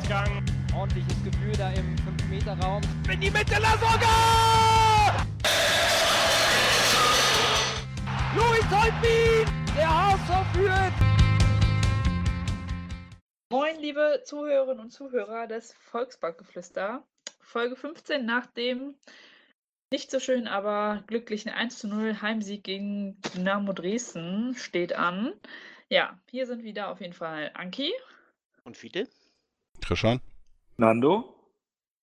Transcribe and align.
Vorwärtsgang. 0.00 0.44
Ordentliches 0.74 1.24
Gefühl 1.24 1.52
da 1.56 1.70
im 1.72 1.96
5-Meter-Raum. 1.96 2.82
In 3.12 3.20
die 3.20 3.30
Mitte, 3.30 3.54
Lasogga! 3.60 5.26
Luis 8.34 8.64
Holtbein! 8.70 9.46
Der 9.76 9.88
HSV 9.88 10.52
führt! 10.52 10.92
Moin, 13.50 13.80
liebe 13.80 14.22
Zuhörerinnen 14.24 14.80
und 14.80 14.90
Zuhörer 14.90 15.46
des 15.46 15.74
Volksbankgeflüster. 15.74 17.02
Folge 17.40 17.76
15 17.76 18.24
nach 18.24 18.46
dem 18.46 18.94
nicht 19.92 20.12
so 20.12 20.20
schön, 20.20 20.46
aber 20.46 21.02
glücklichen 21.08 21.50
1 21.50 21.78
zu 21.78 21.88
0 21.88 22.22
Heimsieg 22.22 22.62
gegen 22.62 23.20
Dynamo 23.34 23.72
Dresden 23.72 24.54
steht 24.54 24.92
an. 24.92 25.32
Ja, 25.88 26.16
hier 26.30 26.46
sind 26.46 26.62
wieder 26.62 26.90
auf 26.90 27.00
jeden 27.00 27.12
Fall 27.12 27.50
Anki. 27.54 27.92
Und 28.62 28.76
Fiete? 28.76 29.08
Christian? 29.80 30.20
Nando? 30.76 31.36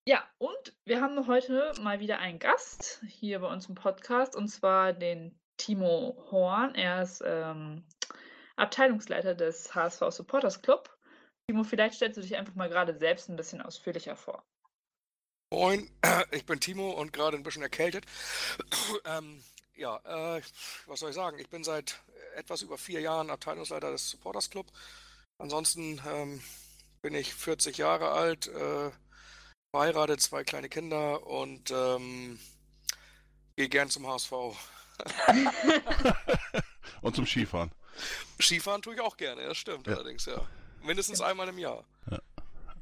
Ja, 0.07 0.25
und 0.39 0.75
wir 0.85 1.01
haben 1.01 1.27
heute 1.27 1.73
mal 1.81 2.01
wieder 2.01 2.19
einen 2.19 2.39
Gast 2.39 3.03
hier 3.07 3.41
bei 3.41 3.47
uns 3.49 3.69
im 3.69 3.75
Podcast 3.75 4.35
und 4.35 4.49
zwar 4.49 4.93
den 4.93 5.39
Timo 5.57 6.17
Horn. 6.31 6.75
Er 6.75 7.03
ist 7.03 7.23
ähm, 7.25 7.85
Abteilungsleiter 8.57 9.35
des 9.35 9.75
HSV 9.75 10.03
Supporters 10.11 10.63
Club. 10.63 10.97
Timo, 11.47 11.65
vielleicht 11.65 11.97
stellst 11.97 12.17
du 12.17 12.23
dich 12.23 12.37
einfach 12.37 12.55
mal 12.55 12.69
gerade 12.69 12.97
selbst 12.97 13.29
ein 13.29 13.37
bisschen 13.37 13.61
ausführlicher 13.61 14.17
vor. 14.17 14.45
Moin, 15.53 15.91
ich 16.31 16.47
bin 16.47 16.61
Timo 16.61 16.91
und 16.93 17.13
gerade 17.13 17.37
ein 17.37 17.43
bisschen 17.43 17.63
erkältet. 17.63 18.07
ähm, 19.05 19.43
ja, 19.75 20.37
äh, 20.37 20.43
was 20.87 21.01
soll 21.01 21.11
ich 21.11 21.17
sagen? 21.17 21.39
Ich 21.39 21.49
bin 21.49 21.65
seit 21.65 22.01
etwas 22.37 22.63
über 22.63 22.79
vier 22.79 23.01
Jahren 23.01 23.31
Abteilungsleiter 23.31 23.91
des 23.91 24.11
Supporters 24.11 24.51
Club. 24.51 24.67
Ansonsten 25.39 26.01
ähm, 26.07 26.43
bin 27.03 27.15
ich 27.15 27.35
40 27.35 27.79
Jahre 27.79 28.11
alt, 28.11 28.49
äh, 28.49 28.91
verheiratet, 29.75 30.21
zwei 30.21 30.45
kleine 30.45 30.69
Kinder 30.69 31.27
und 31.27 31.71
ähm, 31.71 32.39
gehe 33.57 33.69
gern 33.69 33.89
zum 33.89 34.07
HSV. 34.07 34.33
Und 37.03 37.17
zum 37.17 37.25
Skifahren. 37.27 37.71
Skifahren 38.39 38.83
tue 38.83 38.95
ich 38.95 39.01
auch 39.01 39.17
gerne, 39.17 39.43
das 39.47 39.57
stimmt 39.57 39.87
Ja. 39.87 39.95
allerdings, 39.95 40.27
ja. 40.27 40.47
Mindestens 40.83 41.23
einmal 41.23 41.49
im 41.49 41.57
Jahr. 41.57 41.85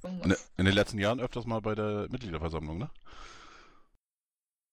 In, 0.02 0.36
in 0.56 0.64
den 0.64 0.74
letzten 0.74 0.98
Jahren 0.98 1.20
öfters 1.20 1.46
mal 1.46 1.60
bei 1.60 1.76
der 1.76 2.08
Mitgliederversammlung, 2.10 2.78
ne? 2.78 2.90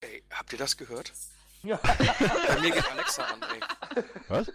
Ey, 0.01 0.23
habt 0.31 0.51
ihr 0.53 0.57
das 0.57 0.75
gehört? 0.77 1.13
Ja. 1.61 1.77
Bei 2.47 2.59
mir 2.59 2.71
geht 2.71 2.89
Alexa 2.91 3.23
an, 3.25 3.41
ey. 3.43 4.03
Was? 4.27 4.51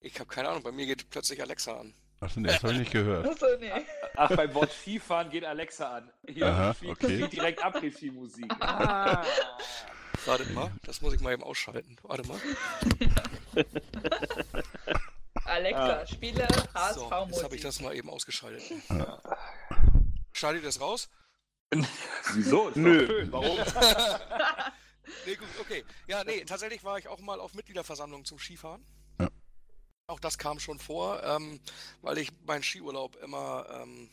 Ich 0.00 0.18
habe 0.20 0.28
keine 0.28 0.48
Ahnung, 0.48 0.62
bei 0.62 0.70
mir 0.72 0.86
geht 0.86 1.10
plötzlich 1.10 1.40
Alexa 1.42 1.78
an. 1.78 1.92
Ach, 2.20 2.34
nee, 2.36 2.48
das 2.48 2.62
habe 2.62 2.72
ich 2.72 2.78
nicht 2.80 2.92
gehört. 2.92 3.26
Achso, 3.26 3.46
nee. 3.60 3.70
Ach, 4.16 4.28
beim 4.34 4.52
Wort 4.54 4.72
Skifahren 4.72 5.30
geht 5.30 5.44
Alexa 5.44 5.98
an. 5.98 6.10
Hier 6.26 6.46
Aha, 6.46 6.74
spielt, 6.74 6.92
okay. 6.92 7.14
spielt 7.14 7.32
direkt 7.32 7.64
Après-Ski-Musik. 7.64 8.52
Ah. 8.60 9.24
Wartet 10.26 10.52
mal, 10.52 10.70
das 10.82 11.00
muss 11.00 11.14
ich 11.14 11.20
mal 11.20 11.32
eben 11.32 11.44
ausschalten. 11.44 11.96
Warte 12.02 12.26
mal. 12.26 12.40
Alexa, 15.44 16.00
Ah. 16.00 16.06
spiele 16.06 16.46
So, 16.94 17.10
jetzt 17.28 17.44
habe 17.44 17.56
ich 17.56 17.62
das 17.62 17.80
mal 17.80 17.94
eben 17.94 18.10
ausgeschaltet. 18.10 18.62
Schneidet 20.32 20.62
ihr 20.62 20.66
das 20.68 20.80
raus? 20.80 21.08
Wieso? 22.34 22.70
Nö. 22.74 23.06
Schön. 23.06 23.32
Warum? 23.32 23.58
Nee, 25.24 25.36
gut, 25.36 25.48
okay. 25.60 25.84
Ja, 26.06 26.22
nee, 26.22 26.44
tatsächlich 26.44 26.84
war 26.84 26.98
ich 26.98 27.08
auch 27.08 27.18
mal 27.20 27.40
auf 27.40 27.54
Mitgliederversammlung 27.54 28.26
zum 28.26 28.38
Skifahren. 28.38 28.84
Auch 30.08 30.20
das 30.20 30.38
kam 30.38 30.58
schon 30.58 30.78
vor, 30.78 31.22
ähm, 31.22 31.60
weil 32.00 32.16
ich 32.16 32.32
meinen 32.46 32.62
Skiurlaub 32.62 33.16
immer 33.16 33.66
ähm, 33.70 34.08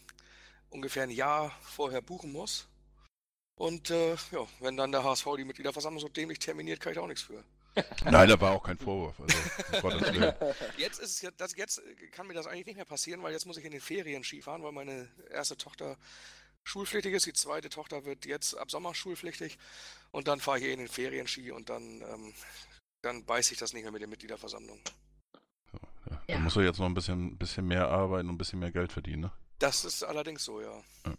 ungefähr 0.70 1.04
ein 1.04 1.10
Jahr 1.10 1.58
vorher 1.62 2.02
buchen 2.02 2.34
muss. 2.34 2.68
Und 3.56 3.92
äh, 3.92 4.16
ja, 4.32 4.46
wenn 4.60 4.76
dann 4.76 4.92
der 4.92 5.06
HSV 5.06 5.26
die 5.38 5.46
Mitgliederversammlung 5.46 6.02
so 6.02 6.10
dämlich 6.10 6.40
terminiert, 6.40 6.82
kann 6.82 6.92
ich 6.92 6.98
da 6.98 7.02
auch 7.02 7.08
nichts 7.08 7.24
für. 7.24 7.42
Nein, 8.04 8.28
da 8.28 8.40
war 8.42 8.52
auch 8.52 8.64
kein 8.64 8.78
Vorwurf. 8.78 9.16
Also. 9.22 9.90
Jetzt 10.78 11.00
ist 11.00 11.22
ja, 11.22 11.32
das, 11.38 11.56
jetzt 11.56 11.82
kann 12.12 12.28
mir 12.28 12.34
das 12.34 12.48
eigentlich 12.48 12.66
nicht 12.66 12.76
mehr 12.76 12.86
passieren, 12.86 13.24
weil 13.24 13.32
jetzt 13.32 13.46
muss 13.46 13.58
ich 13.58 13.66
in 13.66 13.72
den 13.72 13.82
Ferien 13.82 14.24
Skifahren, 14.24 14.64
weil 14.64 14.74
meine 14.74 15.10
erste 15.30 15.58
Tochter 15.58 15.98
schulpflichtig 16.66 17.14
ist, 17.14 17.26
die 17.26 17.34
zweite 17.34 17.70
Tochter 17.70 18.04
wird 18.04 18.26
jetzt 18.26 18.58
ab 18.58 18.70
Sommer 18.70 18.94
schulpflichtig 18.94 19.58
und 20.12 20.28
dann 20.28 20.42
fahre 20.42 20.60
ich 20.60 20.66
in 20.66 20.80
den 20.80 20.88
Ferien 20.88 21.28
Ski 21.28 21.52
und 21.52 21.70
dann, 21.70 22.02
ähm, 22.02 22.34
dann 23.02 23.26
beiße 23.26 23.54
ich 23.54 23.60
das 23.60 23.72
nicht 23.74 23.84
mehr 23.84 23.92
mit 23.92 24.02
der 24.02 24.10
Mitgliederversammlung. 24.10 24.82
Ja. 26.28 26.36
Da 26.36 26.40
musst 26.42 26.56
du 26.56 26.62
jetzt 26.62 26.80
noch 26.80 26.86
ein 26.88 26.94
bisschen, 26.94 27.38
bisschen 27.38 27.68
mehr 27.68 27.88
arbeiten 27.88 28.30
und 28.30 28.36
ein 28.36 28.38
bisschen 28.38 28.60
mehr 28.60 28.72
Geld 28.72 28.92
verdienen, 28.92 29.22
ne? 29.22 29.32
Das 29.60 29.86
ist 29.86 30.04
allerdings 30.04 30.44
so, 30.44 30.60
ja. 30.62 30.82
Ja 31.06 31.14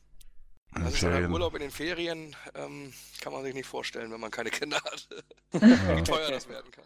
ein 0.74 0.90
Ferien. 0.90 1.32
Urlaub 1.32 1.54
in 1.54 1.60
den 1.60 1.70
Ferien, 1.70 2.36
ähm, 2.54 2.92
kann 3.20 3.32
man 3.32 3.42
sich 3.42 3.54
nicht 3.54 3.66
vorstellen, 3.66 4.10
wenn 4.12 4.20
man 4.20 4.30
keine 4.30 4.50
Kinder 4.50 4.76
hat, 4.76 5.08
Ja. 5.54 5.96
wie 5.96 6.02
teuer 6.02 6.30
das 6.30 6.48
werden 6.48 6.70
kann. 6.70 6.84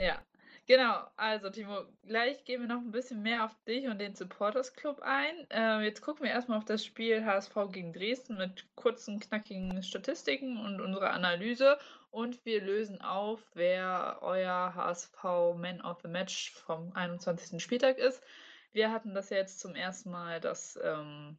Ja, 0.00 0.20
genau. 0.66 1.06
Also, 1.16 1.50
Timo, 1.50 1.84
gleich 2.06 2.44
gehen 2.44 2.60
wir 2.62 2.68
noch 2.68 2.80
ein 2.80 2.90
bisschen 2.90 3.22
mehr 3.22 3.44
auf 3.44 3.52
dich 3.68 3.86
und 3.86 3.98
den 4.00 4.16
Supporters 4.16 4.74
Club 4.74 5.00
ein. 5.02 5.48
Äh, 5.50 5.84
jetzt 5.84 6.00
gucken 6.00 6.24
wir 6.24 6.32
erstmal 6.32 6.58
auf 6.58 6.64
das 6.64 6.84
Spiel 6.84 7.24
HSV 7.24 7.54
gegen 7.70 7.92
Dresden 7.92 8.36
mit 8.36 8.66
kurzen, 8.74 9.20
knackigen 9.20 9.80
Statistiken 9.84 10.56
und 10.56 10.80
unserer 10.80 11.10
Analyse. 11.12 11.78
Und 12.12 12.44
wir 12.44 12.60
lösen 12.60 13.00
auf, 13.00 13.40
wer 13.54 14.18
euer 14.20 14.74
HSV 14.74 15.24
Man 15.56 15.80
of 15.80 15.98
the 16.02 16.08
Match 16.08 16.52
vom 16.52 16.92
21. 16.92 17.62
Spieltag 17.62 17.96
ist. 17.96 18.22
Wir 18.72 18.92
hatten 18.92 19.14
das 19.14 19.30
ja 19.30 19.38
jetzt 19.38 19.60
zum 19.60 19.74
ersten 19.74 20.10
Mal, 20.10 20.38
dass 20.38 20.78
ähm, 20.82 21.38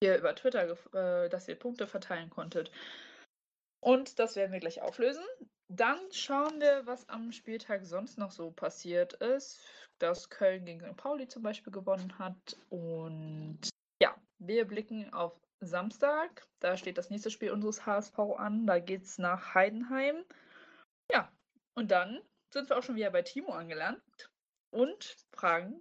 ihr 0.00 0.18
über 0.18 0.34
Twitter, 0.34 0.76
äh, 0.92 1.30
dass 1.30 1.48
ihr 1.48 1.58
Punkte 1.58 1.86
verteilen 1.86 2.28
konntet. 2.28 2.70
Und 3.80 4.18
das 4.18 4.36
werden 4.36 4.52
wir 4.52 4.60
gleich 4.60 4.82
auflösen. 4.82 5.24
Dann 5.68 5.98
schauen 6.12 6.60
wir, 6.60 6.82
was 6.84 7.08
am 7.08 7.32
Spieltag 7.32 7.86
sonst 7.86 8.18
noch 8.18 8.30
so 8.30 8.50
passiert 8.50 9.14
ist. 9.14 9.58
Dass 9.98 10.28
Köln 10.28 10.66
gegen 10.66 10.80
St. 10.80 10.98
Pauli 10.98 11.28
zum 11.28 11.42
Beispiel 11.42 11.72
gewonnen 11.72 12.18
hat. 12.18 12.58
Und 12.68 13.70
ja, 14.02 14.14
wir 14.38 14.66
blicken 14.66 15.14
auf 15.14 15.32
Samstag. 15.60 16.46
Da 16.60 16.76
steht 16.76 16.98
das 16.98 17.10
nächste 17.10 17.30
Spiel 17.30 17.50
unseres 17.50 17.84
HSV 17.86 18.18
an. 18.36 18.66
Da 18.66 18.78
geht 18.78 19.04
es 19.04 19.18
nach 19.18 19.54
Heidenheim. 19.54 20.24
Ja, 21.12 21.30
und 21.74 21.90
dann 21.90 22.20
sind 22.52 22.68
wir 22.68 22.78
auch 22.78 22.82
schon 22.82 22.96
wieder 22.96 23.10
bei 23.10 23.22
Timo 23.22 23.52
angelangt 23.52 24.30
und 24.70 25.16
fragen 25.34 25.80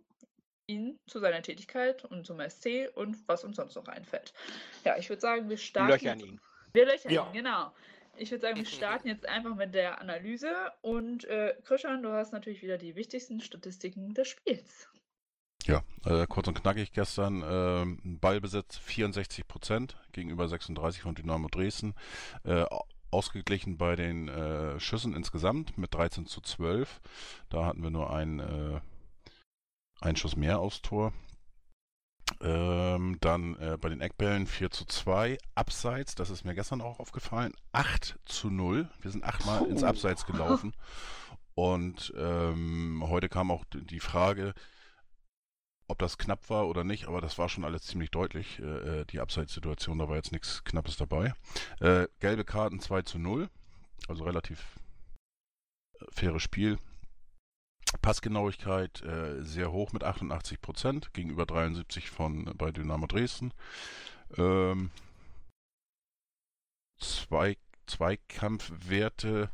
ihn 0.69 0.97
zu 1.07 1.19
seiner 1.19 1.41
Tätigkeit 1.41 2.03
und 2.05 2.25
zum 2.25 2.39
SC 2.41 2.89
und 2.93 3.17
was 3.27 3.43
uns 3.43 3.55
sonst 3.55 3.75
noch 3.75 3.87
einfällt. 3.87 4.33
Ja, 4.83 4.97
ich 4.97 5.07
würde 5.09 5.21
sagen, 5.21 5.49
wir 5.49 5.57
starten. 5.57 5.91
Löchern 5.93 6.19
jetzt- 6.19 6.29
ihn. 6.29 6.41
wir 6.73 6.85
löchern 6.85 7.11
Ja. 7.11 7.27
ihn, 7.27 7.33
genau. 7.33 7.73
Ich 8.17 8.31
würde 8.31 8.41
sagen, 8.41 8.57
wir 8.57 8.65
starten 8.65 9.07
jetzt 9.07 9.25
einfach 9.27 9.55
mit 9.55 9.73
der 9.75 10.01
Analyse. 10.01 10.51
Und 10.81 11.23
äh, 11.25 11.55
Christian, 11.63 12.01
du 12.01 12.09
hast 12.11 12.33
natürlich 12.33 12.61
wieder 12.63 12.77
die 12.77 12.95
wichtigsten 12.95 13.39
Statistiken 13.39 14.13
des 14.13 14.27
Spiels. 14.27 14.89
Äh, 16.07 16.25
kurz 16.27 16.47
und 16.47 16.61
knackig 16.61 16.93
gestern. 16.93 17.43
ähm, 17.45 17.99
Ballbesitz 18.21 18.77
64 18.77 19.47
Prozent 19.47 19.97
gegenüber 20.13 20.47
36 20.47 21.01
von 21.01 21.15
Dynamo 21.15 21.47
Dresden. 21.49 21.93
Äh, 22.43 22.61
au- 22.63 22.85
ausgeglichen 23.11 23.77
bei 23.77 23.95
den 23.95 24.27
äh, 24.27 24.79
Schüssen 24.79 25.13
insgesamt 25.15 25.77
mit 25.77 25.93
13 25.93 26.25
zu 26.27 26.41
12. 26.41 27.01
Da 27.49 27.65
hatten 27.65 27.81
wir 27.83 27.89
nur 27.89 28.13
einen, 28.13 28.39
äh, 28.39 28.79
einen 30.01 30.15
Schuss 30.17 30.35
mehr 30.35 30.59
aufs 30.59 30.81
Tor. 30.81 31.13
Ähm, 32.41 33.17
dann 33.21 33.55
äh, 33.55 33.77
bei 33.79 33.89
den 33.89 34.01
Eckbällen 34.01 34.45
4 34.47 34.69
zu 34.71 34.85
2. 34.85 35.37
Abseits, 35.55 36.15
das 36.15 36.29
ist 36.29 36.43
mir 36.43 36.53
gestern 36.55 36.81
auch 36.81 36.99
aufgefallen, 36.99 37.53
8 37.71 38.17
zu 38.25 38.49
0. 38.49 38.89
Wir 39.01 39.11
sind 39.11 39.23
achtmal 39.23 39.65
ins. 39.65 39.83
Abseits 39.83 40.25
gelaufen. 40.25 40.73
Und 41.55 42.13
ähm, 42.17 43.03
heute 43.07 43.29
kam 43.29 43.49
auch 43.51 43.63
die 43.71 43.99
Frage, 44.01 44.53
ob 45.87 45.99
das 45.99 46.17
knapp 46.17 46.49
war 46.49 46.67
oder 46.67 46.83
nicht, 46.83 47.07
aber 47.07 47.21
das 47.21 47.37
war 47.37 47.49
schon 47.49 47.63
alles 47.63 47.83
ziemlich 47.83 48.11
deutlich, 48.11 48.59
äh, 48.59 49.01
äh, 49.01 49.05
die 49.05 49.19
Abseitssituation, 49.19 49.99
da 49.99 50.09
war 50.09 50.15
jetzt 50.15 50.31
nichts 50.31 50.63
Knappes 50.63 50.97
dabei. 50.97 51.33
Äh, 51.79 52.07
gelbe 52.19 52.43
Karten 52.43 52.79
2 52.79 53.03
zu 53.03 53.19
0, 53.19 53.49
also 54.07 54.23
relativ 54.25 54.79
äh, 55.99 56.05
faires 56.11 56.43
Spiel. 56.43 56.77
Passgenauigkeit 58.01 59.01
äh, 59.03 59.41
sehr 59.43 59.71
hoch 59.71 59.93
mit 59.93 60.03
88 60.03 60.59
Prozent 60.61 61.13
gegenüber 61.13 61.45
73 61.45 62.09
von 62.09 62.47
äh, 62.47 62.53
bei 62.53 62.71
Dynamo 62.71 63.07
Dresden. 63.07 63.53
Ähm, 64.37 64.91
zwei, 66.99 67.57
Zweikampfwerte. 67.85 69.49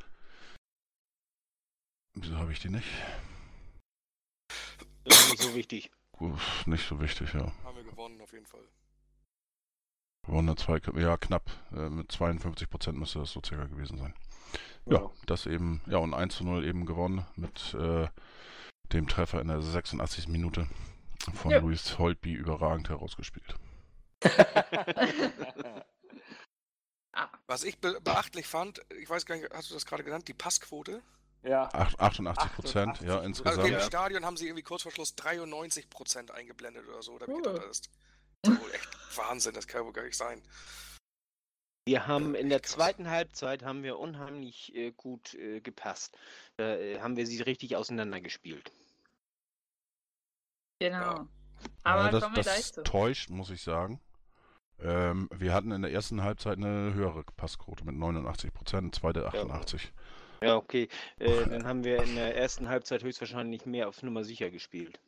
Wieso 2.15 2.37
habe 2.37 2.51
ich 2.51 2.59
die 2.59 2.69
nicht? 2.69 2.87
Das 5.03 5.19
ist 5.19 5.31
nicht 5.31 5.43
so 5.43 5.55
wichtig. 5.55 5.91
Nicht 6.65 6.87
so 6.87 6.99
wichtig, 7.01 7.33
ja. 7.33 7.51
Haben 7.63 7.77
wir 7.77 7.83
gewonnen 7.83 8.21
auf 8.21 8.31
jeden 8.33 8.45
Fall. 8.45 8.63
Gewonnen 10.25 10.55
zwei, 10.55 10.79
ja 10.99 11.17
knapp, 11.17 11.49
äh, 11.73 11.89
mit 11.89 12.11
52 12.11 12.69
Prozent 12.69 12.97
müsste 12.97 13.19
das 13.19 13.31
so 13.31 13.41
circa 13.45 13.65
gewesen 13.65 13.97
sein. 13.97 14.13
Ja, 14.85 14.99
Ja. 15.01 15.11
das 15.25 15.45
eben, 15.45 15.81
ja 15.85 15.97
und 15.97 16.13
1 16.13 16.37
zu 16.37 16.43
0 16.45 16.65
eben 16.65 16.85
gewonnen 16.85 17.25
mit 17.35 17.73
äh, 17.73 18.07
dem 18.93 19.07
Treffer 19.07 19.41
in 19.41 19.47
der 19.49 19.61
86. 19.61 20.27
Minute 20.29 20.67
von 21.33 21.51
Ja. 21.51 21.57
Luis 21.59 21.97
Holtby 21.97 22.33
überragend 22.33 22.89
herausgespielt. 22.89 23.55
Was 27.47 27.63
ich 27.63 27.79
be 27.79 27.99
beachtlich 28.01 28.47
fand, 28.47 28.81
ich 28.97 29.09
weiß 29.09 29.25
gar 29.25 29.35
nicht, 29.35 29.49
hast 29.53 29.69
du 29.69 29.73
das 29.73 29.85
gerade 29.85 30.03
genannt, 30.03 30.27
die 30.27 30.33
Passquote? 30.33 31.01
Ja. 31.43 31.69
Ach- 31.73 31.93
88 31.99 32.53
Prozent, 32.53 33.01
ja, 33.01 33.19
88%. 33.19 33.23
insgesamt. 33.25 33.57
Also 33.57 33.67
im 33.67 33.73
Ja. 33.73 33.79
Stadion 33.81 34.25
haben 34.25 34.37
sie 34.37 34.45
irgendwie 34.47 34.63
kurz 34.63 34.83
vor 34.83 34.91
Schluss 34.91 35.15
93 35.15 35.89
Prozent 35.89 36.31
eingeblendet 36.31 36.87
oder 36.87 37.01
so. 37.03 37.17
Da 37.17 37.25
hab 37.25 37.29
ich 37.29 37.35
Cool. 37.35 37.43
gedacht, 37.43 37.67
das 37.69 37.77
ist 37.79 37.89
ja 38.45 38.51
wohl 38.61 38.71
echt 38.73 39.17
Wahnsinn, 39.17 39.53
das 39.53 39.67
kann 39.67 39.85
wohl 39.85 39.93
gar 39.93 40.03
nicht 40.03 40.17
sein. 40.17 40.41
Wir 41.85 42.07
haben 42.07 42.33
in 42.33 42.47
der 42.49 42.63
zweiten 42.63 43.09
Halbzeit 43.09 43.61
haben 43.63 43.83
wir 43.83 43.99
unheimlich 43.99 44.73
äh, 44.73 44.91
gut 44.91 45.33
äh, 45.33 45.59
gepasst. 45.59 46.17
Da 46.55 46.75
äh, 46.77 46.99
haben 47.01 47.17
wir 47.17 47.27
sie 47.27 47.41
richtig 47.41 47.75
auseinandergespielt. 47.75 48.71
genau. 50.79 51.27
Aber 51.83 52.05
ja, 52.05 52.11
das, 52.11 52.23
kommen 52.23 52.35
wir 52.35 52.43
das 52.43 52.71
zu. 52.73 52.83
täuscht, 52.83 53.29
muss 53.29 53.49
ich 53.49 53.61
sagen. 53.63 54.01
Ähm, 54.79 55.29
wir 55.33 55.53
hatten 55.53 55.71
in 55.71 55.81
der 55.81 55.91
ersten 55.91 56.23
Halbzeit 56.23 56.57
eine 56.57 56.93
höhere 56.93 57.23
Passquote 57.37 57.85
mit 57.85 57.95
89 57.95 58.53
Prozent, 58.53 58.95
zweite 58.95 59.25
88. 59.27 59.83
Ja, 59.83 59.89
okay. 60.51 60.87
Äh, 61.19 61.47
dann 61.49 61.65
haben 61.65 61.83
wir 61.83 62.03
in 62.03 62.15
der 62.15 62.35
ersten 62.35 62.69
Halbzeit 62.69 63.03
höchstwahrscheinlich 63.03 63.65
mehr 63.65 63.87
auf 63.87 64.03
Nummer 64.03 64.23
sicher 64.23 64.49
gespielt. 64.49 64.99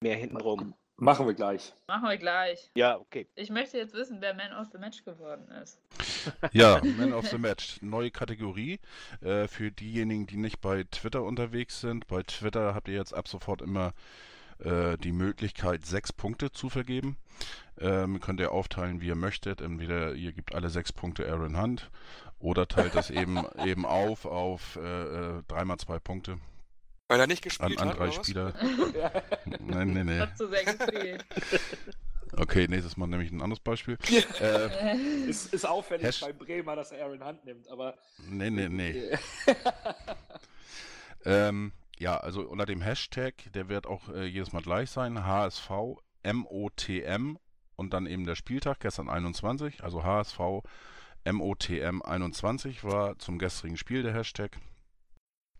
Mehr 0.00 0.16
hintenrum. 0.16 0.74
Machen 1.00 1.26
wir 1.26 1.34
gleich. 1.34 1.72
Machen 1.86 2.08
wir 2.08 2.16
gleich. 2.18 2.70
Ja, 2.74 2.98
okay. 2.98 3.28
Ich 3.36 3.50
möchte 3.50 3.78
jetzt 3.78 3.94
wissen, 3.94 4.20
wer 4.20 4.34
Man 4.34 4.52
of 4.52 4.66
the 4.72 4.78
Match 4.78 5.04
geworden 5.04 5.48
ist. 5.62 5.80
Ja, 6.52 6.80
Man 6.96 7.12
of 7.12 7.28
the 7.28 7.38
Match, 7.38 7.80
neue 7.82 8.10
Kategorie. 8.10 8.80
Äh, 9.20 9.46
für 9.46 9.70
diejenigen, 9.70 10.26
die 10.26 10.36
nicht 10.36 10.60
bei 10.60 10.84
Twitter 10.90 11.22
unterwegs 11.22 11.80
sind. 11.80 12.08
Bei 12.08 12.24
Twitter 12.24 12.74
habt 12.74 12.88
ihr 12.88 12.94
jetzt 12.94 13.14
ab 13.14 13.28
sofort 13.28 13.62
immer 13.62 13.94
äh, 14.58 14.98
die 14.98 15.12
Möglichkeit, 15.12 15.86
sechs 15.86 16.12
Punkte 16.12 16.50
zu 16.50 16.68
vergeben. 16.68 17.16
Ähm, 17.80 18.18
könnt 18.20 18.40
ihr 18.40 18.50
aufteilen, 18.50 19.00
wie 19.00 19.06
ihr 19.06 19.14
möchtet. 19.14 19.60
Entweder 19.60 20.14
ihr 20.14 20.32
gebt 20.32 20.52
alle 20.52 20.68
sechs 20.68 20.92
Punkte 20.92 21.30
Aaron 21.30 21.60
Hunt 21.60 21.90
oder 22.40 22.66
teilt 22.68 22.94
das 22.94 23.10
eben, 23.10 23.44
eben 23.64 23.84
auf 23.86 24.24
auf 24.26 24.76
äh, 24.76 25.42
dreimal 25.48 25.76
zwei 25.78 25.98
Punkte 25.98 26.38
Weil 27.08 27.20
er 27.20 27.26
nicht 27.26 27.42
an, 27.44 27.48
gespielt 27.48 27.80
an 27.80 27.88
hat, 27.90 27.98
drei 27.98 28.08
oder 28.08 28.16
was? 28.18 28.26
Spieler. 28.26 28.54
Nein, 29.60 29.92
nee, 29.92 30.04
nee. 30.04 30.20
Hat 30.20 30.36
zu 30.36 30.48
sehr 30.48 30.64
gespielt. 30.64 31.24
Okay, 32.36 32.68
nächstes 32.68 32.96
Mal 32.98 33.06
nehme 33.06 33.24
ich 33.24 33.30
ein 33.32 33.40
anderes 33.42 33.60
Beispiel. 33.60 33.96
Äh, 34.40 34.96
Ist, 35.26 35.52
ist 35.54 35.64
auffällig 35.66 36.06
Hash- 36.06 36.20
bei 36.20 36.32
Bremer, 36.32 36.76
dass 36.76 36.92
er 36.92 37.06
Aaron 37.06 37.24
Hunt 37.24 37.44
nimmt, 37.44 37.68
aber. 37.68 37.94
nee, 38.28 38.50
nee, 38.50 38.68
nee. 38.68 39.02
Ähm, 41.24 41.72
ja, 41.98 42.16
also 42.18 42.42
unter 42.42 42.64
dem 42.66 42.80
Hashtag, 42.80 43.34
der 43.54 43.68
wird 43.68 43.86
auch 43.86 44.08
äh, 44.10 44.24
jedes 44.24 44.52
Mal 44.52 44.62
gleich 44.62 44.90
sein, 44.90 45.24
HSV 45.26 45.68
MOTM 46.24 47.38
und 47.76 47.92
dann 47.92 48.06
eben 48.06 48.24
der 48.24 48.36
Spieltag, 48.36 48.80
gestern 48.80 49.08
21, 49.08 49.82
also 49.82 50.04
HSV 50.04 50.38
MOTM 51.32 52.02
21 52.02 52.84
war 52.84 53.18
zum 53.18 53.38
gestrigen 53.38 53.76
Spiel 53.76 54.02
der 54.02 54.14
Hashtag. 54.14 54.58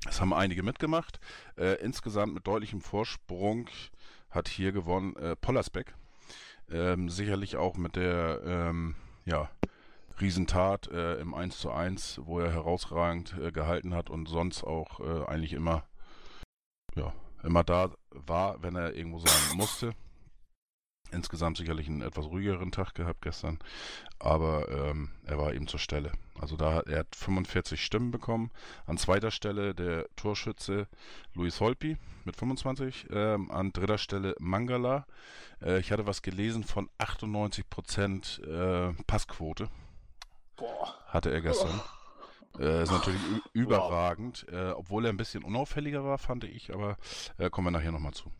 Es 0.06 0.20
haben 0.20 0.32
einige 0.32 0.62
mitgemacht. 0.62 1.20
Äh, 1.56 1.74
insgesamt 1.82 2.34
mit 2.34 2.46
deutlichem 2.46 2.80
Vorsprung 2.80 3.68
hat 4.30 4.48
hier 4.48 4.72
gewonnen 4.72 5.16
äh, 5.16 5.36
Pollersbeck. 5.36 5.94
Ähm, 6.70 7.08
sicherlich 7.08 7.56
auch 7.56 7.76
mit 7.76 7.96
der 7.96 8.40
ähm, 8.44 8.94
ja, 9.24 9.50
Riesentat 10.20 10.88
äh, 10.88 11.14
im 11.16 11.34
1 11.34 11.58
zu 11.58 11.70
1, 11.70 12.20
wo 12.24 12.40
er 12.40 12.52
herausragend 12.52 13.36
äh, 13.38 13.52
gehalten 13.52 13.94
hat 13.94 14.10
und 14.10 14.28
sonst 14.28 14.64
auch 14.64 15.00
äh, 15.00 15.26
eigentlich 15.26 15.52
immer, 15.52 15.84
ja, 16.94 17.12
immer 17.42 17.64
da 17.64 17.90
war, 18.10 18.62
wenn 18.62 18.76
er 18.76 18.94
irgendwo 18.94 19.18
sein 19.18 19.56
musste. 19.56 19.94
Insgesamt 21.10 21.56
sicherlich 21.56 21.88
einen 21.88 22.02
etwas 22.02 22.26
ruhigeren 22.26 22.70
Tag 22.70 22.94
gehabt 22.94 23.22
gestern, 23.22 23.58
aber 24.18 24.68
ähm, 24.68 25.10
er 25.24 25.38
war 25.38 25.54
eben 25.54 25.66
zur 25.66 25.80
Stelle. 25.80 26.12
Also 26.40 26.56
da 26.56 26.74
hat 26.74 26.88
er 26.88 27.00
hat 27.00 27.16
45 27.16 27.84
Stimmen 27.84 28.10
bekommen. 28.10 28.50
An 28.86 28.98
zweiter 28.98 29.30
Stelle 29.30 29.74
der 29.74 30.06
Torschütze 30.16 30.86
Luis 31.34 31.60
Holpi 31.60 31.96
mit 32.24 32.36
25. 32.36 33.06
Ähm, 33.10 33.50
an 33.50 33.72
dritter 33.72 33.98
Stelle 33.98 34.34
Mangala. 34.38 35.06
Äh, 35.62 35.80
ich 35.80 35.90
hatte 35.92 36.06
was 36.06 36.22
gelesen 36.22 36.64
von 36.64 36.88
98% 36.98 38.42
äh, 38.42 38.94
Passquote 39.06 39.68
Boah. 40.56 40.94
hatte 41.06 41.30
er 41.30 41.40
gestern. 41.40 41.80
Äh, 42.58 42.82
ist 42.82 42.90
natürlich 42.90 43.20
überragend, 43.52 44.46
äh, 44.50 44.70
obwohl 44.70 45.04
er 45.04 45.12
ein 45.12 45.16
bisschen 45.16 45.44
unauffälliger 45.44 46.04
war, 46.04 46.18
fand 46.18 46.44
ich, 46.44 46.74
aber 46.74 46.96
äh, 47.36 47.50
kommen 47.50 47.68
wir 47.68 47.70
nachher 47.70 47.92
nochmal 47.92 48.14
zu. 48.14 48.32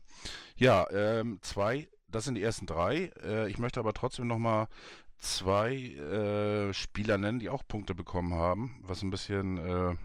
Ja, 0.57 0.91
ähm, 0.91 1.39
zwei, 1.43 1.89
das 2.11 2.25
sind 2.25 2.35
die 2.35 2.43
ersten 2.43 2.67
drei. 2.67 3.13
Äh, 3.23 3.51
ich 3.51 3.59
möchte 3.59 3.81
aber 3.81 3.93
trotzdem 3.93 4.27
nochmal 4.27 4.69
zwei 5.19 5.75
äh, 5.75 6.73
Spieler 6.73 7.19
nennen, 7.19 7.39
die 7.39 7.49
auch 7.49 7.67
Punkte 7.67 7.95
bekommen 7.95 8.35
haben, 8.35 8.81
was 8.83 9.03
ein 9.03 9.11
bisschen 9.11 9.59
äh, 9.59 9.97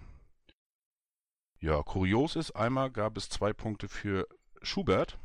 ja, 1.59 1.81
kurios 1.83 2.35
ist. 2.35 2.51
Einmal 2.51 2.91
gab 2.91 3.17
es 3.17 3.29
zwei 3.29 3.53
Punkte 3.53 3.87
für 3.87 4.27
Schubert. 4.61 5.17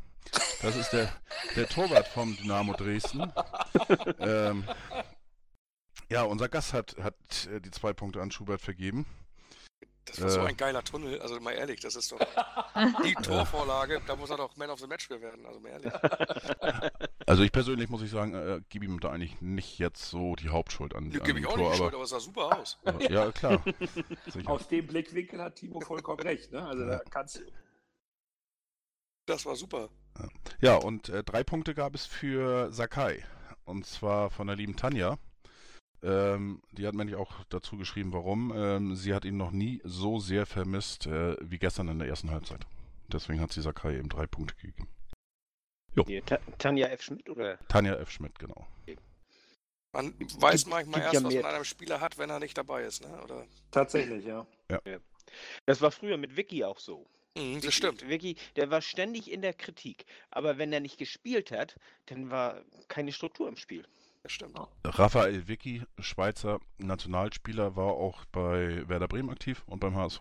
Das 0.62 0.76
ist 0.76 0.90
der, 0.90 1.10
der 1.56 1.68
Torwart 1.68 2.08
vom 2.08 2.36
Dynamo 2.36 2.74
Dresden. 2.74 3.32
ähm, 4.18 4.64
ja, 6.10 6.22
unser 6.22 6.48
Gast 6.48 6.72
hat, 6.72 6.96
hat 6.98 7.46
äh, 7.46 7.60
die 7.60 7.70
zwei 7.70 7.92
Punkte 7.92 8.20
an 8.20 8.30
Schubert 8.30 8.60
vergeben. 8.60 9.06
Das 10.08 10.20
war 10.20 10.28
so 10.30 10.40
Äh. 10.40 10.46
ein 10.46 10.56
geiler 10.56 10.82
Tunnel, 10.82 11.20
also 11.20 11.38
mal 11.40 11.52
ehrlich, 11.52 11.80
das 11.80 11.96
ist 11.96 12.10
doch 12.12 12.18
die 13.04 13.14
Torvorlage, 13.14 14.00
da 14.06 14.16
muss 14.16 14.30
er 14.30 14.36
doch 14.36 14.56
Man 14.56 14.70
of 14.70 14.80
the 14.80 14.86
Match 14.86 15.06
für 15.06 15.20
werden, 15.20 15.44
also 15.46 15.60
mal 15.60 15.70
ehrlich. 15.70 15.92
Also 17.26 17.42
ich 17.42 17.52
persönlich 17.52 17.90
muss 17.90 18.00
ich 18.00 18.10
sagen, 18.10 18.32
äh, 18.32 18.62
gebe 18.70 18.86
ihm 18.86 19.00
da 19.00 19.10
eigentlich 19.10 19.42
nicht 19.42 19.78
jetzt 19.78 20.08
so 20.08 20.34
die 20.34 20.48
Hauptschuld 20.48 20.94
an, 20.94 21.04
an 21.04 21.10
gebe 21.10 21.38
ich 21.38 21.46
auch 21.46 21.52
Tor, 21.56 21.64
nicht 21.64 21.72
die 21.74 21.76
Schuld, 21.76 21.94
aber 21.94 22.04
es 22.04 22.08
sah 22.10 22.20
super 22.20 22.58
aus. 22.58 22.78
aber, 22.86 23.10
ja 23.10 23.30
klar. 23.32 23.62
Sicher. 24.26 24.48
Aus 24.50 24.66
dem 24.68 24.86
Blickwinkel 24.86 25.38
hat 25.42 25.56
Timo 25.56 25.78
vollkommen 25.80 26.20
recht, 26.20 26.50
ne? 26.52 26.66
Also 26.66 26.86
da 26.86 27.02
kannst 27.10 27.36
du. 27.36 27.40
Das 29.26 29.44
war 29.44 29.56
super. 29.56 29.90
Ja, 30.62 30.76
und 30.76 31.10
äh, 31.10 31.22
drei 31.22 31.44
Punkte 31.44 31.74
gab 31.74 31.94
es 31.94 32.06
für 32.06 32.72
Sakai. 32.72 33.22
Und 33.64 33.84
zwar 33.84 34.30
von 34.30 34.46
der 34.46 34.56
lieben 34.56 34.76
Tanja. 34.76 35.18
Ähm, 36.02 36.62
die 36.72 36.86
hat 36.86 36.94
mir 36.94 37.04
nämlich 37.04 37.16
auch 37.16 37.44
dazu 37.48 37.76
geschrieben, 37.76 38.12
warum. 38.12 38.52
Ähm, 38.54 38.94
sie 38.94 39.14
hat 39.14 39.24
ihn 39.24 39.36
noch 39.36 39.50
nie 39.50 39.80
so 39.84 40.20
sehr 40.20 40.46
vermisst 40.46 41.06
äh, 41.06 41.36
wie 41.40 41.58
gestern 41.58 41.88
in 41.88 41.98
der 41.98 42.08
ersten 42.08 42.30
Halbzeit. 42.30 42.66
Deswegen 43.08 43.40
hat 43.40 43.52
sie 43.52 43.62
Sakai 43.62 43.96
eben 43.98 44.08
drei 44.08 44.26
Punkte 44.26 44.54
gegeben. 44.56 44.88
Ta 46.26 46.38
Tanja 46.58 46.86
F. 46.88 47.02
Schmidt 47.02 47.28
oder? 47.28 47.58
Tanja 47.68 47.94
F. 47.96 48.10
Schmidt, 48.10 48.38
genau. 48.38 48.66
Man 49.92 50.14
weiß 50.18 50.64
Gibt- 50.64 50.70
manchmal 50.70 51.00
gibt 51.00 51.14
erst, 51.14 51.14
ja 51.14 51.24
was 51.24 51.42
man 51.42 51.54
einem 51.54 51.64
Spieler 51.64 52.00
hat, 52.00 52.18
wenn 52.18 52.30
er 52.30 52.38
nicht 52.38 52.56
dabei 52.56 52.84
ist, 52.84 53.02
ne? 53.02 53.22
Oder? 53.24 53.46
Tatsächlich, 53.70 54.24
ja. 54.24 54.46
Das 55.66 55.80
war 55.80 55.90
früher 55.90 56.16
mit 56.18 56.36
Vicky 56.36 56.62
auch 56.62 56.78
so. 56.78 57.06
Mhm, 57.36 57.56
Vicky- 57.56 57.60
das 57.66 57.74
stimmt. 57.74 58.08
Vicky, 58.08 58.36
der 58.56 58.70
war 58.70 58.82
ständig 58.82 59.30
in 59.30 59.42
der 59.42 59.54
Kritik. 59.54 60.04
Aber 60.30 60.58
wenn 60.58 60.72
er 60.72 60.80
nicht 60.80 60.98
gespielt 60.98 61.50
hat, 61.50 61.76
dann 62.06 62.30
war 62.30 62.62
keine 62.88 63.12
Struktur 63.12 63.48
im 63.48 63.56
Spiel. 63.56 63.84
Das 64.22 64.32
stimmt. 64.32 64.58
Raphael 64.84 65.48
Vicky, 65.48 65.82
Schweizer 65.98 66.60
Nationalspieler, 66.78 67.76
war 67.76 67.92
auch 67.94 68.24
bei 68.26 68.86
Werder 68.88 69.08
Bremen 69.08 69.30
aktiv 69.30 69.62
und 69.66 69.80
beim 69.80 69.96
HSV. 69.96 70.20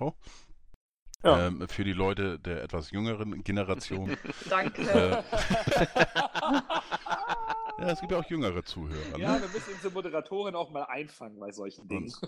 Ja. 1.23 1.47
Ähm, 1.47 1.67
für 1.67 1.83
die 1.83 1.93
Leute 1.93 2.39
der 2.39 2.63
etwas 2.63 2.91
jüngeren 2.91 3.43
Generation. 3.43 4.15
Danke. 4.49 4.83
äh, 4.83 5.23
ja, 7.79 7.89
es 7.89 7.99
gibt 7.99 8.11
ja 8.11 8.19
auch 8.19 8.29
jüngere 8.29 8.63
Zuhörer. 8.63 9.17
Ja, 9.17 9.33
Ne? 9.33 9.41
wir 9.41 9.49
müssen 9.49 9.73
unsere 9.73 9.91
Moderatoren 9.93 10.55
auch 10.55 10.69
mal 10.69 10.83
einfangen 10.83 11.39
bei 11.39 11.51
solchen 11.51 11.87
Dingen. 11.87 12.13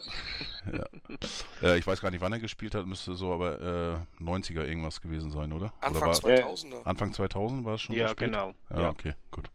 Äh, 1.61 1.77
ich 1.77 1.85
weiß 1.85 1.99
gar 2.01 2.09
nicht, 2.09 2.21
wann 2.21 2.31
er 2.31 2.39
gespielt 2.39 2.73
hat, 2.73 2.85
müsste 2.85 3.15
so 3.15 3.33
aber 3.33 4.05
äh, 4.19 4.23
90er 4.23 4.63
irgendwas 4.63 5.01
gewesen 5.01 5.29
sein, 5.29 5.51
oder? 5.51 5.73
Anfang 5.81 6.09
oder 6.09 6.23
war, 6.23 6.31
2000er. 6.53 6.83
Anfang 6.85 7.13
2000 7.13 7.65
war 7.65 7.73
es 7.75 7.81
schon 7.81 7.95
so 7.95 8.01
Ja, 8.01 8.07
spät? 8.09 8.31
genau. 8.31 8.53
Ja, 8.69 8.81
Ja. 8.81 8.89
okay, 8.89 9.13
gut. 9.29 9.49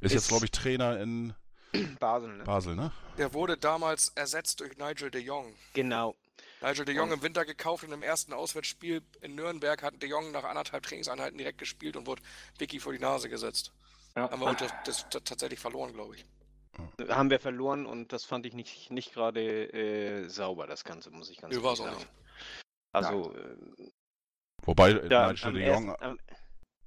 Ist, 0.00 0.12
jetzt, 0.12 0.24
Ist- 0.24 0.28
glaube 0.28 0.44
ich, 0.44 0.50
Trainer 0.50 1.00
in 1.00 1.32
Basel, 2.00 2.36
ne? 2.36 2.44
Basel, 2.44 2.74
ne? 2.76 2.92
Der 3.18 3.32
wurde 3.34 3.56
damals 3.56 4.10
ersetzt 4.14 4.60
durch 4.60 4.76
Nigel 4.76 5.10
de 5.10 5.20
Jong. 5.22 5.54
Genau. 5.72 6.16
Nigel 6.62 6.84
de 6.84 6.94
Jong 6.94 7.12
im 7.12 7.22
Winter 7.22 7.44
gekauft 7.44 7.84
und 7.84 7.92
im 7.92 8.02
ersten 8.02 8.32
Auswärtsspiel 8.32 9.02
in 9.20 9.34
Nürnberg 9.34 9.82
hat 9.82 10.00
de 10.02 10.08
Jong 10.08 10.30
nach 10.32 10.44
anderthalb 10.44 10.84
Trainingseinheiten 10.84 11.38
direkt 11.38 11.58
gespielt 11.58 11.96
und 11.96 12.06
wurde 12.06 12.22
Vicky 12.58 12.80
vor 12.80 12.92
die 12.92 12.98
Nase 12.98 13.28
gesetzt. 13.28 13.72
Ja. 14.16 14.30
Haben 14.30 14.40
wir 14.40 14.54
das, 14.54 14.72
das, 14.84 15.08
das 15.08 15.22
tatsächlich 15.24 15.60
verloren, 15.60 15.92
glaube 15.92 16.16
ich. 16.16 16.26
Haben 17.08 17.30
wir 17.30 17.40
verloren 17.40 17.86
und 17.86 18.12
das 18.12 18.24
fand 18.24 18.46
ich 18.46 18.54
nicht, 18.54 18.90
nicht 18.90 19.12
gerade 19.12 19.72
äh, 19.72 20.28
sauber, 20.28 20.66
das 20.66 20.84
Ganze, 20.84 21.10
muss 21.10 21.30
ich 21.30 21.38
ganz 21.38 21.54
ehrlich 21.54 21.76
sagen. 21.78 21.96
nicht. 21.96 22.08
Also, 22.92 23.34
äh, 23.34 23.56
Wobei 24.62 24.90
äh, 24.92 25.08
ja, 25.08 25.32
Nigel 25.32 25.52
de 25.52 25.62
ersten- 25.62 25.86
Jong 25.86 25.96
am, 26.00 26.18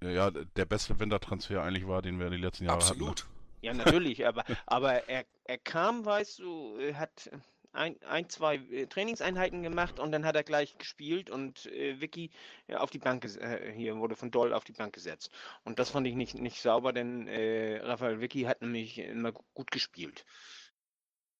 ja 0.01 0.31
der 0.31 0.65
beste 0.65 0.99
Wintertransfer 0.99 1.63
eigentlich 1.63 1.87
war, 1.87 2.01
den 2.01 2.19
wir 2.19 2.29
die 2.29 2.37
letzten 2.37 2.65
Jahre 2.65 2.77
Absolut. 2.77 3.25
Ja, 3.63 3.73
natürlich, 3.73 4.25
aber, 4.27 4.43
aber 4.65 5.07
er, 5.09 5.25
er 5.45 5.57
kam, 5.57 6.05
weißt 6.05 6.39
du, 6.39 6.77
äh, 6.79 6.93
hat 6.95 7.29
ein, 7.71 8.01
ein 8.03 8.29
zwei 8.29 8.57
äh, 8.57 8.87
Trainingseinheiten 8.87 9.63
gemacht 9.63 9.99
und 9.99 10.11
dann 10.11 10.25
hat 10.25 10.35
er 10.35 10.43
gleich 10.43 10.77
gespielt 10.77 11.29
und 11.29 11.65
äh, 11.67 11.99
Vicky 11.99 12.29
ja, 12.67 12.79
auf 12.79 12.91
die 12.91 12.99
Bank 12.99 13.25
äh, 13.25 13.71
hier 13.73 13.97
wurde 13.97 14.15
von 14.15 14.31
Doll 14.31 14.53
auf 14.53 14.63
die 14.63 14.73
Bank 14.73 14.93
gesetzt. 14.93 15.31
Und 15.63 15.79
das 15.79 15.89
fand 15.89 16.05
ich 16.07 16.15
nicht, 16.15 16.35
nicht 16.35 16.61
sauber, 16.61 16.93
denn 16.93 17.27
äh, 17.27 17.77
Raphael 17.83 18.21
Vicky 18.21 18.43
hat 18.43 18.61
nämlich 18.61 18.99
immer 18.99 19.31
gu- 19.31 19.43
gut 19.53 19.71
gespielt. 19.71 20.25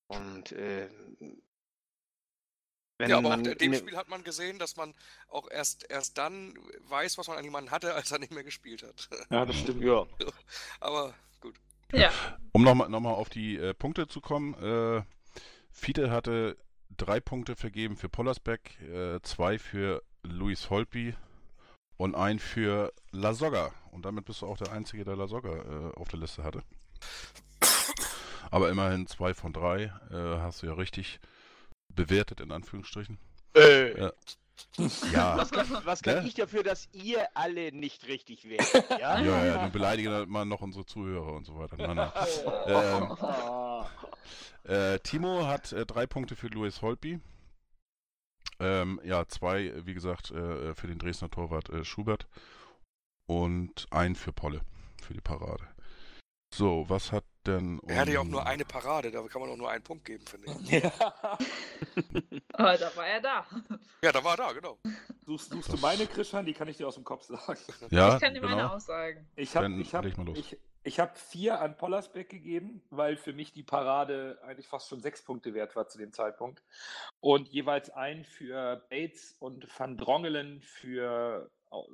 Und 0.08 0.52
äh, 0.54 0.90
wenn 2.98 3.10
ja, 3.10 3.18
aber 3.18 3.30
auch 3.30 3.32
man 3.32 3.46
in 3.46 3.58
dem 3.58 3.72
ne- 3.72 3.80
Spiel 3.80 3.98
hat 3.98 4.08
man 4.08 4.24
gesehen, 4.24 4.60
dass 4.60 4.76
man 4.76 4.94
auch 5.28 5.50
erst, 5.50 5.90
erst 5.90 6.18
dann 6.18 6.54
weiß, 6.88 7.18
was 7.18 7.28
man 7.28 7.38
an 7.38 7.44
jemanden 7.44 7.72
hatte, 7.72 7.94
als 7.94 8.12
er 8.12 8.20
nicht 8.20 8.32
mehr 8.32 8.44
gespielt 8.44 8.84
hat. 8.84 9.10
Ja, 9.30 9.46
das 9.46 9.56
stimmt. 9.58 9.84
ja, 9.84 10.06
aber. 10.80 11.14
Ja, 11.94 12.12
Um 12.52 12.64
nochmal 12.64 12.90
noch 12.90 13.00
mal 13.00 13.12
auf 13.14 13.30
die 13.30 13.58
äh, 13.58 13.74
Punkte 13.74 14.08
zu 14.08 14.22
kommen, 14.22 14.54
äh, 14.56 15.04
Fiete 15.72 16.12
hatte 16.12 16.58
drei 16.98 17.20
Punkte 17.20 17.56
vergeben 17.56 17.98
für 17.98 18.10
Pollersbeck, 18.10 18.80
äh, 18.82 19.20
zwei 19.24 19.58
für 19.58 20.04
Luis 20.24 20.70
Holpi 20.70 21.16
und 21.98 22.16
ein 22.16 22.40
für 22.40 22.94
La 23.12 23.34
Soga. 23.34 23.72
Und 23.92 24.06
damit 24.06 24.26
bist 24.26 24.42
du 24.42 24.48
auch 24.48 24.58
der 24.58 24.72
Einzige, 24.72 25.04
der 25.04 25.16
La 25.16 25.28
Soga 25.28 25.50
äh, 25.52 25.96
auf 25.96 26.08
der 26.10 26.20
Liste 26.20 26.44
hatte. 26.44 26.64
Aber 28.52 28.70
immerhin 28.70 29.08
zwei 29.08 29.34
von 29.34 29.52
drei 29.54 29.92
äh, 30.12 30.40
hast 30.40 30.62
du 30.62 30.68
ja 30.68 30.74
richtig 30.74 31.20
bewertet, 31.94 32.40
in 32.40 32.52
Anführungsstrichen. 32.52 33.18
Äh, 33.56 34.00
Ja. 34.00 34.14
Ja, 35.12 35.38
was 35.38 35.52
kann, 35.52 35.68
was 35.84 36.02
kann 36.02 36.22
Ne? 36.24 36.28
ich 36.28 36.34
dafür, 36.36 36.64
dass 36.64 36.88
ihr 36.94 37.28
alle 37.36 37.72
nicht 37.72 38.08
richtig 38.08 38.48
werdet? 38.48 38.90
Ja? 39.00 39.20
ja, 39.20 39.46
ja, 39.46 39.66
du 39.66 39.72
beleidige 39.72 40.26
mal 40.28 40.46
noch 40.46 40.62
unsere 40.62 40.86
Zuhörer 40.86 41.34
und 41.34 41.46
so 41.46 41.58
weiter. 41.58 41.78
Nein, 41.78 41.96
nein. 41.96 42.12
Ähm, 42.68 43.86
Äh, 44.66 45.00
Timo 45.00 45.46
hat 45.46 45.74
äh, 45.74 45.86
drei 45.86 46.08
Punkte 46.08 46.36
für 46.38 46.48
Luis 46.48 46.82
Holpi. 46.82 47.20
Ähm, 48.60 49.02
ja, 49.04 49.28
zwei, 49.28 49.74
wie 49.86 49.94
gesagt, 49.94 50.32
äh, 50.32 50.74
für 50.74 50.88
den 50.88 51.00
Dresdner 51.00 51.30
Torwart 51.30 51.70
äh, 51.70 51.84
Schubert. 51.84 52.28
Und 53.26 53.88
ein 53.92 54.16
für 54.16 54.32
Polle, 54.32 54.62
für 55.02 55.14
die 55.14 55.22
Parade. 55.22 55.68
So, 56.54 56.86
was 56.88 57.12
hat 57.12 57.26
denn. 57.48 57.80
Er 57.88 58.02
hatte 58.02 58.12
ja 58.12 58.20
auch 58.20 58.24
um- 58.24 58.32
nur 58.32 58.46
eine 58.46 58.66
Parade, 58.66 59.12
da 59.12 59.22
kann 59.24 59.42
man 59.42 59.52
auch 59.52 59.58
nur 59.58 59.70
einen 59.70 59.84
Punkt 59.84 60.06
geben, 60.06 60.26
finde 60.26 60.52
ich. 60.52 60.84
ja. 60.84 60.92
aber 62.54 62.78
da 62.78 62.96
war 62.96 63.08
er 63.08 63.22
da. 63.22 63.46
Ja, 64.02 64.12
da 64.12 64.24
war 64.24 64.34
er 64.34 64.38
da, 64.38 64.54
genau. 64.54 64.78
Suchst, 65.26 65.52
suchst 65.52 65.74
du 65.74 65.78
meine 65.78 66.06
Krishan? 66.08 66.46
Die 66.46 66.54
kann 66.54 66.68
ich 66.68 66.78
dir 66.78 66.88
aus 66.88 66.96
dem 66.96 67.04
Kopf 67.04 67.26
sagen. 67.26 67.60
Ja, 67.90 68.16
ich 68.16 68.22
kann 68.22 68.34
dir 68.34 68.42
meine 68.42 68.56
genau. 68.58 68.74
aussagen. 68.74 69.28
Ich 69.36 69.56
habe 69.56 69.72
ich 69.82 69.94
hab, 69.94 70.06
ich, 70.36 70.58
ich 70.84 71.00
hab 71.00 71.18
vier 71.18 71.62
an 71.62 71.78
Pollersbeck 71.78 72.30
gegeben, 72.30 72.82
weil 72.90 73.16
für 73.16 73.34
mich 73.34 73.54
die 73.54 73.64
Parade 73.64 74.40
eigentlich 74.44 74.68
fast 74.68 74.90
schon 74.90 75.02
sechs 75.02 75.24
Punkte 75.24 75.54
wert 75.54 75.76
war 75.76 75.88
zu 75.88 75.98
dem 75.98 76.12
Zeitpunkt. 76.12 76.62
Und 77.22 77.48
jeweils 77.50 77.90
ein 77.90 78.26
für 78.26 78.86
Bates 78.90 79.36
und 79.40 79.68
Van 79.80 79.98
Drongelen 79.98 80.62
für 80.62 81.50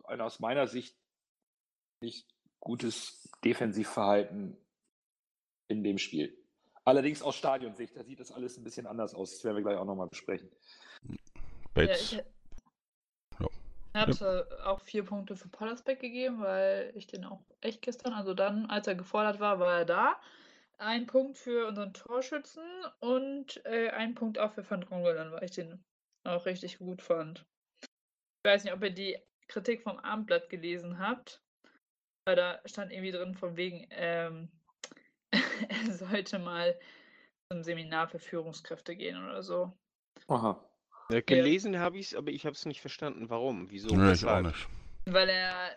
ein 0.05 0.21
aus 0.21 0.39
meiner 0.39 0.67
Sicht 0.67 0.97
nicht 2.01 2.27
gutes 2.59 3.29
Defensivverhalten 3.43 4.57
in 5.69 5.83
dem 5.83 5.97
Spiel. 5.97 6.35
Allerdings 6.83 7.21
aus 7.21 7.35
Stadionsicht, 7.35 7.95
da 7.95 8.03
sieht 8.03 8.19
das 8.19 8.31
alles 8.31 8.57
ein 8.57 8.63
bisschen 8.63 8.87
anders 8.87 9.13
aus. 9.13 9.31
Das 9.31 9.43
werden 9.43 9.57
wir 9.57 9.63
gleich 9.63 9.77
auch 9.77 9.85
nochmal 9.85 10.07
besprechen. 10.07 10.49
Bates. 11.73 12.11
Ja, 12.11 12.23
Ja. 13.39 13.47
ich 13.93 14.21
hatte 14.21 14.47
auch 14.65 14.81
vier 14.81 15.03
Punkte 15.03 15.35
für 15.35 15.49
Pollersbeck 15.49 15.99
gegeben, 15.99 16.41
weil 16.41 16.91
ich 16.95 17.07
den 17.07 17.25
auch 17.25 17.41
echt 17.61 17.81
gestern, 17.81 18.13
also 18.13 18.33
dann, 18.33 18.65
als 18.67 18.87
er 18.87 18.95
gefordert 18.95 19.39
war, 19.39 19.59
war 19.59 19.79
er 19.79 19.85
da. 19.85 20.21
Ein 20.77 21.07
Punkt 21.07 21.37
für 21.37 21.67
unseren 21.67 21.93
Torschützen 21.93 22.63
und 22.99 23.63
äh, 23.65 23.89
ein 23.89 24.15
Punkt 24.15 24.39
auch 24.39 24.53
für 24.53 24.67
Van 24.67 24.81
Drongelen, 24.81 25.31
weil 25.31 25.43
ich 25.43 25.51
den 25.51 25.83
auch 26.23 26.45
richtig 26.45 26.79
gut 26.79 27.01
fand. 27.01 27.45
Ich 27.81 28.49
weiß 28.49 28.63
nicht, 28.63 28.73
ob 28.73 28.83
ihr 28.83 28.91
die 28.91 29.17
Kritik 29.47 29.83
vom 29.83 29.99
Abendblatt 29.99 30.49
gelesen 30.49 30.99
habt, 30.99 31.41
weil 32.25 32.35
da 32.37 32.61
stand 32.65 32.91
irgendwie 32.91 33.11
drin 33.11 33.35
von 33.35 33.57
wegen, 33.57 33.87
ähm, 33.91 34.49
er 35.69 35.93
sollte 35.93 36.39
mal 36.39 36.77
zum 37.51 37.63
Seminar 37.63 38.07
für 38.07 38.19
Führungskräfte 38.19 38.95
gehen 38.95 39.17
oder 39.23 39.43
so. 39.43 39.71
Aha. 40.27 40.63
Äh, 41.09 41.21
Gelesen 41.23 41.79
habe 41.79 41.97
ich 41.97 42.07
es, 42.07 42.15
aber 42.15 42.29
ich 42.31 42.45
habe 42.45 42.53
es 42.55 42.65
nicht 42.65 42.81
verstanden. 42.81 43.29
Warum? 43.29 43.69
Wieso? 43.71 43.95
nee, 43.95 44.11
ich 44.11 44.25
auch 44.25 44.41
nicht. 44.41 44.67
Weil 45.05 45.29
er, 45.29 45.75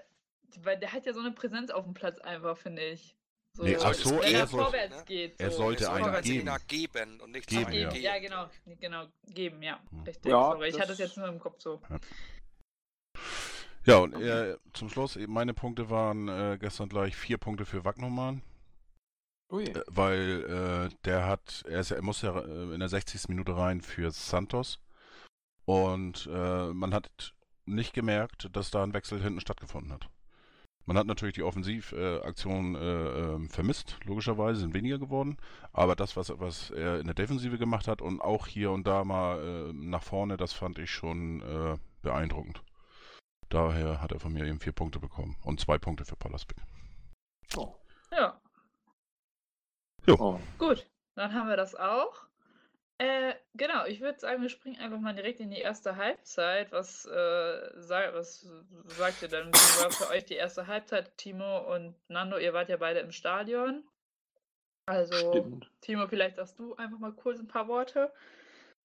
weil 0.60 0.78
der 0.78 0.92
hat 0.92 1.06
ja 1.06 1.14
so 1.14 1.20
eine 1.20 1.32
Präsenz 1.32 1.70
auf 1.70 1.84
dem 1.84 1.94
Platz 1.94 2.18
einfach, 2.20 2.56
finde 2.58 2.82
ich. 2.84 3.16
So, 3.54 3.64
Nee, 3.64 3.76
ach 3.80 3.92
so, 3.94 4.10
wenn 4.16 4.22
er 4.34 4.40
er 4.40 4.46
soll- 4.46 4.64
vorwärts 4.64 4.98
ne? 4.98 5.04
geht. 5.04 5.38
er 5.40 5.50
so. 5.50 5.56
sollte 5.58 5.82
Es 5.84 5.88
soll 5.88 5.96
einen 5.96 6.04
ein 6.06 6.22
geben. 6.22 6.26
Seminar 6.34 6.58
geben 6.68 7.20
und 7.20 7.30
nicht 7.32 7.48
Geben, 7.48 7.64
zwei 7.64 7.74
ja. 7.78 7.92
Ja, 7.94 8.18
genau, 8.18 8.46
genau, 8.80 9.06
geben, 9.26 9.62
ja, 9.62 9.78
Hm. 9.90 10.02
richtig. 10.04 10.30
Ja, 10.32 10.52
Sorry, 10.52 10.68
ich 10.68 10.74
hatte 10.76 10.88
das- 10.88 10.92
es 10.92 10.98
jetzt 10.98 11.16
nur 11.18 11.28
im 11.28 11.38
Kopf 11.38 11.60
so. 11.60 11.80
Ja, 13.84 13.96
und 13.98 14.14
äh, 14.14 14.56
zum 14.74 14.88
Schluss, 14.88 15.18
meine 15.26 15.54
Punkte 15.54 15.90
waren 15.90 16.28
äh, 16.28 16.56
gestern 16.60 16.88
gleich 16.88 17.16
vier 17.16 17.36
Punkte 17.36 17.64
für 17.66 17.84
Wagnumann. 17.84 18.40
Ui. 19.52 19.64
Äh, 19.64 19.82
weil 19.86 20.90
äh, 20.90 20.94
der 21.04 21.26
hat, 21.26 21.62
er, 21.68 21.80
ist, 21.80 21.90
ja- 21.90 21.96
er 21.96 22.02
muss 22.02 22.22
ja 22.22 22.38
äh, 22.40 22.74
in 22.74 22.80
der 22.80 22.88
60. 22.88 23.28
Minute 23.28 23.56
rein 23.56 23.80
für 23.82 24.10
Santos 24.10 24.80
und 25.66 26.28
äh, 26.32 26.72
man 26.72 26.94
hat 26.94 27.34
nicht 27.66 27.92
gemerkt, 27.92 28.48
dass 28.56 28.70
da 28.70 28.82
ein 28.82 28.94
Wechsel 28.94 29.22
hinten 29.22 29.40
stattgefunden 29.40 29.92
hat. 29.92 30.08
Man 30.84 30.98
hat 30.98 31.06
natürlich 31.06 31.34
die 31.36 31.44
Offensivaktion 31.44 32.74
äh, 32.74 32.78
ähm, 32.80 33.48
vermisst, 33.48 33.98
logischerweise, 34.04 34.60
sind 34.60 34.74
weniger 34.74 34.98
geworden, 34.98 35.36
aber 35.72 35.94
das, 35.94 36.16
was, 36.16 36.32
was 36.40 36.70
er 36.70 36.98
in 36.98 37.06
der 37.06 37.14
Defensive 37.14 37.56
gemacht 37.56 37.86
hat 37.86 38.02
und 38.02 38.20
auch 38.20 38.48
hier 38.48 38.72
und 38.72 38.84
da 38.84 39.04
mal 39.04 39.38
äh, 39.68 39.72
nach 39.72 40.02
vorne, 40.02 40.36
das 40.36 40.52
fand 40.52 40.80
ich 40.80 40.90
schon 40.90 41.40
äh, 41.42 41.76
beeindruckend. 42.02 42.64
Daher 43.48 44.00
hat 44.00 44.10
er 44.10 44.18
von 44.18 44.32
mir 44.32 44.44
eben 44.44 44.58
vier 44.58 44.72
Punkte 44.72 44.98
bekommen 44.98 45.36
und 45.44 45.60
zwei 45.60 45.78
Punkte 45.78 46.04
für 46.04 46.16
Palasbeck. 46.16 46.56
Oh. 47.56 47.76
Ja, 48.10 48.41
Oh. 50.08 50.38
gut, 50.58 50.86
dann 51.14 51.32
haben 51.34 51.48
wir 51.48 51.56
das 51.56 51.74
auch. 51.74 52.26
Äh, 52.98 53.34
genau, 53.54 53.84
ich 53.86 54.00
würde 54.00 54.18
sagen, 54.20 54.42
wir 54.42 54.48
springen 54.48 54.80
einfach 54.80 55.00
mal 55.00 55.14
direkt 55.14 55.40
in 55.40 55.50
die 55.50 55.58
erste 55.58 55.96
Halbzeit. 55.96 56.70
Was, 56.72 57.04
äh, 57.06 57.70
sag, 57.76 58.14
was 58.14 58.46
sagt 58.86 59.22
ihr 59.22 59.28
denn? 59.28 59.48
Wie 59.48 59.82
war 59.82 59.90
für 59.90 60.08
euch 60.10 60.24
die 60.24 60.34
erste 60.34 60.66
Halbzeit, 60.66 61.16
Timo 61.18 61.74
und 61.74 61.96
Nando? 62.08 62.38
Ihr 62.38 62.52
wart 62.52 62.68
ja 62.68 62.76
beide 62.76 63.00
im 63.00 63.10
Stadion. 63.10 63.82
Also, 64.86 65.32
Stimmt. 65.32 65.70
Timo, 65.80 66.06
vielleicht 66.06 66.36
sagst 66.36 66.58
du 66.58 66.76
einfach 66.76 66.98
mal 66.98 67.12
kurz 67.12 67.38
ein 67.38 67.48
paar 67.48 67.68
Worte 67.68 68.12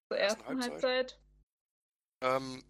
zur 0.08 0.18
Ersten 0.18 0.44
Halbzeit. 0.46 0.70
Halbzeit. 0.72 1.20
Ähm, 2.22 2.64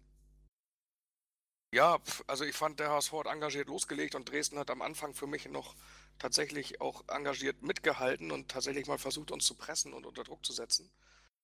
ja, 1.73 1.99
also 2.27 2.45
ich 2.45 2.55
fand, 2.55 2.79
der 2.79 2.89
HSV 2.89 3.13
hat 3.13 3.27
engagiert 3.27 3.67
losgelegt 3.67 4.15
und 4.15 4.29
Dresden 4.29 4.57
hat 4.57 4.71
am 4.71 4.81
Anfang 4.81 5.13
für 5.13 5.27
mich 5.27 5.47
noch 5.49 5.75
tatsächlich 6.19 6.81
auch 6.81 7.03
engagiert 7.07 7.61
mitgehalten 7.63 8.31
und 8.31 8.49
tatsächlich 8.51 8.87
mal 8.87 8.97
versucht, 8.97 9.31
uns 9.31 9.45
zu 9.45 9.55
pressen 9.55 9.93
und 9.93 10.05
unter 10.05 10.23
Druck 10.23 10.45
zu 10.45 10.53
setzen. 10.53 10.91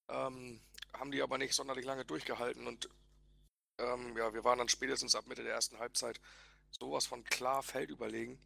Ähm, 0.10 0.62
haben 0.94 1.12
die 1.12 1.22
aber 1.22 1.38
nicht 1.38 1.55
sonderlich 1.55 1.86
lange 1.86 2.05
durchgehalten 2.05 2.67
und 2.67 2.89
ähm, 3.79 4.15
ja, 4.17 4.34
wir 4.34 4.44
waren 4.44 4.60
dann 4.60 4.70
spätestens 4.70 5.15
ab 5.15 5.27
Mitte 5.27 5.44
der 5.44 5.53
ersten 5.53 5.79
Halbzeit 5.79 6.22
sowas 6.70 7.05
von 7.05 7.24
klar 7.24 7.63
feldüberlegen. 7.63 8.38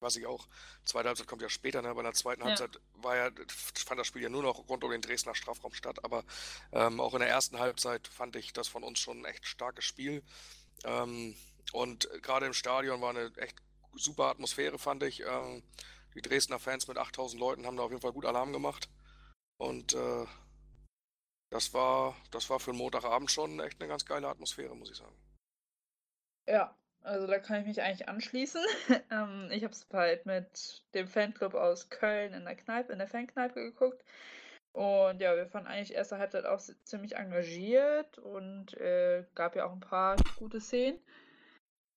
Was 0.00 0.16
ich 0.16 0.26
auch, 0.26 0.48
zweite 0.84 1.08
Halbzeit 1.08 1.28
kommt 1.28 1.42
ja 1.42 1.48
später, 1.48 1.80
ne? 1.80 1.94
Bei 1.94 2.02
der 2.02 2.12
zweiten 2.12 2.40
Ja. 2.42 2.48
Halbzeit 2.48 2.80
war 2.94 3.16
ja, 3.16 3.30
fand 3.48 4.00
das 4.00 4.08
Spiel 4.08 4.22
ja 4.22 4.28
nur 4.28 4.42
noch 4.42 4.68
rund 4.68 4.82
um 4.82 4.90
den 4.90 5.00
Dresdner 5.00 5.34
Strafraum 5.34 5.74
statt, 5.74 6.04
aber 6.04 6.24
ähm, 6.72 7.00
auch 7.00 7.14
in 7.14 7.20
der 7.20 7.28
ersten 7.28 7.60
Halbzeit 7.60 8.08
fand 8.08 8.34
ich 8.34 8.52
das 8.52 8.66
von 8.66 8.82
uns 8.82 8.98
schon 8.98 9.20
ein 9.20 9.24
echt 9.26 9.46
starkes 9.46 9.84
Spiel. 9.84 10.24
Ähm, 10.84 11.36
und 11.72 12.08
gerade 12.20 12.46
im 12.46 12.52
Stadion 12.52 13.00
war 13.00 13.10
eine 13.10 13.32
echt 13.36 13.62
super 13.94 14.24
Atmosphäre, 14.24 14.78
fand 14.78 15.02
ich. 15.02 15.20
Ähm, 15.20 15.62
die 16.14 16.22
Dresdner 16.22 16.58
Fans 16.58 16.88
mit 16.88 16.98
8000 16.98 17.40
Leuten 17.40 17.66
haben 17.66 17.76
da 17.76 17.84
auf 17.84 17.90
jeden 17.90 18.02
Fall 18.02 18.12
gut 18.12 18.26
Alarm 18.26 18.52
gemacht. 18.52 18.88
Und 19.58 19.94
äh, 19.94 20.26
das 21.50 21.72
war, 21.74 22.16
das 22.30 22.48
war 22.50 22.60
für 22.60 22.70
einen 22.70 22.78
Montagabend 22.78 23.30
schon 23.30 23.60
echt 23.60 23.80
eine 23.80 23.88
ganz 23.88 24.04
geile 24.04 24.28
Atmosphäre, 24.28 24.74
muss 24.74 24.90
ich 24.90 24.96
sagen. 24.96 25.16
Ja, 26.46 26.76
also 27.02 27.26
da 27.26 27.38
kann 27.38 27.60
ich 27.60 27.66
mich 27.66 27.82
eigentlich 27.82 28.08
anschließen. 28.08 28.62
ähm, 29.10 29.48
ich 29.50 29.64
habe 29.64 29.72
es 29.72 29.84
bald 29.84 30.26
mit 30.26 30.82
dem 30.94 31.08
Fanclub 31.08 31.54
aus 31.54 31.88
Köln 31.88 32.32
in 32.32 32.44
der 32.44 32.56
Kneipe, 32.56 32.92
in 32.92 32.98
der 32.98 33.08
Fankneipe 33.08 33.62
geguckt. 33.62 34.02
Und 34.72 35.20
ja, 35.20 35.36
wir 35.36 35.46
fanden 35.46 35.68
eigentlich 35.68 35.94
erste 35.94 36.18
Halbzeit 36.18 36.46
auch 36.46 36.60
ziemlich 36.84 37.16
engagiert 37.16 38.18
und 38.18 38.74
äh, 38.78 39.26
gab 39.34 39.54
ja 39.54 39.66
auch 39.66 39.72
ein 39.72 39.80
paar 39.80 40.16
gute 40.38 40.60
Szenen, 40.60 40.98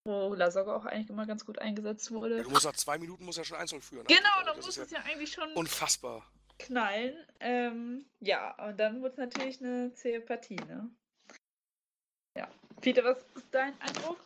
wo 0.06 0.34
Lasogga 0.36 0.76
auch 0.76 0.86
eigentlich 0.86 1.10
immer 1.10 1.26
ganz 1.26 1.46
gut 1.46 1.60
eingesetzt 1.60 2.12
wurde. 2.12 2.44
Du 2.44 2.50
musst 2.50 2.66
nach 2.66 2.74
zwei 2.76 2.98
Minuten 2.98 3.26
muss 3.26 3.38
ja 3.38 3.44
schon 3.44 3.58
einzeln 3.58 3.82
führen. 3.82 4.06
Genau, 4.06 4.20
eigentlich. 4.38 4.46
da 4.46 4.56
muss 4.56 4.78
es 4.78 4.92
ja 4.92 5.00
eigentlich 5.00 5.32
schon 5.32 5.52
unfassbar. 5.54 6.26
knallen. 6.60 7.16
Ähm, 7.40 8.06
ja, 8.20 8.56
und 8.68 8.80
dann 8.80 9.02
wurde 9.02 9.12
es 9.12 9.18
natürlich 9.18 9.60
eine 9.62 9.92
zähe 9.94 10.22
Partie, 10.22 10.56
ne? 10.56 10.90
Ja. 12.38 12.48
Peter, 12.82 13.04
was 13.04 13.18
ist 13.36 13.48
dein 13.52 13.74
Eindruck? 13.82 14.18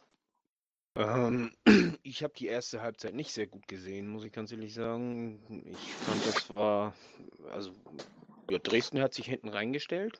Ähm, 0.95 1.53
ich 2.03 2.23
habe 2.23 2.33
die 2.35 2.47
erste 2.47 2.81
Halbzeit 2.81 3.13
nicht 3.13 3.31
sehr 3.31 3.47
gut 3.47 3.67
gesehen, 3.67 4.09
muss 4.09 4.25
ich 4.25 4.33
ganz 4.33 4.51
ehrlich 4.51 4.73
sagen. 4.73 5.63
Ich 5.65 5.93
fand, 5.93 6.25
das 6.25 6.55
war, 6.55 6.93
also 7.51 7.73
Ja, 8.49 8.57
Dresden 8.59 8.99
hat 9.01 9.13
sich 9.13 9.27
hinten 9.27 9.49
reingestellt, 9.49 10.19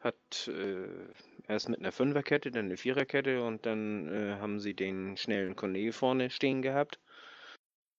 hat 0.00 0.46
äh, 0.48 0.86
erst 1.50 1.68
mit 1.68 1.80
einer 1.80 1.92
Fünferkette, 1.92 2.50
dann 2.50 2.66
eine 2.66 2.76
Viererkette 2.76 3.42
und 3.44 3.66
dann 3.66 4.08
äh, 4.08 4.36
haben 4.36 4.60
sie 4.60 4.74
den 4.74 5.16
schnellen 5.16 5.56
Cornet 5.56 5.94
vorne 5.94 6.30
stehen 6.30 6.62
gehabt 6.62 7.00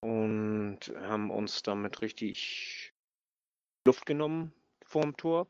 und 0.02 0.80
haben 0.96 1.30
uns 1.30 1.62
damit 1.62 2.02
richtig 2.02 2.94
Luft 3.86 4.06
genommen 4.06 4.54
vorm 4.86 5.16
Tor. 5.18 5.48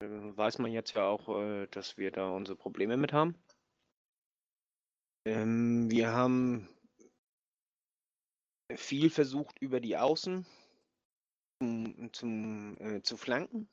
Äh, 0.00 0.06
weiß 0.06 0.58
man 0.58 0.72
jetzt 0.72 0.94
ja 0.94 1.06
auch, 1.06 1.28
äh, 1.40 1.66
dass 1.68 1.96
wir 1.96 2.10
da 2.10 2.30
unsere 2.30 2.56
Probleme 2.56 2.96
mit 2.96 3.12
haben. 3.12 3.34
Ähm, 5.26 5.90
wir 5.90 6.12
haben 6.12 6.68
viel 8.76 9.10
versucht 9.10 9.58
über 9.60 9.80
die 9.80 9.96
Außen 9.96 10.46
zum, 11.60 12.12
zum 12.12 12.76
äh, 12.78 13.02
zu 13.02 13.16
flanken. 13.16 13.68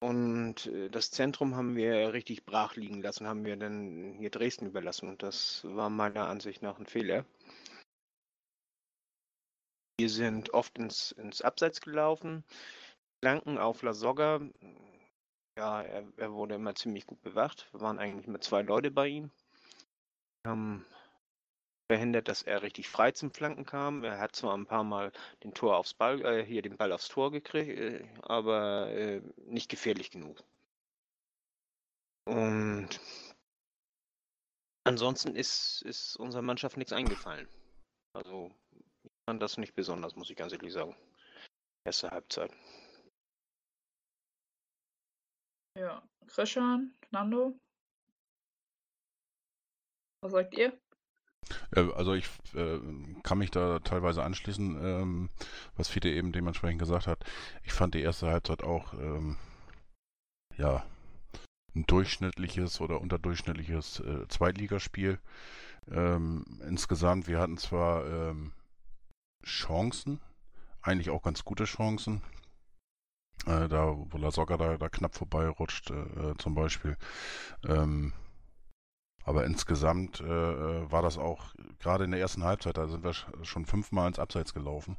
Und 0.00 0.66
äh, 0.66 0.88
das 0.88 1.10
Zentrum 1.10 1.54
haben 1.56 1.76
wir 1.76 2.12
richtig 2.12 2.44
brach 2.46 2.74
liegen 2.76 3.02
lassen, 3.02 3.26
haben 3.26 3.44
wir 3.44 3.56
dann 3.56 4.14
hier 4.18 4.30
Dresden 4.30 4.66
überlassen. 4.66 5.08
Und 5.08 5.22
das 5.22 5.62
war 5.64 5.90
meiner 5.90 6.28
Ansicht 6.28 6.62
nach 6.62 6.78
ein 6.78 6.86
Fehler. 6.86 7.26
Wir 9.98 10.08
sind 10.08 10.54
oft 10.54 10.78
ins, 10.78 11.12
ins 11.12 11.42
Abseits 11.42 11.82
gelaufen. 11.82 12.44
Flanken 13.22 13.58
auf 13.58 13.82
Lasogga. 13.82 14.40
Ja, 15.58 15.82
er, 15.82 16.06
er 16.16 16.32
wurde 16.32 16.54
immer 16.54 16.74
ziemlich 16.74 17.06
gut 17.06 17.20
bewacht. 17.20 17.68
Wir 17.72 17.82
waren 17.82 17.98
eigentlich 17.98 18.26
mit 18.26 18.42
zwei 18.42 18.62
Leute 18.62 18.90
bei 18.90 19.08
ihm. 19.08 19.30
Haben 20.46 20.86
verhindert, 21.90 22.28
dass 22.28 22.44
er 22.44 22.62
richtig 22.62 22.88
frei 22.88 23.10
zum 23.10 23.32
Flanken 23.32 23.66
kam. 23.66 24.04
Er 24.04 24.20
hat 24.20 24.36
zwar 24.36 24.56
ein 24.56 24.64
paar 24.64 24.84
Mal 24.84 25.10
den 25.42 25.54
Tor 25.54 25.76
aufs 25.76 25.92
Ball, 25.92 26.24
äh, 26.24 26.44
hier 26.44 26.62
den 26.62 26.76
Ball 26.76 26.92
aufs 26.92 27.08
Tor 27.08 27.32
gekriegt, 27.32 27.76
äh, 27.80 28.06
aber 28.22 28.86
äh, 28.92 29.20
nicht 29.46 29.68
gefährlich 29.68 30.12
genug. 30.12 30.40
Und 32.26 33.00
ansonsten 34.84 35.34
ist, 35.34 35.82
ist 35.82 36.14
unserer 36.14 36.42
Mannschaft 36.42 36.76
nichts 36.76 36.92
eingefallen. 36.92 37.48
Also 38.14 38.52
ich 39.02 39.10
fand 39.28 39.42
das 39.42 39.58
nicht 39.58 39.74
besonders, 39.74 40.14
muss 40.14 40.30
ich 40.30 40.36
ganz 40.36 40.52
ehrlich 40.52 40.72
sagen. 40.72 40.94
Erste 41.84 42.08
Halbzeit. 42.12 42.52
Ja, 45.76 46.00
Christian, 46.28 46.94
Nando? 47.10 47.58
Was 50.22 50.30
sagt 50.30 50.54
ihr? 50.54 50.78
Äh, 51.72 51.90
Also 51.94 52.14
ich 52.14 52.26
äh, 52.54 52.78
kann 53.22 53.38
mich 53.38 53.50
da 53.50 53.78
teilweise 53.80 54.22
anschließen, 54.22 54.78
ähm, 54.82 55.30
was 55.76 55.88
Fiete 55.88 56.08
eben 56.08 56.32
dementsprechend 56.32 56.78
gesagt 56.80 57.06
hat. 57.06 57.24
Ich 57.64 57.72
fand 57.72 57.94
die 57.94 58.02
erste 58.02 58.28
Halbzeit 58.28 58.62
auch 58.62 58.94
ähm, 58.94 59.36
ja 60.56 60.84
ein 61.74 61.86
durchschnittliches 61.86 62.80
oder 62.80 63.00
unterdurchschnittliches 63.00 64.00
äh, 64.00 64.26
Zweitligaspiel. 64.28 65.18
Ähm, 65.90 66.44
insgesamt, 66.68 67.26
wir 67.28 67.40
hatten 67.40 67.58
zwar 67.58 68.06
ähm, 68.06 68.52
Chancen, 69.44 70.20
eigentlich 70.82 71.10
auch 71.10 71.22
ganz 71.22 71.44
gute 71.44 71.64
Chancen. 71.64 72.22
Äh, 73.46 73.68
da, 73.68 73.94
wo 73.96 74.18
La 74.18 74.30
Soga 74.30 74.56
da, 74.56 74.76
da 74.76 74.88
knapp 74.88 75.14
vorbeirutscht, 75.14 75.90
äh, 75.90 76.34
zum 76.38 76.54
Beispiel. 76.54 76.96
Ähm, 77.66 78.12
aber 79.24 79.44
insgesamt 79.44 80.20
äh, 80.20 80.90
war 80.90 81.02
das 81.02 81.18
auch, 81.18 81.54
gerade 81.78 82.04
in 82.04 82.10
der 82.10 82.20
ersten 82.20 82.44
Halbzeit, 82.44 82.76
da 82.76 82.88
sind 82.88 83.04
wir 83.04 83.14
schon 83.42 83.66
fünfmal 83.66 84.08
ins 84.08 84.18
Abseits 84.18 84.54
gelaufen. 84.54 84.96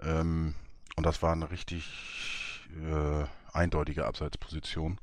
Ähm, 0.00 0.54
und 0.96 1.06
das 1.06 1.22
war 1.22 1.32
eine 1.32 1.50
richtig 1.50 2.68
äh, 2.76 3.24
eindeutige 3.52 4.06
Abseitsposition. 4.06 4.98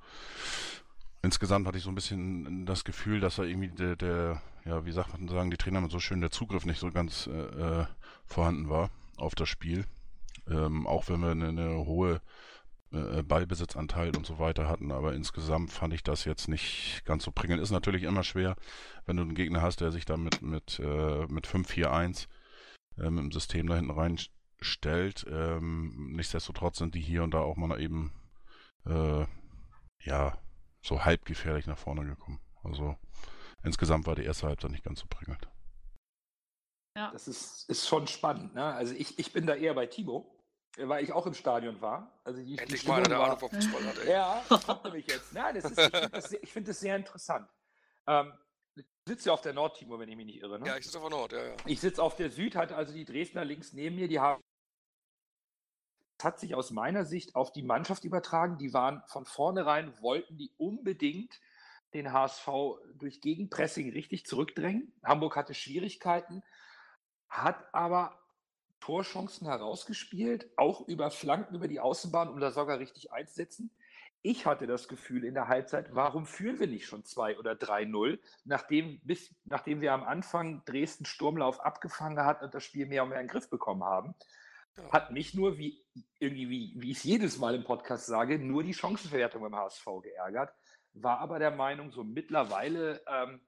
Insgesamt 1.21 1.67
hatte 1.67 1.77
ich 1.77 1.83
so 1.83 1.89
ein 1.89 1.95
bisschen 1.95 2.65
das 2.65 2.83
Gefühl, 2.83 3.19
dass 3.19 3.35
da 3.35 3.43
irgendwie 3.43 3.69
der, 3.69 3.95
der 3.95 4.41
ja, 4.65 4.85
wie 4.85 4.91
sagt 4.91 5.17
man 5.17 5.27
sagen, 5.27 5.49
die 5.49 5.57
Trainer 5.57 5.81
mit 5.81 5.91
so 5.91 5.99
schön 5.99 6.21
der 6.21 6.31
Zugriff 6.31 6.65
nicht 6.65 6.79
so 6.79 6.91
ganz 6.91 7.27
äh, 7.27 7.85
vorhanden 8.25 8.69
war 8.69 8.89
auf 9.15 9.33
das 9.33 9.49
Spiel. 9.49 9.85
Ähm, 10.49 10.85
auch 10.85 11.09
wenn 11.09 11.21
wir 11.21 11.31
eine, 11.31 11.47
eine 11.49 11.85
hohe 11.85 12.21
äh, 12.91 13.21
Ballbesitzanteil 13.23 14.15
und 14.15 14.25
so 14.25 14.39
weiter 14.39 14.69
hatten, 14.69 14.91
aber 14.91 15.13
insgesamt 15.13 15.71
fand 15.71 15.93
ich 15.93 16.03
das 16.03 16.25
jetzt 16.25 16.47
nicht 16.47 17.03
ganz 17.05 17.23
so 17.23 17.31
prickelnd. 17.31 17.61
Ist 17.61 17.71
natürlich 17.71 18.03
immer 18.03 18.23
schwer, 18.23 18.55
wenn 19.05 19.17
du 19.17 19.23
einen 19.23 19.35
Gegner 19.35 19.61
hast, 19.61 19.81
der 19.81 19.91
sich 19.91 20.05
da 20.05 20.17
mit, 20.17 20.41
mit, 20.41 20.79
äh, 20.79 21.25
mit 21.27 21.47
5-4-1 21.47 22.27
äh, 22.97 23.09
mit 23.09 23.23
dem 23.23 23.31
System 23.31 23.67
da 23.67 23.75
hinten 23.75 23.91
reinstellt. 23.91 25.25
Ähm, 25.29 26.13
nichtsdestotrotz 26.15 26.77
sind 26.77 26.95
die 26.95 27.01
hier 27.01 27.23
und 27.23 27.33
da 27.33 27.39
auch 27.39 27.57
mal 27.57 27.79
eben 27.81 28.13
äh, 28.85 29.25
ja, 30.03 30.37
so 30.81 31.03
halb 31.03 31.25
gefährlich 31.25 31.67
nach 31.67 31.77
vorne 31.77 32.05
gekommen. 32.05 32.39
Also 32.63 32.95
insgesamt 33.63 34.07
war 34.07 34.15
die 34.15 34.23
erste 34.23 34.47
Halbzeit 34.47 34.71
nicht 34.71 34.83
ganz 34.83 35.01
so 35.01 35.07
prickelnd. 35.09 35.49
Ja. 36.97 37.11
Das 37.11 37.27
ist, 37.27 37.69
ist 37.69 37.87
schon 37.87 38.07
spannend. 38.07 38.55
Ne? 38.55 38.63
Also 38.63 38.95
ich, 38.95 39.19
ich 39.19 39.31
bin 39.33 39.45
da 39.45 39.55
eher 39.55 39.73
bei 39.73 39.85
Timo 39.85 40.36
weil 40.77 41.03
ich 41.03 41.11
auch 41.11 41.25
im 41.25 41.33
Stadion 41.33 41.79
war. 41.81 42.19
Also 42.23 42.41
die, 42.43 42.57
Endlich 42.57 42.87
mal 42.87 43.03
eine 43.03 43.17
Ahnung 43.17 43.39
vom 43.39 43.49
Fußball 43.49 43.83
hat, 43.85 43.97
ey. 43.99 44.11
Ja, 44.11 44.43
kommt 44.65 44.83
nämlich 44.83 45.07
jetzt. 45.07 45.33
Nein, 45.33 45.55
das 45.55 45.65
ist, 45.71 45.79
ich 45.79 45.89
finde 45.91 46.09
das, 46.09 46.29
sehr- 46.29 46.43
ich 46.43 46.53
find 46.53 46.67
das 46.67 46.79
sehr 46.79 46.95
interessant. 46.95 47.49
Ähm, 48.07 48.33
du 48.75 48.83
sitzt 49.07 49.25
ja 49.25 49.33
auf 49.33 49.41
der 49.41 49.53
Nord, 49.53 49.77
Timo, 49.77 49.97
wenn 49.99 50.09
ich 50.09 50.15
mich 50.15 50.25
nicht 50.25 50.41
irre. 50.41 50.59
Ne? 50.59 50.67
Ja, 50.67 50.77
ich 50.77 50.85
sitze 50.85 50.97
auf 50.99 51.03
der 51.09 51.17
Nord, 51.17 51.31
ja, 51.31 51.43
ja. 51.47 51.55
Ich 51.65 51.79
sitze 51.81 52.01
auf 52.03 52.15
der 52.15 52.29
Süd, 52.29 52.55
halt 52.55 52.71
also 52.71 52.93
die 52.93 53.05
Dresdner 53.05 53.43
links 53.45 53.73
neben 53.73 53.95
mir, 53.95 54.07
die 54.07 54.19
haben. 54.19 54.41
Das 56.19 56.25
hat 56.25 56.39
sich 56.39 56.55
aus 56.55 56.71
meiner 56.71 57.05
Sicht 57.05 57.35
auf 57.35 57.51
die 57.51 57.61
Mannschaft 57.61 58.03
übertragen. 58.03 58.57
Die 58.57 58.73
waren 58.73 59.03
von 59.07 59.25
vornherein, 59.25 59.93
wollten 60.01 60.37
die 60.37 60.51
unbedingt 60.57 61.39
den 61.93 62.11
HSV 62.11 62.47
durch 62.95 63.21
Gegenpressing 63.21 63.91
richtig 63.91 64.25
zurückdrängen. 64.25 64.93
Hamburg 65.03 65.35
hatte 65.35 65.53
Schwierigkeiten, 65.53 66.43
hat 67.29 67.63
aber 67.73 68.19
Torchancen 68.79 69.47
herausgespielt, 69.47 70.49
auch 70.55 70.87
über 70.87 71.11
Flanken 71.11 71.55
über 71.55 71.67
die 71.67 71.79
Außenbahn, 71.79 72.29
um 72.29 72.39
da 72.39 72.51
sogar 72.51 72.79
richtig 72.79 73.11
einzusetzen. 73.11 73.71
Ich 74.21 74.45
hatte 74.45 74.67
das 74.67 74.87
Gefühl 74.87 75.23
in 75.23 75.35
der 75.35 75.47
Halbzeit, 75.47 75.95
warum 75.95 76.25
führen 76.25 76.59
wir 76.59 76.67
nicht 76.67 76.85
schon 76.85 77.05
2 77.05 77.37
oder 77.37 77.53
3-0, 77.53 78.19
nachdem, 78.45 78.99
bis, 79.03 79.33
nachdem 79.45 79.79
wir 79.79 79.93
am 79.93 80.03
Anfang 80.03 80.63
Dresden 80.65 81.05
Sturmlauf 81.05 81.59
abgefangen 81.61 82.23
hat 82.25 82.41
und 82.41 82.53
das 82.53 82.63
Spiel 82.63 82.87
mehr 82.87 83.03
und 83.03 83.09
mehr 83.09 83.19
in 83.19 83.27
den 83.27 83.31
Griff 83.31 83.49
bekommen 83.49 83.83
haben. 83.83 84.15
Hat 84.91 85.11
mich 85.11 85.33
nur, 85.33 85.57
wie, 85.57 85.81
irgendwie, 86.19 86.49
wie, 86.49 86.73
wie 86.75 86.91
ich 86.91 86.97
es 86.97 87.03
jedes 87.03 87.37
Mal 87.37 87.55
im 87.55 87.63
Podcast 87.63 88.05
sage, 88.05 88.37
nur 88.37 88.63
die 88.63 88.73
Chancenverwertung 88.73 89.41
beim 89.41 89.55
HSV 89.55 89.85
geärgert. 90.03 90.53
War 90.93 91.19
aber 91.19 91.39
der 91.39 91.51
Meinung, 91.51 91.91
so 91.91 92.03
mittlerweile 92.03 93.01
ähm, 93.07 93.39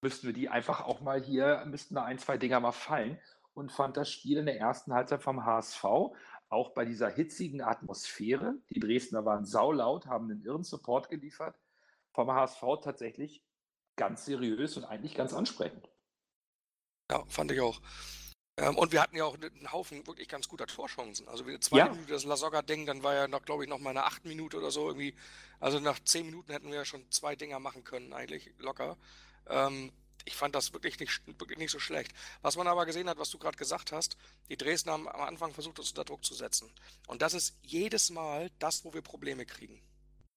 müssten 0.00 0.26
wir 0.26 0.34
die 0.34 0.48
einfach 0.48 0.82
auch 0.82 1.00
mal 1.00 1.20
hier, 1.20 1.64
müssten 1.66 1.94
da 1.94 2.04
ein, 2.04 2.18
zwei 2.18 2.38
Dinger 2.38 2.60
mal 2.60 2.72
fallen 2.72 3.18
und 3.54 3.72
fand 3.72 3.96
das 3.96 4.10
Spiel 4.10 4.38
in 4.38 4.46
der 4.46 4.58
ersten 4.58 4.92
Halbzeit 4.92 5.22
vom 5.22 5.44
HSV 5.44 5.84
auch 6.48 6.70
bei 6.70 6.84
dieser 6.84 7.08
hitzigen 7.08 7.62
Atmosphäre, 7.62 8.54
die 8.70 8.80
Dresdner 8.80 9.24
waren 9.24 9.44
saulaut, 9.44 10.06
haben 10.06 10.30
einen 10.30 10.44
irren 10.44 10.64
Support 10.64 11.08
geliefert, 11.08 11.56
vom 12.12 12.30
HSV 12.30 12.62
tatsächlich 12.82 13.44
ganz 13.96 14.24
seriös 14.24 14.76
und 14.76 14.84
eigentlich 14.84 15.14
ganz 15.14 15.32
ansprechend. 15.32 15.88
Ja, 17.10 17.24
fand 17.28 17.52
ich 17.52 17.60
auch. 17.60 17.80
Ähm, 18.56 18.76
und 18.76 18.92
wir 18.92 19.00
hatten 19.00 19.16
ja 19.16 19.24
auch 19.24 19.36
einen 19.36 19.72
Haufen 19.72 20.06
wirklich 20.06 20.28
ganz 20.28 20.48
guter 20.48 20.66
Torchancen. 20.66 21.28
Also 21.28 21.46
wie 21.46 21.58
zwei 21.60 21.78
Ja. 21.78 21.88
Minuten 21.88 22.10
das 22.10 22.24
Lasogga-Ding, 22.24 22.86
dann 22.86 23.02
war 23.02 23.14
ja 23.14 23.28
noch, 23.28 23.42
glaube 23.42 23.64
ich, 23.64 23.70
noch 23.70 23.78
mal 23.78 23.90
eine 23.90 24.04
acht 24.04 24.24
Minute 24.24 24.58
oder 24.58 24.70
so 24.70 24.88
irgendwie. 24.88 25.14
Also 25.60 25.78
nach 25.78 25.98
zehn 26.00 26.26
Minuten 26.26 26.52
hätten 26.52 26.68
wir 26.68 26.76
ja 26.76 26.84
schon 26.84 27.08
zwei 27.10 27.36
Dinger 27.36 27.58
machen 27.58 27.84
können, 27.84 28.12
eigentlich 28.12 28.52
locker. 28.58 28.96
Ähm, 29.48 29.92
ich 30.24 30.36
fand 30.36 30.54
das 30.54 30.72
wirklich 30.72 30.98
nicht, 30.98 31.22
wirklich 31.26 31.58
nicht 31.58 31.70
so 31.70 31.78
schlecht. 31.78 32.12
Was 32.42 32.56
man 32.56 32.66
aber 32.66 32.86
gesehen 32.86 33.08
hat, 33.08 33.18
was 33.18 33.30
du 33.30 33.38
gerade 33.38 33.56
gesagt 33.56 33.92
hast, 33.92 34.16
die 34.48 34.56
Dresdner 34.56 34.92
haben 34.92 35.08
am 35.08 35.22
Anfang 35.22 35.52
versucht, 35.52 35.78
uns 35.78 35.90
unter 35.90 36.04
Druck 36.04 36.24
zu 36.24 36.34
setzen. 36.34 36.70
Und 37.06 37.22
das 37.22 37.34
ist 37.34 37.56
jedes 37.62 38.10
Mal 38.10 38.50
das, 38.58 38.84
wo 38.84 38.94
wir 38.94 39.02
Probleme 39.02 39.46
kriegen. 39.46 39.80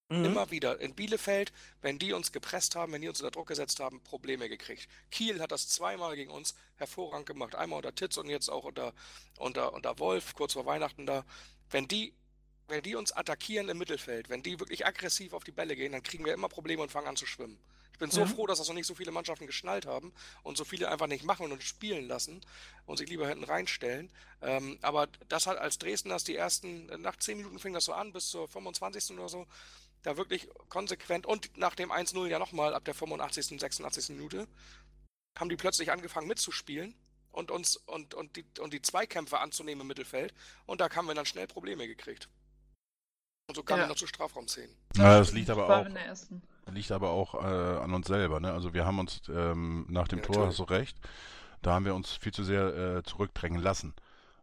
Mhm. 0.08 0.24
Immer 0.26 0.50
wieder. 0.50 0.80
In 0.80 0.94
Bielefeld, 0.94 1.52
wenn 1.80 1.98
die 1.98 2.12
uns 2.12 2.30
gepresst 2.30 2.76
haben, 2.76 2.92
wenn 2.92 3.00
die 3.00 3.08
uns 3.08 3.20
unter 3.20 3.30
Druck 3.30 3.48
gesetzt 3.48 3.80
haben, 3.80 4.02
Probleme 4.02 4.48
gekriegt. 4.48 4.88
Kiel 5.10 5.40
hat 5.40 5.50
das 5.50 5.68
zweimal 5.68 6.14
gegen 6.14 6.30
uns 6.30 6.54
hervorragend 6.76 7.26
gemacht. 7.26 7.54
Einmal 7.54 7.78
unter 7.78 7.94
Titz 7.94 8.16
und 8.16 8.28
jetzt 8.28 8.50
auch 8.50 8.64
unter, 8.64 8.92
unter, 9.38 9.72
unter 9.72 9.98
Wolf, 9.98 10.34
kurz 10.34 10.52
vor 10.52 10.66
Weihnachten 10.66 11.06
da. 11.06 11.24
Wenn 11.70 11.88
die, 11.88 12.12
wenn 12.68 12.82
die 12.82 12.96
uns 12.96 13.12
attackieren 13.12 13.68
im 13.68 13.78
Mittelfeld, 13.78 14.28
wenn 14.28 14.42
die 14.42 14.60
wirklich 14.60 14.86
aggressiv 14.86 15.32
auf 15.32 15.44
die 15.44 15.52
Bälle 15.52 15.74
gehen, 15.74 15.92
dann 15.92 16.02
kriegen 16.02 16.24
wir 16.24 16.34
immer 16.34 16.48
Probleme 16.48 16.82
und 16.82 16.92
fangen 16.92 17.08
an 17.08 17.16
zu 17.16 17.26
schwimmen. 17.26 17.58
Ich 17.94 17.98
bin 18.00 18.10
so 18.10 18.22
Ja. 18.22 18.26
froh, 18.26 18.48
dass 18.48 18.58
das 18.58 18.66
noch 18.66 18.74
nicht 18.74 18.88
so 18.88 18.96
viele 18.96 19.12
Mannschaften 19.12 19.46
geschnallt 19.46 19.86
haben 19.86 20.12
und 20.42 20.56
so 20.56 20.64
viele 20.64 20.88
einfach 20.90 21.06
nicht 21.06 21.24
machen 21.24 21.52
und 21.52 21.62
spielen 21.62 22.08
lassen 22.08 22.40
und 22.86 22.96
sich 22.96 23.08
lieber 23.08 23.28
hinten 23.28 23.44
reinstellen. 23.44 24.10
Ähm, 24.42 24.78
aber 24.82 25.06
das 25.28 25.46
hat 25.46 25.58
als 25.58 25.78
Dresden 25.78 26.08
das 26.08 26.24
die 26.24 26.34
ersten, 26.34 26.86
nach 27.00 27.16
10 27.16 27.36
Minuten 27.38 27.60
fing 27.60 27.72
das 27.72 27.84
so 27.84 27.92
an, 27.92 28.12
bis 28.12 28.28
zur 28.30 28.48
25. 28.48 29.16
oder 29.16 29.28
so, 29.28 29.46
da 30.02 30.16
wirklich 30.16 30.48
konsequent 30.68 31.24
und 31.24 31.56
nach 31.56 31.76
dem 31.76 31.92
1-0 31.92 32.26
ja 32.26 32.40
nochmal 32.40 32.74
ab 32.74 32.84
der 32.84 32.94
85., 32.94 33.60
86. 33.60 34.08
Minute 34.08 34.48
haben 35.38 35.48
die 35.48 35.56
plötzlich 35.56 35.92
angefangen 35.92 36.26
mitzuspielen 36.26 36.96
und 37.30 37.52
uns 37.52 37.76
und, 37.76 38.14
und, 38.14 38.34
die, 38.34 38.44
und 38.58 38.72
die 38.74 38.82
Zweikämpfe 38.82 39.38
anzunehmen 39.38 39.82
im 39.82 39.86
Mittelfeld 39.86 40.34
und 40.66 40.80
da 40.80 40.90
haben 40.92 41.06
wir 41.06 41.14
dann 41.14 41.26
schnell 41.26 41.46
Probleme 41.46 41.86
gekriegt. 41.86 42.28
Und 43.48 43.54
so 43.54 43.62
kam 43.62 43.78
Ja. 43.78 43.84
es 43.84 43.88
noch 43.90 43.96
zu 43.96 44.08
Strafraumszenen. 44.08 44.74
Ja, 44.96 45.18
das 45.18 45.30
liegt 45.30 45.48
aber 45.48 45.68
auch, 45.68 45.86
in 45.86 45.94
der 45.94 46.06
ersten. 46.06 46.42
Liegt 46.70 46.90
aber 46.92 47.10
auch 47.10 47.34
äh, 47.34 47.38
an 47.46 47.92
uns 47.94 48.06
selber. 48.06 48.40
Ne? 48.40 48.52
Also 48.52 48.72
wir 48.74 48.84
haben 48.86 48.98
uns 48.98 49.22
ähm, 49.28 49.86
nach 49.88 50.08
dem 50.08 50.18
Ja, 50.20 50.24
Tor, 50.24 50.36
natürlich. 50.36 50.58
hast 50.60 50.70
du 50.70 50.74
recht, 50.74 50.96
da 51.62 51.72
haben 51.74 51.84
wir 51.84 51.94
uns 51.94 52.12
viel 52.12 52.32
zu 52.32 52.44
sehr 52.44 52.74
äh, 52.98 53.02
zurückdrängen 53.02 53.60
lassen. 53.62 53.94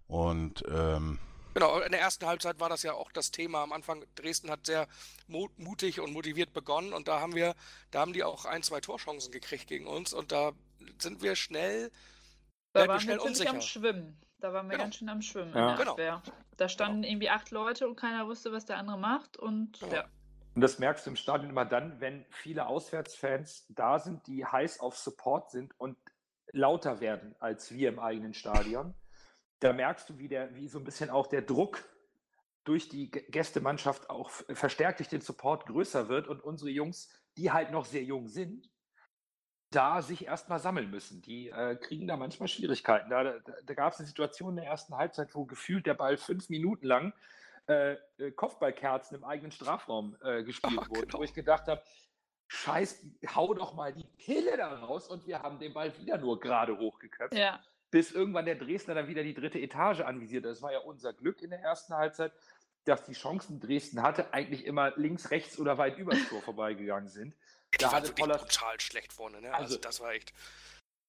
Und 0.07 0.63
ähm, 0.69 1.19
Genau, 1.53 1.79
in 1.81 1.91
der 1.91 1.99
ersten 1.99 2.25
Halbzeit 2.27 2.62
war 2.62 2.69
das 2.69 2.81
ja 2.84 2.93
auch 2.93 3.12
das 3.12 3.31
Thema 3.31 3.62
am 3.63 3.73
Anfang. 3.73 4.05
Dresden 4.15 4.49
hat 4.49 4.65
sehr 4.65 4.88
mu- 5.27 5.49
mutig 5.57 5.99
und 5.99 6.13
motiviert 6.13 6.53
begonnen 6.53 6.93
und 6.93 7.10
da 7.10 7.19
haben 7.19 7.36
wir, 7.36 7.55
da 7.91 7.99
haben 7.99 8.13
die 8.13 8.23
auch 8.23 8.45
ein, 8.45 8.63
zwei 8.63 8.79
Torchancen 8.79 9.34
gekriegt 9.34 9.67
gegen 9.67 9.86
uns 9.86 10.13
und 10.13 10.31
da 10.31 10.53
sind 10.99 11.21
wir 11.21 11.36
schnell, 11.36 11.91
Da 12.71 12.79
werden 12.79 12.88
wir 12.88 12.88
waren 12.93 12.99
schnell 13.01 13.17
wir 13.17 13.21
ziemlich 13.34 13.49
am 13.49 13.55
unsicher. 13.57 13.62
Schwimmen. 13.79 14.17
Da 14.39 14.53
waren 14.53 14.67
wir 14.67 14.71
Genau. 14.77 14.84
ganz 14.86 14.95
schön 14.95 15.10
am 15.10 15.21
Schwimmen 15.21 15.53
Ja. 15.53 15.60
in 15.62 15.67
der 15.67 15.75
Genau. 15.77 15.91
Abwehr. 15.91 16.21
Da 16.55 16.69
standen 16.69 17.03
irgendwie 17.03 17.29
acht 17.29 17.51
Leute 17.51 17.86
und 17.88 17.97
keiner 17.97 18.25
wusste, 18.27 18.53
was 18.53 18.63
der 18.65 18.77
andere 18.77 18.97
macht. 18.97 19.36
Und 19.36 19.77
Genau. 19.81 19.93
ja, 19.93 20.05
Und 20.54 20.62
das 20.62 20.80
merkst 20.80 21.06
du 21.06 21.12
im 21.12 21.16
Stadion 21.16 21.50
immer 21.50 21.66
dann, 21.66 22.02
wenn 22.02 22.26
viele 22.30 22.68
Auswärtsfans 22.68 23.66
da 23.70 24.00
sind, 24.00 24.28
die 24.28 24.46
heiß 24.46 24.80
auf 24.82 24.98
Support 24.98 25.52
sind 25.52 25.80
und 25.80 25.98
lauter 26.52 27.00
werden 27.00 27.36
als 27.40 27.72
wir 27.72 27.90
im 27.90 28.00
eigenen 28.00 28.34
Stadion. 28.34 28.94
Da 29.60 29.74
merkst 29.74 30.10
du, 30.10 30.18
wie, 30.18 30.28
der, 30.28 30.54
wie 30.56 30.68
so 30.68 30.80
ein 30.80 30.84
bisschen 30.84 31.10
auch 31.10 31.28
der 31.28 31.42
Druck 31.42 31.84
durch 32.64 32.90
die 32.90 33.10
Gästemannschaft 33.10 34.10
auch 34.10 34.30
verstärkt 34.30 35.00
durch 35.00 35.10
den 35.10 35.22
Support 35.22 35.66
größer 35.68 36.10
wird 36.10 36.28
und 36.28 36.44
unsere 36.44 36.70
Jungs, 36.70 37.10
die 37.38 37.52
halt 37.52 37.72
noch 37.72 37.86
sehr 37.86 38.04
jung 38.04 38.28
sind, 38.28 38.70
da 39.72 40.02
sich 40.02 40.26
erstmal 40.26 40.60
sammeln 40.60 40.92
müssen. 40.92 41.22
Die 41.22 41.50
äh, 41.50 41.76
kriegen 41.78 42.08
da 42.08 42.18
manchmal 42.18 42.50
Schwierigkeiten. 42.50 43.10
Da, 43.10 43.24
da, 43.24 43.54
da 43.64 43.74
gab 43.74 43.94
es 43.94 44.00
eine 44.00 44.08
Situation 44.08 44.52
in 44.52 44.56
der 44.58 44.66
ersten 44.66 44.96
Halbzeit, 44.96 45.34
wo 45.34 45.46
gefühlt 45.46 45.86
der 45.86 45.94
Ball 45.94 46.18
fünf 46.18 46.50
Minuten 46.50 46.86
lang 46.86 47.14
äh, 47.71 47.97
äh, 48.17 48.31
Kopfballkerzen 48.31 49.17
im 49.17 49.23
eigenen 49.23 49.51
Strafraum 49.51 50.17
äh, 50.23 50.43
gespielt 50.43 50.73
Ah, 50.81 50.89
wurden, 50.89 51.01
genau. 51.07 51.19
wo 51.19 51.23
ich 51.23 51.34
gedacht 51.34 51.67
habe, 51.67 51.81
scheiß, 52.47 53.05
hau 53.36 53.53
doch 53.53 53.73
mal 53.73 53.93
die 53.93 54.03
Pille 54.17 54.57
da 54.57 54.73
raus 54.79 55.07
und 55.07 55.25
wir 55.25 55.41
haben 55.41 55.60
den 55.60 55.73
Ball 55.73 55.97
wieder 55.99 56.17
nur 56.17 56.39
gerade 56.39 56.77
hochgeköpft, 56.77 57.34
ja, 57.34 57.60
bis 57.91 58.12
irgendwann 58.12 58.45
der 58.45 58.55
Dresdner 58.55 58.93
dann 58.95 59.07
wieder 59.07 59.23
die 59.23 59.34
dritte 59.34 59.60
Etage 59.60 60.01
anvisiert. 60.01 60.45
Das 60.45 60.62
war 60.62 60.71
ja 60.71 60.79
unser 60.79 61.13
Glück 61.13 61.41
in 61.41 61.49
der 61.49 61.60
ersten 61.62 61.93
Halbzeit, 61.93 62.31
dass 62.86 63.03
die 63.03 63.13
Chancen 63.13 63.60
Dresden 63.60 64.01
hatte, 64.01 64.34
eigentlich 64.34 64.65
immer 64.65 64.91
links, 64.97 65.29
rechts 65.31 65.60
oder 65.60 65.77
weit 65.77 65.97
übers 65.97 66.17
Tor 66.29 66.41
vorbeigegangen 66.41 67.10
sind. 67.10 67.36
Da 67.79 67.89
hatte 67.93 68.12
Pollers- 68.12 68.41
brutal 68.41 68.79
schlecht 68.81 69.13
vorne. 69.13 69.39
Ne? 69.39 69.47
Also, 69.53 69.63
Also- 69.63 69.77
das 69.77 70.01
war 70.01 70.12
echt. 70.12 70.34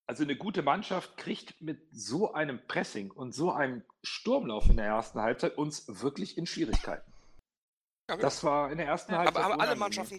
Also 0.06 0.24
eine 0.24 0.36
gute 0.36 0.62
Mannschaft 0.62 1.16
kriegt 1.16 1.60
mit 1.60 1.80
so 1.92 2.34
einem 2.34 2.66
Pressing 2.66 3.10
und 3.10 3.34
so 3.34 3.52
einem 3.52 3.84
Sturmlauf 4.02 4.68
in 4.68 4.76
der 4.76 4.86
ersten 4.86 5.20
Halbzeit 5.20 5.56
uns 5.56 5.84
wirklich 5.86 6.36
in 6.36 6.46
Schwierigkeiten. 6.46 7.10
Ja. 8.10 8.16
Das 8.16 8.42
war 8.44 8.70
in 8.70 8.78
der 8.78 8.86
ersten 8.88 9.16
Halbzeit. 9.16 9.36
Aber, 9.36 9.54
aber 9.54 9.62
alle. 9.62 9.76
Mannschaften, 9.76 10.18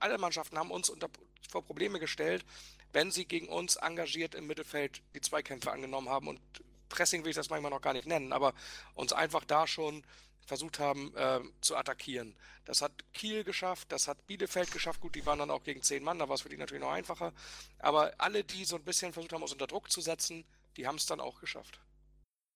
alle 0.00 0.18
Mannschaften 0.18 0.58
haben 0.58 0.70
uns 0.70 0.88
unter, 0.88 1.08
vor 1.48 1.64
Probleme 1.64 2.00
gestellt, 2.00 2.44
wenn 2.92 3.10
sie 3.10 3.26
gegen 3.26 3.48
uns 3.48 3.76
engagiert 3.76 4.34
im 4.34 4.46
Mittelfeld 4.46 5.02
die 5.14 5.20
Zweikämpfe 5.20 5.70
angenommen 5.70 6.08
haben. 6.08 6.26
Und 6.26 6.40
Pressing 6.88 7.22
will 7.22 7.30
ich 7.30 7.36
das 7.36 7.50
manchmal 7.50 7.70
noch 7.70 7.82
gar 7.82 7.92
nicht 7.92 8.06
nennen, 8.06 8.32
aber 8.32 8.54
uns 8.94 9.12
einfach 9.12 9.44
da 9.44 9.66
schon 9.66 10.02
versucht 10.48 10.78
haben 10.78 11.14
äh, 11.14 11.40
zu 11.60 11.76
attackieren. 11.76 12.34
Das 12.64 12.82
hat 12.82 12.92
Kiel 13.12 13.44
geschafft, 13.44 13.92
das 13.92 14.08
hat 14.08 14.26
Bielefeld 14.26 14.72
geschafft. 14.72 15.00
Gut, 15.00 15.14
die 15.14 15.24
waren 15.26 15.38
dann 15.38 15.50
auch 15.50 15.62
gegen 15.62 15.82
zehn 15.82 16.02
Mann, 16.02 16.18
da 16.18 16.28
war 16.28 16.34
es 16.34 16.42
für 16.42 16.48
die 16.48 16.56
natürlich 16.56 16.82
noch 16.82 16.90
einfacher. 16.92 17.32
Aber 17.78 18.12
alle, 18.18 18.42
die 18.44 18.64
so 18.64 18.76
ein 18.76 18.84
bisschen 18.84 19.12
versucht 19.12 19.32
haben, 19.32 19.42
uns 19.42 19.52
unter 19.52 19.66
Druck 19.66 19.90
zu 19.90 20.00
setzen, 20.00 20.44
die 20.76 20.86
haben 20.86 20.96
es 20.96 21.06
dann 21.06 21.20
auch 21.20 21.40
geschafft. 21.40 21.80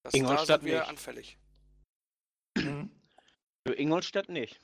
Das, 0.04 0.12
da 0.12 0.18
Ingolstadt 0.18 0.62
sind 0.62 0.70
wir 0.70 0.80
nicht. 0.80 0.88
anfällig. 0.88 1.38
Für 2.58 3.74
Ingolstadt 3.74 4.28
nicht. 4.28 4.58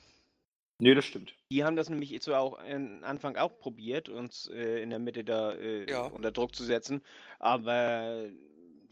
Nee, 0.80 0.94
das 0.94 1.04
stimmt. 1.06 1.34
Die 1.50 1.64
haben 1.64 1.76
das 1.76 1.88
nämlich 1.88 2.22
so 2.22 2.34
auch 2.34 2.58
am 2.58 3.02
Anfang 3.02 3.36
auch 3.36 3.58
probiert, 3.58 4.08
uns 4.08 4.46
äh, 4.48 4.80
in 4.82 4.90
der 4.90 5.00
Mitte 5.00 5.24
da 5.24 5.52
äh, 5.52 5.90
Ja. 5.90 6.02
unter 6.06 6.30
Druck 6.30 6.54
zu 6.54 6.64
setzen, 6.64 7.02
aber 7.40 8.28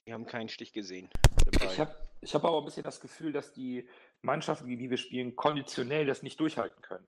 die 0.06 0.12
haben 0.12 0.26
keinen 0.26 0.48
Stich 0.48 0.72
gesehen. 0.72 1.10
dabei. 1.44 1.66
Ich 1.66 1.80
habe 1.80 1.94
ich 2.20 2.34
hab 2.34 2.44
aber 2.44 2.58
ein 2.58 2.64
bisschen 2.64 2.82
das 2.82 3.00
Gefühl, 3.00 3.32
dass 3.32 3.52
die 3.52 3.88
Mannschaften, 4.22 4.66
gegen 4.66 4.80
die 4.80 4.90
wir 4.90 4.96
spielen, 4.96 5.36
konditionell 5.36 6.06
das 6.06 6.22
nicht 6.22 6.40
durchhalten 6.40 6.80
können. 6.82 7.06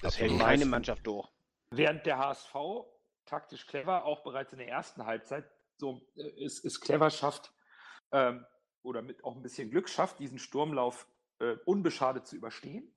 das 0.00 0.18
hält 0.18 0.30
keine 0.30 0.42
Meisten. 0.42 0.70
Mannschaft 0.70 1.06
durch. 1.06 1.28
Während 1.70 2.06
der 2.06 2.18
HSV 2.18 2.54
taktisch 3.26 3.66
clever, 3.66 4.04
auch 4.04 4.22
bereits 4.22 4.52
in 4.52 4.58
der 4.58 4.68
ersten 4.68 5.04
Halbzeit, 5.04 5.44
so 5.78 6.00
äh, 6.16 6.28
ist, 6.42 6.64
ist 6.64 6.80
clever 6.80 7.10
schafft 7.10 7.52
ähm, 8.12 8.44
oder 8.82 9.02
mit 9.02 9.24
auch 9.24 9.36
ein 9.36 9.42
bisschen 9.42 9.70
Glück 9.70 9.88
schafft, 9.88 10.18
diesen 10.18 10.38
Sturmlauf 10.38 11.06
äh, 11.38 11.56
unbeschadet 11.66 12.26
zu 12.26 12.36
überstehen 12.36 12.94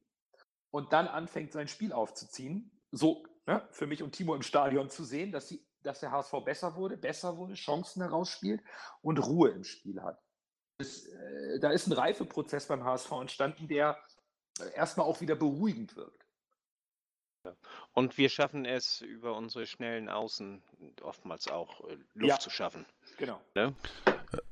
und 0.71 0.93
dann 0.93 1.07
anfängt, 1.07 1.51
sein 1.51 1.67
Spiel 1.67 1.93
aufzuziehen. 1.93 2.71
So 2.91 3.25
ne, 3.45 3.67
für 3.71 3.87
mich 3.87 4.01
und 4.01 4.13
Timo 4.13 4.35
im 4.35 4.41
Stadion 4.41 4.89
zu 4.89 5.03
sehen, 5.03 5.31
dass, 5.31 5.49
sie, 5.49 5.65
dass 5.85 5.99
der 5.99 6.11
HSV 6.11 6.33
besser 6.43 6.75
wurde, 6.75 6.97
besser 6.97 7.37
wurde, 7.37 7.53
Chancen 7.53 8.01
herausspielt 8.01 8.61
und 9.01 9.17
Ruhe 9.19 9.49
im 9.51 9.63
Spiel 9.63 10.01
hat. 10.01 10.21
Das, 10.77 11.05
äh, 11.05 11.59
da 11.59 11.71
ist 11.71 11.87
ein 11.87 11.93
Reifeprozess 11.93 12.67
beim 12.67 12.83
HSV 12.83 13.11
entstanden, 13.13 13.67
der 13.67 13.97
äh, 14.59 14.73
erstmal 14.75 15.05
auch 15.05 15.21
wieder 15.21 15.35
beruhigend 15.35 15.95
wirkt. 15.95 16.25
Und 17.93 18.17
wir 18.17 18.29
schaffen 18.29 18.65
es 18.65 19.01
über 19.01 19.35
unsere 19.37 19.67
schnellen 19.67 20.09
Außen 20.09 20.63
oftmals 21.03 21.47
auch 21.47 21.87
äh, 21.87 21.97
Luft 22.15 22.29
Ja. 22.29 22.39
zu 22.39 22.49
schaffen. 22.49 22.85
Genau. 23.17 23.39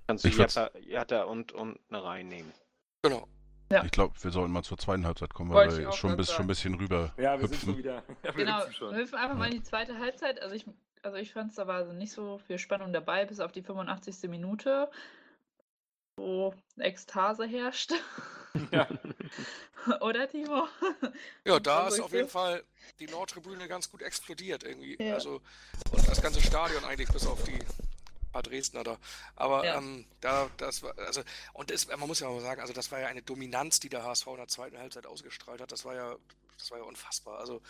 Kannst 0.08 0.26
du 0.26 0.30
Jatta, 0.30 0.70
Jatta 0.80 1.24
und, 1.24 1.52
und 1.52 1.80
eine 1.90 2.04
reinnehmen. 2.04 2.54
Genau. 3.02 3.28
Ja. 3.72 3.84
ich 3.84 3.92
glaube, 3.92 4.14
wir 4.22 4.30
sollten 4.30 4.52
mal 4.52 4.64
zur 4.64 4.78
zweiten 4.78 5.06
Halbzeit 5.06 5.34
kommen, 5.34 5.52
weil 5.52 5.76
wir 5.76 5.92
schon, 5.94 6.16
bis, 6.16 6.32
schon 6.32 6.46
ein 6.46 6.48
bisschen 6.48 6.76
rüber 6.76 7.12
Ja, 7.18 7.40
wir 7.40 7.48
sind 7.48 7.56
hüpfen. 7.56 7.70
schon 7.70 7.78
wieder. 7.78 8.04
wir 8.22 8.32
genau. 8.34 8.60
hüpfen 8.60 8.74
schon. 8.74 8.96
hüpfen 8.96 9.18
einfach 9.18 9.38
mal 9.38 9.46
in 9.48 9.56
die 9.56 9.64
zweite 9.64 9.98
Halbzeit. 9.98 10.40
Also 10.42 10.54
ich, 10.56 10.66
also 11.04 11.18
ich 11.18 11.34
fand 11.34 11.52
es, 11.52 11.56
da 11.56 11.68
war 11.68 11.76
also 11.76 11.94
nicht 11.94 12.12
so 12.12 12.40
viel 12.40 12.58
Spannung 12.58 12.94
dabei, 12.94 13.26
bis 13.26 13.40
auf 13.40 13.52
die 13.52 13.62
85. 13.62 14.30
Minute, 14.30 14.90
wo 16.18 16.54
Ekstase 16.78 17.46
herrscht. 17.46 17.94
Ja. 18.72 18.88
Oder, 20.02 20.30
Timo? 20.30 20.68
Ja, 21.46 21.60
da 21.60 21.88
ist 21.88 22.00
auf 22.00 22.14
jeden 22.14 22.30
Fall 22.30 22.64
die 23.00 23.08
Nordtribüne 23.08 23.68
ganz 23.68 23.92
gut 23.92 24.02
explodiert 24.02 24.64
irgendwie. 24.64 24.98
Ja. 25.04 25.16
Also 25.16 25.42
und 25.92 26.08
das 26.08 26.22
ganze 26.22 26.42
Stadion 26.42 26.86
eigentlich 26.86 27.10
bis 27.10 27.28
auf 27.28 27.44
die 27.44 27.60
paar 28.34 28.44
Dresdner 28.44 28.84
da. 28.84 28.98
Aber 29.36 29.66
Ja. 29.66 29.78
ähm, 29.78 30.06
da, 30.22 30.50
das 30.58 30.84
war, 30.84 30.98
also, 31.00 31.22
und 31.54 31.72
das, 31.72 31.88
man 31.88 32.02
muss 32.08 32.20
ja 32.20 32.30
mal 32.30 32.42
sagen, 32.42 32.60
also 32.62 32.74
das 32.74 32.92
war 32.92 33.00
ja 33.00 33.08
eine 33.08 33.22
Dominanz, 33.22 33.80
die 33.80 33.90
der 33.90 34.04
HSV 34.04 34.28
in 34.28 34.38
der 34.38 34.48
zweiten 34.50 34.78
Halbzeit 34.78 35.06
ausgestrahlt 35.08 35.62
hat. 35.62 35.72
Das 35.72 35.86
war 35.86 35.96
ja, 35.96 36.16
das 36.58 36.72
war 36.72 36.80
ja 36.80 36.84
unfassbar. 36.84 37.40
Also 37.40 37.62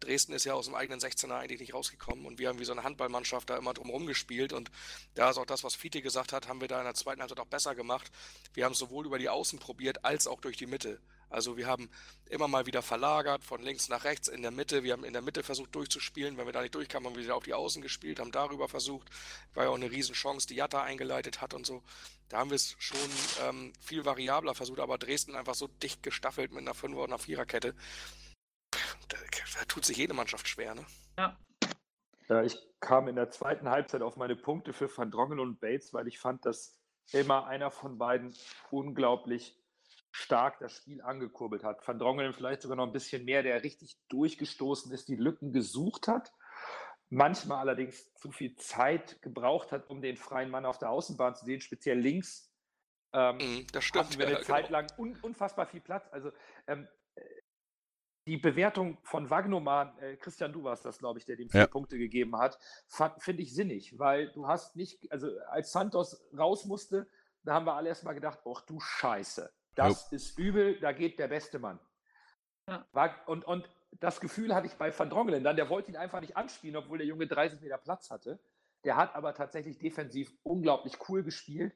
Dresden 0.00 0.32
ist 0.32 0.44
ja 0.44 0.54
aus 0.54 0.64
dem 0.66 0.74
eigenen 0.74 0.98
16er 1.00 1.36
eigentlich 1.38 1.60
nicht 1.60 1.74
rausgekommen 1.74 2.26
und 2.26 2.38
wir 2.38 2.48
haben 2.48 2.58
wie 2.58 2.64
so 2.64 2.72
eine 2.72 2.82
Handballmannschaft 2.82 3.48
da 3.50 3.56
immer 3.56 3.72
drum 3.72 4.06
gespielt 4.06 4.52
und 4.52 4.70
da 5.14 5.30
ist 5.30 5.38
auch 5.38 5.46
das, 5.46 5.62
was 5.62 5.76
Fiete 5.76 6.02
gesagt 6.02 6.32
hat, 6.32 6.48
haben 6.48 6.60
wir 6.60 6.66
da 6.68 6.78
in 6.78 6.84
der 6.84 6.94
zweiten 6.94 7.20
Halbzeit 7.20 7.38
auch 7.38 7.46
besser 7.46 7.74
gemacht. 7.76 8.10
Wir 8.54 8.64
haben 8.64 8.72
es 8.72 8.78
sowohl 8.78 9.06
über 9.06 9.18
die 9.18 9.28
Außen 9.28 9.60
probiert 9.60 10.04
als 10.04 10.26
auch 10.26 10.40
durch 10.40 10.56
die 10.56 10.66
Mitte. 10.66 11.00
Also 11.32 11.56
wir 11.56 11.66
haben 11.66 11.88
immer 12.26 12.46
mal 12.46 12.66
wieder 12.66 12.82
verlagert, 12.82 13.42
von 13.42 13.62
links 13.62 13.88
nach 13.88 14.04
rechts, 14.04 14.28
in 14.28 14.42
der 14.42 14.50
Mitte. 14.50 14.82
Wir 14.82 14.92
haben 14.92 15.04
in 15.04 15.14
der 15.14 15.22
Mitte 15.22 15.42
versucht 15.42 15.74
durchzuspielen. 15.74 16.36
Wenn 16.36 16.46
wir 16.46 16.52
da 16.52 16.60
nicht 16.60 16.74
durchkamen, 16.74 17.08
haben 17.08 17.16
wir 17.16 17.24
wieder 17.24 17.36
auf 17.36 17.44
die 17.44 17.54
Außen 17.54 17.80
gespielt, 17.80 18.20
haben 18.20 18.32
darüber 18.32 18.68
versucht. 18.68 19.08
War 19.54 19.64
ja 19.64 19.70
auch 19.70 19.74
eine 19.74 19.90
Riesenchance, 19.90 20.46
die 20.46 20.56
Jatta 20.56 20.82
eingeleitet 20.82 21.40
hat 21.40 21.54
und 21.54 21.66
so. 21.66 21.82
Da 22.28 22.38
haben 22.38 22.50
wir 22.50 22.56
es 22.56 22.76
schon 22.78 22.98
ähm, 23.42 23.72
viel 23.80 24.04
variabler 24.04 24.54
versucht, 24.54 24.80
aber 24.80 24.98
Dresden 24.98 25.34
einfach 25.34 25.54
so 25.54 25.66
dicht 25.66 26.02
gestaffelt 26.02 26.52
mit 26.52 26.60
einer 26.60 26.74
Fünfer- 26.74 27.00
und 27.02 27.10
einer 27.10 27.18
Viererkette. 27.18 27.74
Da, 29.08 29.16
da 29.58 29.64
tut 29.66 29.84
sich 29.84 29.96
jede 29.96 30.14
Mannschaft 30.14 30.48
schwer, 30.48 30.74
ne? 30.74 30.86
Ja, 32.28 32.42
ich 32.42 32.56
kam 32.80 33.08
in 33.08 33.16
der 33.16 33.30
zweiten 33.30 33.68
Halbzeit 33.68 34.00
auf 34.00 34.16
meine 34.16 34.36
Punkte 34.36 34.72
für 34.72 34.94
Van 34.94 35.10
Drongelen 35.10 35.40
und 35.40 35.60
Bates, 35.60 35.92
weil 35.92 36.08
ich 36.08 36.18
fand, 36.18 36.46
dass 36.46 36.78
immer 37.12 37.46
einer 37.46 37.70
von 37.70 37.98
beiden 37.98 38.34
unglaublich 38.70 39.61
stark 40.12 40.58
das 40.60 40.72
Spiel 40.76 41.00
angekurbelt 41.02 41.64
hat. 41.64 41.86
Van 41.86 41.98
Drongelen 41.98 42.32
vielleicht 42.34 42.62
sogar 42.62 42.76
noch 42.76 42.86
ein 42.86 42.92
bisschen 42.92 43.24
mehr, 43.24 43.42
der 43.42 43.62
richtig 43.64 43.98
durchgestoßen 44.08 44.92
ist, 44.92 45.08
die 45.08 45.16
Lücken 45.16 45.52
gesucht 45.52 46.06
hat, 46.06 46.32
manchmal 47.08 47.58
allerdings 47.58 48.12
zu 48.14 48.30
viel 48.30 48.54
Zeit 48.56 49.20
gebraucht 49.22 49.72
hat, 49.72 49.88
um 49.90 50.00
den 50.02 50.16
freien 50.16 50.50
Mann 50.50 50.66
auf 50.66 50.78
der 50.78 50.90
Außenbahn 50.90 51.34
zu 51.34 51.44
sehen, 51.46 51.60
speziell 51.60 51.98
links. 51.98 52.50
Ähm, 53.14 53.36
Mhm, 53.38 53.66
das 53.72 53.84
stimmt. 53.84 54.04
hatten 54.06 54.18
wir 54.18 54.26
eine 54.26 54.36
ja, 54.36 54.42
Zeit 54.42 54.66
genau. 54.68 54.78
lang 54.78 54.86
un 54.98 55.16
unfassbar 55.22 55.66
viel 55.66 55.80
Platz. 55.80 56.08
Also 56.12 56.30
ähm, 56.66 56.88
äh, 57.14 57.22
die 58.26 58.36
Bewertung 58.36 58.98
von 59.02 59.28
Wagnoman, 59.30 59.98
äh, 59.98 60.16
Christian, 60.16 60.52
du 60.52 60.62
warst 60.62 60.84
das, 60.84 60.98
glaube 60.98 61.18
ich, 61.18 61.24
der 61.26 61.36
dem 61.36 61.50
vier 61.50 61.60
Ja. 61.62 61.66
Punkte 61.66 61.98
gegeben 61.98 62.36
hat, 62.38 62.58
finde 63.18 63.42
ich 63.42 63.54
sinnig, 63.54 63.98
weil 63.98 64.30
du 64.32 64.46
hast 64.46 64.76
nicht, 64.76 65.10
also 65.10 65.28
als 65.48 65.72
Santos 65.72 66.22
raus 66.38 66.64
musste, 66.66 67.08
da 67.42 67.54
haben 67.54 67.66
wir 67.66 67.74
alle 67.74 67.88
erstmal 67.88 68.14
gedacht, 68.14 68.38
ach 68.46 68.60
du 68.62 68.78
Scheiße, 68.78 69.52
das 69.74 70.12
ist 70.12 70.38
übel, 70.38 70.78
da 70.80 70.92
geht 70.92 71.18
der 71.18 71.28
beste 71.28 71.58
Mann. 71.58 71.78
Ja. 72.68 72.86
War- 72.92 73.16
Und, 73.26 73.44
und 73.44 73.68
das 74.00 74.20
Gefühl 74.20 74.54
hatte 74.54 74.66
ich 74.66 74.74
bei 74.74 74.96
Van 74.96 75.10
Drongelen 75.10 75.44
dann, 75.44 75.56
der 75.56 75.68
wollte 75.68 75.90
ihn 75.90 75.96
einfach 75.96 76.20
nicht 76.20 76.36
anspielen, 76.36 76.76
obwohl 76.76 76.98
der 76.98 77.06
Junge 77.06 77.26
30 77.26 77.60
Meter 77.60 77.78
Platz 77.78 78.10
hatte. 78.10 78.38
Der 78.84 78.96
hat 78.96 79.14
aber 79.14 79.34
tatsächlich 79.34 79.78
defensiv 79.78 80.32
unglaublich 80.42 80.94
cool 81.08 81.22
gespielt, 81.22 81.74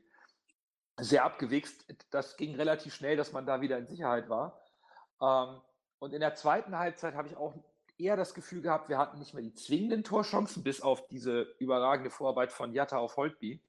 sehr 0.99 1.25
abgewichst. 1.25 1.85
Das 2.11 2.37
ging 2.37 2.55
relativ 2.57 2.95
schnell, 2.95 3.17
dass 3.17 3.33
man 3.33 3.47
da 3.47 3.61
wieder 3.61 3.79
in 3.79 3.87
Sicherheit 3.87 4.29
war. 4.29 4.61
Ähm, 5.21 5.61
und 5.99 6.13
in 6.15 6.21
der 6.21 6.35
zweiten 6.35 6.77
Halbzeit 6.79 7.15
habe 7.15 7.29
ich 7.29 7.37
auch 7.37 7.55
eher 7.99 8.17
das 8.17 8.35
Gefühl 8.35 8.61
gehabt, 8.63 8.89
wir 8.89 8.99
hatten 8.99 9.19
nicht 9.19 9.35
mehr 9.35 9.43
die 9.43 9.55
zwingenden 9.55 10.05
Torchancen, 10.05 10.63
bis 10.63 10.81
auf 10.83 11.07
diese 11.09 11.43
überragende 11.59 12.11
Vorarbeit 12.11 12.53
von 12.53 12.73
Jatta 12.73 12.99
auf 12.99 13.17
Holtby. 13.17 13.63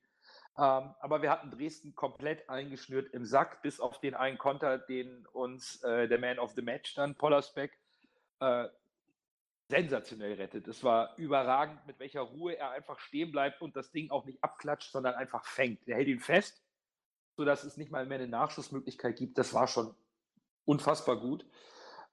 Ähm, 0.59 0.95
aber 0.99 1.21
wir 1.21 1.29
hatten 1.29 1.51
Dresden 1.51 1.95
komplett 1.95 2.49
eingeschnürt 2.49 3.13
im 3.13 3.25
Sack, 3.25 3.61
bis 3.61 3.79
auf 3.79 3.99
den 3.99 4.15
einen 4.15 4.39
Konter, 4.39 4.79
den 4.79 5.27
uns 5.27 5.83
äh, 5.83 6.07
der 6.07 6.19
Man 6.19 6.39
of 6.39 6.53
the 6.53 6.63
Match 6.63 6.95
dann, 6.95 7.13
Pollersbeck, 7.15 7.77
äh, 8.39 8.67
sensationell 9.69 10.33
rettet. 10.33 10.67
Es 10.67 10.83
war 10.83 11.15
überragend, 11.17 11.85
mit 11.85 11.99
welcher 11.99 12.21
Ruhe 12.21 12.57
er 12.57 12.71
einfach 12.71 12.99
stehen 12.99 13.31
bleibt 13.31 13.61
und 13.61 13.75
das 13.75 13.91
Ding 13.91 14.09
auch 14.09 14.25
nicht 14.25 14.43
abklatscht, 14.43 14.91
sondern 14.91 15.13
einfach 15.13 15.45
fängt. 15.45 15.87
Er 15.87 15.97
hält 15.97 16.07
ihn 16.07 16.21
fest, 16.21 16.63
sodass 17.35 17.63
es 17.63 17.77
nicht 17.77 17.91
mal 17.91 18.05
mehr 18.07 18.17
eine 18.17 18.27
Nachschussmöglichkeit 18.27 19.17
gibt. 19.17 19.37
Das 19.37 19.53
war 19.53 19.67
schon 19.67 19.93
unfassbar 20.65 21.17
gut. 21.17 21.45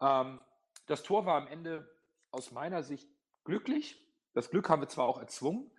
Ähm, 0.02 0.40
das 0.86 1.02
Tor 1.02 1.24
war 1.24 1.36
am 1.36 1.46
Ende 1.46 1.88
aus 2.30 2.50
meiner 2.50 2.82
Sicht 2.82 3.08
glücklich. 3.44 4.04
Das 4.34 4.50
Glück 4.50 4.68
haben 4.68 4.82
wir 4.82 4.88
zwar 4.88 5.06
auch 5.06 5.18
erzwungen, 5.18 5.70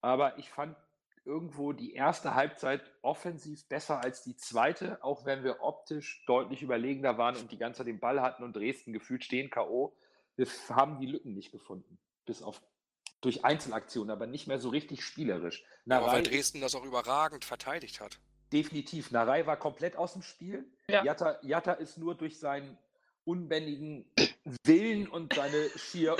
aber 0.00 0.38
ich 0.38 0.50
fand 0.50 0.76
irgendwo 1.24 1.72
die 1.72 1.94
erste 1.94 2.34
Halbzeit 2.34 2.82
offensiv 3.02 3.68
besser 3.68 4.02
als 4.02 4.22
die 4.22 4.36
zweite, 4.36 5.02
auch 5.02 5.24
wenn 5.24 5.44
wir 5.44 5.62
optisch 5.62 6.24
deutlich 6.26 6.62
überlegener 6.62 7.18
waren 7.18 7.36
und 7.36 7.52
die 7.52 7.58
ganze 7.58 7.78
Zeit 7.78 7.86
den 7.86 8.00
Ball 8.00 8.20
hatten 8.20 8.42
und 8.42 8.56
Dresden 8.56 8.92
gefühlt 8.92 9.24
stehen 9.24 9.50
K.O. 9.50 9.94
Wir 10.36 10.46
haben 10.70 10.98
die 10.98 11.06
Lücken 11.06 11.34
nicht 11.34 11.52
gefunden, 11.52 11.98
bis 12.24 12.42
auf 12.42 12.60
durch 13.20 13.44
Einzelaktionen, 13.44 14.10
aber 14.10 14.26
nicht 14.26 14.48
mehr 14.48 14.58
so 14.58 14.68
richtig 14.68 15.04
spielerisch. 15.04 15.64
Aber 15.88 16.08
weil 16.08 16.24
Dresden 16.24 16.60
das 16.60 16.74
auch 16.74 16.84
überragend 16.84 17.44
verteidigt 17.44 18.00
hat. 18.00 18.18
Definitiv. 18.52 19.12
Narei 19.12 19.46
war 19.46 19.56
komplett 19.56 19.96
aus 19.96 20.12
dem 20.14 20.22
Spiel. 20.22 20.66
Ja. 20.88 21.04
Jatta, 21.04 21.38
Jatta 21.42 21.72
ist 21.72 21.98
nur 21.98 22.16
durch 22.16 22.38
seinen 22.38 22.76
unbändigen 23.24 24.04
Willen 24.64 25.08
und 25.08 25.34
seine 25.34 25.70
schier 25.76 26.16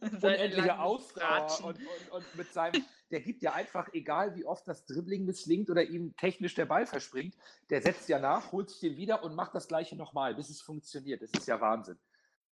unendliche 0.00 0.78
Ausdauer 0.78 1.46
und, 1.64 1.78
und, 1.78 2.10
und 2.10 2.34
mit 2.36 2.52
seinem, 2.52 2.84
der 3.10 3.20
gibt 3.20 3.42
ja 3.42 3.52
einfach, 3.52 3.88
egal 3.92 4.36
wie 4.36 4.44
oft 4.44 4.66
das 4.68 4.84
Dribbling 4.86 5.24
misslingt 5.24 5.70
oder 5.70 5.82
ihm 5.82 6.14
technisch 6.16 6.54
der 6.54 6.66
Ball 6.66 6.86
verspringt, 6.86 7.34
der 7.70 7.82
setzt 7.82 8.08
ja 8.08 8.18
nach, 8.18 8.52
holt 8.52 8.70
sich 8.70 8.80
den 8.80 8.96
wieder 8.96 9.22
und 9.22 9.34
macht 9.34 9.54
das 9.54 9.68
gleiche 9.68 9.96
nochmal, 9.96 10.34
bis 10.34 10.50
es 10.50 10.60
funktioniert. 10.60 11.22
Das 11.22 11.30
ist 11.30 11.46
ja 11.46 11.60
Wahnsinn. 11.60 11.98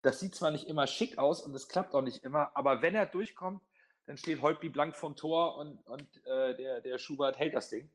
Das 0.02 0.20
sieht 0.20 0.36
zwar 0.36 0.52
nicht 0.52 0.68
immer 0.68 0.88
schick 0.88 1.18
aus 1.18 1.42
und 1.42 1.54
es 1.56 1.68
klappt 1.68 1.94
auch 1.94 2.02
nicht 2.02 2.24
immer, 2.24 2.52
aber 2.56 2.82
wenn 2.82 2.96
er 2.96 3.06
durchkommt, 3.06 3.62
dann 4.08 4.18
steht 4.18 4.42
Holtby 4.42 4.70
blank 4.70 4.96
vom 4.96 5.16
Tor 5.16 5.58
und, 5.58 5.78
und 5.88 6.26
äh, 6.26 6.56
der, 6.56 6.82
der 6.82 6.98
Schubert 6.98 7.38
hält 7.38 7.54
das 7.54 7.70
Ding. 7.70 7.90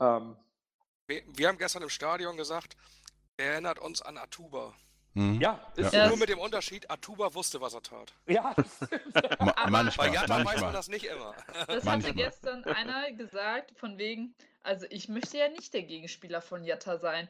Ähm, 0.00 0.36
Wir, 1.08 1.22
wir 1.26 1.48
haben 1.48 1.58
gestern 1.58 1.82
im 1.82 1.88
Stadion 1.88 2.36
gesagt, 2.36 2.76
er 3.36 3.52
erinnert 3.52 3.80
uns 3.80 4.02
an 4.02 4.16
Atuba. 4.16 4.74
Mhm. 5.14 5.40
ja, 5.40 5.58
ist 5.76 5.92
Ja. 5.92 6.08
Nur 6.08 6.16
mit 6.18 6.28
dem 6.28 6.38
Unterschied, 6.38 6.88
Atuba 6.90 7.34
wusste, 7.34 7.60
was 7.60 7.74
er 7.74 7.82
tat. 7.82 8.12
ja. 8.26 8.54
Ma 9.40 9.54
manchmal, 9.68 10.08
Bei 10.08 10.14
Jatta 10.14 10.44
weiß 10.44 10.60
man 10.60 10.72
das 10.72 10.88
nicht 10.88 11.04
immer. 11.04 11.34
Das 11.66 11.68
hatte 11.68 11.84
Manchmal. 11.86 12.12
gestern 12.14 12.64
einer 12.64 13.10
gesagt, 13.12 13.72
von 13.78 13.98
wegen, 13.98 14.34
also 14.62 14.86
ich 14.90 15.08
möchte 15.08 15.38
ja 15.38 15.48
nicht 15.48 15.74
der 15.74 15.82
Gegenspieler 15.82 16.40
von 16.40 16.62
Jatta 16.64 16.98
sein. 16.98 17.28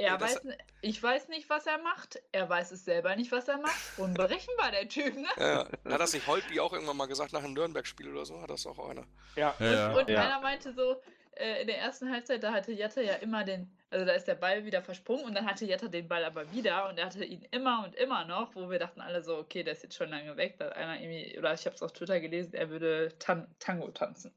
Er 0.00 0.16
das- 0.16 0.36
weiß, 0.36 0.54
ich 0.82 1.02
weiß 1.02 1.26
nicht, 1.28 1.50
was 1.50 1.66
er 1.66 1.78
macht. 1.78 2.20
Er 2.30 2.48
weiß 2.48 2.70
es 2.70 2.84
selber 2.84 3.16
nicht, 3.16 3.32
was 3.32 3.48
er 3.48 3.58
macht. 3.58 3.98
Unberechenbar, 3.98 4.70
der 4.70 4.88
Typ, 4.88 5.16
ne? 5.16 5.26
Ja, 5.36 5.64
hat 5.92 6.00
das 6.00 6.12
nicht 6.12 6.28
Holtby 6.28 6.60
auch 6.60 6.72
irgendwann 6.72 6.96
mal 6.96 7.08
gesagt 7.08 7.32
nach 7.32 7.42
einem 7.42 7.54
Nürnberg-Spiel 7.54 8.08
oder 8.12 8.24
so? 8.24 8.40
Hat 8.40 8.50
das 8.50 8.64
auch 8.68 8.88
einer? 8.88 9.02
ja. 9.34 9.52
Ja, 9.58 9.72
ja. 9.72 9.92
Und 9.98 10.08
Ja. 10.08 10.22
einer 10.22 10.40
meinte 10.40 10.72
so, 10.72 11.02
äh, 11.38 11.62
in 11.62 11.66
der 11.66 11.78
ersten 11.78 12.10
Halbzeit, 12.10 12.42
da 12.42 12.52
hatte 12.52 12.72
Jatta 12.72 13.00
ja 13.00 13.14
immer 13.14 13.44
den, 13.44 13.70
also 13.90 14.04
da 14.04 14.12
ist 14.12 14.26
der 14.26 14.34
Ball 14.34 14.64
wieder 14.64 14.82
versprungen 14.82 15.24
und 15.24 15.34
dann 15.34 15.46
hatte 15.46 15.64
Jatta 15.64 15.88
den 15.88 16.08
Ball 16.08 16.24
aber 16.24 16.50
wieder 16.52 16.88
und 16.88 16.98
er 16.98 17.06
hatte 17.06 17.24
ihn 17.24 17.46
immer 17.50 17.84
und 17.84 17.94
immer 17.94 18.24
noch, 18.24 18.54
wo 18.54 18.70
wir 18.70 18.78
dachten 18.78 19.00
alle 19.00 19.22
so, 19.22 19.36
okay, 19.36 19.62
der 19.62 19.72
ist 19.72 19.82
jetzt 19.82 19.96
schon 19.96 20.10
lange 20.10 20.36
weg. 20.36 20.56
Da 20.58 20.66
hat 20.66 20.76
einer 20.76 21.00
irgendwie, 21.00 21.38
oder 21.38 21.54
ich 21.54 21.64
habe 21.66 21.74
es 21.76 21.82
auf 21.82 21.92
Twitter 21.92 22.20
gelesen, 22.20 22.54
er 22.54 22.70
würde 22.70 23.14
Tan 23.18 23.46
Tango 23.58 23.88
tanzen. 23.90 24.34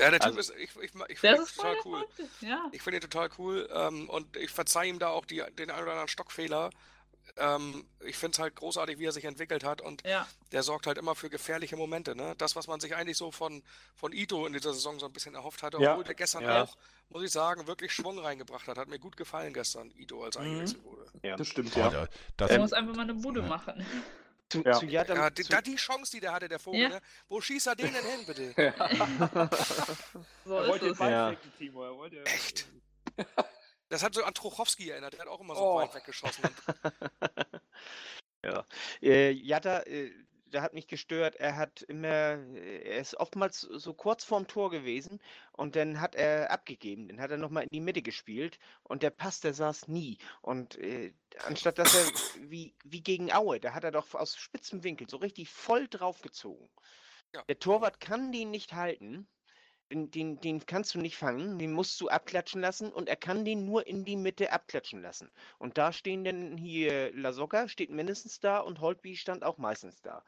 Ja, 0.00 0.10
der 0.10 0.18
Typ 0.20 0.26
Also- 0.28 0.38
ist, 0.40 0.54
ich, 0.56 0.70
ich, 0.76 0.92
ich 1.08 1.18
finde 1.18 1.36
ihn 1.42 1.46
total 1.46 1.76
cool. 1.84 2.06
Ja. 2.40 2.66
Ich 2.72 2.80
finde 2.82 2.98
ihn 2.98 3.02
total 3.02 3.28
cool 3.38 3.68
ähm, 3.72 4.08
und 4.08 4.34
ich 4.36 4.50
verzeihe 4.50 4.88
ihm 4.88 4.98
da 4.98 5.08
auch 5.08 5.26
die, 5.26 5.42
den 5.58 5.70
einen 5.70 5.82
oder 5.82 5.92
anderen 5.92 6.08
Stockfehler. 6.08 6.70
Ähm, 7.36 7.84
ich 8.00 8.16
finde 8.16 8.34
es 8.34 8.38
halt 8.38 8.56
großartig, 8.56 8.98
wie 8.98 9.04
er 9.06 9.12
sich 9.12 9.24
entwickelt 9.24 9.64
hat 9.64 9.80
und 9.80 10.06
Ja, 10.06 10.26
der 10.52 10.62
sorgt 10.62 10.86
halt 10.86 10.98
immer 10.98 11.14
für 11.14 11.30
gefährliche 11.30 11.76
Momente. 11.76 12.14
Ne? 12.16 12.34
Das, 12.38 12.56
was 12.56 12.66
man 12.66 12.80
sich 12.80 12.94
eigentlich 12.96 13.16
so 13.16 13.30
von, 13.30 13.62
von 13.94 14.12
Ito 14.12 14.46
in 14.46 14.52
dieser 14.52 14.72
Saison 14.74 14.98
so 14.98 15.06
ein 15.06 15.12
bisschen 15.12 15.34
erhofft 15.34 15.62
hatte, 15.62 15.78
Ja. 15.80 15.92
obwohl 15.92 16.04
der 16.04 16.14
gestern 16.14 16.42
Ja. 16.44 16.62
auch, 16.64 16.76
muss 17.08 17.22
ich 17.22 17.30
sagen, 17.30 17.66
wirklich 17.66 17.92
Schwung 17.92 18.18
reingebracht 18.18 18.66
hat. 18.68 18.78
Hat 18.78 18.88
mir 18.88 18.98
gut 18.98 19.16
gefallen 19.16 19.52
gestern, 19.54 19.90
Ito, 19.96 20.22
als 20.24 20.36
er 20.36 20.42
Mhm. 20.42 20.48
eingewechselt 20.48 20.84
wurde. 20.84 21.06
Das 21.36 21.48
stimmt, 21.48 21.74
Ja, 21.76 21.90
ja. 21.90 22.06
da- 22.36 22.46
er 22.46 22.48
das, 22.48 22.58
muss 22.58 22.72
einfach 22.72 22.94
mal 22.94 23.02
eine 23.02 23.14
Bude 23.14 23.40
ja. 23.40 23.46
machen. 23.46 23.86
Zu, 24.48 24.62
Ja. 24.64 24.72
zu 24.72 24.86
Jatta, 24.86 25.14
Ja, 25.14 25.30
die, 25.30 25.42
zu, 25.44 25.48
da 25.50 25.60
die 25.60 25.76
Chance, 25.76 26.10
die 26.10 26.18
der 26.20 26.32
hatte, 26.32 26.48
der 26.48 26.58
Vogel, 26.58 26.80
Ja. 26.80 26.88
ne? 26.88 27.00
Wo 27.28 27.40
schießt 27.40 27.68
er 27.68 27.76
den 27.76 27.92
denn 27.92 28.04
hin, 28.04 28.26
bitte? 28.26 28.52
So 30.44 30.54
er 30.56 30.68
wollte 30.68 30.86
den. 30.86 30.96
Ball 30.96 31.10
Ja. 31.12 31.34
Timo. 31.56 31.84
Er 31.84 31.96
wollte, 31.96 32.24
Echt? 32.26 32.66
Das 33.90 34.02
hat 34.02 34.14
so 34.14 34.22
an 34.24 34.34
Trochowski 34.34 34.88
erinnert, 34.88 35.12
der 35.14 35.20
hat 35.20 35.28
auch 35.28 35.40
immer 35.40 35.54
so 35.54 35.62
Oh. 35.62 35.76
weit 35.76 35.94
weggeschossen. 35.94 36.42
ja. 38.44 38.64
Äh, 39.02 39.30
Jatta, 39.30 39.80
äh, 39.80 40.10
der 40.46 40.62
hat 40.62 40.74
mich 40.74 40.86
gestört. 40.86 41.36
Er 41.36 41.56
hat 41.56 41.82
immer, 41.82 42.08
äh, 42.54 42.82
er 42.84 43.00
ist 43.00 43.14
oftmals 43.16 43.60
so 43.60 43.92
kurz 43.94 44.24
vorm 44.24 44.46
Tor 44.46 44.70
gewesen 44.70 45.20
und 45.52 45.74
dann 45.76 46.00
hat 46.00 46.14
er 46.14 46.50
abgegeben. 46.50 47.08
Dann 47.08 47.20
hat 47.20 47.30
er 47.32 47.36
nochmal 47.36 47.64
in 47.64 47.68
die 47.72 47.80
Mitte 47.80 48.02
gespielt 48.02 48.58
und 48.84 49.02
der 49.02 49.10
Pass, 49.10 49.40
der 49.40 49.54
saß 49.54 49.88
nie. 49.88 50.18
Und 50.40 50.78
äh, 50.78 51.12
anstatt 51.46 51.78
dass 51.78 51.94
er 51.94 52.50
wie, 52.50 52.74
wie 52.84 53.02
gegen 53.02 53.32
Aue, 53.32 53.58
da 53.60 53.74
hat 53.74 53.84
er 53.84 53.90
doch 53.92 54.14
aus 54.14 54.36
spitzem 54.36 54.84
Winkel 54.84 55.08
so 55.08 55.16
richtig 55.16 55.50
voll 55.50 55.88
draufgezogen. 55.88 56.68
Ja. 57.34 57.42
Der 57.44 57.58
Torwart 57.58 58.00
kann 58.00 58.32
den 58.32 58.50
nicht 58.50 58.72
halten. 58.72 59.28
Den, 59.92 60.40
den, 60.40 60.64
kannst 60.66 60.94
du 60.94 61.00
nicht 61.00 61.16
fangen, 61.16 61.58
den 61.58 61.72
musst 61.72 62.00
du 62.00 62.08
abklatschen 62.08 62.60
lassen 62.60 62.92
und 62.92 63.08
er 63.08 63.16
kann 63.16 63.44
den 63.44 63.64
nur 63.64 63.86
in 63.88 64.04
die 64.04 64.16
Mitte 64.16 64.52
abklatschen 64.52 65.02
lassen. 65.02 65.30
Und 65.58 65.78
da 65.78 65.92
stehen 65.92 66.22
dann 66.22 66.56
hier 66.56 67.12
Lasocca 67.12 67.68
steht 67.68 67.90
mindestens 67.90 68.38
da 68.38 68.60
und 68.60 68.80
Holtby 68.80 69.16
stand 69.16 69.42
auch 69.42 69.58
meistens 69.58 70.00
da. 70.00 70.22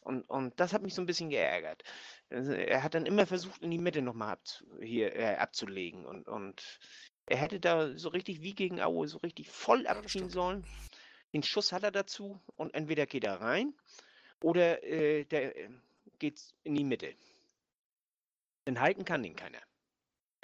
Und, 0.00 0.28
und 0.28 0.58
das 0.60 0.72
hat 0.72 0.82
mich 0.82 0.94
so 0.94 1.02
ein 1.02 1.06
bisschen 1.06 1.30
geärgert. 1.30 1.82
Also 2.28 2.52
er 2.52 2.82
hat 2.82 2.94
dann 2.94 3.06
immer 3.06 3.26
versucht, 3.26 3.62
in 3.62 3.70
die 3.70 3.78
Mitte 3.78 4.02
nochmal 4.02 4.32
abzu, 4.32 4.64
hier, 4.80 5.14
äh, 5.16 5.36
abzulegen. 5.36 6.04
Und, 6.04 6.28
und 6.28 6.80
er 7.26 7.38
hätte 7.38 7.58
da 7.58 7.96
so 7.96 8.10
richtig 8.10 8.42
wie 8.42 8.54
gegen 8.54 8.82
Aue 8.82 9.08
so 9.08 9.18
richtig 9.18 9.48
voll 9.48 9.86
abziehen 9.86 10.28
sollen. 10.28 10.64
Den 11.32 11.42
Schuss 11.42 11.72
hat 11.72 11.82
er 11.82 11.90
dazu 11.90 12.40
und 12.56 12.74
entweder 12.74 13.06
geht 13.06 13.24
er 13.24 13.40
rein 13.40 13.74
oder 14.42 14.84
äh, 14.84 15.24
der 15.24 15.56
äh, 15.56 15.70
geht 16.18 16.40
in 16.64 16.74
die 16.74 16.84
Mitte. 16.84 17.14
Denn 18.66 18.80
halten 18.80 19.04
kann 19.04 19.22
den 19.22 19.36
keiner. 19.36 19.60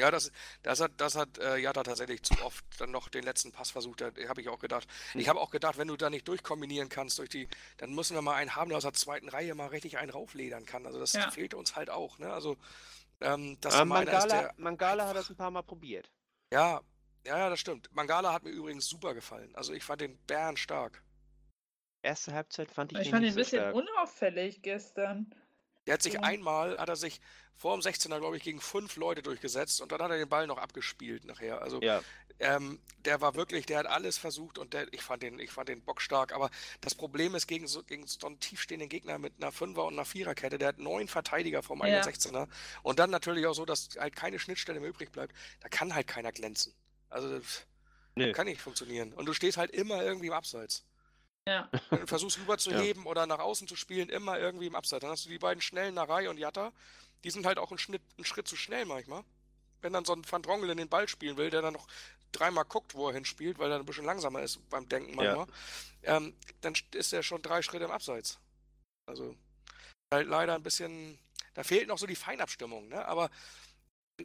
Ja, 0.01 0.11
das, 0.11 0.33
das 0.63 0.81
hat, 0.81 0.93
das 0.97 1.15
hat 1.15 1.37
äh, 1.39 1.59
Jatta 1.59 1.83
tatsächlich 1.83 2.23
zu 2.23 2.35
oft 2.43 2.65
dann 2.79 2.91
noch 2.91 3.11
den 3.11 3.23
letzten 3.23 3.53
Pass 3.53 3.71
versucht. 3.71 4.01
Da 4.01 4.11
habe 4.29 4.41
ich 4.41 4.49
auch 4.49 4.59
gedacht. 4.59 4.89
Ich 5.15 5.29
habe 5.29 5.39
auch 5.39 5.51
gedacht, 5.51 5.77
wenn 5.77 5.89
du 5.89 5.97
da 5.97 6.09
nicht 6.09 6.27
durchkombinieren 6.27 6.89
kannst 6.89 7.19
durch 7.19 7.29
die, 7.29 7.49
dann 7.77 7.95
müssen 7.95 8.15
wir 8.15 8.23
mal 8.23 8.35
einen 8.37 8.57
haben, 8.57 8.71
der 8.71 8.79
aus 8.79 8.85
der 8.85 8.95
zweiten 8.95 9.29
Reihe 9.29 9.55
mal 9.55 9.67
richtig 9.67 9.99
einen 9.99 10.11
raufledern 10.11 10.65
kann. 10.65 10.87
Also 10.87 10.99
das 10.99 11.13
Ja. 11.13 11.31
fehlte 11.31 11.59
uns 11.59 11.77
halt 11.77 11.91
auch. 11.91 12.19
Ne? 12.19 12.33
Also 12.33 12.57
ähm, 13.21 13.59
dass 13.61 13.75
Aber 13.75 13.81
da 13.81 13.85
mal 13.85 13.97
einer 14.09 14.13
ist, 14.13 14.29
Mangala, 14.29 14.41
der 14.41 14.55
Mangala 14.57 15.07
hat 15.09 15.17
das 15.17 15.29
ein 15.29 15.37
paar 15.37 15.51
Mal 15.51 15.63
probiert. 15.63 16.11
Ja, 16.51 16.81
ja, 17.27 17.37
ja, 17.37 17.51
das 17.51 17.61
stimmt. 17.61 17.95
Mangala 17.95 18.33
hat 18.33 18.43
mir 18.45 18.51
übrigens 18.51 18.87
super 18.89 19.13
gefallen. 19.13 19.55
Also 19.55 19.75
ich 19.75 19.85
fand 19.85 20.01
den 20.01 20.17
Bären 20.27 20.57
stark. 20.57 21.03
Erste 22.03 22.33
Halbzeit 22.33 22.71
fand 22.71 22.93
ich, 22.93 23.01
Ich 23.01 23.11
fand 23.11 23.23
ihn 23.25 23.29
ein 23.29 23.33
so 23.35 23.39
bisschen 23.41 23.61
stark. 23.61 23.75
unauffällig 23.75 24.63
gestern. 24.63 25.35
Der 25.91 25.95
hat 25.95 26.03
sich 26.03 26.13
Ja. 26.15 26.21
einmal, 26.21 26.79
hat 26.79 26.89
er 26.89 26.95
sich 26.95 27.21
vor 27.57 27.77
dem 27.77 27.83
16er, 27.83 28.21
glaube 28.21 28.37
ich, 28.37 28.45
gegen 28.45 28.61
fünf 28.61 28.95
Leute 28.95 29.23
durchgesetzt 29.23 29.81
und 29.81 29.91
dann 29.91 30.01
hat 30.01 30.13
er 30.13 30.19
den 30.19 30.29
Ball 30.29 30.47
noch 30.47 30.59
abgespielt 30.59 31.25
nachher. 31.25 31.63
Also 31.63 31.83
Ja, 31.83 32.01
ähm, 32.39 32.79
der 33.05 33.21
war 33.21 33.35
wirklich, 33.35 33.67
der 33.67 33.79
hat 33.81 33.87
alles 33.87 34.17
versucht 34.17 34.59
und 34.59 34.73
der, 34.73 34.87
ich 34.93 35.03
fand 35.03 35.25
den, 35.25 35.41
ich 35.41 35.51
fand 35.51 35.69
den 35.69 35.83
bockstark. 35.83 36.33
Aber 36.33 36.49
das 36.81 36.95
Problem 36.95 37.35
ist 37.35 37.49
gegen 37.49 37.67
so, 37.67 37.83
gegen 37.83 38.07
so 38.07 38.25
einen 38.25 38.39
tiefstehenden 38.39 38.89
Gegner 38.89 39.19
mit 39.19 39.33
einer 39.43 39.51
Fünfer 39.51 39.85
und 39.85 39.95
einer 39.95 40.05
Viererkette, 40.05 40.59
der 40.59 40.69
hat 40.69 40.79
neun 40.79 41.09
Verteidiger 41.09 41.61
vom 41.65 41.85
Ja. 41.85 42.01
16er 42.03 42.47
und 42.85 43.01
dann 43.01 43.11
natürlich 43.11 43.45
auch 43.47 43.55
so, 43.55 43.65
dass 43.67 43.89
halt 43.99 44.15
keine 44.15 44.39
Schnittstelle 44.39 44.79
mehr 44.79 44.91
übrig 44.91 45.11
bleibt. 45.11 45.35
Da 45.59 45.69
kann 45.69 45.93
halt 45.93 46.07
keiner 46.07 46.31
glänzen. 46.31 46.73
Also 47.09 47.37
das 47.37 47.67
Nö. 48.15 48.31
kann 48.31 48.47
nicht 48.47 48.61
funktionieren. 48.63 49.13
Und 49.13 49.27
du 49.27 49.33
stehst 49.35 49.57
halt 49.59 49.73
immer 49.73 50.05
irgendwie 50.05 50.29
im 50.29 50.35
Abseits. 50.35 50.85
Ja. 51.51 51.69
Wenn 51.91 52.01
du 52.01 52.07
versuchst 52.07 52.39
rüberzuheben 52.39 53.05
oder 53.07 53.27
nach 53.27 53.41
außen 53.41 53.67
zu 53.69 53.77
spielen, 53.77 54.09
immer 54.09 54.39
irgendwie 54.39 54.67
im 54.67 54.75
Abseits. 54.77 55.03
Dann 55.03 55.11
hast 55.11 55.25
du 55.25 55.29
die 55.31 55.39
beiden 55.39 55.61
schnellen 55.61 55.95
Narei 55.95 56.31
und 56.31 56.39
Jatta, 56.39 56.73
die 57.25 57.31
sind 57.31 57.45
halt 57.47 57.59
auch 57.59 57.71
einen 57.71 57.79
Schritt, 57.79 58.03
einen 58.17 58.25
Schritt 58.25 58.49
zu 58.49 58.57
schnell 58.57 58.85
manchmal. 58.87 59.25
Wenn 59.83 59.93
dann 59.93 60.05
so 60.05 60.13
ein 60.13 60.23
Van 60.31 60.43
Drongelen 60.43 60.77
den 60.77 60.89
Ball 60.89 61.09
spielen 61.09 61.37
will, 61.37 61.51
der 61.51 61.63
dann 61.63 61.73
noch 61.75 61.87
dreimal 62.33 62.65
guckt, 62.65 62.95
wo 62.95 63.09
er 63.09 63.15
hinspielt, 63.15 63.59
weil 63.59 63.71
er 63.73 63.79
ein 63.79 63.85
bisschen 63.87 64.05
langsamer 64.05 64.43
ist 64.43 64.61
beim 64.71 64.89
Denken 64.89 65.21
Ja. 65.21 65.35
manchmal, 65.35 65.47
ähm, 66.05 66.35
dann 66.61 66.75
st- 66.75 66.95
ist 66.97 67.13
er 67.13 67.23
schon 67.23 67.43
drei 67.43 67.63
Schritte 67.63 67.85
im 67.87 67.91
Abseits. 67.91 68.39
Also 69.07 69.35
halt 70.13 70.29
leider 70.29 70.55
ein 70.55 70.63
bisschen, 70.63 71.19
da 71.55 71.65
fehlt 71.65 71.89
noch 71.89 71.99
so 71.99 72.07
die 72.07 72.15
Feinabstimmung, 72.15 72.89
ne? 72.89 73.05
Aber 73.07 73.31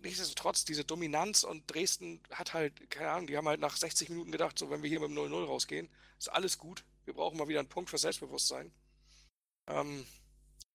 nichtsdestotrotz 0.02 0.66
diese 0.66 0.84
Dominanz 0.84 1.44
und 1.44 1.64
Dresden 1.74 2.22
hat 2.32 2.54
halt, 2.54 2.90
keine 2.92 3.10
Ahnung, 3.12 3.28
die 3.28 3.38
haben 3.38 3.48
halt 3.48 3.62
nach 3.62 3.78
60 3.78 4.10
Minuten 4.10 4.32
gedacht, 4.32 4.60
so 4.60 4.70
wenn 4.70 4.84
wir 4.84 4.90
hier 4.90 5.00
mit 5.00 5.10
dem 5.10 5.18
0-0 5.18 5.46
rausgehen, 5.46 5.90
ist 6.20 6.30
alles 6.32 6.58
gut. 6.58 6.84
Wir 7.06 7.14
brauchen 7.14 7.38
mal 7.38 7.48
wieder 7.48 7.60
einen 7.60 7.70
Punkt 7.70 7.90
für 7.90 7.98
Selbstbewusstsein. 7.98 8.72
Ähm, 9.68 10.06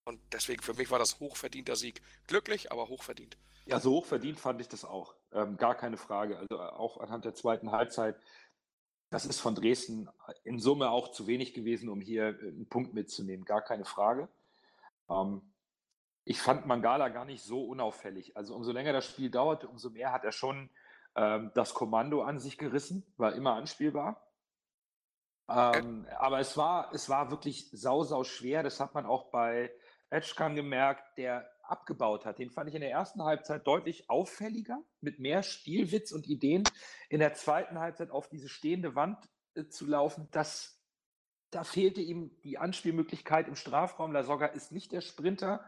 und 0.04 0.20
deswegen 0.32 0.62
für 0.62 0.74
mich 0.74 0.90
war 0.90 0.98
das 0.98 1.20
hochverdienter 1.20 1.76
Sieg. 1.76 2.00
Glücklich, 2.26 2.72
aber 2.72 2.88
hochverdient. 2.88 3.36
Ja, 3.66 3.78
so 3.78 3.92
hochverdient 3.92 4.40
fand 4.40 4.60
ich 4.60 4.68
das 4.68 4.84
auch. 4.84 5.14
Ähm, 5.32 5.56
gar 5.56 5.74
keine 5.74 5.96
Frage. 5.96 6.38
Also 6.38 6.54
äh, 6.54 6.68
auch 6.68 6.98
anhand 6.98 7.24
der 7.24 7.34
zweiten 7.34 7.72
Halbzeit. 7.72 8.16
Das 9.10 9.26
ist 9.26 9.40
von 9.40 9.54
Dresden 9.54 10.08
in 10.44 10.58
Summe 10.60 10.90
auch 10.90 11.10
zu 11.10 11.26
wenig 11.26 11.52
gewesen, 11.52 11.88
um 11.88 12.00
hier 12.00 12.28
äh, 12.40 12.48
einen 12.48 12.68
Punkt 12.68 12.94
mitzunehmen. 12.94 13.44
Gar 13.44 13.62
keine 13.62 13.84
Frage. 13.84 14.28
Ähm, 15.08 15.42
ich 16.24 16.40
fand 16.40 16.66
Mangala 16.66 17.08
gar 17.08 17.24
nicht 17.24 17.42
so 17.42 17.64
unauffällig. 17.64 18.36
Also 18.36 18.54
umso 18.54 18.72
länger 18.72 18.92
das 18.92 19.06
Spiel 19.06 19.30
dauerte, 19.30 19.68
umso 19.68 19.90
mehr 19.90 20.12
hat 20.12 20.24
er 20.24 20.32
schon 20.32 20.70
ähm, 21.16 21.50
das 21.54 21.74
Kommando 21.74 22.22
an 22.22 22.38
sich 22.38 22.56
gerissen, 22.56 23.04
war 23.16 23.34
immer 23.34 23.54
anspielbar. 23.54 24.29
Ähm, 25.50 26.06
aber 26.18 26.38
es 26.38 26.56
war, 26.56 26.92
es 26.94 27.08
war 27.08 27.30
wirklich 27.30 27.68
sau, 27.72 28.04
sau 28.04 28.24
schwer. 28.24 28.62
Das 28.62 28.78
hat 28.78 28.94
man 28.94 29.04
auch 29.04 29.30
bei 29.30 29.72
Edgecam 30.10 30.54
gemerkt, 30.54 31.18
der 31.18 31.50
abgebaut 31.62 32.26
hat. 32.26 32.38
Den 32.38 32.50
fand 32.50 32.68
ich 32.68 32.74
in 32.74 32.80
der 32.80 32.90
ersten 32.90 33.22
Halbzeit 33.22 33.66
deutlich 33.66 34.10
auffälliger, 34.10 34.82
mit 35.00 35.18
mehr 35.18 35.42
Spielwitz 35.42 36.12
und 36.12 36.28
Ideen. 36.28 36.64
In 37.08 37.20
der 37.20 37.34
zweiten 37.34 37.78
Halbzeit 37.78 38.10
auf 38.10 38.28
diese 38.28 38.48
stehende 38.48 38.94
Wand 38.94 39.18
äh, 39.54 39.66
zu 39.66 39.86
laufen, 39.86 40.28
das, 40.30 40.80
da 41.50 41.64
fehlte 41.64 42.00
ihm 42.00 42.30
die 42.42 42.58
Anspielmöglichkeit 42.58 43.48
im 43.48 43.56
Strafraum. 43.56 44.12
Lasogga 44.12 44.46
ist 44.46 44.72
nicht 44.72 44.92
der 44.92 45.00
Sprinter. 45.00 45.64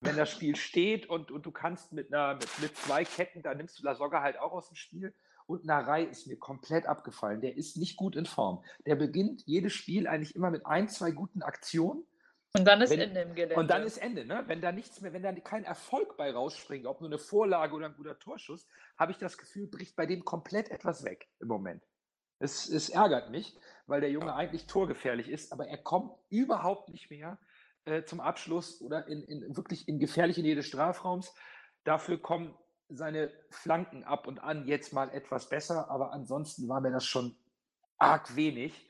Wenn 0.00 0.16
das 0.16 0.30
Spiel 0.30 0.54
steht 0.54 1.08
und, 1.08 1.32
und 1.32 1.44
du 1.44 1.50
kannst 1.50 1.92
mit, 1.92 2.12
einer, 2.12 2.34
mit, 2.34 2.58
mit 2.60 2.76
zwei 2.76 3.04
Ketten, 3.04 3.42
da 3.42 3.54
nimmst 3.54 3.80
du 3.80 3.84
Lasogga 3.84 4.22
halt 4.22 4.38
auch 4.38 4.52
aus 4.52 4.68
dem 4.68 4.76
Spiel. 4.76 5.12
Und 5.48 5.64
Narei 5.64 6.04
ist 6.04 6.26
mir 6.26 6.36
komplett 6.36 6.84
abgefallen. 6.84 7.40
Der 7.40 7.56
ist 7.56 7.78
nicht 7.78 7.96
gut 7.96 8.16
in 8.16 8.26
Form. 8.26 8.62
Der 8.84 8.96
beginnt 8.96 9.42
jedes 9.46 9.72
Spiel 9.72 10.06
eigentlich 10.06 10.36
immer 10.36 10.50
mit 10.50 10.66
ein, 10.66 10.90
zwei 10.90 11.10
guten 11.10 11.40
Aktionen. 11.40 12.06
Und 12.54 12.66
dann 12.66 12.82
ist 12.82 12.90
Wenn- 12.90 13.00
Ende 13.00 13.20
im 13.22 13.34
Gelände. 13.34 13.56
Und 13.56 13.70
dann 13.70 13.82
ist 13.82 13.96
Ende, 13.96 14.26
ne? 14.26 14.44
Wenn 14.46 14.60
da 14.60 14.72
nichts 14.72 15.00
mehr, 15.00 15.14
wenn 15.14 15.22
da 15.22 15.32
kein 15.32 15.64
Erfolg 15.64 16.18
bei 16.18 16.30
rausspringt, 16.32 16.86
ob 16.86 17.00
nur 17.00 17.08
eine 17.08 17.18
Vorlage 17.18 17.74
oder 17.74 17.86
ein 17.86 17.94
guter 17.96 18.18
Torschuss, 18.18 18.66
habe 18.98 19.12
ich 19.12 19.18
das 19.18 19.38
Gefühl, 19.38 19.68
bricht 19.68 19.96
bei 19.96 20.04
dem 20.04 20.22
komplett 20.22 20.70
etwas 20.70 21.02
weg 21.04 21.28
im 21.40 21.48
Moment. 21.48 21.82
Es, 22.38 22.68
es 22.68 22.90
ärgert 22.90 23.30
mich, 23.30 23.56
weil 23.86 24.02
der 24.02 24.10
Junge 24.10 24.34
eigentlich 24.34 24.66
torgefährlich 24.66 25.28
ist, 25.28 25.50
aber 25.52 25.66
er 25.66 25.78
kommt 25.78 26.12
überhaupt 26.28 26.90
nicht 26.90 27.10
mehr 27.10 27.38
äh, 27.86 28.04
zum 28.04 28.20
Abschluss 28.20 28.82
oder 28.82 29.06
in, 29.08 29.22
in 29.22 29.56
wirklich 29.56 29.88
in 29.88 29.98
gefährliche 29.98 30.42
Nähe 30.42 30.56
des 30.56 30.66
Strafraums. 30.66 31.34
Dafür 31.84 32.20
kommen 32.20 32.54
seine 32.88 33.30
Flanken 33.50 34.04
ab 34.04 34.26
und 34.26 34.38
an 34.38 34.66
jetzt 34.66 34.92
mal 34.92 35.10
etwas 35.10 35.48
besser, 35.48 35.90
aber 35.90 36.12
ansonsten 36.12 36.68
war 36.68 36.80
mir 36.80 36.90
das 36.90 37.04
schon 37.04 37.36
arg 37.98 38.34
wenig. 38.36 38.88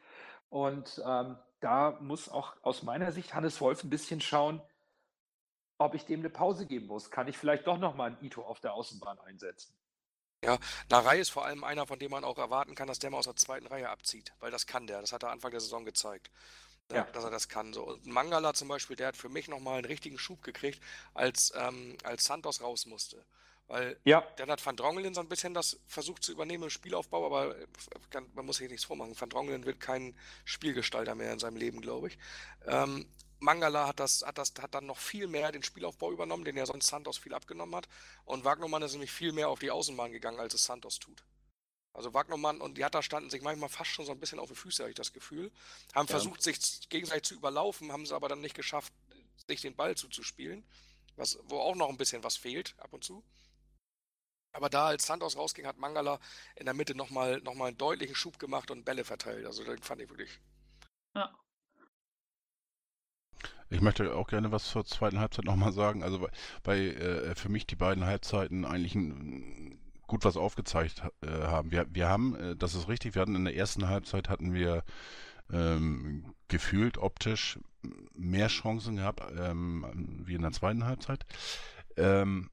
Und 0.51 1.03
ähm, 1.05 1.37
da 1.61 1.99
muss 2.01 2.29
auch 2.29 2.55
aus 2.63 2.83
meiner 2.83 3.13
Sicht 3.13 3.35
Hannes 3.35 3.61
Wolf 3.61 3.83
ein 3.85 3.91
bisschen 3.91 4.21
schauen, 4.21 4.63
ob 5.79 5.95
ich 5.95 6.05
dem 6.05 6.21
eine 6.21 6.31
Pause 6.31 6.67
geben 6.67 6.87
muss. 6.87 7.11
Kann 7.11 7.29
ich 7.29 7.37
vielleicht 7.39 7.67
doch 7.67 7.79
nochmal 7.79 8.11
einen 8.11 8.25
Ito 8.25 8.43
auf 8.43 8.61
der 8.61 8.75
Außenbahn 8.75 9.19
einsetzen? 9.21 9.75
Narei 10.89 11.19
ist 11.19 11.31
vor 11.31 11.45
allem 11.45 11.65
einer, 11.65 11.87
von 11.87 11.99
dem 11.99 12.13
man 12.13 12.23
auch 12.25 12.39
erwarten 12.39 12.75
kann, 12.77 12.87
dass 12.87 13.01
der 13.01 13.11
mal 13.11 13.19
aus 13.19 13.25
der 13.25 13.35
zweiten 13.37 13.67
Reihe 13.67 13.89
abzieht, 13.89 14.33
weil 14.39 14.53
das 14.53 14.67
kann 14.67 14.87
der. 14.87 15.01
Das 15.01 15.13
hat 15.13 15.25
er 15.25 15.31
Anfang 15.31 15.51
der 15.51 15.61
Saison 15.61 15.85
gezeigt, 15.85 16.31
Ja. 16.93 17.03
dass 17.13 17.25
er 17.25 17.31
das 17.31 17.49
kann. 17.49 17.73
So. 17.73 17.85
Und 17.85 18.07
Mangala 18.07 18.55
zum 18.55 18.69
Beispiel, 18.69 18.95
der 18.97 19.09
hat 19.09 19.17
für 19.17 19.29
mich 19.29 19.49
nochmal 19.49 19.79
einen 19.79 19.85
richtigen 19.85 20.19
Schub 20.19 20.43
gekriegt, 20.43 20.81
als, 21.13 21.53
ähm, 21.57 21.99
als 22.05 22.25
Santos 22.25 22.61
raus 22.61 22.87
musste. 22.87 23.25
Weil 23.69 24.01
Ja, 24.05 24.23
dann 24.37 24.51
hat 24.51 24.65
Van 24.65 24.77
Drongelen 24.77 25.15
so 25.15 25.21
ein 25.21 25.29
bisschen 25.29 25.53
das 25.55 25.79
versucht 25.87 26.25
zu 26.25 26.33
übernehmen 26.33 26.65
im 26.65 26.71
Spielaufbau, 26.71 27.27
aber 27.27 27.55
man 28.35 28.47
muss 28.47 28.59
hier 28.59 28.69
nichts 28.69 28.85
vormachen. 28.85 29.19
Van 29.19 29.29
Drongelen 29.29 29.65
wird 29.67 29.79
kein 29.79 30.19
Spielgestalter 30.45 31.15
mehr 31.15 31.33
in 31.33 31.39
seinem 31.39 31.57
Leben, 31.57 31.81
glaube 31.81 32.09
ich. 32.09 32.19
Ähm, 32.67 33.07
Mangala 33.41 33.87
hat 33.87 34.01
das, 34.01 34.25
hat 34.27 34.39
das, 34.39 34.53
hat 34.61 34.75
dann 34.75 34.87
noch 34.87 34.99
viel 34.99 35.27
mehr 35.29 35.53
den 35.53 35.63
Spielaufbau 35.63 36.11
übernommen, 36.11 36.45
den 36.45 36.57
ja 36.57 36.67
sonst 36.67 36.89
Santos 36.89 37.19
viel 37.19 37.35
abgenommen 37.35 37.77
hat. 37.77 37.89
Und 38.25 38.45
Wagnermann 38.45 38.83
ist 38.83 38.93
nämlich 38.93 39.13
viel 39.13 39.33
mehr 39.33 39.49
auf 39.49 39.61
die 39.61 39.71
Außenbahn 39.71 40.13
gegangen, 40.13 40.41
als 40.41 40.55
es 40.55 40.65
Santos 40.65 40.99
tut. 40.99 41.23
Also 41.93 42.15
Wagnermann 42.15 42.61
und 42.61 42.81
Hatter 42.83 43.03
standen 43.03 43.29
sich 43.31 43.43
manchmal 43.43 43.69
fast 43.69 43.91
schon 43.91 44.07
so 44.07 44.13
ein 44.13 44.21
bisschen 44.21 44.39
auf 44.39 44.49
die 44.49 44.55
Füße, 44.55 44.83
habe 44.83 44.91
ich 44.91 44.97
das 44.97 45.13
Gefühl. 45.13 45.53
Haben 45.95 46.07
Ja. 46.07 46.13
versucht, 46.13 46.43
sich 46.43 46.89
gegenseitig 46.89 47.25
zu 47.25 47.35
überlaufen, 47.35 47.93
haben 47.93 48.03
es 48.03 48.13
aber 48.13 48.29
dann 48.29 48.41
nicht 48.41 48.55
geschafft, 48.55 48.93
sich 49.47 49.61
den 49.61 49.77
Ball 49.77 49.97
zuzuspielen. 49.97 50.65
Was, 51.17 51.39
wo 51.45 51.59
auch 51.59 51.75
noch 51.75 51.89
ein 51.89 51.97
bisschen 51.97 52.23
was 52.25 52.37
fehlt, 52.37 52.75
ab 52.79 52.93
und 52.93 53.05
zu. 53.05 53.25
Aber 54.53 54.69
da, 54.69 54.87
als 54.87 55.07
Santos 55.07 55.37
rausging, 55.37 55.67
hat 55.67 55.79
Mangala 55.79 56.19
in 56.57 56.65
der 56.65 56.75
Mitte 56.75 56.95
nochmal 56.95 57.41
noch 57.43 57.55
mal 57.55 57.67
einen 57.67 57.79
deutlichen 57.79 58.15
Schub 58.15 58.39
gemacht 58.39 58.71
und 58.71 58.85
Bälle 58.85 59.05
verteilt. 59.05 59.47
Also 59.47 59.65
den 59.65 59.83
fand 59.83 60.01
ich 60.01 60.09
wirklich. 60.09 60.41
Ja. 61.15 61.35
Ich 63.71 63.83
möchte 63.83 64.15
auch 64.15 64.29
gerne 64.29 64.51
was 64.51 64.69
zur 64.69 64.85
zweiten 64.87 65.21
Halbzeit 65.21 65.45
nochmal 65.45 65.73
sagen. 65.73 66.03
Also 66.03 66.27
bei, 66.63 66.79
äh, 66.79 67.35
für 67.35 67.51
mich 67.51 67.67
die 67.67 67.77
beiden 67.77 68.07
Halbzeiten 68.07 68.65
eigentlich 68.65 68.95
ein, 68.95 69.79
gut 70.07 70.25
was 70.25 70.37
aufgezeigt 70.37 71.03
äh, 71.21 71.29
haben. 71.29 71.71
Wir, 71.71 71.87
wir 71.91 72.09
haben, 72.09 72.35
äh, 72.35 72.57
das 72.57 72.75
ist 72.75 72.89
richtig, 72.89 73.15
wir 73.15 73.23
hatten 73.23 73.37
in 73.37 73.45
der 73.45 73.57
ersten 73.57 73.89
Halbzeit 73.89 74.29
hatten 74.31 74.55
wir 74.55 74.85
ähm, 75.53 76.35
gefühlt 76.49 76.99
optisch 76.99 77.59
mehr 78.15 78.49
Chancen 78.49 78.97
gehabt 78.97 79.23
ähm, 79.39 80.23
wie 80.25 80.35
in 80.35 80.43
der 80.43 80.53
zweiten 80.53 80.85
Halbzeit. 80.85 81.25
Ähm, 81.97 82.51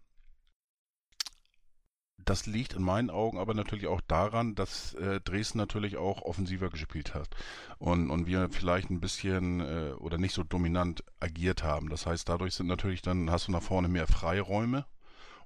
das 2.25 2.45
liegt 2.45 2.73
in 2.73 2.81
meinen 2.81 3.09
Augen 3.09 3.37
aber 3.37 3.53
natürlich 3.53 3.87
auch 3.87 4.01
daran, 4.01 4.55
dass 4.55 4.93
äh, 4.95 5.21
Dresden 5.21 5.57
natürlich 5.57 5.97
auch 5.97 6.21
offensiver 6.23 6.69
gespielt 6.69 7.13
hat 7.13 7.29
und, 7.77 8.09
und 8.09 8.27
wir 8.27 8.49
vielleicht 8.49 8.89
ein 8.89 8.99
bisschen 8.99 9.61
äh, 9.61 9.93
oder 9.97 10.17
nicht 10.17 10.33
so 10.33 10.43
dominant 10.43 11.03
agiert 11.19 11.63
haben. 11.63 11.89
Das 11.89 12.05
heißt, 12.05 12.27
dadurch 12.27 12.55
sind 12.55 12.67
natürlich 12.67 13.01
dann, 13.01 13.31
hast 13.31 13.47
du 13.47 13.51
nach 13.51 13.63
vorne 13.63 13.87
mehr 13.87 14.07
Freiräume 14.07 14.85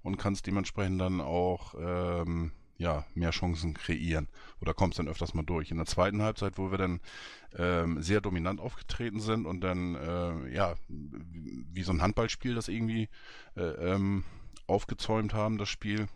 und 0.01 0.17
kannst 0.17 0.47
dementsprechend 0.47 1.01
dann 1.01 1.21
auch 1.21 1.75
ähm, 1.79 2.51
ja, 2.77 3.05
mehr 3.13 3.31
Chancen 3.31 3.73
kreieren 3.73 4.29
oder 4.61 4.73
kommst 4.73 4.99
dann 4.99 5.09
öfters 5.09 5.33
mal 5.33 5.43
durch. 5.43 5.69
In 5.69 5.77
der 5.77 5.85
zweiten 5.85 6.21
Halbzeit, 6.21 6.57
wo 6.57 6.71
wir 6.71 6.77
dann 6.77 7.01
ähm, 7.57 8.01
sehr 8.01 8.21
dominant 8.21 8.61
aufgetreten 8.61 9.19
sind 9.19 9.45
und 9.45 9.61
dann 9.61 9.95
äh, 9.95 10.55
ja, 10.55 10.75
wie 10.87 11.83
so 11.83 11.91
ein 11.91 12.01
Handballspiel 12.01 12.55
das 12.55 12.69
irgendwie 12.69 13.09
äh, 13.57 13.63
ähm, 13.63 14.23
aufgezäumt 14.65 15.33
haben, 15.33 15.57
das 15.57 15.67
Spiel, 15.67 16.07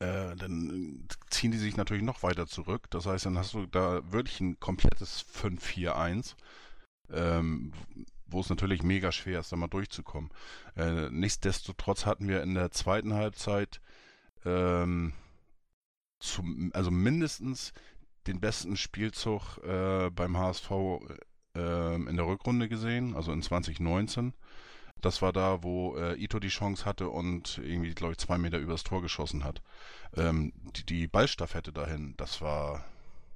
äh, 0.00 0.34
dann 0.36 1.06
ziehen 1.28 1.50
die 1.50 1.58
sich 1.58 1.76
natürlich 1.76 2.02
noch 2.02 2.22
weiter 2.22 2.46
zurück. 2.46 2.90
Das 2.90 3.06
heißt, 3.06 3.26
dann 3.26 3.38
hast 3.38 3.54
du 3.54 3.66
da 3.66 4.00
wirklich 4.12 4.40
ein 4.40 4.58
komplettes 4.58 5.24
5-4-1, 5.34 6.34
ähm, 7.10 7.72
wo 8.26 8.40
es 8.40 8.48
natürlich 8.48 8.82
mega 8.82 9.12
schwer 9.12 9.40
ist, 9.40 9.52
da 9.52 9.56
mal 9.56 9.68
durchzukommen. 9.68 10.30
Äh, 10.76 11.10
nichtsdestotrotz 11.10 12.06
hatten 12.06 12.28
wir 12.28 12.42
in 12.42 12.54
der 12.54 12.70
zweiten 12.70 13.14
Halbzeit 13.14 13.80
ähm, 14.44 15.12
zum, 16.18 16.70
also 16.74 16.90
mindestens 16.90 17.72
den 18.26 18.40
besten 18.40 18.76
Spielzug 18.76 19.58
äh, 19.58 20.10
beim 20.10 20.36
HSV 20.36 20.70
äh, 21.54 21.94
in 21.94 22.16
der 22.16 22.26
Rückrunde 22.26 22.68
gesehen, 22.68 23.14
also 23.14 23.32
in 23.32 23.42
2019. 23.42 24.32
Das 25.00 25.22
war 25.22 25.32
da, 25.32 25.62
wo 25.62 25.96
äh, 25.96 26.14
Ito 26.22 26.38
die 26.40 26.48
Chance 26.48 26.84
hatte 26.84 27.08
und 27.08 27.58
irgendwie, 27.58 27.94
glaube 27.94 28.12
ich, 28.12 28.18
zwei 28.18 28.38
Meter 28.38 28.58
übers 28.58 28.82
Tor 28.84 29.02
geschossen 29.02 29.44
hat. 29.44 29.62
Ähm, 30.16 30.52
die, 30.76 30.84
die 30.84 31.06
Ballstaffette 31.06 31.72
dahin, 31.72 32.14
das 32.16 32.40
war. 32.40 32.84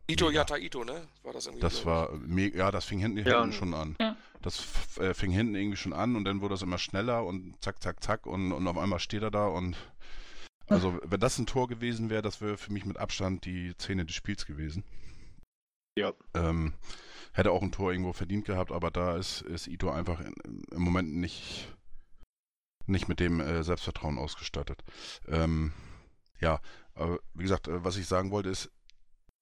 Ito 0.06 0.26
mega. 0.26 0.40
Yata 0.40 0.56
Ito, 0.58 0.84
ne? 0.84 1.06
War 1.22 1.32
das 1.32 1.46
irgendwie? 1.46 1.62
Das 1.62 1.86
war 1.86 2.12
mega, 2.12 2.58
ja, 2.58 2.70
das 2.70 2.84
fing 2.84 2.98
hinten, 2.98 3.18
Ja. 3.26 3.40
hinten 3.40 3.52
schon 3.52 3.72
an. 3.74 3.96
Ja. 3.98 4.16
Das 4.42 4.62
äh, 4.98 5.14
fing 5.14 5.30
hinten 5.30 5.54
irgendwie 5.54 5.78
schon 5.78 5.94
an 5.94 6.16
und 6.16 6.24
dann 6.24 6.42
wurde 6.42 6.54
es 6.54 6.62
immer 6.62 6.76
schneller 6.76 7.24
und 7.24 7.54
zack, 7.62 7.82
zack, 7.82 8.02
zack 8.04 8.26
und, 8.26 8.52
und 8.52 8.68
auf 8.68 8.76
einmal 8.76 8.98
steht 8.98 9.22
er 9.22 9.30
da 9.30 9.46
und 9.46 9.76
also 10.68 10.98
wenn 11.02 11.20
das 11.20 11.38
ein 11.38 11.46
Tor 11.46 11.68
gewesen 11.68 12.10
wäre, 12.10 12.20
das 12.22 12.40
wäre 12.42 12.58
für 12.58 12.72
mich 12.72 12.84
mit 12.84 12.98
Abstand 12.98 13.44
die 13.46 13.72
Szene 13.78 14.04
des 14.04 14.14
Spiels 14.14 14.44
gewesen. 14.46 14.84
Ja. 15.98 16.12
Ähm, 16.34 16.74
hätte 17.34 17.52
auch 17.52 17.62
ein 17.62 17.72
Tor 17.72 17.92
irgendwo 17.92 18.12
verdient 18.12 18.46
gehabt, 18.46 18.72
aber 18.72 18.90
da 18.90 19.16
ist, 19.16 19.42
ist 19.42 19.66
Ito 19.66 19.90
einfach 19.90 20.20
in, 20.20 20.34
im 20.70 20.82
Moment 20.82 21.14
nicht, 21.14 21.68
nicht 22.86 23.08
mit 23.08 23.20
dem 23.20 23.40
äh, 23.40 23.62
Selbstvertrauen 23.62 24.18
ausgestattet. 24.18 24.82
Ähm, 25.28 25.72
ja, 26.40 26.60
aber 26.94 27.18
wie 27.34 27.42
gesagt, 27.42 27.68
äh, 27.68 27.84
was 27.84 27.96
ich 27.96 28.06
sagen 28.06 28.30
wollte 28.30 28.48
ist, 28.48 28.70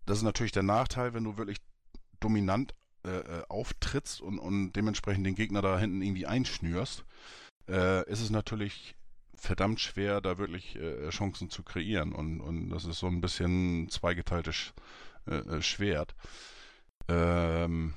das 0.07 0.19
ist 0.19 0.25
natürlich 0.25 0.53
der 0.53 0.65
Nachteil, 0.65 1.15
wenn 1.15 1.25
du 1.25 1.37
wirklich 1.37 1.59
dominant 2.19 2.75
äh, 3.05 3.11
äh, 3.19 3.43
auftrittst 3.49 4.21
und, 4.21 4.39
und 4.39 4.73
dementsprechend 4.73 5.27
den 5.27 5.35
Gegner 5.35 5.61
da 5.61 5.79
hinten 5.79 6.03
irgendwie 6.03 6.27
einschnürst, 6.27 7.05
äh, 7.69 8.09
ist 8.11 8.21
es 8.21 8.31
natürlich 8.31 8.97
verdammt 9.35 9.81
schwer, 9.81 10.21
da 10.21 10.39
wirklich 10.39 10.77
äh, 10.77 11.11
Chancen 11.11 11.51
zu 11.51 11.63
kreieren. 11.63 12.13
Und, 12.13 12.41
und 12.41 12.71
das 12.71 12.85
ist 12.85 13.01
so 13.01 13.09
ein 13.09 13.21
bisschen 13.21 13.89
zweigeteiltes 13.91 14.55
Sch 14.55 14.73
äh, 15.27 15.35
äh, 15.35 15.63
Schwert. 15.63 16.15
Ähm, 17.09 17.95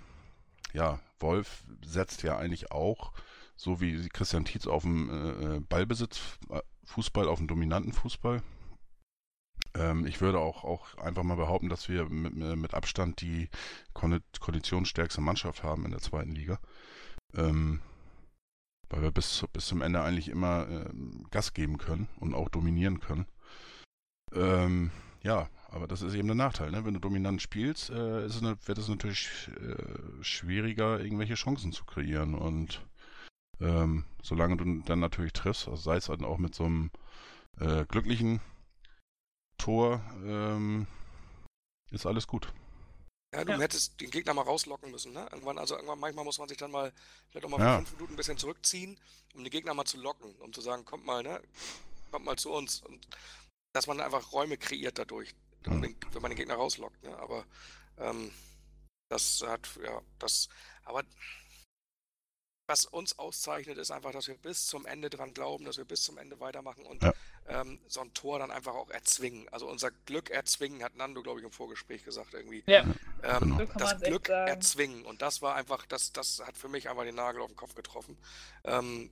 ja, 0.74 1.00
Wolf 1.20 1.64
setzt 1.86 2.24
ja 2.24 2.38
eigentlich 2.38 2.72
auch 2.72 3.14
so 3.56 3.80
wie 3.80 4.10
Christian 4.10 4.46
Tietz 4.46 4.68
auf 4.68 4.84
dem 4.84 5.10
äh, 5.10 5.60
Ballbesitz, 5.62 6.20
äh, 6.50 6.62
Fußball, 6.86 7.28
auf 7.28 7.40
dem 7.40 7.48
dominanten 7.48 7.94
Fußball. 7.94 8.44
Ähm, 9.76 10.06
ich 10.06 10.22
würde 10.22 10.40
auch, 10.40 10.64
auch 10.64 10.98
einfach 10.98 11.24
mal 11.24 11.36
behaupten, 11.36 11.70
dass 11.70 11.90
wir 11.90 12.10
mit, 12.10 12.36
mit 12.36 12.74
Abstand 12.74 13.22
die 13.22 13.50
konditionsstärkste 13.94 15.22
Mannschaft 15.22 15.64
haben 15.64 15.86
in 15.86 15.92
der 15.92 16.02
zweiten 16.02 16.32
Liga. 16.32 16.60
Ähm, 17.34 17.82
weil 18.90 19.02
wir 19.02 19.12
bis, 19.12 19.46
bis 19.52 19.66
zum 19.66 19.82
Ende 19.82 20.02
eigentlich 20.02 20.30
immer 20.30 20.68
äh, 20.70 20.90
Gas 21.32 21.54
geben 21.54 21.78
können 21.78 22.08
und 22.20 22.34
auch 22.34 22.50
dominieren 22.50 23.00
können. 23.00 23.26
Ähm, 24.34 24.92
ja, 25.24 25.50
aber 25.70 25.88
das 25.88 26.02
ist 26.02 26.14
eben 26.14 26.28
der 26.28 26.36
Nachteil. 26.36 26.72
Ne? 26.72 26.86
Wenn 26.86 26.94
du 26.94 27.00
dominant 27.00 27.42
spielst, 27.42 27.90
äh, 27.90 28.20
es 28.22 28.38
eine, 28.38 28.58
wird 28.66 28.78
es 28.78 28.88
natürlich 28.88 29.30
äh, 29.50 30.24
schwieriger, 30.24 31.00
irgendwelche 31.00 31.36
Chancen 31.36 31.72
zu 31.72 31.86
kreieren. 31.86 32.36
Und 32.36 32.82
ähm, 33.60 34.06
solange 34.22 34.58
du 34.58 34.82
dann 34.82 35.00
natürlich 35.00 35.34
triffst, 35.34 35.68
also 35.68 35.82
sei 35.82 35.98
es 35.98 36.06
dann 36.06 36.26
auch 36.26 36.38
mit 36.38 36.56
so 36.56 36.66
einem 36.66 36.92
äh, 37.60 37.86
glücklichen 37.86 38.42
Tor, 39.58 40.02
ähm, 40.24 40.88
ist 41.92 42.06
alles 42.06 42.28
gut. 42.28 42.52
Ja, 43.34 43.44
du 43.44 43.52
ja. 43.52 43.60
hättest 43.60 44.00
den 44.00 44.12
Gegner 44.12 44.34
mal 44.34 44.44
rauslocken 44.44 44.92
müssen, 44.92 45.12
ne? 45.12 45.28
Irgendwann, 45.32 45.58
also 45.58 45.76
irgendwann, 45.76 46.00
manchmal 46.00 46.24
muss 46.24 46.40
man 46.40 46.48
sich 46.48 46.58
dann 46.58 46.72
mal 46.72 46.94
vielleicht 47.30 47.46
auch 47.46 47.50
mal 47.50 47.60
Ja. 47.60 47.80
für 47.80 47.86
fünf 47.86 47.92
Minuten 47.94 48.14
ein 48.14 48.18
bisschen 48.18 48.38
zurückziehen, 48.38 48.98
um 49.34 49.44
den 49.44 49.52
Gegner 49.52 49.74
mal 49.74 49.86
zu 49.86 49.98
locken, 49.98 50.34
um 50.36 50.54
zu 50.54 50.62
sagen, 50.62 50.86
kommt 50.86 51.06
mal, 51.06 51.22
ne? 51.22 51.42
Kommt 52.12 52.26
mal 52.26 52.38
zu 52.38 52.52
uns. 52.52 52.82
Und 52.82 53.06
dass 53.74 53.88
man 53.88 54.00
einfach 54.00 54.32
Räume 54.32 54.58
kreiert 54.58 54.98
dadurch, 55.00 55.36
um 55.74 55.80
Mhm. 55.80 55.82
den, 55.82 55.96
wenn 56.14 56.22
man 56.22 56.32
den 56.32 56.38
Gegner 56.38 56.56
rauslockt, 56.56 57.04
ne? 57.04 57.18
Aber 57.18 57.46
ähm, 57.98 58.32
das 59.10 59.42
hat, 59.44 59.70
ja, 59.84 60.02
das, 60.20 60.50
aber 60.84 61.04
was 62.68 62.86
uns 62.86 63.20
auszeichnet, 63.20 63.78
ist 63.78 63.92
einfach, 63.92 64.12
dass 64.12 64.28
wir 64.28 64.38
bis 64.38 64.66
zum 64.66 64.88
Ende 64.88 65.12
dran 65.12 65.36
glauben, 65.36 65.66
dass 65.66 65.78
wir 65.78 65.86
bis 65.86 66.04
zum 66.04 66.18
Ende 66.18 66.40
weitermachen 66.40 66.84
und 66.86 67.04
Ja. 67.04 67.14
ähm, 67.48 67.80
so 67.88 68.02
ein 68.02 68.12
Tor 68.16 68.40
dann 68.40 68.50
einfach 68.50 68.74
auch 68.74 68.90
erzwingen. 68.90 69.48
Also 69.50 69.70
unser 69.70 69.92
Glück 69.92 70.32
erzwingen, 70.32 70.82
hat 70.84 70.96
Nando, 70.96 71.22
glaube 71.22 71.40
ich, 71.40 71.46
im 71.46 71.52
Vorgespräch 71.52 72.04
gesagt 72.04 72.34
irgendwie. 72.34 72.64
Ja, 72.66 72.84
Ähm, 73.22 73.58
Genau. 73.58 73.74
Das 73.78 74.02
Glück 74.02 74.28
sagen. 74.28 74.48
erzwingen. 74.48 75.06
Und 75.06 75.22
das 75.22 75.44
war 75.44 75.54
einfach, 75.56 75.86
das, 75.86 76.12
das 76.12 76.40
hat 76.40 76.58
für 76.58 76.68
mich 76.68 76.90
einfach 76.90 77.04
den 77.04 77.16
Nagel 77.16 77.42
auf 77.42 77.50
den 77.50 77.56
Kopf 77.56 77.76
getroffen. 77.76 78.18
Ähm, 78.64 79.12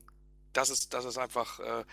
das 0.53 0.69
ist, 0.71 0.93
das 0.95 1.05
ist 1.05 1.19
einfach, 1.19 1.59
äh, 1.59 1.85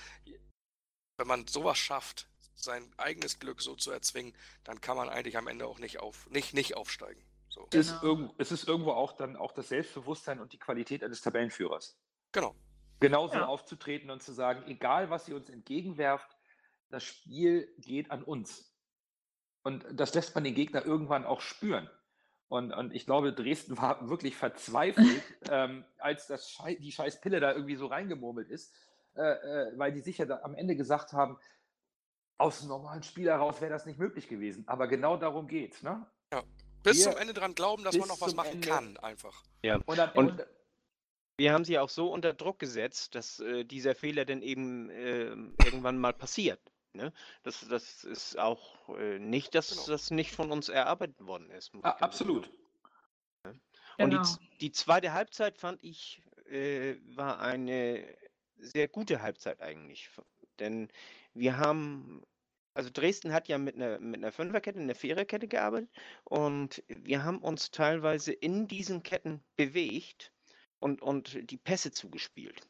wenn 1.19 1.27
man 1.27 1.47
sowas 1.47 1.77
schafft, 1.79 2.30
sein 2.63 2.93
eigenes 2.97 3.39
Glück 3.39 3.61
so 3.63 3.75
zu 3.77 3.91
erzwingen, 3.91 4.35
dann 4.65 4.81
kann 4.81 4.97
man 4.97 5.09
eigentlich 5.09 5.37
am 5.37 5.49
Ende 5.49 5.67
auch 5.67 5.79
nicht 5.79 6.01
auf, 6.01 6.29
nicht, 6.31 6.55
nicht 6.55 6.77
aufsteigen. 6.77 7.23
So. 7.49 7.67
Es, 7.73 7.87
ist 7.89 8.01
Genau. 8.01 8.03
irgendwo, 8.13 8.35
es 8.39 8.53
ist 8.53 8.69
irgendwo 8.69 8.93
auch 8.93 9.13
dann 9.13 9.37
auch 9.37 9.53
das 9.53 9.69
Selbstbewusstsein 9.69 10.41
und 10.41 10.53
die 10.53 10.59
Qualität 10.59 11.03
eines 11.03 11.21
Tabellenführers. 11.21 11.97
Genau. 12.33 12.55
Genauso 13.01 13.37
Ja. 13.37 13.47
aufzutreten 13.47 14.11
und 14.11 14.23
zu 14.23 14.33
sagen, 14.33 14.63
egal 14.67 15.11
was 15.11 15.29
ihr 15.29 15.37
uns 15.37 15.49
entgegenwerft, 15.49 16.37
das 16.91 17.03
Spiel 17.05 17.73
geht 17.79 18.11
an 18.11 18.23
uns. 18.23 18.73
Und 19.63 19.85
das 19.93 20.15
lässt 20.15 20.35
man 20.35 20.45
den 20.45 20.55
Gegner 20.55 20.85
irgendwann 20.85 21.25
auch 21.25 21.41
spüren. 21.41 21.91
Und, 22.49 22.73
und 22.73 22.93
ich 22.95 23.07
glaube, 23.07 23.33
Dresden 23.33 23.79
war 23.79 24.09
wirklich 24.09 24.37
verzweifelt, 24.37 25.23
ähm, 25.51 25.85
als 25.99 26.27
das 26.27 26.51
Schei 26.51 26.75
die 26.77 26.93
scheiß 26.93 27.21
Pille 27.21 27.41
da 27.41 27.53
irgendwie 27.53 27.77
so 27.77 27.87
reingemurmelt 27.87 28.49
ist, 28.51 28.75
äh, 29.17 29.23
äh, 29.23 29.73
weil 29.79 29.93
die 29.93 30.01
sicher 30.01 30.27
da 30.27 30.41
am 30.43 30.55
Ende 30.55 30.77
gesagt 30.77 31.13
haben, 31.13 31.39
aus 32.41 32.61
einem 32.61 32.69
normalen 32.71 33.03
Spiel 33.03 33.27
heraus 33.29 33.61
wäre 33.61 33.71
das 33.73 33.87
nicht 33.87 33.99
möglich 33.99 34.29
gewesen. 34.29 34.65
Aber 34.67 34.87
genau 34.89 35.17
darum 35.17 35.47
geht's. 35.47 35.83
Ne? 35.83 36.07
Bis 36.83 36.99
Wir- 36.99 37.11
zum 37.13 37.21
Ende 37.21 37.35
dran 37.35 37.55
glauben, 37.55 37.85
dass 37.85 37.97
man 37.99 38.09
noch 38.09 38.21
was 38.21 38.35
machen 38.35 38.53
Ende- 38.55 38.69
kann, 38.69 38.97
einfach. 38.99 39.43
Und, 39.87 39.99
am 40.01 40.11
Und- 40.15 40.29
Ende, 40.31 40.49
Wir 41.39 41.53
haben 41.55 41.65
sie 41.65 41.79
auch 41.79 41.89
so 41.89 42.13
unter 42.13 42.35
Druck 42.35 42.59
gesetzt, 42.59 43.15
dass 43.15 43.41
äh, 43.41 43.65
dieser 43.65 43.95
Fehler 43.95 44.25
dann 44.27 44.43
eben 44.43 44.91
ähm, 44.91 45.55
irgendwann 45.65 45.99
mal 45.99 46.13
passiert. 46.13 46.61
Ne? 46.93 47.13
Das, 47.45 47.67
das 47.69 48.05
ist 48.05 48.39
auch 48.39 48.89
äh, 48.99 49.19
nicht, 49.19 49.55
dass 49.55 49.71
Genau. 49.71 49.87
das 49.87 50.11
nicht 50.11 50.33
von 50.33 50.51
uns 50.53 50.69
erarbeitet 50.69 51.25
worden 51.25 51.51
ist. 51.51 51.71
Ah, 51.83 51.91
absolut. 52.01 52.51
sagen. 53.45 53.61
Und 53.99 54.11
die, 54.11 54.17
Genau. 54.17 54.23
z- 54.25 54.41
die 54.61 54.73
zweite 54.73 55.13
Halbzeit 55.15 55.57
fand 55.57 55.83
ich, 55.83 56.23
äh, 56.47 56.97
war 57.17 57.41
eine 57.41 58.05
sehr 58.59 58.89
gute 58.89 59.23
Halbzeit 59.23 59.61
eigentlich. 59.63 60.11
Denn 60.59 60.89
wir 61.33 61.57
haben, 61.57 62.23
also 62.81 62.91
Dresden 62.91 63.35
hat 63.35 63.47
ja 63.47 63.59
mit 63.59 63.75
einer, 63.75 64.01
mit 64.01 64.23
einer 64.23 64.33
Fünferkette, 64.33 64.81
einer 64.81 64.95
Viererkette 64.95 65.47
gearbeitet 65.47 65.91
und 66.25 66.83
wir 66.89 67.23
haben 67.25 67.43
uns 67.43 67.71
teilweise 67.71 68.33
in 68.33 68.69
diesen 68.69 69.03
Ketten 69.03 69.45
bewegt 69.57 70.33
und, 70.79 71.03
und 71.03 71.51
die 71.51 71.59
Pässe 71.59 71.93
zugespielt. 71.93 72.67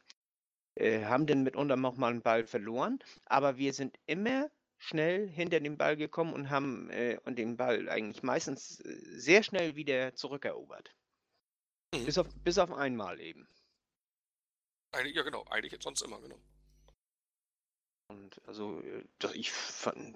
Äh, 0.75 1.05
haben 1.05 1.27
dann 1.27 1.43
mitunter 1.43 1.75
auch 1.75 1.95
mal 1.95 2.09
einen 2.09 2.21
Ball 2.21 2.45
verloren, 2.45 2.99
aber 3.25 3.55
wir 3.55 3.71
sind 3.71 3.97
immer 4.05 4.51
schnell 4.77 5.29
hinter 5.29 5.61
den 5.61 5.77
Ball 5.77 5.95
gekommen 5.95 6.33
und 6.33 6.49
haben 6.49 6.89
äh, 6.89 7.17
und 7.23 7.37
den 7.39 7.55
Ball 7.55 7.87
eigentlich 7.87 8.21
meistens 8.21 8.81
äh, 8.81 8.97
sehr 9.17 9.43
schnell 9.43 9.77
wieder 9.77 10.13
zurückerobert. 10.13 10.93
Mhm. 11.95 12.05
Bis 12.05 12.17
auf, 12.17 12.27
bis 12.43 12.57
auf 12.57 12.73
einmal 12.73 13.21
eben. 13.21 13.47
Eigentlich, 14.91 15.15
ja, 15.15 15.23
genau. 15.23 15.45
Eigentlich 15.49 15.81
sonst 15.81 16.01
immer, 16.01 16.19
genau. 16.19 16.37
Und 18.11 18.41
also 18.45 18.81
äh, 18.81 19.03
ich 19.33 19.51
fand, 19.51 20.15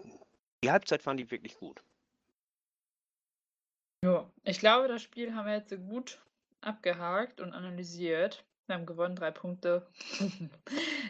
die 0.63 0.71
Halbzeit 0.71 1.01
fand 1.01 1.21
ich 1.21 1.31
wirklich 1.31 1.57
gut. 1.57 1.81
Ja, 4.03 4.29
ich 4.43 4.59
glaube, 4.59 4.87
das 4.87 5.01
Spiel 5.01 5.33
haben 5.33 5.47
wir 5.47 5.55
jetzt 5.55 5.69
so 5.69 5.77
gut 5.77 6.21
abgehakt 6.61 7.39
und 7.39 7.53
analysiert. 7.53 8.45
Wir 8.67 8.75
haben 8.75 8.85
gewonnen, 8.85 9.15
drei 9.15 9.31
Punkte. 9.31 9.87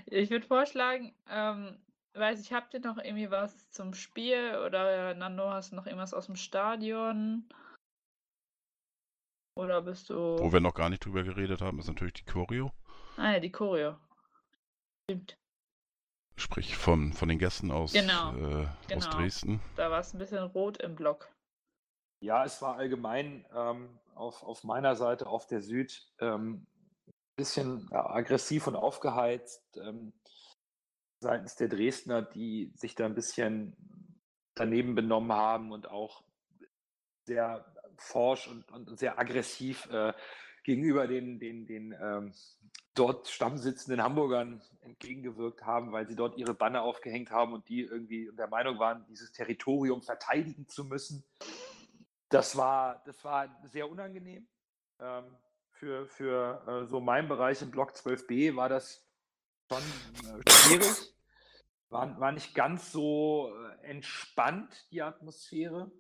ich 0.06 0.30
würde 0.30 0.46
vorschlagen, 0.46 1.14
ähm, 1.30 1.78
weiß 2.14 2.40
ich, 2.42 2.54
habt 2.54 2.74
ihr 2.74 2.82
noch 2.82 2.98
irgendwie 2.98 3.32
was 3.32 3.70
zum 3.72 3.94
Spiel 3.94 4.58
oder 4.66 5.14
Nando, 5.16 5.50
hast 5.50 5.72
du 5.72 5.76
noch 5.76 5.88
irgendwas 5.88 6.14
aus 6.14 6.28
dem 6.28 6.36
Stadion? 6.36 7.50
Oder 9.58 9.82
bist 9.82 10.10
du. 10.10 10.38
Wo 10.38 10.52
wir 10.52 10.60
noch 10.60 10.74
gar 10.74 10.90
nicht 10.90 11.04
drüber 11.04 11.24
geredet 11.24 11.62
haben, 11.62 11.80
ist 11.80 11.88
natürlich 11.88 12.14
die 12.14 12.26
Choreo. 12.26 12.72
Ah 13.18 13.32
ja, 13.32 13.40
die 13.40 13.52
Choreo. 13.52 13.98
Stimmt. 15.10 15.38
Sprich 16.38 16.76
von, 16.76 17.14
von 17.14 17.30
den 17.30 17.40
Gästen 17.40 17.72
aus, 17.72 17.94
Genau, 17.94 18.36
äh, 18.36 18.66
aus 18.66 18.70
genau. 18.88 19.10
Dresden. 19.12 19.62
Da 19.76 19.90
war 19.90 20.00
es 20.00 20.14
ein 20.14 20.20
bisschen 20.20 20.44
rot 20.44 20.78
im 20.78 20.96
Block. 20.96 21.30
Ja, 22.22 22.44
es 22.44 22.62
war 22.62 22.76
allgemein 22.78 23.46
ähm, 23.54 24.00
auf, 24.16 24.44
auf 24.44 24.64
meiner 24.64 24.96
Seite, 24.96 25.28
auf 25.28 25.48
der 25.48 25.62
Süd, 25.62 26.12
ähm, 26.20 26.68
ein 27.08 27.14
bisschen 27.38 27.88
ja, 27.92 28.06
aggressiv 28.10 28.68
und 28.68 28.76
aufgeheizt 28.76 29.64
ähm, 29.78 30.14
seitens 31.22 31.56
der 31.56 31.70
Dresdner, 31.70 32.22
die 32.22 32.72
sich 32.76 32.96
da 32.96 33.06
ein 33.06 33.16
bisschen 33.16 33.76
daneben 34.56 34.96
benommen 34.96 35.34
haben 35.34 35.72
und 35.72 35.90
auch 35.90 36.24
sehr 37.28 37.66
forsch 37.98 38.48
und, 38.48 38.70
und 38.72 39.00
sehr 39.00 39.18
aggressiv 39.20 39.88
äh, 39.90 40.14
gegenüber 40.66 41.08
den, 41.08 41.40
den, 41.40 41.66
den 41.66 41.96
ähm, 42.02 42.34
dort 42.96 43.28
stammsitzenden 43.28 44.02
Hamburgern 44.02 44.62
entgegengewirkt 44.82 45.64
haben, 45.64 45.92
weil 45.92 46.08
sie 46.08 46.16
dort 46.16 46.38
ihre 46.38 46.54
Banner 46.54 46.82
aufgehängt 46.82 47.30
haben 47.30 47.54
und 47.54 47.70
die 47.70 47.82
irgendwie 47.82 48.32
der 48.38 48.48
Meinung 48.48 48.80
waren, 48.80 49.06
dieses 49.08 49.32
Territorium 49.32 50.02
verteidigen 50.02 50.68
zu 50.68 50.86
müssen. 50.86 51.24
Das 52.30 52.58
war, 52.58 53.04
das 53.06 53.24
war 53.24 53.48
sehr 53.72 53.90
unangenehm. 53.90 54.48
Ähm, 55.00 55.26
für 55.72 56.08
für 56.08 56.64
äh, 56.68 56.88
so 56.88 57.00
meinen 57.00 57.28
Bereich 57.28 57.62
im 57.62 57.70
Block 57.70 57.92
12b 57.92 58.56
war 58.56 58.70
das 58.70 59.06
schon 59.70 59.84
äh, 59.84 60.50
schwierig. 60.50 61.14
War, 61.90 62.20
war 62.20 62.32
nicht 62.32 62.56
ganz 62.56 62.92
so 62.92 63.54
äh, 63.54 63.88
entspannt, 63.88 64.88
die 64.92 65.02
Atmosphäre. 65.02 65.92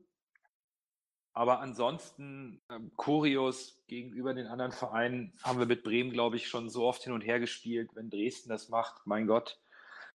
Aber 1.36 1.59
ansonsten, 1.59 2.61
ähm, 2.69 2.91
Choreos 2.95 3.77
gegenüber 3.88 4.33
den 4.33 4.47
anderen 4.47 4.71
Vereinen 4.71 5.33
haben 5.43 5.59
wir 5.59 5.65
mit 5.65 5.83
Bremen, 5.83 6.11
glaube 6.11 6.38
ich, 6.38 6.47
schon 6.47 6.69
so 6.69 6.86
oft 6.86 7.03
hin 7.03 7.11
und 7.11 7.21
her 7.21 7.41
gespielt. 7.41 7.91
Wenn 7.93 8.09
Dresden 8.09 8.49
das 8.49 8.69
macht, 8.69 9.05
mein 9.05 9.27
Gott, 9.27 9.59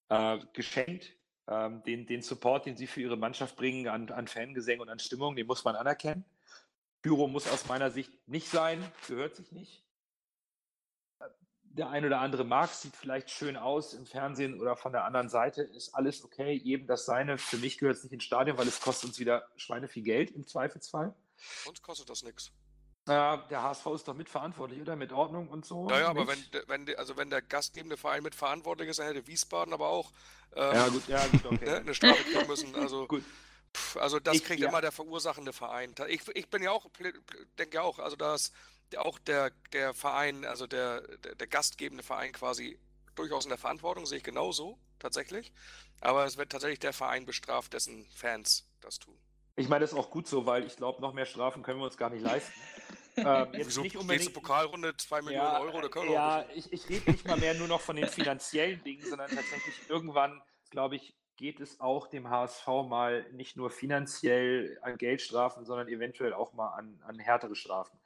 äh, 0.08 0.38
geschenkt. 0.54 1.12
Ähm, 1.46 1.82
den, 1.82 2.06
den 2.06 2.22
Support, 2.22 2.64
den 2.64 2.78
sie 2.78 2.86
für 2.86 3.02
ihre 3.02 3.18
Mannschaft 3.18 3.56
bringen 3.56 3.86
an, 3.88 4.08
an 4.08 4.28
Fangesängen 4.28 4.80
und 4.80 4.88
an 4.88 4.98
Stimmung, 4.98 5.36
den 5.36 5.46
muss 5.46 5.62
man 5.62 5.76
anerkennen. 5.76 6.24
Pyro 7.02 7.28
muss 7.28 7.48
aus 7.48 7.66
meiner 7.66 7.90
Sicht 7.90 8.10
nicht 8.26 8.48
sein, 8.48 8.82
gehört 9.06 9.36
sich 9.36 9.52
nicht. 9.52 9.84
Der 11.72 11.88
ein 11.88 12.04
oder 12.04 12.18
andere 12.20 12.42
mag, 12.44 12.68
sieht 12.70 12.96
vielleicht 12.96 13.30
schön 13.30 13.56
aus 13.56 13.94
im 13.94 14.04
Fernsehen 14.04 14.60
oder 14.60 14.74
von 14.76 14.90
der 14.92 15.04
anderen 15.04 15.28
Seite, 15.28 15.62
ist 15.62 15.94
alles 15.94 16.24
okay, 16.24 16.52
jedem 16.52 16.86
das 16.88 17.04
seine. 17.04 17.38
Für 17.38 17.58
mich 17.58 17.78
gehört 17.78 17.96
es 17.96 18.02
nicht 18.02 18.12
ins 18.12 18.24
Stadion, 18.24 18.58
weil 18.58 18.66
es 18.66 18.80
kostet 18.80 19.10
uns 19.10 19.18
wieder 19.20 19.46
Schweine 19.56 19.86
viel 19.86 20.02
Geld 20.02 20.32
im 20.32 20.46
Zweifelsfall. 20.48 21.14
Uns 21.66 21.80
kostet 21.80 22.10
das 22.10 22.24
nichts. 22.24 22.50
Äh, 23.06 23.38
der 23.48 23.62
HSV 23.62 23.86
ist 23.94 24.08
doch 24.08 24.14
mitverantwortlich, 24.14 24.80
oder? 24.80 24.96
Mit 24.96 25.12
Ordnung 25.12 25.48
und 25.48 25.64
so. 25.64 25.86
Naja, 25.86 26.08
aber 26.08 26.26
wenn, 26.26 26.44
wenn, 26.66 26.96
also 26.96 27.16
wenn 27.16 27.30
der 27.30 27.40
gastgebende 27.40 27.96
Verein 27.96 28.22
mitverantwortlich 28.24 28.88
ist, 28.88 28.98
dann 28.98 29.06
hätte 29.06 29.26
Wiesbaden 29.28 29.72
aber 29.72 29.88
auch 29.88 30.10
ähm, 30.56 30.74
Ja, 30.74 30.88
gut, 30.88 31.06
ja, 31.08 31.24
gut, 31.28 31.46
okay. 31.46 31.64
ne, 31.64 31.76
eine 31.76 31.94
Strafe 31.94 32.22
kriegen 32.24 32.46
müssen. 32.48 32.74
Also, 32.74 33.06
Gut. 33.08 33.22
pff, 33.74 33.96
also 33.96 34.18
das 34.18 34.36
Ich- 34.36 34.44
kriegt 34.44 34.60
ja. 34.60 34.68
immer 34.68 34.80
der 34.80 34.92
verursachende 34.92 35.52
Verein. 35.52 35.94
Ich, 36.08 36.26
ich 36.34 36.50
bin 36.50 36.62
ja 36.64 36.72
auch, 36.72 36.86
denke 37.58 37.76
ja 37.76 37.82
auch, 37.82 38.00
also 38.00 38.16
das, 38.16 38.52
auch 38.98 39.18
der, 39.18 39.50
der 39.72 39.94
Verein, 39.94 40.44
also 40.44 40.66
der, 40.66 41.02
der, 41.18 41.34
der 41.34 41.46
gastgebende 41.46 42.02
Verein 42.02 42.32
quasi 42.32 42.78
durchaus 43.14 43.44
in 43.44 43.50
der 43.50 43.58
Verantwortung, 43.58 44.06
sehe 44.06 44.18
ich 44.18 44.24
genauso, 44.24 44.78
tatsächlich. 44.98 45.52
Aber 46.00 46.24
es 46.24 46.36
wird 46.36 46.50
tatsächlich 46.50 46.78
der 46.78 46.92
Verein 46.92 47.26
bestraft, 47.26 47.72
dessen 47.72 48.06
Fans 48.14 48.66
das 48.80 48.98
tun. 48.98 49.18
Ich 49.56 49.68
meine, 49.68 49.80
das 49.80 49.92
ist 49.92 49.98
auch 49.98 50.10
gut 50.10 50.26
so, 50.26 50.46
weil 50.46 50.64
ich 50.64 50.76
glaube, 50.76 51.02
noch 51.02 51.12
mehr 51.12 51.26
Strafen 51.26 51.62
können 51.62 51.80
wir 51.80 51.84
uns 51.84 51.98
gar 51.98 52.10
nicht 52.10 52.22
leisten. 52.22 52.52
ähm, 53.16 53.48
jetzt 53.52 53.66
Wieso 53.66 53.82
nicht 53.82 53.94
nächste 53.94 53.98
unbedingt, 53.98 54.34
Pokalrunde 54.34 54.96
2 54.96 55.22
Millionen 55.22 55.44
ja, 55.44 55.60
Euro, 55.60 55.80
da 55.80 55.88
können 55.88 56.12
ja, 56.12 56.46
ich, 56.54 56.72
ich 56.72 56.88
rede 56.88 57.10
nicht 57.10 57.26
mal 57.26 57.36
mehr 57.36 57.54
nur 57.54 57.68
noch 57.68 57.80
von 57.80 57.96
den 57.96 58.06
finanziellen 58.06 58.82
Dingen, 58.82 59.04
sondern 59.04 59.30
tatsächlich 59.30 59.74
irgendwann, 59.88 60.40
glaube 60.70 60.96
ich, 60.96 61.14
geht 61.36 61.58
es 61.60 61.80
auch 61.80 62.06
dem 62.06 62.28
HSV 62.28 62.66
mal 62.86 63.26
nicht 63.32 63.56
nur 63.56 63.70
finanziell 63.70 64.78
an 64.82 64.98
Geldstrafen, 64.98 65.64
sondern 65.64 65.88
eventuell 65.88 66.34
auch 66.34 66.52
mal 66.52 66.68
an, 66.68 67.00
an 67.06 67.18
härtere 67.18 67.56
Strafen. 67.56 67.98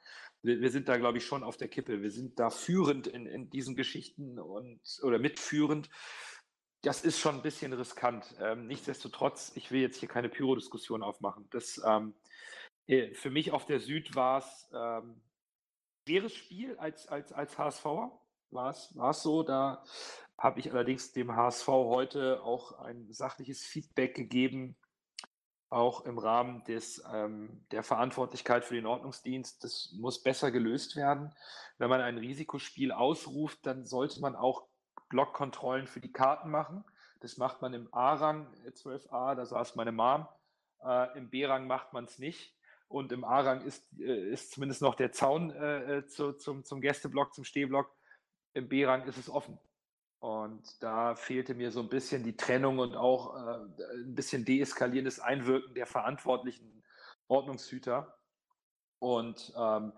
Wir, 0.45 0.61
wir 0.61 0.71
sind 0.71 0.87
da, 0.87 0.97
glaube 0.97 1.17
ich, 1.17 1.25
schon 1.25 1.43
auf 1.43 1.57
der 1.57 1.67
Kippe. 1.67 2.01
Wir 2.01 2.11
sind 2.11 2.39
da 2.39 2.49
führend 2.49 3.07
in, 3.07 3.25
in 3.25 3.49
diesen 3.49 3.75
Geschichten 3.75 4.39
und 4.39 4.79
oder 5.01 5.19
mitführend. 5.19 5.89
Das 6.81 7.03
ist 7.03 7.19
schon 7.19 7.35
ein 7.35 7.41
bisschen 7.41 7.73
riskant. 7.73 8.35
Ähm, 8.39 8.67
nichtsdestotrotz, 8.67 9.51
ich 9.55 9.71
will 9.71 9.81
jetzt 9.81 9.97
hier 9.97 10.09
keine 10.09 10.29
Pyro-Diskussion 10.29 11.01
aufmachen. 11.01 11.47
Das, 11.49 11.81
ähm, 11.83 12.13
äh, 12.87 13.13
für 13.15 13.31
mich 13.31 13.51
auf 13.51 13.65
der 13.65 13.79
Süd 13.79 14.15
war 14.15 14.39
es 14.39 14.69
ähm, 14.71 15.21
schweres 16.07 16.33
Spiel 16.33 16.77
als, 16.77 17.07
als, 17.07 17.33
als 17.33 17.57
HSVer. 17.57 18.11
War 18.51 18.69
es, 18.69 18.95
war 18.95 19.09
es 19.09 19.23
so. 19.23 19.41
Da 19.41 19.83
habe 20.37 20.59
ich 20.59 20.71
allerdings 20.71 21.11
dem 21.11 21.35
HSV 21.35 21.67
heute 21.67 22.43
auch 22.43 22.73
ein 22.79 23.11
sachliches 23.11 23.63
Feedback 23.63 24.15
gegeben, 24.15 24.77
auch 25.75 26.05
im 26.05 26.17
Rahmen 26.17 26.63
des, 26.63 27.03
ähm, 27.13 27.65
der 27.71 27.83
Verantwortlichkeit 27.83 28.63
für 28.63 28.75
den 28.75 28.85
Ordnungsdienst. 28.85 29.61
Das 29.63 29.93
muss 29.99 30.23
besser 30.23 30.49
gelöst 30.49 30.95
werden. 30.95 31.35
Wenn 31.77 31.89
man 31.89 31.99
ein 31.99 32.17
Risikospiel 32.17 32.93
ausruft, 32.93 33.65
dann 33.65 33.85
sollte 33.85 34.21
man 34.21 34.37
auch 34.37 34.67
Blockkontrollen 35.09 35.87
für 35.87 35.99
die 35.99 36.13
Karten 36.13 36.49
machen. 36.49 36.85
Das 37.19 37.35
macht 37.37 37.61
man 37.61 37.73
im 37.73 37.93
A-Rang 37.93 38.47
12a, 38.65 39.35
da 39.35 39.45
saß 39.45 39.75
meine 39.75 39.91
Mom. 39.91 40.25
Äh, 40.81 41.17
Im 41.17 41.29
B-Rang 41.29 41.67
macht 41.67 41.91
man 41.91 42.05
es 42.05 42.19
nicht. 42.19 42.55
Und 42.87 43.11
im 43.11 43.25
A-Rang 43.25 43.61
ist, 43.61 43.83
äh, 43.99 44.31
ist 44.31 44.51
zumindest 44.53 44.81
noch 44.81 44.95
der 44.95 45.11
Zaun 45.11 45.51
äh, 45.51 45.97
äh, 45.97 46.07
zu, 46.07 46.33
zum, 46.33 46.63
zum 46.63 46.79
Gästeblock, 46.79 47.33
zum 47.33 47.43
Stehblock. 47.43 47.93
Im 48.53 48.69
B-Rang 48.69 49.03
ist 49.03 49.17
es 49.17 49.29
offen. 49.29 49.59
Und 50.25 50.81
da 50.81 51.13
fehlte 51.13 51.53
mir 51.53 51.69
so 51.69 51.81
ein 51.81 51.87
bisschen 51.87 52.23
die 52.23 52.35
Trennung 52.35 52.79
und 52.79 52.95
auch 52.95 53.35
äh, 53.35 53.93
ein 53.93 54.15
bisschen 54.15 54.43
deeskalierendes 54.43 55.19
Einwirken 55.19 55.75
der 55.75 55.85
verantwortlichen 55.85 56.83
Ordnungshüter. 57.27 58.17
Und 58.97 59.53
ähm, 59.55 59.93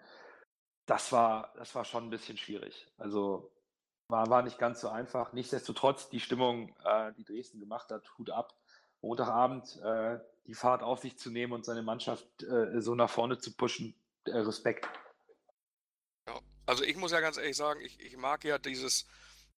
das, 0.85 1.13
war, 1.13 1.53
das 1.55 1.73
war 1.75 1.85
schon 1.85 2.03
ein 2.03 2.09
bisschen 2.09 2.35
schwierig. 2.35 2.91
Also 2.97 3.53
war, 4.09 4.29
war 4.29 4.41
nicht 4.41 4.59
ganz 4.59 4.81
so 4.81 4.89
einfach. 4.89 5.31
Nichtsdestotrotz, 5.31 6.09
die 6.09 6.19
Stimmung, 6.19 6.75
äh, 6.83 7.13
die 7.13 7.23
Dresden 7.23 7.61
gemacht 7.61 7.89
hat, 7.89 8.03
Hut 8.17 8.29
ab. 8.29 8.53
Montagabend 8.99 9.79
äh, 9.81 10.19
die 10.45 10.55
Fahrt 10.55 10.83
auf 10.83 10.99
sich 10.99 11.17
zu 11.17 11.31
nehmen 11.31 11.53
und 11.53 11.63
seine 11.63 11.83
Mannschaft 11.83 12.27
äh, 12.43 12.81
so 12.81 12.95
nach 12.95 13.09
vorne 13.09 13.37
zu 13.37 13.55
pushen, 13.55 13.95
äh, 14.25 14.31
Respekt. 14.31 14.89
Ja, 16.27 16.37
also 16.65 16.83
ich 16.83 16.97
muss 16.97 17.13
ja 17.13 17.21
ganz 17.21 17.37
ehrlich 17.37 17.55
sagen, 17.55 17.79
ich, 17.79 17.97
ich 18.01 18.17
mag 18.17 18.43
ja 18.43 18.57
dieses, 18.57 19.07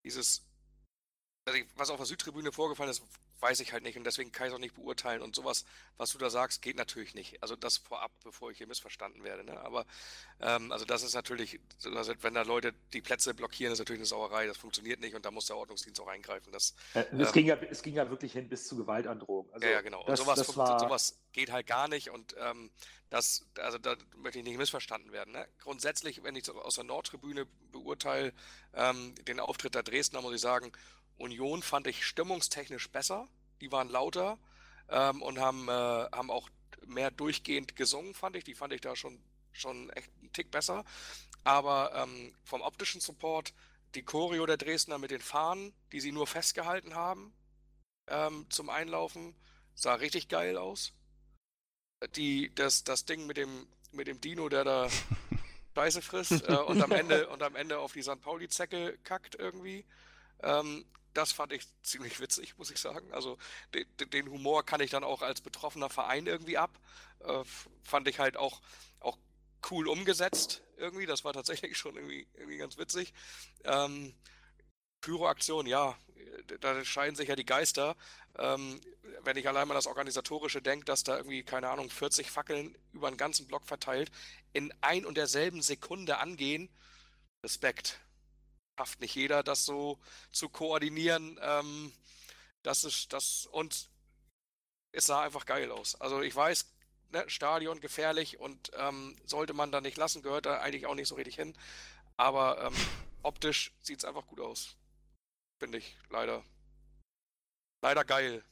dieses 0.03 0.48
also 1.49 1.63
was 1.75 1.89
auf 1.89 1.97
der 1.97 2.05
Südtribüne 2.05 2.51
vorgefallen 2.51 2.89
ist, 2.89 3.03
weiß 3.41 3.59
ich 3.61 3.71
halt 3.71 3.83
nicht 3.83 3.97
und 3.97 4.03
deswegen 4.03 4.31
kann 4.31 4.47
ich 4.47 4.51
es 4.51 4.55
auch 4.55 4.59
nicht 4.59 4.75
beurteilen 4.75 5.21
und 5.21 5.35
sowas, 5.35 5.65
was 5.97 6.11
du 6.11 6.17
da 6.17 6.29
sagst, 6.29 6.61
geht 6.61 6.75
natürlich 6.75 7.15
nicht. 7.15 7.41
Also 7.41 7.55
das 7.55 7.77
vorab, 7.77 8.11
bevor 8.23 8.51
ich 8.51 8.57
hier 8.57 8.67
missverstanden 8.67 9.23
werde. 9.23 9.43
Ne? 9.43 9.59
Aber 9.61 9.85
ähm, 10.41 10.71
also 10.71 10.85
das 10.85 11.03
ist 11.03 11.13
natürlich, 11.15 11.59
also 11.83 12.13
wenn 12.21 12.33
da 12.33 12.41
Leute 12.41 12.73
die 12.93 13.01
Plätze 13.01 13.33
blockieren, 13.33 13.71
ist 13.71 13.79
natürlich 13.79 14.01
eine 14.01 14.07
Sauerei. 14.07 14.47
Das 14.47 14.57
funktioniert 14.57 14.99
nicht 14.99 15.15
und 15.15 15.25
da 15.25 15.31
muss 15.31 15.45
der 15.45 15.57
Ordnungsdienst 15.57 15.99
auch 16.01 16.07
eingreifen. 16.07 16.51
Das, 16.51 16.75
äh, 16.93 17.05
es, 17.11 17.11
ähm, 17.11 17.31
ging 17.31 17.45
ja, 17.45 17.55
es 17.55 17.81
ging 17.81 17.95
ja 17.95 18.09
wirklich 18.09 18.33
hin 18.33 18.49
bis 18.49 18.67
zu 18.67 18.75
Gewaltandrohung. 18.75 19.51
Also 19.53 19.65
ja, 19.65 19.73
ja, 19.73 19.81
genau. 19.81 20.03
Das, 20.05 20.19
und 20.19 20.25
sowas, 20.25 20.57
war... 20.57 20.79
sowas 20.79 21.17
geht 21.31 21.51
halt 21.51 21.67
gar 21.67 21.87
nicht 21.87 22.09
und 22.09 22.35
ähm, 22.37 22.69
das, 23.09 23.45
also 23.57 23.77
da 23.77 23.95
möchte 24.17 24.39
ich 24.39 24.45
nicht 24.45 24.57
missverstanden 24.57 25.11
werden. 25.11 25.33
Ne? 25.33 25.47
Grundsätzlich, 25.59 26.23
wenn 26.23 26.35
ich 26.35 26.49
aus 26.49 26.75
der 26.75 26.83
Nordtribüne 26.83 27.47
beurteile, 27.71 28.33
ähm, 28.73 29.15
den 29.25 29.39
Auftritt 29.39 29.73
der 29.73 29.83
Dresdner, 29.83 30.21
muss 30.21 30.35
ich 30.35 30.41
sagen, 30.41 30.71
Union 31.19 31.61
fand 31.61 31.87
ich 31.87 32.05
stimmungstechnisch 32.05 32.89
besser. 32.89 33.27
Die 33.61 33.71
waren 33.71 33.89
lauter 33.89 34.39
ähm, 34.89 35.21
und 35.21 35.39
haben, 35.39 35.67
äh, 35.67 35.71
haben 35.71 36.31
auch 36.31 36.49
mehr 36.85 37.11
durchgehend 37.11 37.75
gesungen, 37.75 38.13
fand 38.13 38.35
ich. 38.35 38.43
Die 38.43 38.55
fand 38.55 38.73
ich 38.73 38.81
da 38.81 38.95
schon, 38.95 39.21
schon 39.51 39.89
echt 39.91 40.09
einen 40.19 40.33
Tick 40.33 40.49
besser. 40.49 40.85
Aber 41.43 41.93
ähm, 41.95 42.33
vom 42.43 42.61
optischen 42.61 43.01
Support, 43.01 43.53
die 43.95 44.03
Choreo 44.03 44.45
der 44.45 44.57
Dresdner 44.57 44.97
mit 44.97 45.11
den 45.11 45.21
Fahnen, 45.21 45.73
die 45.91 45.99
sie 45.99 46.11
nur 46.11 46.27
festgehalten 46.27 46.95
haben 46.95 47.33
ähm, 48.07 48.45
zum 48.49 48.69
Einlaufen, 48.69 49.35
sah 49.75 49.95
richtig 49.95 50.27
geil 50.27 50.57
aus. 50.57 50.93
Die, 52.15 52.53
das, 52.55 52.83
das 52.83 53.05
Ding 53.05 53.25
mit 53.25 53.37
dem, 53.37 53.67
mit 53.91 54.07
dem 54.07 54.21
Dino, 54.21 54.47
der 54.47 54.63
da 54.63 54.89
Scheiße 55.75 56.01
frisst 56.01 56.47
äh, 56.47 56.55
und, 56.55 56.81
am 56.81 56.91
Ende, 56.91 57.29
und 57.29 57.41
am 57.41 57.55
Ende 57.55 57.79
auf 57.79 57.93
die 57.93 58.01
St. 58.01 58.21
Pauli-Zecke 58.21 58.97
kackt 59.03 59.35
irgendwie. 59.35 59.85
Ähm, 60.41 60.85
das 61.13 61.31
fand 61.31 61.53
ich 61.53 61.63
ziemlich 61.81 62.19
witzig, 62.19 62.57
muss 62.57 62.71
ich 62.71 62.79
sagen. 62.79 63.11
Also 63.13 63.37
de, 63.73 63.85
de, 63.99 64.07
den 64.07 64.29
Humor 64.29 64.65
kann 64.65 64.81
ich 64.81 64.91
dann 64.91 65.03
auch 65.03 65.21
als 65.21 65.41
betroffener 65.41 65.89
Verein 65.89 66.25
irgendwie 66.27 66.57
ab. 66.57 66.71
Äh, 67.19 67.43
fand 67.83 68.07
ich 68.07 68.19
halt 68.19 68.37
auch, 68.37 68.61
auch 68.99 69.17
cool 69.71 69.87
umgesetzt 69.87 70.61
irgendwie. 70.77 71.05
Das 71.05 71.23
war 71.23 71.33
tatsächlich 71.33 71.77
schon 71.77 71.95
irgendwie, 71.95 72.27
irgendwie 72.35 72.57
ganz 72.57 72.77
witzig. 72.77 73.13
Ähm, 73.63 74.13
Pyroaktion, 75.01 75.65
ja, 75.65 75.97
da 76.59 76.83
scheiden 76.83 77.15
sich 77.15 77.29
ja 77.29 77.35
die 77.35 77.45
Geister. 77.45 77.95
Ähm, 78.37 78.79
wenn 79.23 79.37
ich 79.37 79.47
allein 79.47 79.67
mal 79.67 79.73
das 79.73 79.87
Organisatorische 79.87 80.61
denke, 80.61 80.85
dass 80.85 81.03
da 81.03 81.17
irgendwie, 81.17 81.43
keine 81.43 81.69
Ahnung, 81.69 81.89
40 81.89 82.29
Fackeln 82.29 82.77
über 82.93 83.07
einen 83.07 83.17
ganzen 83.17 83.47
Block 83.47 83.65
verteilt 83.65 84.11
in 84.53 84.73
ein 84.81 85.05
und 85.05 85.17
derselben 85.17 85.61
Sekunde 85.61 86.17
angehen, 86.17 86.69
Respekt 87.43 87.99
schafft 88.79 89.01
nicht 89.01 89.15
jeder, 89.15 89.43
das 89.43 89.65
so 89.65 89.99
zu 90.31 90.47
koordinieren. 90.47 91.37
Ähm, 91.41 91.91
das 92.63 92.85
ist 92.85 93.11
das 93.11 93.45
und 93.45 93.89
es 94.93 95.05
sah 95.05 95.21
einfach 95.21 95.45
geil 95.45 95.69
aus. 95.69 95.99
Also 95.99 96.21
ich 96.21 96.33
weiß, 96.33 96.65
ne, 97.11 97.29
Stadion 97.29 97.81
gefährlich 97.81 98.39
und 98.39 98.71
ähm, 98.77 99.17
sollte 99.25 99.53
man 99.53 99.73
da 99.73 99.81
nicht 99.81 99.97
lassen, 99.97 100.21
gehört 100.21 100.45
da 100.45 100.59
eigentlich 100.59 100.85
auch 100.85 100.95
nicht 100.95 101.09
so 101.09 101.15
richtig 101.15 101.35
hin. 101.35 101.53
Aber 102.15 102.63
ähm, 102.63 102.75
optisch 103.21 103.73
sieht 103.81 103.99
es 103.99 104.05
einfach 104.05 104.25
gut 104.27 104.39
aus. 104.39 104.77
Finde 105.59 105.79
ich 105.79 105.97
leider. 106.09 106.41
Leider 107.81 108.05
geil. 108.05 108.43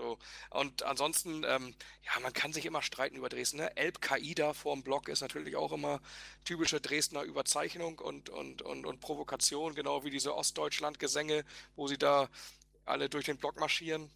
So. 0.00 0.18
Und 0.48 0.82
ansonsten, 0.84 1.44
ähm, 1.44 1.74
ja, 2.04 2.18
man 2.20 2.32
kann 2.32 2.54
sich 2.54 2.64
immer 2.64 2.80
streiten 2.80 3.16
über 3.16 3.28
Dresden. 3.28 3.58
Ne? 3.58 3.76
Elb 3.76 4.00
Kaida 4.00 4.54
vorm 4.54 4.82
Block 4.82 5.08
ist 5.10 5.20
natürlich 5.20 5.56
auch 5.56 5.72
immer 5.72 6.00
typische 6.46 6.80
Dresdner 6.80 7.22
Überzeichnung 7.22 7.98
und, 7.98 8.30
und, 8.30 8.62
und, 8.62 8.86
und 8.86 9.00
Provokation, 9.00 9.74
genau 9.74 10.02
wie 10.02 10.10
diese 10.10 10.34
Ostdeutschland-Gesänge, 10.34 11.44
wo 11.76 11.86
sie 11.86 11.98
da 11.98 12.30
alle 12.86 13.10
durch 13.10 13.26
den 13.26 13.36
Block 13.36 13.60
marschieren. 13.60 14.10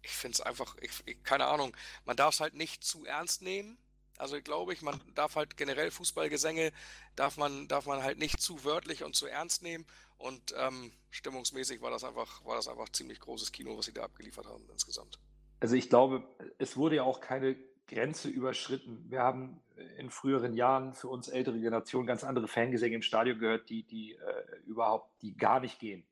Ich 0.00 0.12
finde 0.12 0.36
es 0.36 0.40
einfach, 0.40 0.74
ich, 0.80 0.92
ich, 1.04 1.22
keine 1.22 1.44
Ahnung, 1.44 1.76
man 2.06 2.16
darf 2.16 2.32
es 2.34 2.40
halt 2.40 2.54
nicht 2.54 2.82
zu 2.82 3.04
ernst 3.04 3.42
nehmen. 3.42 3.76
Also 4.18 4.40
glaube 4.40 4.72
ich, 4.72 4.82
man 4.82 5.00
darf 5.14 5.36
halt 5.36 5.56
generell 5.56 5.90
Fußballgesänge, 5.90 6.72
darf 7.14 7.36
man, 7.36 7.68
darf 7.68 7.86
man 7.86 8.02
halt 8.02 8.18
nicht 8.18 8.40
zu 8.40 8.64
wörtlich 8.64 9.04
und 9.04 9.14
zu 9.14 9.26
ernst 9.26 9.62
nehmen. 9.62 9.86
Und 10.18 10.54
ähm, 10.56 10.92
stimmungsmäßig 11.10 11.82
war 11.82 11.90
das 11.90 12.04
einfach, 12.04 12.44
war 12.44 12.56
das 12.56 12.68
einfach 12.68 12.88
ziemlich 12.88 13.20
großes 13.20 13.52
Kino, 13.52 13.76
was 13.76 13.86
sie 13.86 13.92
da 13.92 14.02
abgeliefert 14.04 14.46
haben 14.46 14.64
insgesamt. 14.70 15.18
Also 15.60 15.74
ich 15.74 15.88
glaube, 15.88 16.26
es 16.58 16.76
wurde 16.76 16.96
ja 16.96 17.02
auch 17.02 17.20
keine 17.20 17.56
Grenze 17.86 18.28
überschritten. 18.28 19.04
Wir 19.08 19.20
haben 19.20 19.60
in 19.98 20.10
früheren 20.10 20.54
Jahren 20.54 20.94
für 20.94 21.08
uns 21.08 21.28
ältere 21.28 21.58
Generationen 21.58 22.06
ganz 22.06 22.24
andere 22.24 22.48
Fangesänge 22.48 22.96
im 22.96 23.02
Stadion 23.02 23.38
gehört, 23.38 23.68
die, 23.68 23.84
die 23.84 24.14
äh, 24.14 24.56
überhaupt, 24.66 25.22
die 25.22 25.36
gar 25.36 25.60
nicht 25.60 25.78
gehen. 25.78 26.06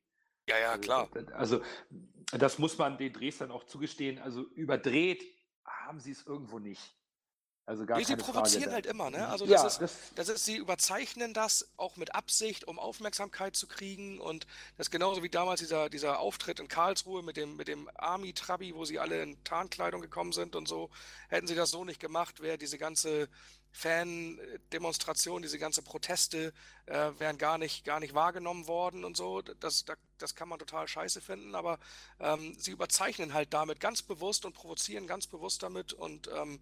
Ja, 0.48 0.58
ja, 0.58 0.70
also, 0.72 0.80
klar. 0.80 1.08
Also 1.32 1.62
das 2.32 2.58
muss 2.58 2.78
man 2.78 2.98
den 2.98 3.12
Dresdern 3.12 3.50
auch 3.50 3.64
zugestehen. 3.64 4.18
Also 4.18 4.42
überdreht 4.42 5.24
haben 5.64 6.00
sie 6.00 6.10
es 6.10 6.26
irgendwo 6.26 6.58
nicht. 6.58 6.94
Also 7.66 7.86
gar 7.86 7.96
nee, 7.96 8.04
sie 8.04 8.16
provozieren 8.16 8.64
Frage. 8.64 8.74
halt 8.74 8.86
immer, 8.86 9.08
ne? 9.08 9.26
Also 9.28 9.46
das, 9.46 9.62
ja, 9.62 9.66
ist, 9.66 9.78
das, 9.80 9.92
das 10.14 10.28
ist, 10.28 10.44
sie 10.44 10.56
überzeichnen 10.56 11.32
das 11.32 11.66
auch 11.78 11.96
mit 11.96 12.14
Absicht, 12.14 12.64
um 12.64 12.78
Aufmerksamkeit 12.78 13.56
zu 13.56 13.66
kriegen. 13.66 14.20
Und 14.20 14.46
das 14.76 14.88
ist 14.88 14.90
genauso 14.90 15.22
wie 15.22 15.30
damals 15.30 15.60
dieser, 15.60 15.88
dieser 15.88 16.18
Auftritt 16.18 16.60
in 16.60 16.68
Karlsruhe 16.68 17.22
mit 17.22 17.38
dem, 17.38 17.56
mit 17.56 17.68
dem 17.68 17.88
Army-Trabi, 17.94 18.74
wo 18.74 18.84
sie 18.84 18.98
alle 18.98 19.22
in 19.22 19.42
Tarnkleidung 19.44 20.02
gekommen 20.02 20.32
sind 20.32 20.56
und 20.56 20.68
so. 20.68 20.90
Hätten 21.28 21.46
sie 21.46 21.54
das 21.54 21.70
so 21.70 21.86
nicht 21.86 22.00
gemacht, 22.00 22.40
wäre 22.40 22.58
diese 22.58 22.76
ganze 22.76 23.28
Fan-Demonstration, 23.74 25.42
diese 25.42 25.58
ganze 25.58 25.82
Proteste 25.82 26.52
äh, 26.86 27.10
wären 27.18 27.38
gar 27.38 27.58
nicht, 27.58 27.84
gar 27.84 27.98
nicht 27.98 28.14
wahrgenommen 28.14 28.68
worden 28.68 29.04
und 29.04 29.16
so. 29.16 29.42
Das, 29.42 29.84
das, 29.84 29.96
das 30.18 30.34
kann 30.36 30.48
man 30.48 30.60
total 30.60 30.86
scheiße 30.86 31.20
finden, 31.20 31.56
aber 31.56 31.80
ähm, 32.20 32.54
sie 32.56 32.70
überzeichnen 32.70 33.34
halt 33.34 33.52
damit 33.52 33.80
ganz 33.80 34.02
bewusst 34.02 34.44
und 34.44 34.52
provozieren 34.52 35.08
ganz 35.08 35.26
bewusst 35.26 35.62
damit 35.64 35.92
und 35.92 36.28
ähm, 36.28 36.60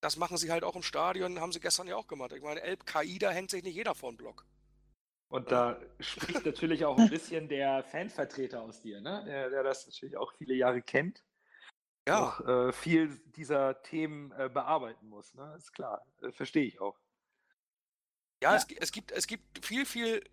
das 0.00 0.16
machen 0.16 0.36
sie 0.36 0.50
halt 0.50 0.64
auch 0.64 0.76
im 0.76 0.82
Stadion, 0.82 1.40
haben 1.40 1.52
sie 1.52 1.60
gestern 1.60 1.86
ja 1.86 1.96
auch 1.96 2.06
gemacht. 2.06 2.32
Ich 2.32 2.42
meine, 2.42 2.62
Elb 2.62 2.86
Kaida 2.86 3.30
hängt 3.30 3.50
sich 3.50 3.62
nicht 3.62 3.74
jeder 3.74 3.94
vor 3.94 4.10
den 4.12 4.16
Block. 4.16 4.46
Und 5.28 5.52
da 5.52 5.80
spricht 6.00 6.44
natürlich 6.44 6.84
auch 6.84 6.98
ein 6.98 7.08
bisschen 7.10 7.48
der 7.48 7.84
Fanvertreter 7.84 8.62
aus 8.62 8.80
dir, 8.80 9.00
ne? 9.00 9.22
der, 9.26 9.50
der 9.50 9.62
das 9.62 9.86
natürlich 9.86 10.16
auch 10.16 10.32
viele 10.34 10.54
Jahre 10.54 10.82
kennt. 10.82 11.22
Ja. 12.08 12.28
Auch 12.28 12.40
äh, 12.40 12.72
viel 12.72 13.16
dieser 13.36 13.80
Themen 13.82 14.32
äh, 14.32 14.48
bearbeiten 14.48 15.08
muss. 15.08 15.34
Ne? 15.34 15.54
Ist 15.56 15.72
klar, 15.72 16.04
äh, 16.22 16.32
verstehe 16.32 16.64
ich 16.64 16.80
auch. 16.80 16.98
Ja, 18.42 18.56
Es, 18.56 18.66
gi- 18.66 18.78
es 18.80 18.90
gibt, 18.90 19.12
es 19.12 19.26
gibt 19.26 19.64
viel, 19.64 19.84
viel, 19.84 20.24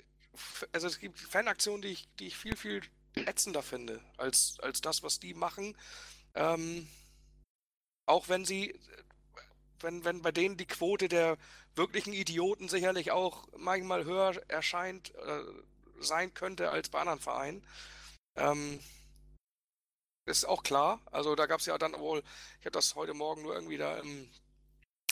also 0.71 0.87
es 0.87 0.97
gibt 0.97 1.19
Fanaktionen, 1.19 1.81
die 1.81 1.89
ich, 1.89 2.07
die 2.15 2.27
ich 2.27 2.37
viel, 2.37 2.55
viel 2.55 2.81
ätzender 3.15 3.61
finde, 3.61 4.01
als, 4.17 4.57
als 4.61 4.79
das, 4.81 5.03
was 5.03 5.19
die 5.19 5.33
machen. 5.33 5.77
Ähm, 6.35 6.87
auch 8.05 8.29
wenn 8.29 8.45
sie, 8.45 8.79
wenn, 9.81 10.03
wenn 10.05 10.21
bei 10.21 10.31
denen 10.31 10.57
die 10.57 10.65
Quote 10.65 11.07
der 11.07 11.37
wirklichen 11.75 12.13
Idioten 12.13 12.69
sicherlich 12.69 13.11
auch 13.11 13.47
manchmal 13.57 14.05
höher 14.05 14.41
erscheint, 14.47 15.13
äh, 15.15 15.43
sein 15.99 16.33
könnte 16.33 16.71
als 16.71 16.89
bei 16.89 16.99
anderen 16.99 17.19
Vereinen. 17.19 17.65
Ähm, 18.35 18.79
ist 20.25 20.45
auch 20.45 20.63
klar. 20.63 21.01
Also 21.11 21.35
da 21.35 21.45
gab 21.45 21.59
es 21.59 21.65
ja 21.65 21.77
dann 21.77 21.97
wohl, 21.99 22.21
ich 22.59 22.65
habe 22.65 22.71
das 22.71 22.95
heute 22.95 23.13
Morgen 23.13 23.43
nur 23.43 23.55
irgendwie 23.55 23.77
da 23.77 23.97
im, 23.97 24.29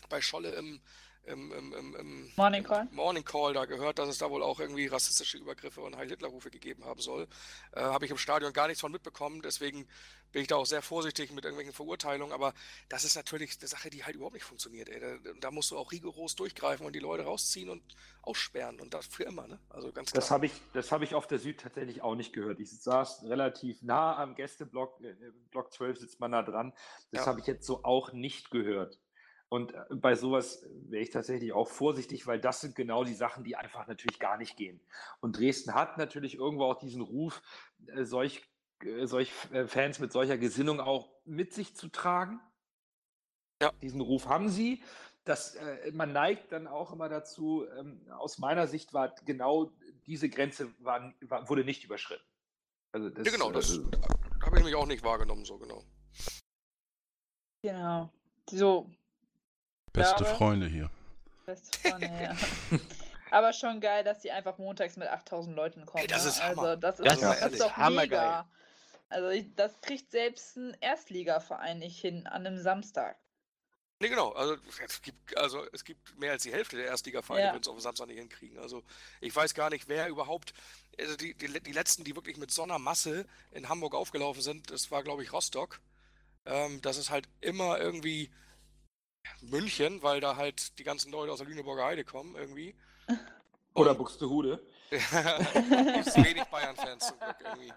bei 0.09 0.22
Scholle 0.22 0.51
im, 0.51 0.82
im, 1.28 1.51
im, 1.51 1.73
im, 1.73 1.95
im 1.95 2.32
Morning 2.36 2.63
Call. 2.63 2.88
Morning 2.91 3.23
Call 3.23 3.53
da 3.53 3.65
gehört, 3.65 3.99
dass 3.99 4.09
es 4.09 4.17
da 4.17 4.30
wohl 4.30 4.43
auch 4.43 4.59
irgendwie 4.59 4.88
rassistische 4.88 5.38
Übergriffe 5.38 5.82
und 5.82 5.95
Heil-Hitler-Rufe 5.97 6.49
gegeben 6.51 6.86
haben 6.86 7.01
soll. 7.01 7.28
Äh, 7.73 7.82
Habe 7.82 8.05
ich 8.05 8.11
im 8.11 8.17
Stadion 8.17 8.53
gar 8.53 8.67
nichts 8.67 8.82
von 8.82 8.91
mitbekommen, 8.91 9.41
deswegen 9.41 9.88
bin 10.32 10.41
ich 10.41 10.47
da 10.49 10.57
auch 10.57 10.65
sehr 10.65 10.82
vorsichtig 10.82 11.32
mit 11.32 11.45
irgendwelchen 11.45 11.73
Verurteilungen, 11.73 12.34
aber 12.34 12.53
das 12.89 13.05
ist 13.05 13.15
natürlich 13.15 13.57
eine 13.59 13.67
Sache, 13.69 13.89
die 13.89 14.03
halt 14.03 14.15
überhaupt 14.15 14.34
nicht 14.34 14.43
funktioniert. 14.43 14.89
Ey. 14.89 14.99
Da, 14.99 15.32
da 15.39 15.51
musst 15.51 15.71
du 15.71 15.78
auch 15.78 15.91
rigoros 15.93 16.36
durchgreifen 16.36 16.86
und 16.86 16.93
die 16.93 16.99
Leute 16.99 17.23
rausziehen 17.23 17.69
und 17.69 17.82
aussperren 18.21 18.82
und 18.82 18.93
das 18.93 19.05
für 19.07 19.23
immer, 19.23 19.47
ne? 19.47 19.59
Also 19.69 19.93
ganz 19.93 20.11
klar. 20.11 20.19
Das 20.21 20.32
habe 20.32 20.47
ich, 20.47 20.51
das 20.73 20.91
habe 20.91 21.05
ich 21.05 21.15
auf 21.15 21.26
der 21.28 21.39
Süd 21.39 21.61
tatsächlich 21.61 22.01
auch 22.01 22.15
nicht 22.15 22.34
gehört. 22.34 22.59
Ich 22.59 22.69
saß 22.69 23.23
relativ 23.23 23.82
nah 23.82 24.17
am 24.17 24.36
Gästeblock, 24.36 24.99
äh, 25.01 25.11
im 25.11 25.47
Block 25.51 25.71
12 25.71 25.99
sitzt 25.99 26.19
man 26.19 26.34
da 26.34 26.43
dran. 26.43 26.73
Das 27.11 27.21
Ja. 27.21 27.28
habe 27.28 27.39
ich 27.39 27.47
jetzt 27.47 27.65
so 27.65 27.84
auch 27.86 28.11
nicht 28.11 28.51
gehört. 28.51 28.99
Und 29.49 29.73
äh, 29.73 29.83
bei 29.91 30.15
sowas 30.15 30.65
wäre 30.87 31.03
ich 31.03 31.11
tatsächlich 31.11 31.53
auch 31.53 31.69
vorsichtig, 31.69 32.27
weil 32.27 32.39
das 32.39 32.61
sind 32.61 32.75
genau 32.75 33.03
die 33.03 33.13
Sachen, 33.13 33.43
die 33.43 33.55
einfach 33.55 33.87
natürlich 33.87 34.19
gar 34.19 34.37
nicht 34.37 34.57
gehen. 34.57 34.81
Und 35.21 35.37
Dresden 35.37 35.73
hat 35.73 35.97
natürlich 35.97 36.35
irgendwo 36.35 36.65
auch 36.65 36.79
diesen 36.79 37.01
Ruf, 37.01 37.41
äh, 37.87 38.03
solch, 38.03 38.43
äh, 38.83 39.05
solch 39.05 39.31
Fans 39.67 39.99
mit 39.99 40.11
solcher 40.11 40.37
Gesinnung 40.37 40.79
auch 40.79 41.09
mit 41.25 41.53
sich 41.53 41.75
zu 41.75 41.89
tragen. 41.89 42.39
Ja. 43.61 43.71
Diesen 43.81 44.01
Ruf 44.01 44.27
haben 44.27 44.49
sie. 44.49 44.83
Das, 45.23 45.57
man 45.91 46.13
neigt 46.13 46.51
dann 46.51 46.67
auch 46.67 46.93
immer 46.93 47.09
dazu, 47.09 47.65
ähm, 47.79 47.99
aus 48.11 48.37
meiner 48.37 48.67
Sicht 48.67 48.93
war 48.93 49.15
genau 49.25 49.71
diese 50.05 50.29
Grenze 50.29 50.71
war, 50.79 51.13
war, 51.21 51.49
wurde 51.49 51.63
nicht 51.63 51.83
überschritten. 51.83 52.23
Also 52.91 53.09
das, 53.09 53.25
ja, 53.25 53.33
genau, 53.33 53.51
das 53.51 53.77
äh, 53.77 53.81
habe 54.43 54.57
ich 54.59 54.63
mich 54.63 54.75
auch 54.75 54.85
nicht 54.85 55.03
wahrgenommen, 55.03 55.43
so 55.45 55.57
genau. 55.57 55.83
Genau. 57.61 58.13
So, 58.49 58.91
Beste 59.95 60.23
glaube- 60.23 60.35
Freunde 60.37 60.67
hier. 60.67 60.89
beste 61.45 61.77
Freunde, 61.89 62.11
ja. 62.21 62.35
Aber 63.31 63.53
schon 63.53 63.81
geil, 63.81 64.03
dass 64.03 64.19
die 64.19 64.31
einfach 64.31 64.57
montags 64.57 64.95
mit 64.97 65.07
8000 65.07 65.55
Leuten 65.55 65.85
kommen. 65.85 66.01
Ey, 66.03 66.07
das 66.07 66.23
ne? 66.23 66.29
ist 66.29 66.43
Hammer. 66.43 66.61
Also, 66.61 66.75
das 66.81 66.99
ist, 66.99 67.05
Das 67.07 67.19
das 67.19 67.29
ist 67.31 67.35
ist 67.37 67.41
ehrlich 67.43 67.59
doch 67.59 67.77
hammergeil. 67.77 68.07
mega. 68.19 68.47
Also, 69.09 69.29
ich, 69.29 69.45
das 69.55 69.81
kriegt 69.81 70.11
selbst 70.11 70.55
ein 70.57 70.75
Erstligaverein 70.81 71.79
nicht 71.79 71.99
hin 71.99 72.27
an 72.27 72.45
einem 72.45 72.57
Samstag. 72.57 73.17
Nee, 73.99 74.09
genau. 74.09 74.33
Also 74.33 74.57
es 74.85 75.01
gibt, 75.01 75.37
also 75.37 75.65
es 75.71 75.85
gibt 75.85 76.19
mehr 76.19 76.33
als 76.33 76.43
die 76.43 76.51
Hälfte 76.51 76.75
der 76.75 76.87
Erstligavereine, 76.87 77.45
Ja. 77.47 77.53
wenn 77.53 77.61
es 77.61 77.67
auf 77.69 77.75
dem 77.77 77.81
Samstag 77.81 78.07
nicht 78.07 78.17
hinkriegen. 78.19 78.59
Also 78.59 78.83
ich 79.21 79.33
weiß 79.33 79.53
gar 79.53 79.69
nicht, 79.69 79.87
wer 79.87 80.09
überhaupt, 80.09 80.53
also 80.99 81.15
die, 81.15 81.33
die, 81.33 81.47
die 81.61 81.71
letzten, 81.71 82.03
die 82.03 82.13
wirklich 82.13 82.35
mit 82.35 82.51
so 82.51 82.63
einer 82.63 82.77
Masse 82.77 83.25
in 83.51 83.69
Hamburg 83.69 83.95
aufgelaufen 83.95 84.41
sind, 84.41 84.69
das 84.69 84.91
war, 84.91 85.01
glaube 85.01 85.23
ich, 85.23 85.31
Rostock. 85.31 85.79
Ähm, 86.45 86.81
das 86.81 86.97
ist 86.97 87.09
halt 87.09 87.29
immer 87.39 87.79
irgendwie 87.79 88.29
München, 89.41 90.01
weil 90.03 90.21
da 90.21 90.36
halt 90.36 90.78
die 90.80 90.84
ganzen 90.84 91.11
Leute 91.11 91.32
aus 91.32 91.39
der 91.39 91.47
Lüneburger 91.47 91.86
Heide 91.86 92.03
kommen, 92.03 92.36
irgendwie. 92.36 92.76
oder 93.73 93.91
Und- 93.91 93.97
Buxtehude. 93.97 94.63
Gibt's 94.91 96.15
wenig 96.15 96.43
Bayern-Fans 96.45 97.07
zum 97.07 97.19
Glück 97.19 97.36
irgendwie. 97.43 97.73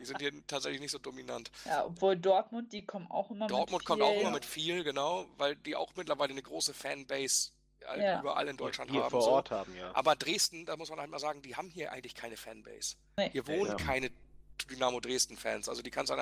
Die 0.00 0.04
sind 0.04 0.18
hier 0.20 0.32
tatsächlich 0.46 0.80
nicht 0.80 0.90
so 0.90 0.98
dominant. 0.98 1.50
Ja, 1.64 1.86
obwohl 1.86 2.16
Dortmund, 2.16 2.72
die 2.72 2.84
kommen 2.84 3.06
auch 3.10 3.30
immer 3.30 3.46
Dortmund 3.46 3.82
mit 3.82 3.86
kommt 3.86 4.02
auch 4.02 4.10
viel. 4.12 4.20
immer 4.22 4.30
mit 4.32 4.44
viel, 4.44 4.82
genau, 4.84 5.26
weil 5.38 5.54
die 5.54 5.76
auch 5.76 5.92
mittlerweile 5.94 6.32
eine 6.32 6.42
große 6.42 6.74
Fanbase 6.74 7.52
halt 7.86 8.02
Ja. 8.02 8.20
überall 8.20 8.48
in 8.48 8.56
Deutschland 8.56 8.90
hier 8.90 9.02
haben. 9.04 9.10
vor 9.10 9.22
so. 9.22 9.30
Ort 9.30 9.50
haben, 9.52 9.74
ja. 9.76 9.94
Aber 9.94 10.16
Dresden, 10.16 10.66
da 10.66 10.76
muss 10.76 10.90
man 10.90 10.98
halt 10.98 11.10
mal 11.10 11.20
sagen, 11.20 11.42
die 11.42 11.54
haben 11.54 11.70
hier 11.70 11.92
eigentlich 11.92 12.16
keine 12.16 12.36
Fanbase. 12.36 12.96
Nee. 13.16 13.30
Hier 13.30 13.46
wohnen 13.46 13.70
Ja. 13.70 13.74
keine 13.76 14.10
Dynamo 14.68 14.98
Dresden-Fans. 14.98 15.68
Also 15.68 15.82
die 15.82 15.90
kannst 15.92 16.10
du 16.10 16.14
an 16.14 16.20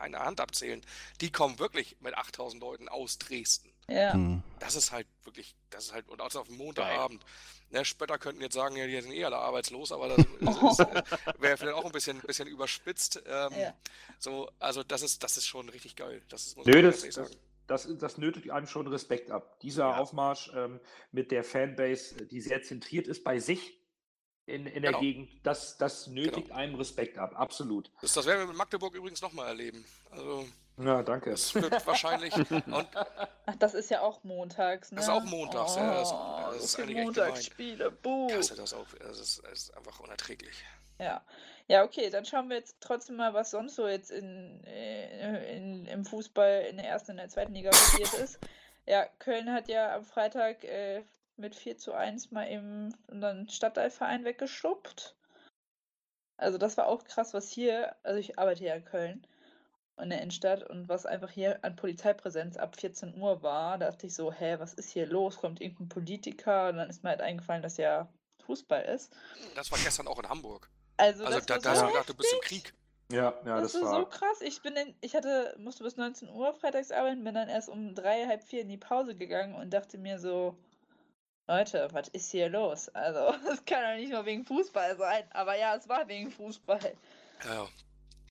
einer 0.00 0.20
Hand 0.24 0.40
abzählen. 0.40 0.80
Die 1.20 1.30
kommen 1.30 1.58
wirklich 1.58 1.98
mit 2.00 2.16
8000 2.16 2.60
Leuten 2.62 2.88
aus 2.88 3.18
Dresden. 3.18 3.70
Ja. 3.88 4.12
Hm. 4.14 4.42
Das 4.60 4.76
ist 4.76 4.92
halt 4.92 5.06
wirklich, 5.24 5.54
das 5.70 5.86
ist 5.86 5.92
halt, 5.92 6.08
und 6.08 6.20
auch 6.20 6.34
auf 6.34 6.46
dem 6.46 6.56
Montagabend. 6.56 7.22
Ne, 7.70 7.84
Spötter 7.84 8.18
könnten 8.18 8.40
jetzt 8.40 8.54
sagen, 8.54 8.76
ja, 8.76 8.86
die 8.86 9.00
sind 9.00 9.12
eh 9.12 9.24
alle 9.24 9.36
arbeitslos, 9.38 9.90
aber 9.90 10.08
das, 10.08 10.18
äh, 10.78 11.02
wäre 11.38 11.56
vielleicht 11.56 11.76
auch 11.76 11.84
ein 11.84 11.92
bisschen, 11.92 12.20
bisschen 12.20 12.48
überspitzt. 12.48 13.22
Ähm, 13.26 13.52
Ja. 13.58 13.74
So, 14.18 14.50
also 14.58 14.82
das 14.82 15.02
ist, 15.02 15.22
das 15.22 15.36
ist 15.36 15.46
schon 15.46 15.68
richtig 15.68 15.96
geil. 15.96 16.22
Das 16.28 16.46
ist, 16.46 16.56
muss 16.56 16.66
Nö, 16.66 16.80
das, 16.82 17.02
das, 17.02 17.30
das, 17.66 17.88
das 17.98 18.18
nötigt 18.18 18.50
einem 18.50 18.66
schon 18.66 18.86
Respekt 18.86 19.30
ab. 19.30 19.58
Dieser 19.60 19.88
Ja. 19.90 19.96
Aufmarsch 19.96 20.50
ähm, 20.54 20.80
mit 21.12 21.30
der 21.30 21.44
Fanbase, 21.44 22.26
die 22.26 22.40
sehr 22.40 22.62
zentriert 22.62 23.06
ist 23.06 23.24
bei 23.24 23.38
sich 23.38 23.80
in, 24.46 24.66
in 24.66 24.82
der 24.82 24.92
Genau. 24.92 25.00
Gegend, 25.00 25.30
das, 25.42 25.78
das 25.78 26.06
nötigt 26.06 26.52
einem 26.52 26.74
Respekt 26.74 27.18
ab, 27.18 27.32
absolut. 27.34 27.90
Das, 28.02 28.12
das 28.12 28.26
werden 28.26 28.40
wir 28.40 28.46
mit 28.48 28.56
Magdeburg 28.56 28.94
übrigens 28.94 29.22
nochmal 29.22 29.48
erleben. 29.48 29.84
Also, 30.10 30.46
Ja, 30.76 31.02
danke. 31.02 31.30
das 31.30 31.54
wird 31.54 31.86
wahrscheinlich. 31.86 32.34
Und 32.50 32.88
Ach, 33.46 33.56
das 33.58 33.74
ist 33.74 33.90
ja 33.90 34.00
auch 34.00 34.24
montags, 34.24 34.90
ne? 34.90 34.96
Das 34.96 35.06
ist 35.06 35.10
auch 35.12 35.24
montags, 35.24 35.76
ja, 35.76 35.94
das- 35.94 36.12
Oh, 36.12 36.40
das 36.52 36.64
ist 36.64 36.76
viele 36.76 36.88
eigentlich. 36.88 37.04
Montagsspiele, 37.04 37.90
buh. 37.92 38.26
ich 38.30 38.36
hasse 38.36 38.56
das 38.56 38.74
auch. 38.74 38.86
Das 38.98 39.18
ist, 39.20 39.42
das 39.44 39.52
ist 39.52 39.76
einfach 39.76 40.00
unerträglich. 40.00 40.64
Ja. 40.98 41.22
Ja, 41.66 41.82
okay, 41.84 42.10
dann 42.10 42.24
schauen 42.26 42.48
wir 42.50 42.56
jetzt 42.56 42.76
trotzdem 42.80 43.16
mal, 43.16 43.32
was 43.32 43.50
sonst 43.50 43.76
so 43.76 43.88
jetzt 43.88 44.10
in, 44.10 44.62
äh, 44.64 45.56
in, 45.56 45.86
im 45.86 46.04
Fußball 46.04 46.66
in 46.68 46.76
der 46.76 46.86
ersten 46.86 47.12
und 47.12 47.16
der 47.18 47.28
zweiten 47.30 47.54
Liga 47.54 47.70
passiert 47.70 48.12
ist. 48.14 48.38
Ja, 48.86 49.06
Köln 49.18 49.50
hat 49.52 49.68
ja 49.68 49.94
am 49.94 50.04
Freitag 50.04 50.62
äh, 50.64 51.04
mit 51.36 51.54
4 51.54 51.78
zu 51.78 51.94
1 51.94 52.32
mal 52.32 52.50
eben 52.50 52.94
unseren 53.06 53.48
Stadtteilverein 53.48 54.24
weggeschubbt. 54.24 55.14
Also 56.36 56.58
das 56.58 56.76
war 56.76 56.86
auch 56.88 57.04
krass, 57.04 57.32
was 57.32 57.48
hier, 57.48 57.94
also 58.02 58.18
ich 58.20 58.38
arbeite 58.38 58.64
ja 58.64 58.74
in 58.74 58.84
Köln 58.84 59.26
in 60.00 60.10
der 60.10 60.20
Innenstadt 60.20 60.62
und 60.64 60.88
was 60.88 61.06
einfach 61.06 61.30
hier 61.30 61.64
an 61.64 61.76
Polizeipräsenz 61.76 62.56
ab 62.56 62.76
14 62.76 63.14
Uhr 63.16 63.42
war, 63.42 63.78
da 63.78 63.90
dachte 63.90 64.06
ich 64.06 64.14
so, 64.14 64.32
hä, 64.32 64.56
was 64.58 64.74
ist 64.74 64.90
hier 64.90 65.06
los? 65.06 65.36
Kommt 65.36 65.60
irgendein 65.60 65.88
Politiker? 65.88 66.68
Und 66.68 66.76
dann 66.78 66.90
ist 66.90 67.02
mir 67.04 67.10
halt 67.10 67.20
eingefallen, 67.20 67.62
dass 67.62 67.76
ja 67.76 68.08
Fußball 68.44 68.84
ist. 68.84 69.12
Das 69.54 69.70
war 69.70 69.78
gestern 69.78 70.08
auch 70.08 70.18
in 70.18 70.28
Hamburg. 70.28 70.68
Also, 70.96 71.24
Also 71.24 71.38
das 71.38 71.46
da, 71.46 71.54
war 71.54 71.60
da 71.60 71.70
hast 71.70 71.78
so 71.78 71.86
du 71.86 71.92
gedacht, 71.92 72.08
du 72.08 72.14
bist 72.14 72.32
im. 72.32 72.40
Krieg. 72.40 72.74
Ja, 73.12 73.34
ja, 73.44 73.60
Das, 73.60 73.72
das, 73.72 73.82
war 73.82 74.00
so 74.00 74.06
krass. 74.06 74.40
Ich 74.40 74.62
bin 74.62 74.74
in, 74.76 74.94
ich 75.00 75.14
hatte, 75.14 75.54
musste 75.58 75.84
bis 75.84 75.96
19 75.96 76.30
Uhr 76.30 76.54
freitags 76.54 76.90
arbeiten, 76.90 77.22
bin 77.22 77.34
dann 77.34 77.48
erst 77.48 77.68
um 77.68 77.94
drei, 77.94 78.26
halb 78.26 78.42
vier 78.42 78.62
in 78.62 78.68
die 78.68 78.78
Pause 78.78 79.14
gegangen 79.14 79.54
und 79.54 79.70
dachte 79.70 79.98
mir 79.98 80.18
so, 80.18 80.56
Leute, 81.46 81.88
was 81.92 82.08
ist 82.08 82.30
hier 82.30 82.48
los? 82.48 82.88
Also, 82.88 83.34
es 83.52 83.64
kann 83.64 83.82
doch 83.82 84.00
nicht 84.00 84.10
nur 84.10 84.24
wegen 84.24 84.44
Fußball 84.44 84.96
sein. 84.96 85.24
Aber 85.30 85.56
ja, 85.56 85.76
es 85.76 85.88
war 85.88 86.08
wegen 86.08 86.30
Fußball. 86.30 86.94
Ja, 87.44 87.68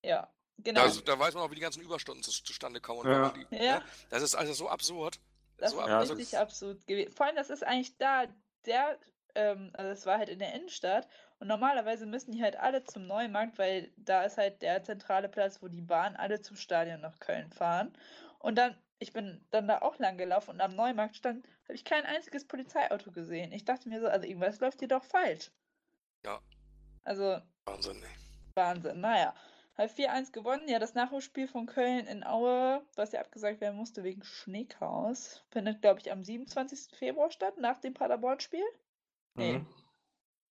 ja. 0.02 0.28
Genau. 0.60 0.88
Da, 0.88 0.94
da 1.06 1.20
weiß 1.20 1.34
man 1.34 1.44
auch, 1.44 1.52
wie 1.52 1.56
die 1.56 1.62
ganzen 1.62 1.82
Überstunden 1.82 2.24
zu, 2.24 2.32
zustande 2.32 2.80
kommen. 2.80 3.02
und 3.02 3.10
Ja. 3.12 3.30
Die, 3.30 3.56
Ja. 3.56 3.80
ne? 3.80 3.86
Das 4.10 4.22
ist 4.24 4.36
also 4.36 4.54
so 4.54 4.70
absurd. 4.70 5.20
Das 5.58 5.72
so 5.72 5.78
ist 5.80 5.84
ab- 5.84 5.90
also, 5.90 6.14
richtig 6.14 6.38
absurd 6.38 6.86
gewesen. 6.88 7.12
Vor 7.14 7.26
allem, 7.26 7.36
das 7.36 7.50
ist 7.50 7.64
eigentlich 7.64 7.98
da 7.98 8.26
der, 8.66 8.98
ähm, 9.36 9.72
also 9.74 9.92
es 9.92 10.06
war 10.06 10.18
halt 10.18 10.30
in 10.30 10.40
der 10.40 10.54
Innenstadt 10.54 11.08
und 11.40 11.48
normalerweise 11.48 12.06
müssen 12.06 12.32
die 12.32 12.42
halt 12.44 12.56
alle 12.56 12.84
zum 12.84 13.08
Neumarkt, 13.08 13.58
weil 13.58 13.92
da 13.98 14.24
ist 14.24 14.38
halt 14.38 14.62
der 14.62 14.84
zentrale 14.84 15.28
Platz, 15.28 15.62
wo 15.62 15.68
die 15.68 15.82
Bahn 15.82 16.16
alle 16.16 16.42
zum 16.42 16.56
Stadion 16.56 17.02
nach 17.02 17.20
Köln 17.20 17.50
fahren. 17.52 17.96
Und 18.40 18.56
dann, 18.58 18.78
ich 19.00 19.12
bin 19.12 19.44
dann 19.52 19.68
da 19.68 19.80
auch 19.82 19.98
lang 20.00 20.18
gelaufen 20.18 20.52
und 20.52 20.62
am 20.62 20.76
Neumarkt 20.76 21.16
stand, 21.18 21.46
habe 21.64 21.74
ich 21.76 21.84
kein 21.84 22.06
einziges 22.06 22.46
Polizeiauto 22.48 23.12
gesehen. 23.12 23.52
Ich 23.52 23.66
dachte 23.66 23.90
mir 23.90 24.00
so, 24.00 24.08
also 24.08 24.26
irgendwas 24.28 24.60
läuft 24.60 24.80
hier 24.80 24.88
doch 24.88 25.04
falsch. 25.04 25.52
Ja. 26.26 26.40
Also 27.04 27.42
Wahnsinn, 27.66 28.02
ey. 28.04 28.10
Wahnsinn. 28.56 29.02
Naja. 29.02 29.34
Hat 29.76 29.90
4-1 29.92 30.32
gewonnen. 30.32 30.68
Ja, 30.68 30.78
das 30.80 30.94
Nachholspiel 30.94 31.48
von 31.48 31.66
Köln 31.66 32.06
in 32.06 32.24
Aue, 32.24 32.86
was 32.96 33.12
ja 33.12 33.22
abgesagt 33.22 33.60
werden 33.60 33.76
musste 33.76 34.04
wegen 34.04 34.24
Schneechaos, 34.24 35.44
findet, 35.50 35.82
glaube 35.82 36.00
ich, 36.00 36.12
am 36.12 36.24
27. 36.24 36.96
Februar 36.98 37.32
statt, 37.32 37.58
nach 37.58 37.80
dem 37.80 37.94
Paderborn-Spiel. 37.94 38.66
Nee. 39.36 39.58
Mhm. 39.60 39.68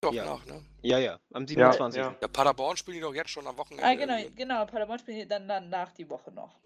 Doch 0.01 0.11
Ja. 0.13 0.25
nach, 0.25 0.45
ne? 0.45 0.61
Ja, 0.81 0.97
ja, 0.99 1.17
am 1.33 1.43
Ja, 1.43 1.47
27. 1.47 2.01
ja. 2.01 2.15
Ja, 2.21 2.27
Paderborn 2.27 2.75
spielen 2.75 2.95
die 2.95 3.01
doch 3.01 3.15
jetzt 3.15 3.29
schon 3.29 3.47
am 3.47 3.57
Wochenende. 3.57 3.85
Ah, 3.85 3.95
genau, 3.95 4.17
irgendwie. 4.17 4.35
genau. 4.35 4.65
Paderborn 4.65 4.99
spielt 4.99 5.31
dann, 5.31 5.47
dann 5.47 5.69
nach 5.69 5.93
die 5.93 6.09
Woche 6.09 6.31
noch. 6.31 6.59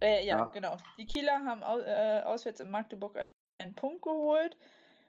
Äh, 0.00 0.26
ja, 0.26 0.38
Ja. 0.38 0.44
genau. 0.46 0.76
Die 0.98 1.06
Kieler 1.06 1.44
haben 1.44 1.62
au 1.62 1.78
äh, 1.78 2.22
auswärts 2.24 2.58
in 2.58 2.70
Magdeburg 2.70 3.22
einen 3.58 3.74
Punkt 3.76 4.02
geholt. 4.02 4.56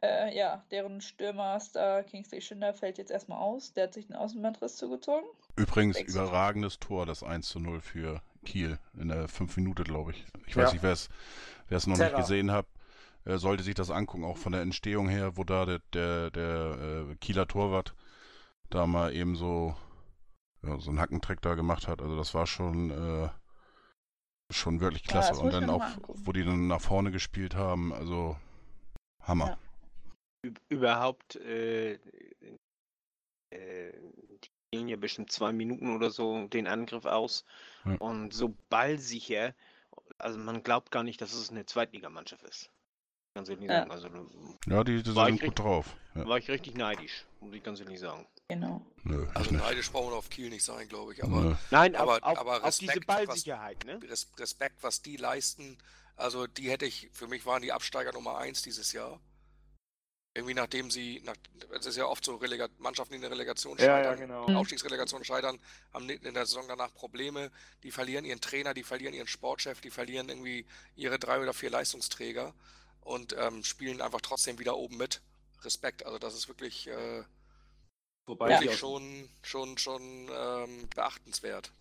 Äh, 0.03 0.35
ja, 0.35 0.63
deren 0.71 0.99
Stürmerstar 0.99 2.03
Kingsley 2.03 2.41
Schinder 2.41 2.73
fällt 2.73 2.97
jetzt 2.97 3.11
erstmal 3.11 3.37
aus. 3.39 3.73
Der 3.73 3.83
hat 3.83 3.93
sich 3.93 4.07
den 4.07 4.15
Außenbandriss 4.15 4.75
zugezogen. 4.77 5.27
Übrigens, 5.55 5.97
Sechs. 5.97 6.13
überragendes 6.15 6.79
Tor, 6.79 7.05
das 7.05 7.21
1 7.23 7.47
zu 7.47 7.59
0 7.59 7.81
für 7.81 8.21
Kiel 8.43 8.79
in 8.97 9.09
der 9.09 9.27
5 9.27 9.57
Minute, 9.57 9.83
glaube 9.83 10.11
ich. 10.11 10.25
Ich 10.47 10.57
weiß 10.57 10.69
Ja. 10.69 10.73
nicht, 10.73 10.83
wer 10.83 10.93
es 10.93 11.09
wer 11.67 11.77
es 11.77 11.85
noch 11.87 11.97
Terra. 11.97 12.17
nicht 12.17 12.27
gesehen 12.27 12.51
hat, 12.51 12.65
sollte 13.25 13.63
sich 13.63 13.75
das 13.75 13.91
angucken, 13.91 14.23
auch 14.25 14.37
von 14.37 14.51
der 14.51 14.61
Entstehung 14.61 15.07
her, 15.07 15.37
wo 15.37 15.43
da 15.43 15.65
der, 15.65 15.79
der, 15.93 16.31
der 16.31 17.05
äh, 17.11 17.15
Kieler 17.17 17.47
Torwart 17.47 17.93
da 18.71 18.87
mal 18.87 19.13
eben 19.13 19.35
so, 19.35 19.75
ja, 20.63 20.79
so 20.79 20.89
einen 20.89 20.99
Hackentrick 20.99 21.41
da 21.41 21.53
gemacht 21.53 21.87
hat. 21.87 22.01
Also 22.01 22.17
das 22.17 22.33
war 22.33 22.47
schon, 22.47 22.89
äh, 22.89 23.29
schon 24.51 24.79
wirklich 24.79 25.03
Ja, 25.05 25.11
klasse. 25.11 25.29
das 25.33 25.39
Und 25.39 25.51
dann 25.53 25.69
auch, 25.69 25.85
wo 26.07 26.31
die 26.31 26.43
dann 26.43 26.67
nach 26.67 26.81
vorne 26.81 27.11
gespielt 27.11 27.53
haben, 27.55 27.93
also 27.93 28.35
Hammer. 29.21 29.49
Ja. 29.49 29.57
Üb- 30.45 30.59
Überhaupt, 30.69 31.35
äh, 31.37 31.93
äh, 33.51 33.91
die 34.43 34.49
spielen 34.69 34.87
ja 34.87 34.95
bestimmt 34.97 35.31
zwei 35.31 35.51
Minuten 35.51 35.95
oder 35.95 36.09
so 36.09 36.47
den 36.47 36.67
Angriff 36.67 37.05
aus. 37.05 37.45
Ja. 37.85 37.95
Und 37.95 38.33
so 38.33 38.55
ballsicher, 38.69 39.53
also 40.17 40.39
man 40.39 40.63
glaubt 40.63 40.91
gar 40.91 41.03
nicht, 41.03 41.21
dass 41.21 41.33
es 41.33 41.49
eine 41.51 41.65
Zweitligamannschaft 41.65 42.43
ist. 42.43 42.69
Ganz 43.35 43.49
ehrlich 43.49 43.69
Ja. 43.69 43.79
sagen. 43.79 43.91
Also 43.91 44.09
da 44.09 44.25
Ja, 44.67 44.83
die, 44.83 45.03
die 45.03 45.11
sind 45.11 45.41
gut 45.41 45.59
drauf. 45.59 45.95
Ja. 46.15 46.27
war 46.27 46.37
ich 46.37 46.49
richtig 46.49 46.75
neidisch, 46.75 47.25
muss 47.39 47.53
ich 47.53 47.63
ganz 47.63 47.79
ehrlich 47.79 47.99
sagen. 47.99 48.27
Genau. 48.49 48.85
Nö, 49.03 49.27
Also 49.33 49.51
nicht. 49.51 49.61
neidisch 49.63 49.91
brauchen 49.91 50.11
wir 50.11 50.17
auf 50.17 50.29
Kiel 50.29 50.49
nicht 50.49 50.63
sein, 50.65 50.87
glaube 50.89 51.13
ich. 51.13 51.23
Aber 51.23 51.41
Nö. 51.41 51.55
Nein, 51.69 51.95
Aber- 51.95 52.15
auf, 52.23 52.37
aber 52.37 52.63
auf 52.63 52.77
diese 52.77 52.91
Respekt, 52.91 53.07
was- 53.07 53.25
Ballsicherheit, 53.27 53.85
ne? 53.85 53.99
Res 54.09 54.29
Respekt, 54.37 54.75
was 54.81 55.01
die 55.01 55.15
leisten, 55.17 55.77
also 56.17 56.47
die 56.47 56.69
hätte 56.69 56.85
ich, 56.85 57.09
für 57.13 57.27
mich 57.27 57.45
waren 57.45 57.61
die 57.61 57.71
Absteiger 57.71 58.11
Nummer 58.11 58.37
1 58.39 58.61
dieses 58.63 58.91
Jahr. 58.91 59.21
Irgendwie 60.33 60.53
nachdem 60.53 60.89
sie, 60.89 61.21
nach, 61.25 61.35
es 61.71 61.85
ist 61.85 61.97
ja 61.97 62.05
oft 62.05 62.23
so 62.23 62.35
Relega 62.37 62.69
Mannschaften, 62.77 63.11
die 63.11 63.15
in 63.17 63.21
der 63.21 63.31
Relegation 63.31 63.77
Ja, 63.77 63.85
ja, 63.85 64.03
scheitern, 64.03 64.19
genau. 64.19 64.47
Mhm. 64.47 64.55
Aufstiegsrelegation 64.55 65.25
scheitern, 65.25 65.59
haben 65.93 66.09
in 66.09 66.33
der 66.33 66.45
Saison 66.45 66.65
danach 66.69 66.93
Probleme, 66.93 67.51
die 67.83 67.91
verlieren 67.91 68.23
ihren 68.23 68.39
Trainer, 68.39 68.73
die 68.73 68.83
verlieren 68.83 69.13
ihren 69.13 69.27
Sportchef, 69.27 69.81
die 69.81 69.89
verlieren 69.89 70.29
irgendwie 70.29 70.65
ihre 70.95 71.19
drei 71.19 71.41
oder 71.41 71.53
vier 71.53 71.69
Leistungsträger 71.69 72.53
und 73.01 73.35
ähm, 73.37 73.63
spielen 73.65 74.01
einfach 74.01 74.21
trotzdem 74.21 74.57
wieder 74.57 74.77
oben 74.77 74.95
mit. 74.95 75.21
Respekt, 75.63 76.05
also 76.05 76.17
das 76.17 76.33
ist 76.33 76.47
wirklich, 76.47 76.87
äh, 76.87 77.23
Wobei, 78.25 78.49
Ja. 78.49 78.55
ich 78.61 78.61
wirklich 78.61 78.71
aus, 78.71 78.79
schon, 78.79 79.29
schon, 79.41 79.77
schon 79.77 80.29
ähm, 80.33 80.87
beachtenswert. 80.95 81.71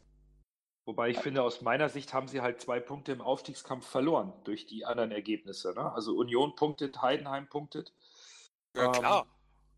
wobei 0.86 1.10
ich 1.10 1.18
finde, 1.18 1.42
aus 1.42 1.60
meiner 1.60 1.88
Sicht 1.88 2.12
haben 2.12 2.26
sie 2.26 2.40
halt 2.40 2.60
zwei 2.60 2.80
Punkte 2.80 3.12
im 3.12 3.20
Aufstiegskampf 3.20 3.86
verloren 3.86 4.32
durch 4.44 4.66
die 4.66 4.84
anderen 4.84 5.12
Ergebnisse. 5.12 5.72
Ne? 5.72 5.92
Also 5.92 6.16
Union 6.16 6.56
punktet, 6.56 7.00
Heidenheim 7.00 7.48
punktet. 7.48 7.92
Ja, 8.76 8.86
Ähm, 8.86 8.92
klar. 8.92 9.26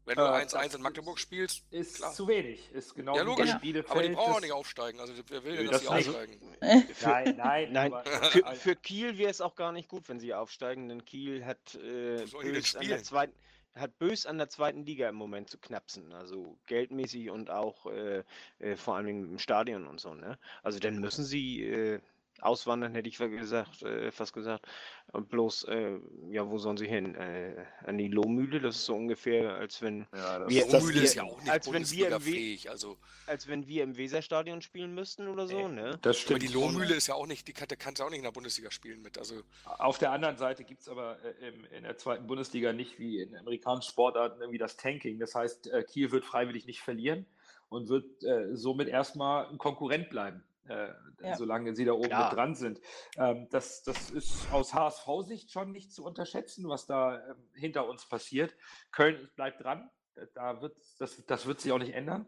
Wenn 0.05 0.17
du 0.17 0.23
äh, 0.23 0.45
1-1 0.45 0.53
das 0.53 0.75
in 0.75 0.83
Magdeburg 0.83 1.17
spielst, 1.19 1.63
Ist 1.71 1.99
Klar. 1.99 2.13
zu 2.13 2.27
wenig. 2.27 2.73
Ist 2.73 2.93
genau 2.97 3.15
Ja, 3.15 3.23
logisch. 3.23 3.55
Bielefeld. 3.61 3.91
aber 3.93 4.03
die 4.03 4.09
brauchen 4.15 4.33
auch 4.33 4.41
nicht 4.41 4.53
aufsteigen. 4.53 4.99
Also 4.99 5.13
wer 5.29 5.45
will 5.45 5.57
denn, 5.57 5.67
dass 5.69 5.85
das 5.85 6.03
die 6.03 6.09
aufsteigen? 6.09 6.41
Für, 6.95 7.09
Nein, 7.09 7.37
nein. 7.37 7.73
Nein, 7.73 7.93
für, 8.33 8.45
äh, 8.45 8.55
für 8.57 8.75
Kiel 8.75 9.17
wäre 9.17 9.31
es 9.31 9.41
auch 9.41 9.55
gar 9.55 9.71
nicht 9.71 9.89
gut, 9.89 10.09
wenn 10.09 10.19
sie 10.19 10.35
aufsteigen, 10.35 10.89
denn 10.89 11.05
Kiel 11.05 11.45
hat, 11.45 11.77
äh, 11.77 12.25
bös 12.43 12.75
an 12.75 12.89
der 12.89 13.03
zweiten, 13.05 13.33
hat 13.77 13.97
bös 13.99 14.27
an 14.27 14.39
der 14.39 14.49
zweiten 14.49 14.85
Liga 14.85 15.09
im 15.09 15.15
Moment 15.15 15.49
zu 15.49 15.59
knapsen. 15.59 16.13
Also 16.13 16.59
geldmäßig 16.67 17.31
und 17.31 17.49
auch 17.51 17.87
äh, 17.87 18.25
äh, 18.59 18.77
vor 18.77 18.97
allem 18.97 19.07
im 19.07 19.39
Stadion 19.39 19.87
und 19.87 20.01
so. 20.01 20.15
Ne? 20.15 20.37
Also 20.65 20.81
dann 20.81 20.99
müssen 20.99 21.25
sie 21.25 21.63
äh, 21.63 22.01
auswandern, 22.43 22.95
hätte 22.95 23.09
ich 23.09 23.19
gesagt, 23.19 23.83
äh, 23.83 24.11
fast 24.11 24.33
gesagt. 24.33 24.67
Und 25.13 25.29
bloß, 25.29 25.65
äh, 25.65 25.99
ja, 26.31 26.49
wo 26.49 26.59
sollen 26.59 26.77
sie 26.77 26.87
hin? 26.87 27.15
Äh, 27.15 27.65
an 27.85 27.99
die 27.99 28.09
Lohmühle? 28.09 28.61
Das 28.61 28.77
ist 28.77 28.85
so 28.87 28.95
ungefähr, 28.95 29.55
als 29.55 29.81
wenn 29.83 30.07
ja, 30.15 30.39
das, 30.41 30.49
Wir- 30.49 30.67
das, 30.69 30.85
Mühle 30.85 30.95
wir- 30.97 31.03
ist 31.03 31.15
ja 31.15 31.23
auch 31.25 31.39
nicht 31.41 31.51
als 31.51 31.73
wenn 31.73 31.91
wir 31.91 32.09
im. 32.09 32.71
Also, 32.71 32.97
als 33.27 33.49
wenn 33.49 33.67
wir 33.67 33.83
im 33.83 33.97
Weserstadion 33.97 34.63
spielen 34.63 34.95
müssten 34.95 35.29
oder 35.29 35.47
so, 35.47 35.69
ne? 35.69 35.99
das 36.03 36.03
aber 36.03 36.15
stimmt. 36.15 36.43
die 36.43 36.47
Lohmühle 36.49 36.95
ist 36.95 37.07
ja 37.07 37.15
auch 37.15 37.27
nicht, 37.27 37.47
die 37.49 37.53
kann, 37.53 37.69
kannst 37.79 38.01
du 38.01 38.05
auch 38.05 38.11
nicht 38.11 38.19
in 38.19 38.25
der 38.25 38.33
Bundesliga 38.33 38.71
spielen 38.71 39.03
mit. 39.03 39.19
Also, 39.19 39.43
Auf 39.65 39.99
der 39.99 40.13
anderen 40.13 40.37
Seite 40.37 40.65
gibt 40.65 40.81
es 40.83 40.89
aber 40.89 41.19
äh, 41.25 41.49
im, 41.49 41.65
in 41.67 41.83
der 41.85 41.97
zweiten 41.99 42.27
Bundesliga 42.27 42.73
nicht 42.73 42.99
wie 42.99 43.21
in 43.21 43.37
amerikanischen 43.37 43.91
Sportarten 43.91 44.41
irgendwie 44.41 44.59
das 44.59 44.77
Tanking. 44.77 45.19
Das 45.19 45.35
heißt, 45.35 45.69
äh, 45.69 45.83
Kiel 45.85 46.11
wird 46.13 46.25
freiwillig 46.25 46.67
nicht 46.67 46.81
verlieren 46.81 47.27
und 47.69 47.89
wird 47.89 48.23
äh, 48.25 48.55
somit 48.57 48.89
erstmal 48.89 49.47
ein 49.47 49.59
Konkurrent 49.59 50.11
bleiben, 50.11 50.43
äh, 50.69 50.89
Ja. 51.21 51.37
solange 51.37 51.75
sie 51.75 51.85
da 51.85 51.93
oben 51.93 52.09
Klar. 52.09 52.29
mit 52.31 52.37
dran 52.39 52.55
sind. 52.55 52.81
Ähm, 53.17 53.49
das, 53.51 53.83
das 53.83 54.11
ist 54.11 54.51
aus 54.53 54.75
HSV-Sicht 54.75 55.51
schon 55.51 55.73
nicht 55.73 55.93
zu 55.93 56.05
unterschätzen, 56.05 56.69
was 56.69 56.87
da 56.87 57.19
ähm, 57.31 57.51
hinter 57.55 57.87
uns 57.89 58.07
passiert. 58.09 58.55
Köln 58.91 59.31
bleibt 59.37 59.63
dran. 59.63 59.91
Da 60.35 60.61
wird, 60.61 60.77
das, 60.99 61.25
das 61.27 61.47
wird 61.47 61.61
sich 61.61 61.73
auch 61.73 61.79
nicht 61.79 61.95
ändern. 61.95 62.27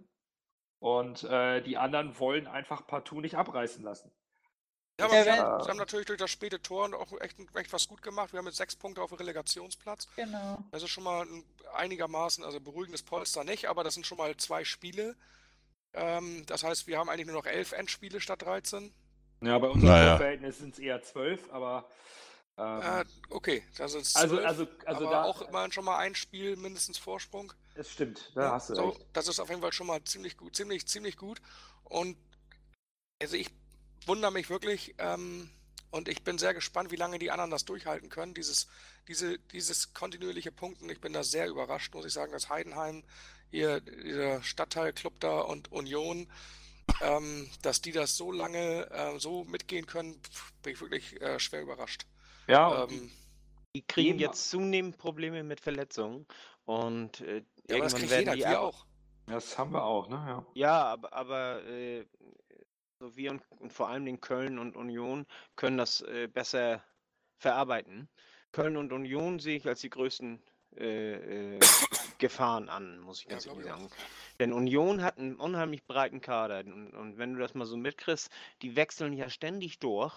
Und 0.79 1.25
äh, 1.25 1.63
die 1.63 1.77
anderen 1.77 2.19
wollen 2.19 2.47
einfach 2.47 2.87
partout 2.87 3.21
nicht 3.21 3.37
abreißen 3.37 3.83
lassen. 3.83 4.11
ja, 4.99 5.07
aber 5.07 5.17
Ja, 5.19 5.25
wir 5.59 5.69
haben 5.69 5.79
natürlich 5.79 6.07
durch 6.07 6.19
das 6.19 6.31
späte 6.31 6.61
Tor 6.61 6.93
auch 6.95 7.13
echt, 7.21 7.37
echt 7.55 7.73
was 7.73 7.89
gut 7.89 8.03
gemacht. 8.03 8.33
Wir 8.33 8.39
haben 8.39 8.47
jetzt 8.47 8.57
sechs 8.59 8.77
Punkte 8.77 9.01
auf 9.03 9.11
dem 9.11 9.19
Relegationsplatz. 9.19 10.09
Genau. 10.17 10.59
Das 10.73 10.83
ist 10.83 10.91
schon 10.91 11.05
mal 11.05 11.23
ein 11.27 11.45
einigermaßen, 11.75 12.45
also 12.45 12.61
beruhigendes 12.61 13.03
Polster 13.03 13.45
nicht, 13.45 13.67
aber 13.69 13.83
das 13.85 13.95
sind 13.95 14.07
schon 14.07 14.19
mal 14.19 14.37
zwei 14.37 14.65
Spiele. 14.65 15.17
Ähm, 15.95 16.45
das 16.47 16.63
heißt, 16.65 16.87
wir 16.87 16.99
haben 16.99 17.09
eigentlich 17.09 17.27
nur 17.27 17.37
noch 17.37 17.47
elf 17.47 17.73
Endspiele 17.73 18.21
statt 18.21 18.43
13. 18.43 18.93
Ja, 19.43 19.59
bei 19.59 19.69
unserem 19.69 19.91
Naja. 19.93 20.17
Verhältnis 20.17 20.59
sind 20.59 20.75
es 20.75 20.79
eher 20.81 21.03
zwölf, 21.03 21.51
aber 21.53 21.89
ähm, 22.57 22.81
Äh, 22.83 23.05
okay, 23.31 23.63
das 23.77 23.95
ist 23.95 24.17
Also- 24.17 24.37
zwölf, 24.37 24.47
also- 24.47 24.67
also 24.87 25.05
aber 25.07 25.11
da- 25.11 25.25
auch 25.25 25.43
immerhin 25.43 25.73
schon 25.73 25.85
mal 25.85 25.99
ein 25.99 26.15
Spiel 26.15 26.57
mindestens 26.57 26.99
Vorsprung. 26.99 27.53
es 27.75 27.91
stimmt, 27.91 28.31
da 28.35 28.53
hast 28.53 28.71
du 28.71 28.75
so, 28.77 28.89
recht. 28.91 29.05
das 29.13 29.29
ist 29.29 29.41
auf 29.41 29.49
jeden 29.49 29.61
Fall 29.61 29.73
schon 29.73 29.87
mal 29.89 30.03
ziemlich 30.05 30.37
gut, 30.37 30.55
ziemlich, 30.57 30.87
ziemlich 30.87 31.17
gut. 31.17 31.41
Und 31.83 32.17
also 33.21 33.37
ich 33.37 33.51
wundere 34.07 34.31
mich 34.33 34.51
wirklich 34.51 34.95
ähm, 34.99 35.51
und 35.91 36.09
ich 36.09 36.23
bin 36.25 36.39
sehr 36.39 36.55
gespannt, 36.55 36.91
wie 36.91 36.97
lange 36.97 37.19
die 37.19 37.31
anderen 37.31 37.51
das 37.51 37.65
durchhalten 37.65 38.09
können. 38.09 38.35
Dieses, 38.35 38.69
diese, 39.09 39.39
dieses 39.39 39.93
kontinuierliche 39.93 40.51
Punkten. 40.53 40.89
Ich 40.91 41.01
bin 41.01 41.13
da 41.13 41.23
sehr 41.25 41.49
überrascht, 41.49 41.93
muss 41.95 42.05
ich 42.07 42.13
sagen, 42.13 42.33
dass 42.33 42.49
Heidenheim 42.49 43.05
hier, 43.55 43.81
dieser 43.81 44.43
Stadtteilclub 44.43 45.21
da 45.21 45.41
und 45.41 45.71
Union, 45.71 46.27
ähm, 47.01 47.49
dass 47.63 47.81
die 47.81 47.93
das 47.93 48.17
so 48.17 48.33
lange 48.33 48.91
äh, 48.91 49.19
so 49.19 49.45
mitgehen 49.45 49.87
können, 49.87 50.21
bin 50.63 50.73
ich 50.73 50.81
wirklich 50.81 51.21
äh, 51.23 51.39
schwer 51.39 51.63
überrascht. 51.63 52.07
Ja, 52.49 52.85
Ähm, 52.85 53.11
Die 53.77 53.83
kriegen 53.87 54.19
jetzt 54.19 54.51
zunehmend 54.51 54.99
Probleme 54.99 55.43
mit 55.45 55.61
Verletzungen 55.61 56.27
und 56.65 57.21
äh, 57.21 57.45
ja, 57.69 57.77
aber 57.77 57.85
das 57.85 57.95
irgendwann 57.95 58.01
kriegt 58.01 58.11
werden 58.11 58.35
jeder, 58.37 58.51
die 58.51 58.57
auch. 58.57 58.87
das 59.27 59.57
haben 59.57 59.73
wir 59.73 59.85
auch, 59.85 60.09
ne? 60.09 60.17
Ja. 60.17 60.47
Ja, 60.55 60.83
aber, 60.85 61.13
aber 61.13 61.65
äh, 61.65 62.05
so 62.99 63.17
wir 63.17 63.31
und, 63.31 63.43
und 63.59 63.73
vor 63.73 63.89
allem 63.89 64.05
den 64.05 64.21
Köln 64.21 64.59
und 64.59 64.77
Union 64.77 65.27
können 65.57 65.79
das 65.79 66.01
äh, 66.03 66.27
besser 66.27 66.83
verarbeiten. 67.39 68.09
Köln 68.53 68.77
und 68.77 68.93
Union 68.93 69.39
sehe 69.39 69.57
ich 69.57 69.67
als 69.67 69.81
die 69.81 69.91
größten 69.91 70.43
äh, 70.79 71.57
äh, 71.59 71.61
Gefahren 72.19 72.69
an, 72.69 72.99
muss 73.01 73.21
ich 73.21 73.29
Ja, 73.29 73.31
ganz 73.33 73.45
glaub 73.45 73.59
ehrlich 73.59 73.67
sagen. 73.67 73.89
Denn 74.41 74.53
Union 74.53 75.03
hat 75.03 75.19
einen 75.19 75.37
unheimlich 75.37 75.85
breiten 75.87 76.21
Kader 76.21 76.61
und, 76.61 76.93
und 76.95 77.19
wenn 77.19 77.35
du 77.35 77.41
das 77.41 77.55
mal 77.55 77.67
so 77.67 77.77
mitkriegst, 77.77 78.31
die 78.63 78.77
wechseln 78.77 79.13
ja 79.13 79.29
ständig 79.31 79.79
durch. 79.79 80.15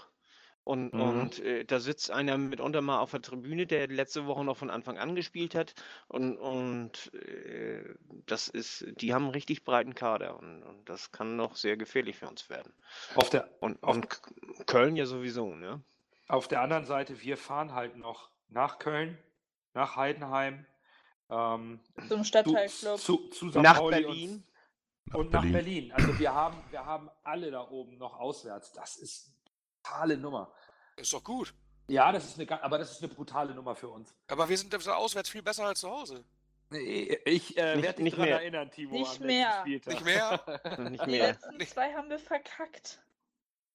Und, 0.63 0.93
Mhm. 0.93 0.99
und 0.99 1.39
äh, 1.39 1.63
da 1.63 1.79
sitzt 1.79 2.11
einer 2.11 2.37
mitunter 2.37 2.81
mal 2.81 2.99
auf 2.99 3.11
der 3.11 3.21
Tribüne, 3.21 3.65
der 3.67 3.87
letzte 3.87 4.25
Woche 4.25 4.43
noch 4.43 4.57
von 4.57 4.69
Anfang 4.69 4.97
an 4.97 5.15
gespielt 5.15 5.55
hat. 5.55 5.73
Und, 6.09 6.37
und 6.37 7.13
äh, 7.13 7.95
das 8.25 8.49
ist, 8.49 8.85
die 9.01 9.13
haben 9.13 9.23
einen 9.23 9.31
richtig 9.33 9.63
breiten 9.63 9.95
Kader 9.95 10.37
und, 10.37 10.63
und 10.63 10.89
das 10.89 11.11
kann 11.13 11.37
noch 11.37 11.55
sehr 11.55 11.77
gefährlich 11.77 12.17
für 12.17 12.27
uns 12.27 12.49
werden. 12.49 12.73
Auf, 13.15 13.29
der, 13.29 13.49
Und, 13.61 13.81
Auf- 13.81 14.01
und 14.01 14.21
Köln 14.67 14.97
ja 14.97 15.05
sowieso, 15.05 15.55
ne? 15.55 15.81
auf 16.27 16.47
der 16.47 16.61
anderen 16.61 16.85
Seite, 16.85 17.21
wir 17.21 17.37
fahren 17.37 17.73
halt 17.73 17.95
noch 17.97 18.29
nach 18.49 18.79
Köln, 18.79 19.17
nach 19.77 19.95
Heidenheim, 19.95 20.65
ähm, 21.29 21.79
Zum 22.09 22.19
zu, 22.19 22.23
Stadtteilclub. 22.25 22.99
zu, 22.99 23.17
zu 23.29 23.49
St. 23.51 23.55
Nach 23.57 23.77
Pauli 23.77 24.01
Berlin. 24.01 24.43
Und, 25.13 25.15
und 25.15 25.31
nach 25.31 25.43
Berlin. 25.43 25.91
Also 25.93 26.17
wir 26.19 26.33
haben, 26.33 26.57
wir 26.71 26.85
haben 26.85 27.09
alle 27.23 27.49
da 27.51 27.61
oben 27.69 27.97
noch 27.97 28.19
auswärts. 28.19 28.73
Das 28.73 28.97
ist 28.97 29.27
eine 29.27 29.35
brutale 29.83 30.17
Nummer. 30.17 30.51
Ist 30.97 31.13
doch 31.13 31.23
gut. 31.23 31.53
Ja, 31.87 32.11
das 32.11 32.25
ist 32.25 32.39
eine, 32.39 32.63
aber 32.63 32.77
das 32.79 32.91
ist 32.91 33.03
eine 33.03 33.13
brutale 33.13 33.53
Nummer 33.55 33.75
für 33.75 33.87
uns. 33.87 34.13
Aber 34.27 34.49
wir 34.49 34.57
sind 34.57 34.73
auswärts 34.89 35.29
viel 35.29 35.41
besser 35.43 35.65
als 35.65 35.79
zu 35.79 35.89
Hause. 35.89 36.25
Ich 37.23 37.55
äh, 37.57 37.81
werde 37.81 37.93
dich 37.93 38.03
nicht 38.03 38.17
daran 38.17 38.29
mehr. 38.29 38.41
erinnern, 38.41 38.69
Timo. 38.71 38.91
Nicht 38.93 39.21
mehr. 39.21 39.63
Nicht 39.65 40.03
mehr? 40.03 40.41
Nicht 40.89 41.05
Die 41.05 41.11
mehr. 41.11 41.27
letzten 41.27 41.59
zwei 41.67 41.93
haben 41.93 42.09
wir 42.09 42.19
verkackt. 42.19 42.99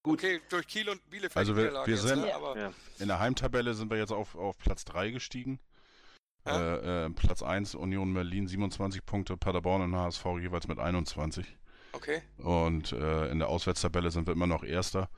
Okay, 0.03 0.43
durch 0.51 0.67
Kiel 0.67 0.89
und 0.91 1.09
Bielefeld. 1.09 1.37
Also 1.37 1.53
die 1.55 1.59
wir- 1.63 1.73
wir 1.73 1.87
jetzt, 1.87 2.03
sind- 2.03 2.21
ne? 2.23 2.35
aber 2.35 2.59
Ja. 2.59 2.73
In 2.99 3.09
der 3.09 3.21
Heimtabelle 3.21 3.73
sind 3.73 3.89
wir 3.91 3.97
jetzt 3.97 4.13
auf, 4.13 4.35
auf 4.35 4.59
Platz 4.59 4.85
3 4.85 5.11
gestiegen. 5.13 5.59
Ja. 6.47 6.75
Äh, 6.77 7.05
äh, 7.07 7.11
Platz 7.11 7.43
1 7.43 7.75
Union 7.77 8.13
Berlin 8.15 8.47
27 8.49 9.05
Punkte, 9.07 9.37
Paderborn 9.37 9.83
und 9.83 9.95
HSV 9.97 10.25
jeweils 10.41 10.67
mit 10.69 10.79
21. 10.79 11.47
okay. 11.93 12.23
Und 12.39 12.93
äh, 12.93 13.29
in 13.31 13.39
der 13.39 13.49
Auswärtstabelle 13.49 14.11
sind 14.11 14.27
wir 14.27 14.33
immer 14.33 14.47
noch 14.49 14.65
Erster. 14.65 15.09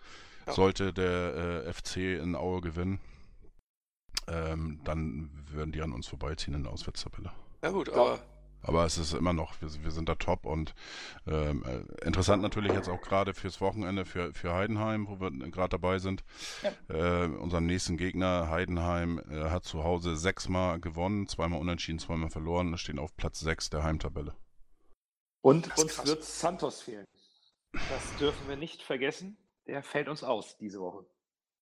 Ja. 0.47 0.53
Sollte 0.53 0.93
der 0.93 1.64
äh, 1.66 1.72
FC 1.72 1.97
in 2.20 2.35
Aue 2.35 2.61
gewinnen, 2.61 3.01
ähm, 4.29 4.81
dann 4.85 5.31
würden 5.51 5.72
die 5.72 5.81
an 5.83 5.93
uns 5.93 6.07
vorbeiziehen 6.09 6.55
in 6.55 6.64
der 6.64 6.72
Auswärtstabelle. 6.72 7.33
Ja 7.62 7.70
gut, 7.70 7.89
Ja. 7.89 7.95
aber 7.95 8.18
Aber 8.64 8.86
es 8.86 8.96
ist 8.96 9.12
immer 9.12 9.32
noch, 9.34 9.60
wir, 9.60 9.68
wir 9.84 9.90
sind 9.90 10.08
da 10.08 10.14
top 10.14 10.46
und 10.46 10.74
ähm, 11.26 11.64
äh, 11.64 12.06
interessant 12.06 12.42
natürlich 12.42 12.72
jetzt 12.72 12.88
auch 12.88 13.00
gerade 13.00 13.34
fürs 13.34 13.60
Wochenende 13.60 14.06
für, 14.06 14.32
für 14.32 14.54
Heidenheim, 14.54 15.06
wo 15.06 15.20
wir 15.20 15.30
gerade 15.50 15.70
dabei 15.70 15.98
sind. 15.98 16.24
Äh, 16.88 17.26
unserem 17.26 17.66
nächsten 17.66 17.96
Gegner, 17.96 18.48
Heidenheim, 18.48 19.20
äh, 19.30 19.50
hat 19.50 19.64
zu 19.64 19.84
Hause 19.84 20.16
sechsmal 20.16 20.80
gewonnen, 20.80 21.26
zweimal 21.28 21.60
unentschieden, 21.60 21.98
zweimal 21.98 22.30
verloren 22.30 22.68
und 22.68 22.78
stehen 22.78 22.98
auf 22.98 23.14
Platz 23.16 23.40
6 23.40 23.70
der 23.70 23.82
Heimtabelle. 23.84 24.34
Und 25.42 25.76
uns 25.78 25.96
krass. 25.96 26.06
wird 26.06 26.24
Santos 26.24 26.80
fehlen. 26.80 27.06
Das 27.72 28.16
dürfen 28.18 28.48
wir 28.48 28.56
nicht 28.56 28.82
vergessen. 28.82 29.36
Der 29.66 29.82
fällt 29.82 30.08
uns 30.08 30.24
aus 30.24 30.56
diese 30.56 30.80
Woche. 30.80 31.04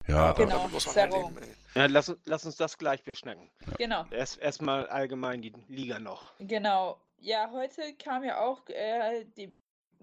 Ja, 0.08 0.32
Genau. 0.32 0.56
damit 0.58 0.72
muss 0.72 0.86
man 0.86 0.94
Servo. 0.94 1.24
halt. 1.34 1.48
Ja, 1.74 1.86
lass, 1.86 2.08
uns- 2.08 2.20
lass 2.24 2.44
uns 2.44 2.56
das 2.56 2.76
gleich 2.78 3.02
beschnacken. 3.04 3.50
Genau. 3.78 4.04
Erst 4.10 4.38
erstmal 4.38 4.86
allgemein 4.88 5.40
die 5.42 5.52
Liga 5.68 5.98
noch. 5.98 6.32
Genau. 6.38 7.00
Ja, 7.18 7.50
heute 7.52 7.94
kam 7.94 8.24
ja 8.24 8.40
auch 8.40 8.68
äh, 8.68 9.24
die, 9.36 9.52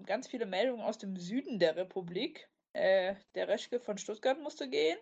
ganz 0.06 0.26
viele 0.26 0.46
Meldungen 0.46 0.82
aus 0.82 0.98
dem 0.98 1.16
Süden 1.16 1.58
der 1.58 1.76
Republik. 1.76 2.48
Äh, 2.72 3.14
der 3.34 3.48
Reschke 3.48 3.78
von 3.80 3.98
Stuttgart 3.98 4.38
musste 4.40 4.68
gehen. 4.68 4.98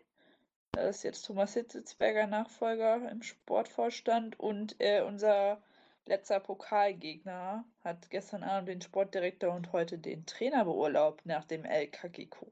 Das 0.72 0.96
ist 0.96 1.03
jetzt 1.05 1.22
Thomas 1.26 1.55
Hitzelsberger 1.55 2.26
Nachfolger 2.26 3.09
im 3.11 3.22
Sportvorstand. 3.22 4.38
Und 4.38 4.76
äh, 4.80 5.03
unser 5.03 5.62
letzter 6.07 6.40
Pokalgegner 6.40 7.64
hat 7.84 8.11
gestern 8.11 8.42
Abend 8.42 8.68
den 8.68 8.82
Sportdirektor 8.82 9.55
und 9.55 9.72
heute 9.72 9.99
den 9.99 10.26
Trainer 10.26 10.64
beurlaubt 10.64 11.24
nach 11.24 11.44
dem 11.44 11.64
El 11.64 11.86
Kakiko. 11.88 12.49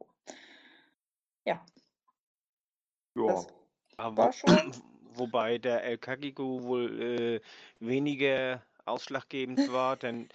Ja. 1.45 1.65
Aber 3.97 4.17
war 4.17 4.33
schon. 4.33 4.47
Wobei 5.15 5.57
der 5.57 5.83
El 5.83 5.97
Cagigo 5.97 6.63
wohl 6.63 7.03
äh, 7.03 7.41
weniger 7.81 8.63
ausschlaggebend 8.85 9.73
war, 9.73 9.97
denn, 9.97 10.29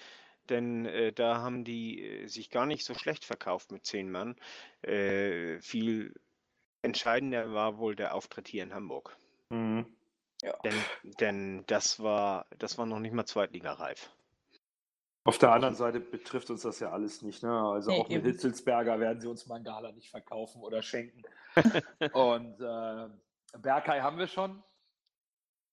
denn 0.49 0.87
äh, 0.87 1.13
da 1.13 1.37
haben 1.37 1.63
die 1.63 2.03
äh, 2.03 2.27
sich 2.27 2.49
gar 2.49 2.65
nicht 2.65 2.83
so 2.83 2.95
schlecht 2.95 3.23
verkauft 3.23 3.71
mit 3.71 3.85
zehn 3.85 4.09
Mann. 4.09 4.35
Äh, 4.81 5.59
viel 5.59 6.15
entscheidender 6.81 7.53
war 7.53 7.77
wohl 7.77 7.95
der 7.95 8.15
Auftritt 8.15 8.47
hier 8.47 8.63
in 8.63 8.73
Hamburg. 8.73 9.15
Mhm. 9.49 9.85
Denn, 10.63 10.83
denn 11.19 11.63
das 11.67 11.99
war 11.99 12.47
das 12.57 12.79
war 12.79 12.87
noch 12.87 12.99
nicht 12.99 13.13
mal 13.13 13.25
zweitligareif. 13.25 14.09
Auf 15.23 15.37
der 15.37 15.51
anderen 15.51 15.75
Seite 15.75 15.99
betrifft 15.99 16.49
uns 16.49 16.63
das 16.63 16.79
ja 16.79 16.91
alles 16.91 17.21
nicht. 17.21 17.43
Ne? 17.43 17.51
Also 17.51 17.91
Nee, 17.91 18.01
auch 18.01 18.09
mit. 18.09 18.23
Hitzelsberger 18.23 18.99
werden 18.99 19.21
sie 19.21 19.27
uns 19.27 19.45
Mangala 19.45 19.91
nicht 19.91 20.09
verkaufen 20.09 20.61
oder 20.61 20.81
schenken. 20.81 21.21
Und 22.13 22.59
äh, 22.59 23.09
Berkay 23.59 23.99
haben 24.01 24.17
wir 24.17 24.27
schon. 24.27 24.63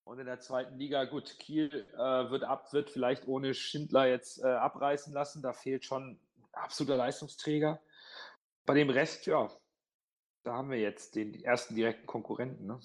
Und 0.04 0.18
in 0.18 0.26
der 0.26 0.38
zweiten 0.40 0.78
Liga, 0.78 1.04
gut, 1.04 1.38
Kiel 1.38 1.86
äh, 1.94 2.30
wird 2.30 2.42
ab, 2.42 2.72
wird 2.72 2.90
vielleicht 2.90 3.26
ohne 3.26 3.54
Schindler 3.54 4.06
jetzt 4.06 4.42
äh, 4.42 4.46
abreißen 4.46 5.12
lassen. 5.12 5.42
Da 5.42 5.52
fehlt 5.52 5.84
schon 5.84 6.12
ein 6.12 6.20
absoluter 6.52 6.96
Leistungsträger. 6.96 7.80
Bei 8.66 8.74
dem 8.74 8.90
Rest, 8.90 9.26
ja, 9.26 9.50
da 10.44 10.54
haben 10.54 10.70
wir 10.70 10.78
jetzt 10.78 11.14
den 11.14 11.34
ersten 11.34 11.74
direkten 11.74 12.06
Konkurrenten. 12.06 12.66
Ne? 12.66 12.80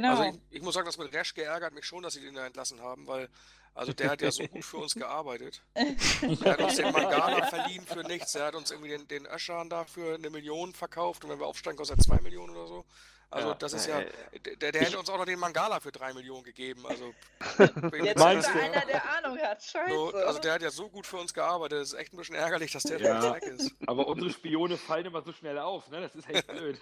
Genau. 0.00 0.10
Also 0.10 0.38
ich, 0.50 0.56
ich 0.58 0.62
muss 0.62 0.74
sagen, 0.74 0.86
das 0.86 0.96
mit 0.98 1.12
Reschke 1.12 1.42
ärgert 1.44 1.74
mich 1.74 1.84
schon, 1.84 2.02
dass 2.02 2.14
sie 2.14 2.20
den 2.20 2.34
da 2.34 2.46
entlassen 2.46 2.80
haben, 2.80 3.06
weil 3.06 3.28
also 3.74 3.92
der 3.92 4.10
hat 4.10 4.22
ja 4.22 4.30
so 4.30 4.44
gut 4.46 4.64
für 4.64 4.78
uns 4.78 4.94
gearbeitet. 4.96 5.62
Er 5.74 6.52
hat 6.52 6.60
uns 6.60 6.76
den 6.76 6.90
Mangala 6.92 7.46
verliehen 7.46 7.84
für 7.86 8.02
nichts. 8.02 8.34
Er 8.34 8.46
hat 8.46 8.54
uns 8.54 8.70
irgendwie 8.70 8.90
den, 8.90 9.06
den 9.08 9.26
Öschan 9.26 9.68
dafür 9.70 10.14
eine 10.14 10.30
Million 10.30 10.72
verkauft 10.74 11.24
und 11.24 11.30
wenn 11.30 11.38
wir 11.38 11.46
aufsteigen, 11.46 11.76
kostet 11.76 11.98
er 11.98 12.04
zwei 12.04 12.20
Millionen 12.20 12.54
oder 12.56 12.66
so. 12.66 12.84
Also 13.30 13.48
Ja, 13.48 13.54
das 13.56 13.72
ist 13.74 13.86
ja, 13.86 14.00
äh, 14.00 14.40
der, 14.56 14.72
der 14.72 14.80
hätte 14.80 14.98
uns 14.98 15.10
auch 15.10 15.18
noch 15.18 15.26
den 15.26 15.38
Mangala 15.38 15.80
für 15.80 15.92
drei 15.92 16.14
Millionen 16.14 16.44
gegeben. 16.44 16.86
Also, 16.86 17.12
Jetzt 18.02 18.18
Meinst 18.18 18.48
ist 18.48 18.54
du? 18.54 18.58
da 18.58 18.64
einer, 18.64 18.86
der 18.86 19.10
Ahnung 19.10 19.38
hat. 19.38 19.62
Scheiße. 19.62 19.92
so, 19.94 20.14
also 20.14 20.38
der 20.40 20.52
hat 20.54 20.62
ja 20.62 20.70
so 20.70 20.88
gut 20.88 21.06
für 21.06 21.18
uns 21.18 21.34
gearbeitet. 21.34 21.82
Es 21.82 21.92
ist 21.92 21.98
echt 21.98 22.14
ein 22.14 22.16
bisschen 22.16 22.36
ärgerlich, 22.36 22.72
dass 22.72 22.84
der 22.84 22.98
Ja. 23.00 23.34
weg 23.34 23.42
ist. 23.42 23.74
Aber 23.86 24.06
unsere 24.06 24.30
Spione 24.30 24.78
fallen 24.78 25.04
immer 25.06 25.22
so 25.22 25.32
schnell 25.34 25.58
auf. 25.58 25.88
Ne? 25.90 26.00
Das 26.00 26.14
ist 26.14 26.28
echt 26.30 26.46
blöd. 26.46 26.80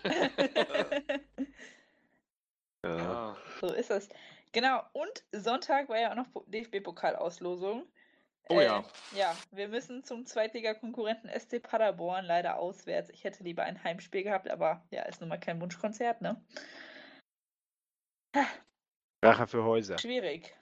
Ja. 2.89 3.37
So 3.61 3.72
ist 3.72 3.91
es. 3.91 4.09
Genau, 4.53 4.82
und 4.93 5.24
Sonntag 5.32 5.89
war 5.89 5.99
ja 5.99 6.11
auch 6.11 6.16
noch 6.16 6.30
Po- 6.32 6.45
DFB-Pokalauslosung. 6.47 7.84
Oh 8.49 8.61
ja. 8.61 8.84
Ja, 9.12 9.37
wir 9.51 9.68
müssen 9.68 10.05
zum 10.05 10.24
Zweitliga-Konkurrenten 10.24 11.28
SC 11.28 11.61
Paderborn 11.61 12.24
leider 12.24 12.59
auswärts. 12.59 13.11
Ich 13.11 13.24
hätte 13.24 13.43
lieber 13.43 13.64
ein 13.64 13.82
Heimspiel 13.82 14.22
gehabt, 14.22 14.49
aber 14.49 14.87
ja, 14.91 15.03
ist 15.03 15.20
nun 15.20 15.28
mal 15.28 15.41
kein 15.41 15.61
Wunschkonzert, 15.61 16.20
ne? 16.22 16.41
Rache 19.24 19.47
für 19.47 19.64
Häuser. 19.64 19.99
Schwierig. 19.99 20.57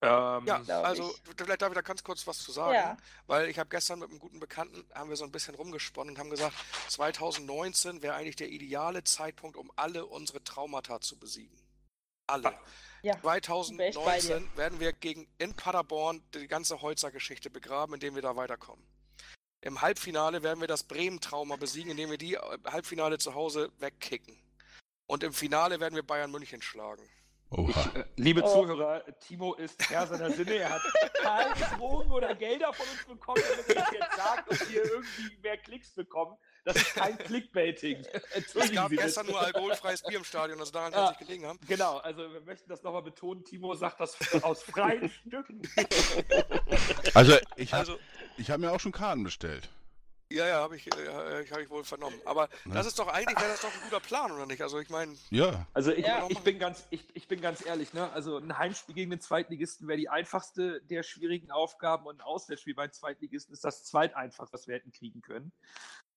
Ähm, 0.00 0.46
Ja, 0.46 0.62
also 0.82 1.10
ich. 1.10 1.34
vielleicht 1.36 1.60
darf 1.62 1.70
ich 1.70 1.74
da 1.74 1.80
ganz 1.80 2.04
kurz 2.04 2.26
was 2.26 2.38
zu 2.38 2.52
sagen, 2.52 2.74
Ja. 2.74 2.96
weil 3.26 3.48
ich 3.48 3.58
habe 3.58 3.68
gestern 3.68 3.98
mit 3.98 4.10
einem 4.10 4.20
guten 4.20 4.38
Bekannten, 4.38 4.84
haben 4.94 5.10
wir 5.10 5.16
so 5.16 5.24
ein 5.24 5.32
bisschen 5.32 5.56
rumgesponnen 5.56 6.14
und 6.14 6.20
haben 6.20 6.30
gesagt, 6.30 6.54
2019 6.88 8.02
wäre 8.02 8.14
eigentlich 8.14 8.36
der 8.36 8.48
ideale 8.48 9.02
Zeitpunkt, 9.02 9.56
um 9.56 9.72
alle 9.74 10.06
unsere 10.06 10.42
Traumata 10.44 11.00
zu 11.00 11.18
besiegen. 11.18 11.58
Alle. 12.28 12.54
Ja, 13.02 13.14
wär 13.14 13.16
ich 13.16 13.22
bei 13.24 13.40
dir. 13.40 13.92
2019 13.92 14.56
werden 14.56 14.80
wir 14.80 14.92
gegen 14.92 15.26
in 15.38 15.54
Paderborn 15.54 16.22
die 16.34 16.46
ganze 16.46 16.80
Holzer-Geschichte 16.82 17.50
begraben, 17.50 17.94
indem 17.94 18.14
wir 18.14 18.22
da 18.22 18.36
weiterkommen. 18.36 18.84
Im 19.62 19.80
Halbfinale 19.80 20.42
werden 20.44 20.60
wir 20.60 20.68
das 20.68 20.84
Bremen-Trauma 20.84 21.56
besiegen, 21.56 21.90
indem 21.90 22.10
wir 22.10 22.18
die 22.18 22.34
äh, 22.34 22.40
Halbfinale 22.66 23.18
zu 23.18 23.34
Hause 23.34 23.72
wegkicken. 23.78 24.38
Und 25.06 25.24
im 25.24 25.32
Finale 25.32 25.80
werden 25.80 25.94
wir 25.94 26.04
Bayern 26.06 26.30
München 26.30 26.62
schlagen. 26.62 27.02
Oha. 27.50 27.90
Äh, 27.94 28.04
Liebe 28.16 28.42
Oh. 28.44 28.52
Zuhörer, 28.62 29.02
Timo 29.20 29.54
ist 29.54 29.88
Herr 29.90 30.06
seiner 30.06 30.30
Sinne. 30.30 30.54
Er 30.56 30.70
hat 30.70 30.82
keine 31.22 31.54
Drogen 31.78 32.10
oder 32.10 32.34
Gelder 32.34 32.72
von 32.74 32.86
uns 32.86 33.04
bekommen, 33.06 33.42
damit 33.50 33.68
er 33.70 33.74
das 33.76 33.90
jetzt 33.92 34.16
sagt 34.16 34.48
und 34.50 34.70
wir 34.72 34.84
irgendwie 34.84 35.38
mehr 35.42 35.56
Klicks 35.56 35.90
bekommen. 35.94 36.36
Das 36.64 36.76
ist 36.76 36.94
kein 36.94 37.16
Clickbaiting. 37.16 38.04
Es 38.34 38.52
gab 38.72 38.90
Sie 38.90 38.96
gestern 38.96 39.24
bitte. 39.26 39.38
nur 39.38 39.46
alkoholfreies 39.46 40.02
Bier 40.02 40.18
im 40.18 40.24
Stadion, 40.24 40.58
also 40.60 40.70
daran 40.72 40.92
Ja. 40.92 40.98
kann 40.98 41.04
es 41.04 41.10
nicht 41.20 41.26
gelegen 41.26 41.46
haben. 41.46 41.58
Genau, 41.66 41.96
also 41.98 42.30
wir 42.30 42.42
möchten 42.42 42.68
das 42.68 42.82
nochmal 42.82 43.02
betonen. 43.02 43.42
Timo 43.44 43.74
sagt 43.74 44.00
das 44.00 44.18
aus 44.42 44.62
freien 44.64 45.08
Stücken. 45.08 45.62
Also 47.14 47.36
ich 47.56 47.72
habe 47.72 47.80
Also, 47.80 47.98
ich 48.36 48.50
hab 48.50 48.60
mir 48.60 48.72
auch 48.72 48.80
schon 48.80 48.92
Karten 48.92 49.24
bestellt. 49.24 49.70
Ja, 50.30 50.46
ja, 50.46 50.54
habe 50.60 50.76
ich, 50.76 50.86
äh, 50.86 51.46
hab 51.50 51.58
ich 51.58 51.70
wohl 51.70 51.84
vernommen. 51.84 52.20
Aber 52.24 52.48
Ne? 52.64 52.74
das 52.74 52.86
ist 52.86 52.98
doch 52.98 53.08
eigentlich, 53.08 53.38
wäre 53.38 53.48
das 53.50 53.62
doch 53.62 53.72
ein 53.72 53.80
guter 53.84 54.00
Plan, 54.00 54.30
oder 54.30 54.46
nicht? 54.46 54.60
Also 54.62 54.78
ich 54.78 54.90
meine, 54.90 55.14
Ja, 55.30 55.66
Also 55.74 55.92
ich, 55.92 56.04
Ja. 56.06 56.26
ich, 56.28 56.40
bin 56.40 56.58
ganz, 56.58 56.86
ich, 56.90 57.04
ich 57.14 57.28
bin 57.28 57.40
ganz 57.40 57.64
ehrlich, 57.64 57.94
ne? 57.94 58.10
Also 58.12 58.36
ein 58.38 58.58
Heimspiel 58.58 58.94
gegen 58.94 59.10
den 59.10 59.20
Zweitligisten 59.20 59.88
wäre 59.88 59.98
die 59.98 60.08
einfachste 60.08 60.80
der 60.82 61.02
schwierigen 61.02 61.50
Aufgaben 61.50 62.06
und 62.06 62.16
ein 62.16 62.20
Auswärtsspiel 62.20 62.74
beim 62.74 62.92
Zweitligisten 62.92 63.52
ist 63.52 63.64
das 63.64 63.84
zweiteinfachste, 63.84 64.52
was 64.54 64.68
wir 64.68 64.74
hätten 64.74 64.92
kriegen 64.92 65.22
können. 65.22 65.52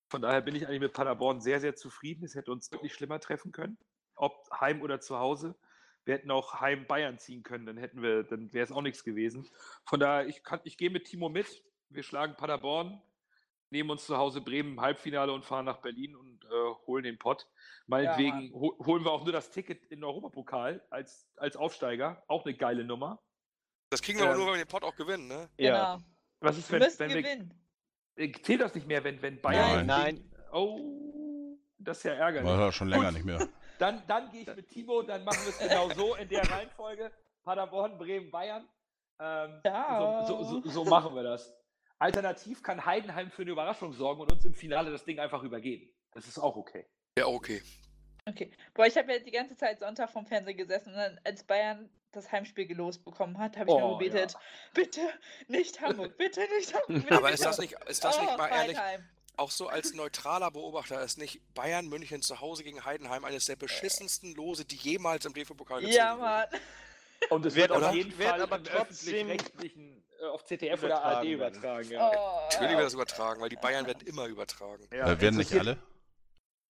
Von 0.10 0.22
daher 0.22 0.42
bin 0.42 0.56
ich 0.56 0.68
eigentlich 0.68 0.82
mit 0.82 0.94
Paderborn 0.94 1.40
sehr, 1.40 1.62
sehr 1.62 1.76
zufrieden. 1.76 2.26
Es 2.26 2.36
hätte 2.36 2.52
uns 2.52 2.70
wirklich 2.72 2.94
schlimmer 2.94 3.20
treffen 3.22 3.54
können. 3.54 3.78
Ob 4.16 4.50
heim 4.60 4.82
oder 4.82 5.00
zu 5.00 5.18
Hause. 5.20 5.56
Wir 6.04 6.16
hätten 6.16 6.32
auch 6.32 6.60
heim 6.60 6.86
Bayern 6.88 7.20
ziehen 7.20 7.44
können, 7.44 7.68
dann 7.68 7.78
hätten 7.78 8.02
wir, 8.02 8.24
dann 8.24 8.52
wäre 8.54 8.66
es 8.66 8.72
auch 8.72 8.82
nichts 8.82 9.04
gewesen. 9.04 9.48
Von 9.86 10.00
daher, 10.00 10.28
ich, 10.28 10.44
kann, 10.44 10.60
ich 10.64 10.76
gehe 10.76 10.90
mit 10.90 11.06
Timo 11.06 11.30
mit. 11.30 11.64
Wir 11.90 12.02
schlagen 12.04 12.36
Paderborn, 12.36 13.00
nehmen 13.72 13.90
uns 13.90 14.06
zu 14.06 14.18
Hause 14.18 14.42
Bremen 14.42 14.74
im 14.74 14.82
Halbfinale 14.82 15.32
und 15.34 15.44
fahren 15.46 15.66
nach 15.66 15.78
Berlin 15.82 16.16
und 16.16 16.44
äh, 16.46 16.50
holen 16.86 17.04
den 17.04 17.18
Pott. 17.18 17.48
Meinetwegen 17.88 18.54
ho 18.54 18.78
holen 18.86 19.04
wir 19.04 19.12
auch 19.12 19.24
nur 19.24 19.34
das 19.34 19.50
Ticket 19.50 19.84
in 19.86 20.00
den 20.00 20.04
Europapokal 20.04 20.86
als, 20.90 21.28
als 21.38 21.56
Aufsteiger. 21.58 22.22
Auch 22.28 22.46
eine 22.46 22.54
geile 22.56 22.84
Nummer. 22.84 23.20
das 23.90 24.02
kriegen 24.02 24.20
wir 24.20 24.26
aber 24.26 24.34
Ähm, 24.34 24.38
nur, 24.40 24.48
wenn 24.48 24.60
wir 24.60 24.66
den 24.66 24.70
Pot 24.70 24.84
auch 24.84 24.96
gewinnen, 24.96 25.28
ne? 25.28 25.50
Ja. 25.58 25.96
Genau. 25.96 26.06
Was 26.42 26.58
ist, 26.58 26.70
Wir 26.72 26.80
wenn, 26.80 26.86
müssen 26.88 27.00
wenn 27.00 27.10
wir. 27.10 27.22
gewinnen. 27.22 27.54
Äh, 28.16 28.32
Zählt 28.44 28.62
das 28.62 28.76
nicht 28.76 28.88
mehr, 28.88 29.04
wenn, 29.04 29.22
wenn 29.22 29.42
Bayern. 29.42 29.86
Nein. 29.86 30.16
gegen- 30.18 30.32
Oh, 30.54 31.58
das 31.78 31.98
ist 32.00 32.04
ja 32.04 32.14
ärgerlich. 32.14 32.50
war 32.50 32.60
ja 32.60 32.72
schon 32.72 32.90
länger 32.90 33.06
Gut. 33.06 33.14
nicht 33.14 33.26
mehr. 33.26 33.48
Dann, 33.80 34.04
dann 34.08 34.30
gehe 34.32 34.42
ich 34.42 34.56
mit 34.56 34.68
Timo, 34.68 35.02
dann 35.02 35.24
machen 35.24 35.40
wir 35.44 35.50
es 35.50 35.60
genau 35.60 35.90
so 35.92 36.16
in 36.16 36.28
der 36.28 36.42
Reihenfolge. 36.52 37.12
Paderborn, 37.44 37.98
Bremen, 37.98 38.30
Bayern. 38.30 38.68
Ähm, 39.20 39.62
Ja. 39.64 40.26
so, 40.28 40.44
so, 40.44 40.62
so, 40.62 40.70
so 40.70 40.86
machen 40.86 41.16
wir 41.16 41.24
das. 41.24 41.56
Alternativ 42.02 42.64
kann 42.64 42.86
Heidenheim 42.86 43.30
für 43.32 43.44
eine 43.44 43.52
Überraschung 43.52 43.94
sorgen 43.94 44.22
und 44.22 44.32
uns 44.32 44.44
im 44.44 44.54
Finale 44.56 44.92
das 44.92 45.06
Ding 45.06 45.20
einfach 45.20 45.44
übergeben. 45.44 45.90
Das 46.14 46.28
ist 46.28 46.40
auch 46.40 46.56
okay. 46.56 46.86
Ja, 47.18 47.28
okay. 47.28 47.62
Okay. 48.28 48.52
Boah, 48.74 48.86
ich 48.86 48.98
habe 48.98 49.14
ja 49.14 49.20
die 49.20 49.32
ganze 49.32 49.56
Zeit 49.56 49.80
Sonntag 49.80 50.10
vom 50.12 50.26
Fernseher 50.26 50.54
gesessen 50.56 50.90
und 50.90 50.96
dann, 50.98 51.20
als 51.24 51.44
Bayern 51.44 51.90
das 52.12 52.32
Heimspiel 52.32 52.66
gelost 52.68 53.04
bekommen 53.06 53.38
hat, 53.38 53.56
habe 53.58 53.70
ich 53.72 53.78
nur 53.78 53.96
Oh, 53.96 53.98
gebetet, 53.98 54.34
ja. 54.34 54.40
bitte 54.74 55.02
nicht 55.48 55.80
Hamburg, 55.80 56.18
bitte 56.18 56.42
nicht 56.58 56.74
Hamburg. 56.74 56.88
bitte 57.04 57.16
Aber 57.16 57.28
nicht 57.30 57.36
ist 57.36 57.46
das 57.46 57.58
nicht, 57.60 57.74
ist 57.88 58.04
das 58.04 58.20
nicht 58.20 58.32
Oh, 58.34 58.38
mal 58.38 58.48
ehrlich, 58.50 58.78
Heidenheim. 58.78 59.10
auch 59.38 59.50
so 59.52 59.68
als 59.68 59.94
neutraler 59.94 60.52
Beobachter, 60.52 61.02
ist 61.04 61.18
nicht 61.18 61.40
Bayern 61.54 61.88
München 61.88 62.22
zu 62.22 62.42
Hause 62.42 62.64
gegen 62.64 62.84
Heidenheim 62.84 63.26
eines 63.26 63.46
der 63.46 63.56
beschissensten 63.56 64.34
Lose, 64.36 64.66
die 64.66 64.76
jemals 64.76 65.26
im 65.26 65.34
DFB-Pokal 65.34 65.82
gezogen 65.82 65.96
Ja, 65.96 66.12
wurden? 66.14 66.22
Mann. 66.22 66.48
Und 67.30 67.46
es 67.46 67.56
Wird 67.56 67.70
wird 67.70 67.78
auf 67.80 67.88
aber- 67.88 67.96
jeden 67.96 68.18
wird 68.18 68.30
Fall 68.30 68.42
aber 68.42 68.64
trotzdem 68.64 69.30
öffentlich-rechtlichen, 69.30 69.98
äh, 69.98 70.11
auf 70.30 70.44
ZDF 70.44 70.84
oder 70.84 71.04
ARD 71.04 71.26
übertragen 71.26 71.90
werden. 71.90 71.92
übertragen. 71.92 71.92
Ja. 71.92 72.12
Oh, 72.14 72.50
Natürlich 72.52 72.76
wird 72.78 72.86
das 72.86 72.94
übertragen, 72.94 73.42
weil 73.42 73.50
die 73.50 73.56
Bayern 73.56 73.86
werden 73.88 74.08
immer 74.08 74.26
übertragen. 74.28 74.88
Ja, 74.94 75.12
äh, 75.12 75.22
werden 75.22 75.38
nicht 75.38 75.54
alle? 75.54 75.78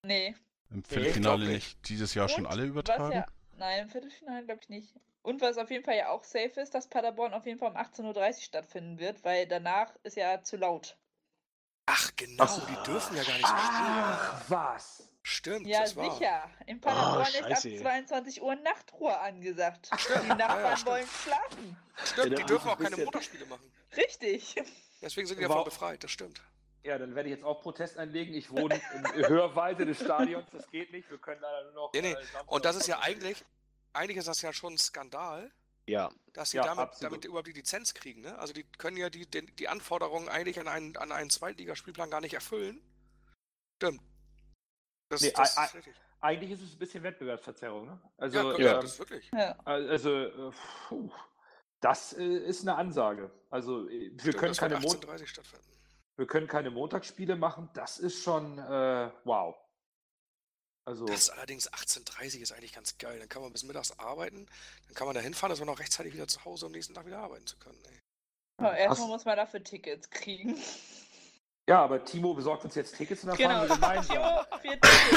Nee. 0.04 0.36
Im 0.72 0.84
Viertelfinale 0.84 1.44
glaub 1.44 1.54
nicht 1.54 1.90
dieses 1.90 2.14
Jahr 2.14 2.30
schon 2.30 2.46
Und 2.46 2.52
alle 2.52 2.64
Was 2.64 2.70
übertragen? 2.70 3.12
ja, 3.14 3.26
nein, 3.58 3.84
im 3.84 3.90
Viertelfinale 3.90 4.46
glaube 4.46 4.62
ich 4.64 4.70
nicht. 4.70 4.96
Und 5.22 5.42
was 5.42 5.58
auf 5.58 5.70
jeden 5.70 5.84
Fall 5.84 5.98
ja 5.98 6.10
auch 6.10 6.24
safe 6.24 6.60
ist, 6.60 6.74
dass 6.74 6.88
Paderborn 6.88 7.34
auf 7.34 7.46
jeden 7.46 7.60
Fall 7.60 7.70
um 7.70 7.78
18.30 7.78 8.06
Uhr 8.38 8.42
stattfinden 8.42 8.98
wird, 9.00 9.24
weil 9.24 9.48
danach 9.48 9.94
ist 10.04 10.16
ja 10.18 10.42
zu 10.42 10.58
laut. 10.58 10.98
Ach, 11.86 12.10
genau, 12.16 12.44
Ach 12.44 12.50
so. 12.50 12.62
die 12.66 12.84
dürfen 12.92 13.18
ja 13.18 13.24
gar 13.24 13.34
nicht 13.34 13.48
so 13.48 13.54
Ach, 13.56 14.42
was? 14.50 15.10
Stimmt, 15.24 15.68
Ja, 15.68 15.82
das 15.82 15.96
war. 15.96 16.12
sicher. 16.18 16.50
In 16.66 16.82
Paderborn 16.82 17.28
ist 17.28 17.44
ab 17.44 17.50
scheiße. 17.52 17.78
22 17.78 18.42
Uhr 18.42 18.56
Nachtruhe 18.56 19.18
angesagt. 19.20 19.90
stimmt. 19.98 20.24
Die 20.24 20.28
Ja, 20.30 20.30
ja, 20.30 20.36
Nachbarn 20.36 20.78
stimmt. 20.78 20.90
wollen 20.92 21.08
schlafen. 21.24 21.78
Stimmt, 22.06 22.40
die 22.40 22.44
dürfen 22.44 22.70
auch 22.70 22.80
keine 22.80 22.98
Montagsspiele 22.98 23.46
machen. 23.46 23.72
Richtig. 23.96 24.56
Deswegen 25.02 25.28
sind 25.28 25.40
die 25.40 25.44
davon 25.44 25.64
befreit, 25.64 26.04
das 26.04 26.12
stimmt. 26.12 26.42
Ja, 26.84 26.98
dann 26.98 27.14
werde 27.14 27.30
ich 27.30 27.36
jetzt 27.36 27.44
auch 27.46 27.62
Protest 27.62 27.98
einlegen. 28.00 28.34
Ich 28.34 28.50
wohne 28.50 28.82
in 28.96 29.06
Hörweite 29.28 29.86
des 29.86 30.00
Stadions. 30.00 30.48
Das 30.52 30.68
geht 30.72 30.92
nicht. 30.92 31.10
Wir 31.12 31.20
können 31.20 31.40
leider 31.42 31.66
nur 31.66 31.74
noch. 31.74 31.94
Nee, 31.94 32.02
nee. 32.02 32.12
äh, 32.14 32.18
Und 32.48 32.66
das 32.66 32.76
ist 32.76 32.88
ja 32.88 33.00
eigentlich, 33.02 33.44
eigentlich 33.94 34.18
ist 34.18 34.28
das 34.28 34.42
ja 34.42 34.52
schon 34.52 34.74
ein 34.74 34.78
Skandal, 34.80 35.52
Ja. 35.86 36.10
dass 36.34 36.50
sie 36.52 36.58
Ja, 36.58 36.64
damit, 36.64 36.90
damit 37.02 37.26
überhaupt 37.26 37.46
die 37.48 37.52
Lizenz 37.52 37.94
kriegen. 37.94 38.22
Ne? 38.22 38.36
Also 38.40 38.54
die 38.54 38.64
können 38.64 38.98
ja 38.98 39.12
die, 39.12 39.28
den, 39.30 39.56
die 39.58 39.68
Anforderungen 39.68 40.28
eigentlich 40.30 40.60
an 40.60 40.68
einen, 40.68 40.98
an 40.98 41.12
einen 41.12 41.30
Zweitligaspielplan 41.30 42.10
gar 42.10 42.22
nicht 42.22 42.34
erfüllen. 42.34 42.82
Stimmt. 43.76 44.02
Das, 45.12 45.22
Nee, 45.22 45.32
das 45.36 45.58
ist 45.58 45.76
richtig. 45.76 45.96
Eigentlich 46.22 46.52
ist 46.52 46.62
es 46.62 46.72
ein 46.74 46.78
bisschen 46.80 47.04
Wettbewerbsverzerrung. 47.04 47.86
Ne? 47.86 48.00
Also, 48.18 48.38
Ja, 48.52 48.56
ähm, 48.58 48.62
ja, 48.62 48.74
das 48.82 48.86
ist 48.94 49.00
wirklich. 49.00 49.30
Ja. 49.34 49.58
also 49.66 50.10
äh, 50.26 50.52
puh, 50.88 51.12
das 51.82 52.14
äh, 52.14 52.24
ist 52.24 52.62
eine 52.62 52.76
Ansage. 52.76 53.32
Also 53.50 53.88
äh, 53.90 54.12
wir 54.14 54.20
Stimmt, 54.20 54.38
können 54.38 54.54
keine 54.56 54.82
wird 54.84 55.06
Mon 55.08 55.16
18.30 55.18 55.28
stattfinden. 55.28 55.66
wir 56.18 56.28
können 56.28 56.48
keine 56.48 56.70
Montagsspiele 56.72 57.36
machen. 57.36 57.70
Das 57.74 57.98
ist 57.98 58.22
schon 58.24 58.58
äh, 58.60 59.12
wow. 59.26 59.56
Also 60.86 61.06
Das 61.06 61.16
ist 61.22 61.30
allerdings 61.32 61.72
18.30 61.72 62.40
ist 62.42 62.52
eigentlich 62.54 62.74
ganz 62.74 62.98
geil. 62.98 63.20
Dann 63.20 63.30
kann 63.30 63.42
man 63.42 63.52
bis 63.52 63.64
mittags 63.64 63.98
arbeiten, 64.00 64.48
dann 64.88 64.94
kann 64.96 65.06
man 65.08 65.16
da 65.16 65.22
hinfahren, 65.22 65.50
dass 65.52 65.60
man 65.60 65.68
noch 65.68 65.80
rechtzeitig 65.80 66.14
wieder 66.14 66.28
zu 66.28 66.44
Hause 66.46 66.68
am 66.68 66.72
nächsten 66.72 66.94
Tag 66.94 67.06
wieder 67.06 67.20
arbeiten 67.20 67.46
zu 67.46 67.58
können. 67.58 67.78
Ey. 67.90 68.00
Aber 68.58 68.78
erstmal 68.78 69.08
hast- 69.08 69.14
muss 69.14 69.26
man 69.26 69.38
dafür 69.38 69.64
Tickets 69.64 70.10
kriegen. 70.10 70.56
Ja, 71.68 71.82
aber 71.84 72.04
Timo 72.04 72.34
besorgt 72.34 72.66
uns 72.66 72.76
jetzt 72.76 72.96
Tickets 72.98 73.24
und 73.24 73.30
dann 73.30 73.38
Genau. 73.38 73.50
fahren 73.66 73.70
wir 73.70 73.76
gemeinsam. 73.76 74.18
Timo, 74.52 74.60
vier 74.62 74.82
Tickets. 74.82 75.10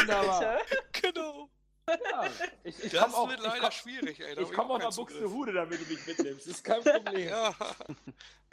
Genau. 1.03 1.49
Ja, 1.87 2.25
ich 2.63 2.83
ich 2.83 2.93
Das 2.93 3.03
komme 3.03 3.15
auch, 3.17 3.29
wird 3.29 3.41
ich 3.41 3.47
leider 3.47 3.61
komm, 3.61 3.71
schwierig, 3.73 4.19
ey. 4.21 4.35
da 4.35 4.41
ich 4.41 4.49
hab 4.49 4.55
komm 4.55 4.71
auch 4.71 4.79
nach. 4.79 4.95
Buxtehude, 4.97 5.53
damit 5.53 5.81
du 5.87 5.93
mich 5.93 6.07
mitnimmst. 6.07 6.47
Das 6.47 6.55
ist 6.55 6.65
kein 6.65 6.83
Problem. 6.83 7.29
Ja. 7.29 7.55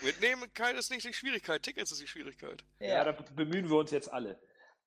Mitnehmen 0.01 0.53
kann 0.53 0.75
ist 0.75 0.91
nicht 0.91 1.05
die 1.07 1.13
Schwierigkeit, 1.13 1.63
Tickets 1.63 1.91
ist 1.93 2.01
die 2.01 2.07
Schwierigkeit. 2.07 2.61
Ja, 2.79 2.87
Ja. 2.87 3.03
da 3.05 3.11
bemühen 3.33 3.69
wir 3.69 3.77
uns 3.77 3.91
jetzt 3.91 4.11
alle. 4.11 4.37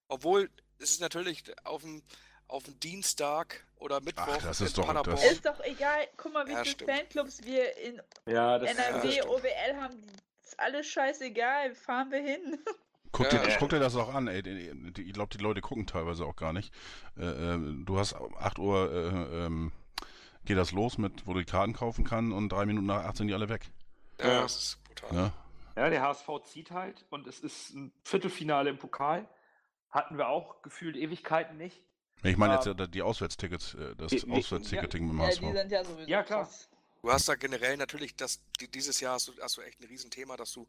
Obwohl, 0.09 0.50
es 0.78 0.90
ist 0.90 1.00
natürlich 1.00 1.42
auf 1.64 1.80
dem, 1.82 2.02
auf 2.46 2.64
dem 2.64 2.78
Dienstag 2.80 3.64
oder 3.76 4.00
Mittwoch 4.02 4.24
Ach, 4.28 4.42
das 4.42 4.61
in 4.61 4.66
ist 4.66 4.76
doch- 4.76 4.86
das- 4.92 4.94
Paderborn. 4.94 5.26
Ist 5.32 5.46
doch 5.46 5.61
egal. 5.61 6.09
Guck 6.18 6.32
mal, 6.34 6.46
wie 6.46 6.52
Ja, 6.52 6.59
viele 6.64 6.70
stimmt. 6.74 6.90
Fanclubs 6.90 7.42
wir 7.44 7.76
in 7.78 8.02
Ja, 8.28 8.59
das 8.59 8.70
NRW. 8.76 9.22
OWL 9.22 9.76
haben. 9.80 10.07
Ist 10.42 10.61
alles 10.61 10.86
scheißegal. 10.86 11.74
Fahren 11.74 12.11
wir 12.11 12.20
hin. 12.20 12.59
Guck, 13.15 13.33
Ja. 13.33 13.39
dir, 13.47 13.57
guck 13.61 13.69
dir 13.71 13.79
das 13.79 13.95
auch 13.97 14.12
an, 14.12 14.27
ey. 14.27 14.41
Ich 14.99 15.12
glaube, 15.12 15.35
die 15.37 15.43
Leute 15.43 15.61
gucken 15.61 15.87
teilweise 15.87 16.27
auch 16.27 16.35
gar 16.37 16.53
nicht. 16.53 16.75
Äh, 17.17 17.25
äh, 17.55 17.59
du 17.85 17.97
hast 17.99 18.15
8 18.15 18.59
Uhr, 18.59 18.93
äh, 18.93 19.47
ähm, 19.47 19.71
geht 20.45 20.59
das 20.59 20.73
los 20.73 20.99
mit, 20.99 21.25
wo 21.27 21.33
du 21.33 21.39
die 21.39 21.45
Karten 21.47 21.73
kaufen 21.75 22.05
kann 22.05 22.33
und 22.33 22.49
drei 22.51 22.67
Minuten 22.67 22.87
nach 22.87 23.05
8 23.05 23.17
sind 23.19 23.29
die 23.29 23.35
alle 23.35 23.49
weg. 23.49 23.71
ja, 24.19 24.27
Ja. 24.29 24.43
das 24.43 24.57
ist 24.59 24.85
brutal. 24.85 25.12
Ne? 25.12 25.33
Ja, 25.77 25.91
der 25.91 26.03
HSV 26.03 26.29
zieht 26.45 26.71
halt 26.73 27.05
und 27.11 27.27
es 27.27 27.39
ist 27.41 27.71
ein 27.75 27.93
Viertelfinale 28.03 28.71
im 28.71 28.79
Pokal. 28.79 29.29
Hatten 29.91 30.19
wir 30.19 30.29
auch 30.29 30.61
gefühlt 30.62 30.97
Ewigkeiten 30.97 31.57
nicht. 31.57 31.81
Ich 32.25 32.37
meine 32.37 32.55
jetzt 32.55 32.67
Ähm, 32.67 32.77
ja 32.79 32.87
die 32.89 33.03
Auswärtstickets, 33.03 33.77
das 33.97 34.11
die- 34.11 34.29
Auswärtsticketing 34.31 35.05
mit 35.07 35.12
dem 35.15 35.19
Ja, 35.21 35.27
HSV. 35.27 35.41
die 35.41 35.53
sind 35.53 35.71
ja 35.73 35.85
sowieso. 35.85 36.11
Ja, 36.11 36.23
klar. 36.25 36.45
krass. 36.45 36.69
Du 37.03 37.12
hast 37.12 37.29
da 37.29 37.35
generell 37.37 37.77
natürlich, 37.77 38.17
das, 38.17 38.41
die, 38.61 38.69
dieses 38.69 38.99
Jahr 39.01 39.15
hast 39.15 39.29
du, 39.29 39.33
hast 39.41 39.57
du 39.57 39.61
echt 39.61 39.81
ein 39.81 39.85
Riesenthema, 39.87 40.37
dass 40.37 40.53
du 40.53 40.67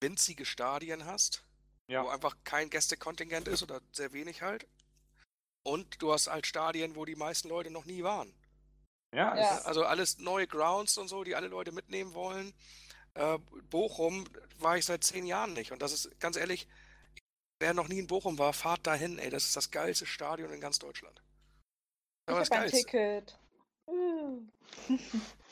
winzige 0.00 0.44
Stadien 0.44 1.04
hast, 1.06 1.44
Ja. 1.86 2.04
wo 2.04 2.08
einfach 2.08 2.36
kein 2.44 2.70
Gästekontingent 2.70 3.48
ist 3.48 3.62
oder 3.62 3.80
sehr 3.92 4.12
wenig 4.12 4.42
halt. 4.42 4.66
Und 5.62 6.00
du 6.02 6.12
hast 6.12 6.28
halt 6.28 6.46
Stadien, 6.46 6.96
wo 6.96 7.04
die 7.04 7.16
meisten 7.16 7.48
Leute 7.48 7.70
noch 7.70 7.84
nie 7.84 8.02
waren. 8.02 8.32
Ja, 9.14 9.36
Ja. 9.36 9.58
Also 9.62 9.84
alles 9.84 10.18
neue 10.18 10.46
Grounds 10.46 10.98
und 10.98 11.08
so, 11.08 11.24
die 11.24 11.34
alle 11.34 11.48
Leute 11.48 11.72
mitnehmen 11.72 12.14
wollen. 12.14 12.52
Äh, 13.14 13.38
Bochum 13.70 14.24
war 14.58 14.76
ich 14.76 14.84
seit 14.84 15.04
zehn 15.04 15.26
Jahren 15.26 15.52
nicht. 15.52 15.72
Und 15.72 15.82
das 15.82 15.92
ist 15.92 16.18
ganz 16.20 16.36
ehrlich, 16.36 16.66
wer 17.60 17.74
noch 17.74 17.88
nie 17.88 17.98
in 17.98 18.06
Bochum 18.06 18.38
war, 18.38 18.52
fahrt 18.52 18.86
dahin, 18.86 19.18
ey. 19.18 19.30
Das 19.30 19.44
ist 19.44 19.56
das 19.56 19.70
geilste 19.70 20.06
Stadion 20.06 20.52
in 20.52 20.60
ganz 20.60 20.78
Deutschland. 20.78 21.22
Ich 22.28 22.34
das 22.34 22.50
habe 22.50 22.62
ein. 22.62 22.70
Ticket. 22.70 23.38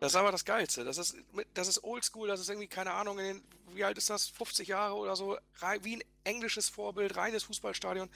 Das 0.00 0.12
ist 0.12 0.16
aber 0.16 0.30
das 0.32 0.44
Geilste. 0.44 0.84
Das 0.84 0.96
ist, 0.98 1.16
das 1.54 1.68
ist 1.68 1.82
oldschool, 1.82 2.28
das 2.28 2.40
ist 2.40 2.48
irgendwie, 2.48 2.68
keine 2.68 2.92
Ahnung, 2.92 3.18
in 3.18 3.24
den, 3.24 3.42
wie 3.74 3.84
alt 3.84 3.98
ist 3.98 4.10
das? 4.10 4.28
50 4.28 4.68
Jahre 4.68 4.94
oder 4.94 5.16
so. 5.16 5.36
Wie 5.82 5.96
ein 5.96 6.04
englisches 6.24 6.68
Vorbild, 6.68 7.16
reines 7.16 7.42
Fußballstadion. 7.44 8.08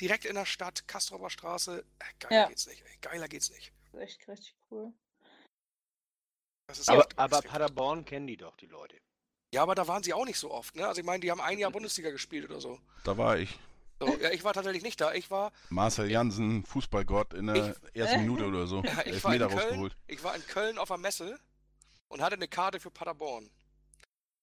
Direkt 0.00 0.24
in 0.24 0.34
der 0.34 0.46
Stadt, 0.46 0.86
Kastrober 0.88 1.28
Straße. 1.30 1.84
Äh, 1.98 2.04
Geiler 2.20 2.42
Ja. 2.42 2.48
geht's 2.48 2.66
nicht, 2.66 2.82
ey. 2.82 2.98
Geiler 3.00 3.28
geht's 3.28 3.50
nicht. 3.50 3.72
Das 3.92 3.94
ist 3.94 4.00
echt 4.00 4.28
richtig 4.28 4.54
cool. 4.70 4.92
Das 6.68 6.78
ist 6.78 6.88
Aber, 6.88 7.02
echt 7.02 7.18
aber. 7.18 7.42
Paderborn 7.42 8.04
kennen 8.04 8.26
die 8.26 8.36
doch, 8.36 8.56
die 8.56 8.66
Leute. 8.66 8.96
Ja, 9.54 9.62
aber 9.62 9.74
da 9.74 9.86
waren 9.86 10.02
sie 10.02 10.12
auch 10.12 10.24
nicht 10.24 10.38
so 10.38 10.50
oft, 10.50 10.74
ne? 10.74 10.86
Also 10.86 11.00
ich 11.00 11.06
meine, 11.06 11.20
die 11.20 11.30
haben 11.30 11.40
ein 11.40 11.58
Jahr 11.58 11.70
Bundesliga 11.70 12.10
gespielt 12.10 12.50
oder 12.50 12.60
so. 12.60 12.80
Da 13.04 13.16
war 13.16 13.38
ich. 13.38 13.58
So. 14.00 14.06
Ja, 14.18 14.30
ich 14.30 14.44
war 14.44 14.52
tatsächlich 14.52 14.82
nicht 14.82 15.00
da. 15.00 15.12
Ich 15.14 15.30
war, 15.30 15.52
Marcel 15.70 16.10
Jansen, 16.10 16.64
Fußballgott 16.64 17.34
in 17.34 17.46
der 17.48 17.74
ersten 17.94 18.20
Minute 18.20 18.44
oder 18.48 18.66
so. 18.66 18.82
ja, 18.82 19.04
ich 19.06 19.22
war 19.24 19.34
in 19.34 19.38
Meter 19.40 19.48
Köln. 19.48 19.60
rausgeholt. 19.64 19.96
Ich 20.06 20.22
war 20.24 20.34
in 20.34 20.46
Köln 20.46 20.78
auf 20.78 20.88
der 20.88 20.98
Messe 20.98 21.38
und 22.08 22.22
hatte 22.22 22.34
eine 22.36 22.48
Karte 22.48 22.80
für 22.80 22.90
Paderborn. 22.90 23.50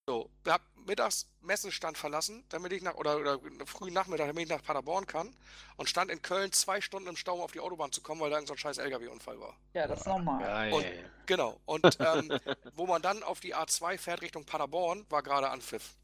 So, 0.06 0.30
hab 0.46 0.62
mittags 0.86 1.28
Messenstand 1.40 1.98
verlassen, 1.98 2.44
damit 2.50 2.74
ich 2.74 2.82
nach, 2.84 2.96
oder, 2.96 3.16
oder 3.18 3.40
frühen 3.66 3.94
Nachmittag, 3.94 4.28
damit 4.28 4.44
ich 4.44 4.50
nach 4.50 4.62
Paderborn 4.62 5.08
kann 5.08 5.34
und 5.78 5.88
stand 5.88 6.12
in 6.12 6.22
Köln 6.22 6.52
zwei 6.52 6.82
Stunden 6.82 7.08
im 7.08 7.16
Stau, 7.16 7.36
um 7.36 7.42
auf 7.42 7.54
die 7.54 7.62
Autobahn 7.62 7.90
zu 7.94 8.02
kommen, 8.02 8.20
weil 8.20 8.30
da 8.30 8.36
irgend 8.36 8.50
so 8.50 8.54
ein 8.54 8.58
scheiß 8.58 8.80
LKW-Unfall 8.80 9.40
war. 9.40 9.56
Ja, 9.74 9.88
das 9.88 10.00
ist 10.02 10.08
normal. 10.08 10.44
Geil. 10.44 10.74
Und- 10.74 10.86
Genau. 11.26 11.58
Und 11.66 11.86
ähm, 12.02 12.38
wo 12.76 12.86
man 12.86 13.02
dann 13.02 13.24
auf 13.24 13.40
die 13.40 13.56
A2 13.56 13.98
fährt 13.98 14.22
Richtung 14.22 14.44
Paderborn, 14.46 15.06
war 15.10 15.24
gerade 15.24 15.50
Anpfiff. 15.50 15.96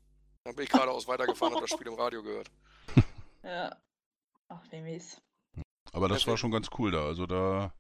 Dann 0.45 0.56
bin 0.56 0.64
ich 0.64 0.72
geradeaus 0.72 1.06
weitergefahren 1.10 1.56
und 1.56 1.62
das 1.62 1.70
Spiel 1.72 1.88
im 1.88 1.95
Radio 1.95 2.24
gehört. 2.24 2.50
Ja. 3.44 3.76
Ach, 4.50 4.62
wie 4.72 4.82
mies. 4.82 5.22
Aber 5.94 6.08
das 6.08 6.26
war 6.28 6.38
schon 6.38 6.52
ganz 6.52 6.70
cool 6.78 6.92
da. 6.92 7.06
Also 7.06 7.26
da 7.26 7.74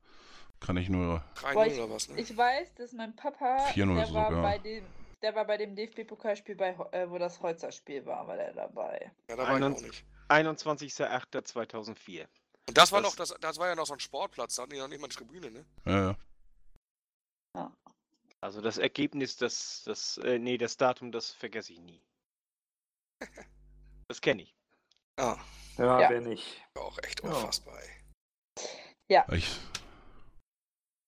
kann 0.59 0.77
ich 0.77 0.89
nur 0.89 1.23
3-0 1.35 1.53
Boah, 1.53 1.65
ich- 1.65 1.73
oder 1.79 1.89
was, 1.89 2.09
ne? 2.09 2.19
Ich 2.19 2.35
weiß, 2.35 2.73
dass 2.75 2.91
mein 2.93 3.15
Papa, 3.15 3.57
4-0 3.73 3.95
der 3.95 4.13
war, 4.13 4.27
sogar. 4.29 4.41
bei 4.41 4.57
dem, 4.57 4.85
der 5.21 5.35
war 5.35 5.45
bei 5.45 5.57
dem 5.57 5.75
DFB-Pokalspiel, 5.75 6.55
bei, 6.55 6.69
äh, 6.91 7.09
wo 7.09 7.17
das 7.17 7.39
Holzer-Spiel 7.41 8.05
war, 8.05 8.27
war 8.27 8.35
der 8.37 8.53
dabei. 8.53 9.11
Ja, 9.29 9.35
da 9.35 9.43
war 9.47 9.57
ich 9.57 9.63
auch 9.63 9.81
nicht. 9.81 10.05
21.08.2004. 10.29 12.27
Und 12.67 12.77
das 12.77 12.91
war 12.91 13.01
Das- 13.01 13.11
noch, 13.11 13.15
das, 13.15 13.35
das 13.39 13.57
war 13.57 13.67
ja 13.67 13.75
noch 13.75 13.85
so 13.87 13.93
ein 13.93 13.99
Sportplatz, 13.99 14.55
da 14.55 14.63
hatten 14.63 14.73
die 14.73 14.79
noch 14.79 14.87
nicht 14.87 14.99
mal 15.01 15.05
eine 15.07 15.13
Tribüne, 15.13 15.49
ne? 15.51 15.65
Ja, 15.85 16.15
ja. 17.55 17.75
Also 18.41 18.61
das 18.61 18.77
Ergebnis, 18.77 19.35
das, 19.37 19.83
das, 19.85 20.17
äh, 20.19 20.39
nee, 20.39 20.57
das 20.57 20.77
Datum, 20.77 21.11
das 21.11 21.31
vergesse 21.31 21.73
ich 21.73 21.79
nie. 21.79 22.01
Das 24.07 24.21
kenne 24.21 24.41
ich. 24.41 24.55
Ja, 25.19 25.37
ja, 25.77 25.99
Ja. 26.01 26.09
wer 26.09 26.21
nicht. 26.21 26.61
war 26.73 26.83
auch 26.85 26.97
echt 27.03 27.21
Ja. 27.23 27.29
unfassbar, 27.29 27.77
ey. 27.81 27.89
Ich, 29.31 29.59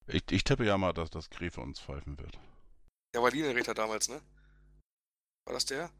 ich, 0.07 0.23
ich 0.31 0.43
tippe 0.43 0.65
ja 0.65 0.77
mal, 0.77 0.91
dass 0.93 1.09
das 1.11 1.29
Gräfe 1.29 1.61
uns 1.61 1.79
pfeifen 1.79 2.17
wird. 2.19 2.37
Der 3.13 3.21
war 3.21 3.29
Linienrichter 3.31 3.73
damals, 3.73 4.09
ne? 4.09 4.21
War 5.45 5.53
das 5.53 5.65
der? 5.65 5.91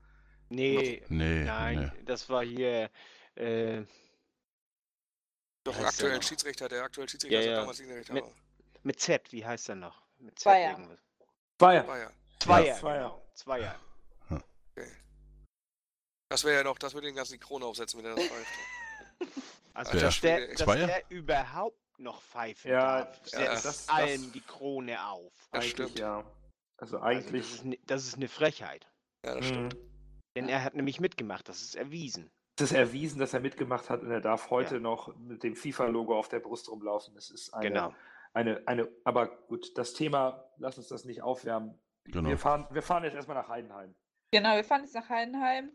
Nee, 0.49 1.03
Nee, 1.09 1.43
nein, 1.43 1.91
nee. 1.95 2.03
das 2.03 2.27
war 2.29 2.43
hier, 2.43 2.89
äh, 3.35 3.83
Doch, 5.63 5.77
der? 5.77 6.21
Schiedsrichter, 6.21 6.67
der 6.67 6.83
aktuelle 6.83 7.07
Schiedsrichter, 7.09 7.37
Ja, 7.37 7.43
der 7.43 7.51
ja. 7.51 7.59
damals 7.61 7.79
Linienrichter 7.79 8.13
Mit- 8.13 8.23
war. 8.23 8.31
mit 8.83 8.99
Z, 8.99 9.31
wie 9.31 9.45
heißt 9.45 9.69
er 9.69 9.75
noch? 9.75 10.01
Mit 10.17 10.37
Z 10.39 10.43
Zweier. 10.43 10.71
irgendwas. 10.71 10.99
Zweier. 11.59 11.97
Ja. 11.99 12.11
Zweier, 12.39 12.75
Zweier. 13.35 13.75
genau. 14.27 14.41
Das 16.31 16.45
wäre 16.45 16.55
ja 16.59 16.63
noch, 16.63 16.77
das 16.77 16.93
würde 16.93 17.07
den 17.07 17.15
ganzen 17.17 17.33
die 17.33 17.39
Krone 17.39 17.65
aufsetzen, 17.65 18.01
wenn 18.01 18.09
er 18.11 18.15
das 18.15 18.25
pfeift. 18.25 18.47
Also, 19.73 19.93
Wer? 19.93 20.01
dass 20.01 20.19
der, 20.21 20.47
dass 20.53 20.65
der 20.65 21.03
überhaupt 21.09 21.77
noch 21.99 22.21
pfeifen 22.21 22.71
Ja, 22.71 23.03
darf, 23.05 23.21
ja, 23.31 23.39
setzt 23.55 23.65
das- 23.65 23.89
allen 23.89 24.23
das- 24.23 24.31
die 24.33 24.41
Krone 24.41 25.05
auf. 25.07 25.31
Das 25.53 25.65
stimmt. 25.65 25.97
ja. 25.99 26.25
Also 26.77 26.97
Also 26.97 26.99
eigentlich. 26.99 27.41
das, 27.47 27.51
ist 27.55 27.65
ne, 27.65 27.79
das 27.85 28.05
ist 28.05 28.15
eine 28.15 28.27
Frechheit. 28.27 28.87
Ja, 29.25 29.35
das 29.35 29.45
stimmt. 29.45 29.75
Mhm. 29.75 29.79
Denn 30.35 30.49
er 30.49 30.63
hat 30.65 30.73
nämlich 30.75 30.99
mitgemacht, 30.99 31.47
das 31.47 31.61
ist 31.61 31.75
erwiesen. 31.75 32.29
Es 32.57 32.65
ist 32.65 32.73
erwiesen, 32.73 33.19
dass 33.19 33.33
er 33.33 33.39
mitgemacht 33.39 33.89
hat 33.89 34.01
und 34.01 34.11
er 34.11 34.19
darf 34.21 34.49
heute 34.49 34.75
Ja. 34.75 34.81
noch 34.81 35.15
mit 35.17 35.41
dem 35.43 35.55
FIFA-Logo 35.55 36.17
auf 36.17 36.27
der 36.27 36.39
Brust 36.39 36.69
rumlaufen. 36.69 37.13
Das 37.15 37.29
ist 37.29 37.53
eine, 37.53 37.67
Genau. 37.69 37.93
eine, 38.33 38.61
eine, 38.67 38.89
aber 39.05 39.27
gut, 39.47 39.77
das 39.77 39.93
Thema, 39.93 40.49
lass 40.57 40.77
uns 40.77 40.87
das 40.89 41.05
nicht 41.05 41.21
aufwärmen. 41.21 41.79
Genau. 42.05 42.27
Wir, 42.29 42.37
fahren, 42.37 42.67
wir 42.71 42.81
fahren 42.81 43.03
jetzt 43.05 43.15
erstmal 43.15 43.37
nach 43.37 43.47
Heidenheim. 43.47 43.95
Genau, 44.33 44.55
wir 44.55 44.63
fahren 44.65 44.81
jetzt 44.83 44.95
nach 44.95 45.07
Heidenheim. 45.09 45.71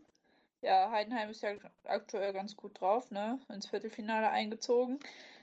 Ja, 0.61 0.89
Heidenheim 0.91 1.29
ist 1.29 1.41
ja 1.43 1.51
aktuell 1.83 2.33
ganz 2.33 2.55
gut 2.55 2.79
drauf, 2.79 3.11
ne? 3.11 3.39
Ins 3.49 3.67
Viertelfinale 3.67 4.29
eingezogen. 4.29 4.99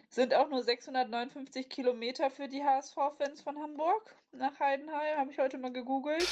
Sind 0.08 0.34
auch 0.34 0.48
nur 0.48 0.62
659 0.62 1.68
Kilometer 1.68 2.30
für 2.30 2.48
die 2.48 2.62
HSV-Fans 2.62 3.40
von 3.42 3.58
Hamburg 3.58 4.14
nach 4.32 4.58
Heidenheim, 4.60 5.18
habe 5.18 5.30
ich 5.30 5.38
heute 5.38 5.58
mal 5.58 5.72
gegoogelt. 5.72 6.26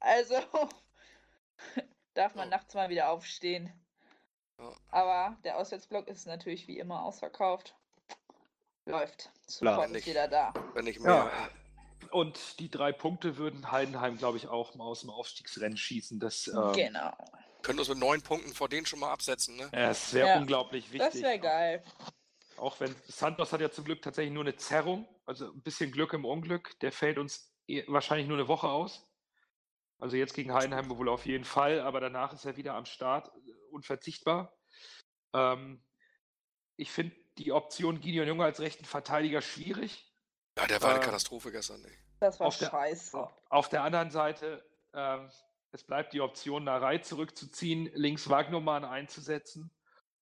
Also 0.00 0.34
darf 2.14 2.34
man 2.34 2.48
nachts 2.48 2.74
mal 2.74 2.88
wieder 2.88 3.10
aufstehen. 3.10 3.72
Ja. 4.58 4.72
Aber 4.90 5.36
der 5.44 5.58
Auswärtsblock 5.58 6.08
ist 6.08 6.26
natürlich 6.26 6.66
wie 6.68 6.78
immer 6.78 7.04
ausverkauft. 7.04 7.74
Läuft. 8.86 9.30
Klar. 9.58 9.74
Support 9.74 9.86
ist 9.86 9.92
Nicht. 9.92 10.06
wieder 10.08 10.28
da. 10.28 10.52
Wenn 10.74 10.84
nicht 10.84 11.00
mehr. 11.00 11.12
Ja. 11.12 11.48
Und 12.10 12.58
die 12.58 12.70
drei 12.70 12.92
Punkte 12.92 13.36
würden 13.36 13.70
Heidenheim, 13.70 14.18
glaube 14.18 14.36
ich, 14.36 14.48
auch 14.48 14.74
mal 14.74 14.84
aus 14.84 15.00
dem 15.00 15.10
Aufstiegsrennen 15.10 15.78
schießen. 15.78 16.18
Das, 16.18 16.48
ähm, 16.48 16.72
Genau. 16.74 17.12
Können 17.62 17.78
uns 17.78 17.88
mit 17.88 17.98
neun 17.98 18.22
Punkten 18.22 18.52
vor 18.54 18.68
denen 18.68 18.86
schon 18.86 18.98
mal 19.00 19.12
absetzen, 19.12 19.56
ne? 19.56 19.68
es 19.72 20.12
wäre 20.14 20.28
Ja. 20.28 20.38
unglaublich 20.38 20.92
wichtig. 20.92 21.12
Das 21.12 21.22
wäre 21.22 21.38
geil. 21.38 21.84
Auch 22.56 22.78
wenn 22.80 22.94
Santos 23.08 23.52
hat 23.52 23.60
ja 23.60 23.70
zum 23.70 23.84
Glück 23.84 24.02
tatsächlich 24.02 24.32
nur 24.32 24.44
eine 24.44 24.56
Zerrung, 24.56 25.08
also 25.24 25.46
ein 25.52 25.62
bisschen 25.62 25.90
Glück 25.92 26.12
im 26.12 26.24
Unglück. 26.24 26.78
Der 26.80 26.92
fällt 26.92 27.18
uns 27.18 27.52
eh- 27.66 27.84
wahrscheinlich 27.88 28.28
nur 28.28 28.36
eine 28.38 28.48
Woche 28.48 28.68
aus. 28.68 29.08
Also 29.98 30.16
jetzt 30.16 30.34
gegen 30.34 30.52
Heidenheim 30.52 30.90
wohl 30.90 31.08
auf 31.08 31.26
jeden 31.26 31.44
Fall, 31.44 31.80
aber 31.80 32.00
danach 32.00 32.32
ist 32.32 32.44
er 32.44 32.56
wieder 32.56 32.74
am 32.74 32.84
Start, 32.86 33.28
äh, 33.28 33.52
unverzichtbar. 33.70 34.56
Ähm, 35.32 35.82
ich 36.76 36.90
finde 36.90 37.16
die 37.38 37.52
Option 37.52 38.00
Gideon 38.00 38.26
Junge 38.26 38.44
als 38.44 38.60
rechten 38.60 38.84
Verteidiger 38.84 39.40
schwierig. 39.40 40.12
Ja, 40.58 40.66
der 40.66 40.82
war 40.82 40.90
eine 40.90 41.00
Äh, 41.00 41.04
Katastrophe 41.04 41.50
gestern, 41.52 41.80
ne? 41.82 41.90
Das 42.20 42.38
war 42.40 42.48
Auf 42.48 42.58
der- 42.58 42.70
scheiße. 42.70 43.28
Auf 43.48 43.68
der 43.68 43.82
anderen 43.84 44.10
Seite, 44.10 44.64
ähm, 44.92 45.30
es 45.72 45.84
bleibt 45.84 46.12
die 46.12 46.20
Option, 46.20 46.64
Narei 46.64 46.98
zurückzuziehen, 46.98 47.90
links 47.94 48.28
Wagnermann 48.28 48.84
einzusetzen. 48.84 49.70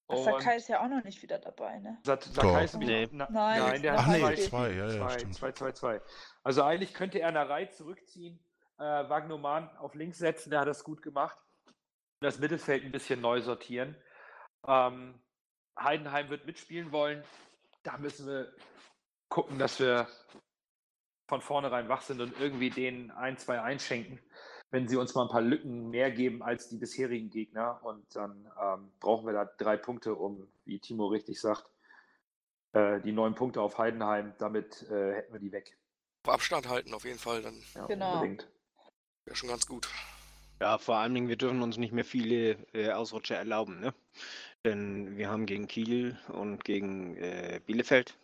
Und 0.07 0.25
Sakai 0.25 0.57
ist 0.57 0.69
ja 0.69 0.83
auch 0.83 0.89
noch 0.89 1.05
nicht 1.05 1.23
wieder 1.23 1.39
dabei, 1.39 1.79
ne? 1.79 1.99
Sa- 2.05 2.21
Sakai 2.21 2.65
ist 2.65 2.75
Nee. 2.77 3.09
na, 3.13 3.29
Nein, 3.31 3.61
nein, 3.61 3.83
der 3.83 3.95
Ach 3.99 4.07
hat 4.07 4.13
nee, 4.15 4.21
zwei, 4.21 4.35
zwei, 4.35 4.71
ja, 4.73 4.87
ja, 4.89 4.99
zwei, 4.99 5.19
stimmt. 5.19 5.35
zwei, 5.37 5.53
zwei, 5.53 5.73
zwei. 5.73 6.01
Also 6.43 6.65
eigentlich 6.65 6.95
könnte 6.95 7.21
er 7.21 7.31
Narei 7.31 7.67
zurückziehen, 7.67 8.45
äh, 8.79 8.83
Wagnoman 8.83 9.69
auf 9.77 9.95
links 9.95 10.19
setzen, 10.19 10.51
der 10.51 10.61
hat 10.61 10.69
das 10.69 10.83
gut 10.83 11.03
gemacht. 11.03 11.39
Das 12.21 12.39
Mittelfeld 12.41 12.85
ein 12.85 12.91
bisschen 12.93 13.21
neu 13.21 13.41
sortieren. 13.41 13.97
Ähm, 14.67 15.23
Heidenheim 15.79 16.29
wird 16.29 16.45
mitspielen 16.45 16.91
wollen. 16.93 17.25
Da 17.85 17.97
müssen 17.97 18.27
wir 18.27 18.53
gucken, 19.29 19.59
dass 19.59 19.79
wir 19.79 20.09
von 21.29 21.41
vornherein 21.41 21.89
wach 21.89 22.03
sind 22.03 22.21
und 22.21 22.39
irgendwie 22.41 22.71
denen 22.71 23.13
ein, 23.13 23.39
zwei 23.39 23.63
einschenken, 23.63 24.21
wenn 24.71 24.89
sie 24.89 24.97
uns 24.97 25.15
mal 25.15 25.23
ein 25.23 25.29
paar 25.29 25.43
Lücken 25.43 25.91
mehr 25.91 26.11
geben 26.11 26.43
als 26.43 26.69
die 26.69 26.77
bisherigen 26.77 27.31
Gegner. 27.31 27.81
Und 27.83 28.05
dann 28.15 28.49
ähm, 28.61 28.91
brauchen 29.01 29.27
wir 29.27 29.33
da 29.33 29.45
drei 29.45 29.77
Punkte, 29.77 30.15
um, 30.15 30.47
wie 30.65 30.79
Timo 30.79 31.07
richtig 31.07 31.41
sagt, 31.41 31.71
äh, 32.73 33.01
die 33.01 33.13
neun 33.13 33.35
Punkte 33.35 33.61
auf 33.61 33.79
Heidenheim, 33.79 34.33
damit 34.39 34.83
äh, 34.91 35.15
hätten 35.15 35.33
wir 35.33 35.41
die 35.41 35.53
weg. 35.53 35.77
Auf 36.25 36.35
Abstand 36.35 36.69
halten 36.69 36.95
auf 36.95 37.05
jeden 37.05 37.19
Fall, 37.19 37.43
dann 37.43 37.63
Ja, 37.75 37.87
Genau. 37.87 38.15
Unbedingt. 38.15 38.49
wäre 39.25 39.37
schon 39.37 39.49
ganz 39.49 39.67
gut. 39.67 39.89
Ja, 40.61 40.77
vor 40.77 40.97
allen 40.97 41.15
Dingen, 41.15 41.29
wir 41.29 41.37
dürfen 41.37 41.63
uns 41.63 41.79
nicht 41.79 41.93
mehr 41.93 42.05
viele 42.05 42.51
äh, 42.75 42.91
Ausrutscher 42.93 43.37
erlauben, 43.37 43.81
ne? 43.81 43.95
Denn 44.63 45.17
wir 45.17 45.31
haben 45.31 45.47
gegen 45.47 45.67
Kiel 45.67 46.19
und 46.29 46.65
gegen 46.67 47.17
äh, 47.17 47.61
Bielefeld 47.65 48.19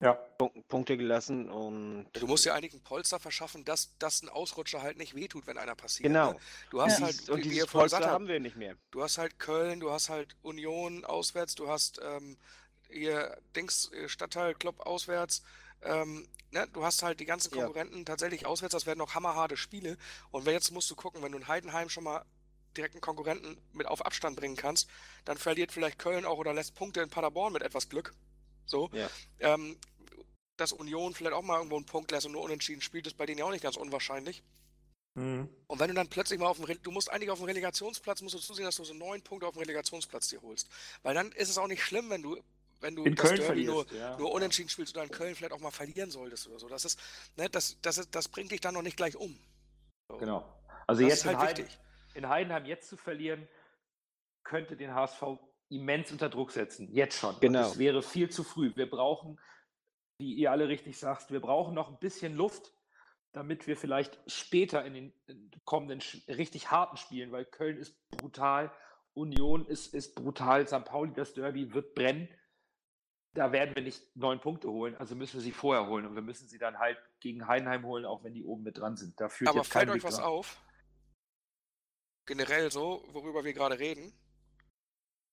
Ja. 0.00 0.12
Punk 0.12 0.68
Punkte 0.68 0.96
gelassen 0.98 1.48
und 1.48 2.06
Du 2.12 2.26
musst 2.26 2.44
dir 2.44 2.54
eigentlich 2.54 2.74
ein 2.74 2.82
Polster 2.82 3.18
verschaffen, 3.18 3.64
dass, 3.64 3.96
dass 3.98 4.22
ein 4.22 4.28
Ausrutscher 4.28 4.82
halt 4.82 4.98
nicht 4.98 5.14
wehtut, 5.14 5.46
wenn 5.46 5.56
einer 5.56 5.74
passiert. 5.74 6.08
genau. 6.08 6.32
Ne? 6.32 6.38
Du 6.70 6.82
hast 6.82 6.98
Ja. 6.98 7.06
halt, 7.06 7.30
und 7.30 7.42
dieses 7.44 7.66
Polster 7.66 7.98
habt, 8.00 8.08
haben 8.08 8.28
wir 8.28 8.38
nicht 8.38 8.56
mehr. 8.56 8.76
du 8.90 9.02
hast 9.02 9.16
halt 9.16 9.38
Köln, 9.38 9.80
du 9.80 9.90
hast 9.90 10.10
halt 10.10 10.36
Union 10.42 11.04
auswärts, 11.06 11.54
du 11.54 11.68
hast 11.68 11.98
ähm, 12.02 12.36
ihr 12.90 13.38
Dings, 13.56 13.90
ihr 13.94 14.08
Stadtteilclub 14.10 14.80
auswärts. 14.80 15.42
Ähm, 15.82 16.28
ne? 16.50 16.66
Du 16.74 16.84
hast 16.84 17.02
halt 17.02 17.18
die 17.20 17.24
ganzen 17.24 17.54
Ja. 17.54 17.62
Konkurrenten 17.64 18.04
tatsächlich 18.04 18.44
auswärts, 18.44 18.72
das 18.72 18.84
werden 18.86 18.98
noch 18.98 19.14
hammerharte 19.14 19.56
Spiele. 19.56 19.96
Und 20.30 20.44
wenn 20.44 20.52
jetzt 20.52 20.72
musst 20.72 20.90
du 20.90 20.94
gucken, 20.94 21.22
wenn 21.22 21.32
du 21.32 21.38
in 21.38 21.48
Heidenheim 21.48 21.88
schon 21.88 22.04
mal 22.04 22.22
direkt 22.76 22.94
einen 22.94 23.00
Konkurrenten 23.00 23.56
mit 23.72 23.86
auf 23.86 24.04
Abstand 24.04 24.36
bringen 24.36 24.56
kannst, 24.56 24.90
dann 25.24 25.38
verliert 25.38 25.72
vielleicht 25.72 25.98
Köln 25.98 26.26
auch 26.26 26.36
oder 26.36 26.52
lässt 26.52 26.74
Punkte 26.74 27.00
in 27.00 27.08
Paderborn 27.08 27.54
mit 27.54 27.62
etwas 27.62 27.88
Glück. 27.88 28.12
So. 28.66 28.90
Ja. 28.92 29.08
Ähm, 29.40 29.76
dass 30.56 30.72
Union 30.72 31.14
vielleicht 31.14 31.34
auch 31.34 31.42
mal 31.42 31.56
irgendwo 31.56 31.76
einen 31.76 31.86
Punkt 31.86 32.10
lässt 32.10 32.26
und 32.26 32.32
nur 32.32 32.42
unentschieden 32.42 32.80
spielt, 32.80 33.06
ist 33.06 33.16
bei 33.16 33.26
denen 33.26 33.38
ja 33.38 33.44
auch 33.44 33.50
nicht 33.50 33.62
ganz 33.62 33.76
unwahrscheinlich. 33.76 34.42
Mhm. 35.14 35.48
Und 35.66 35.80
wenn 35.80 35.88
du 35.88 35.94
dann 35.94 36.08
plötzlich 36.08 36.38
mal 36.38 36.46
auf 36.46 36.58
dem, 36.58 36.82
du 36.82 36.90
musst 36.90 37.10
eigentlich 37.10 37.30
auf 37.30 37.38
dem 37.38 37.46
Relegationsplatz, 37.46 38.22
musst 38.22 38.34
du 38.34 38.38
zusehen, 38.38 38.64
dass 38.64 38.76
du 38.76 38.84
so 38.84 38.94
neun 38.94 39.22
Punkte 39.22 39.46
auf 39.46 39.54
dem 39.54 39.60
Relegationsplatz 39.60 40.28
dir 40.28 40.42
holst. 40.42 40.68
Weil 41.02 41.14
dann 41.14 41.32
ist 41.32 41.48
es 41.48 41.58
auch 41.58 41.68
nicht 41.68 41.82
schlimm, 41.82 42.10
wenn 42.10 42.22
du, 42.22 42.38
wenn 42.80 42.94
du 42.94 43.04
In 43.04 43.14
das 43.14 43.26
Köln 43.26 43.40
Derby 43.40 43.64
nur, 43.64 43.90
ja. 43.92 44.16
nur 44.18 44.32
unentschieden 44.32 44.68
spielst 44.68 44.94
oder 44.94 45.04
in 45.04 45.10
Köln 45.10 45.34
vielleicht 45.34 45.52
auch 45.52 45.60
mal 45.60 45.70
verlieren 45.70 46.10
solltest 46.10 46.48
oder 46.48 46.58
so. 46.58 46.68
Das 46.68 46.84
ist, 46.84 47.00
ne, 47.36 47.48
das, 47.48 47.78
das 47.80 47.98
ist, 47.98 48.14
das 48.14 48.28
bringt 48.28 48.52
dich 48.52 48.60
dann 48.60 48.74
noch 48.74 48.82
nicht 48.82 48.96
gleich 48.96 49.16
um. 49.16 49.38
So. 50.08 50.18
Genau. 50.18 50.46
Also 50.86 51.02
Das 51.02 51.10
jetzt 51.10 51.24
halt 51.24 51.36
in, 51.36 51.64
Heiden, 51.64 51.68
in 52.14 52.28
Heidenheim 52.28 52.66
jetzt 52.66 52.88
zu 52.88 52.96
verlieren, 52.98 53.48
könnte 54.44 54.76
den 54.76 54.94
HSV 54.94 55.22
immens 55.68 56.12
unter 56.12 56.28
Druck 56.28 56.52
setzen. 56.52 56.88
Jetzt 56.92 57.18
schon. 57.18 57.38
Genau. 57.40 57.60
Das 57.60 57.78
wäre 57.78 58.02
viel 58.02 58.30
zu 58.30 58.44
früh. 58.44 58.72
Wir 58.76 58.88
brauchen, 58.88 59.40
wie 60.18 60.34
ihr 60.34 60.50
alle 60.50 60.68
richtig 60.68 60.98
sagt, 60.98 61.30
wir 61.30 61.40
brauchen 61.40 61.74
noch 61.74 61.88
ein 61.88 61.98
bisschen 61.98 62.34
Luft, 62.34 62.72
damit 63.32 63.66
wir 63.66 63.76
vielleicht 63.76 64.18
später 64.26 64.84
in 64.84 64.94
den 64.94 65.12
kommenden 65.64 66.00
richtig 66.28 66.70
harten 66.70 66.96
Spielen, 66.96 67.32
weil 67.32 67.44
Köln 67.44 67.76
ist 67.76 67.94
brutal, 68.10 68.72
Union 69.14 69.66
ist, 69.66 69.92
ist 69.94 70.14
brutal, 70.14 70.66
St. 70.66 70.84
Pauli, 70.84 71.12
das 71.14 71.34
Derby 71.34 71.72
wird 71.74 71.94
brennen. 71.94 72.28
Da 73.34 73.52
werden 73.52 73.74
wir 73.74 73.82
nicht 73.82 74.16
neun 74.16 74.40
Punkte 74.40 74.70
holen, 74.70 74.96
also 74.96 75.14
müssen 75.14 75.34
wir 75.34 75.42
sie 75.42 75.52
vorher 75.52 75.86
holen 75.86 76.06
und 76.06 76.14
wir 76.14 76.22
müssen 76.22 76.48
sie 76.48 76.56
dann 76.56 76.78
halt 76.78 76.96
gegen 77.20 77.46
Heidenheim 77.46 77.84
holen, 77.84 78.06
auch 78.06 78.24
wenn 78.24 78.32
die 78.32 78.44
oben 78.44 78.62
mit 78.62 78.78
dran 78.78 78.96
sind. 78.96 79.20
Da 79.20 79.28
führt 79.28 79.50
Aber 79.50 79.64
fällt 79.64 79.90
euch 79.90 80.02
was 80.02 80.16
dran. 80.16 80.24
auf? 80.24 80.62
Generell 82.24 82.70
so, 82.70 83.04
worüber 83.08 83.44
wir 83.44 83.52
gerade 83.52 83.78
reden, 83.78 84.14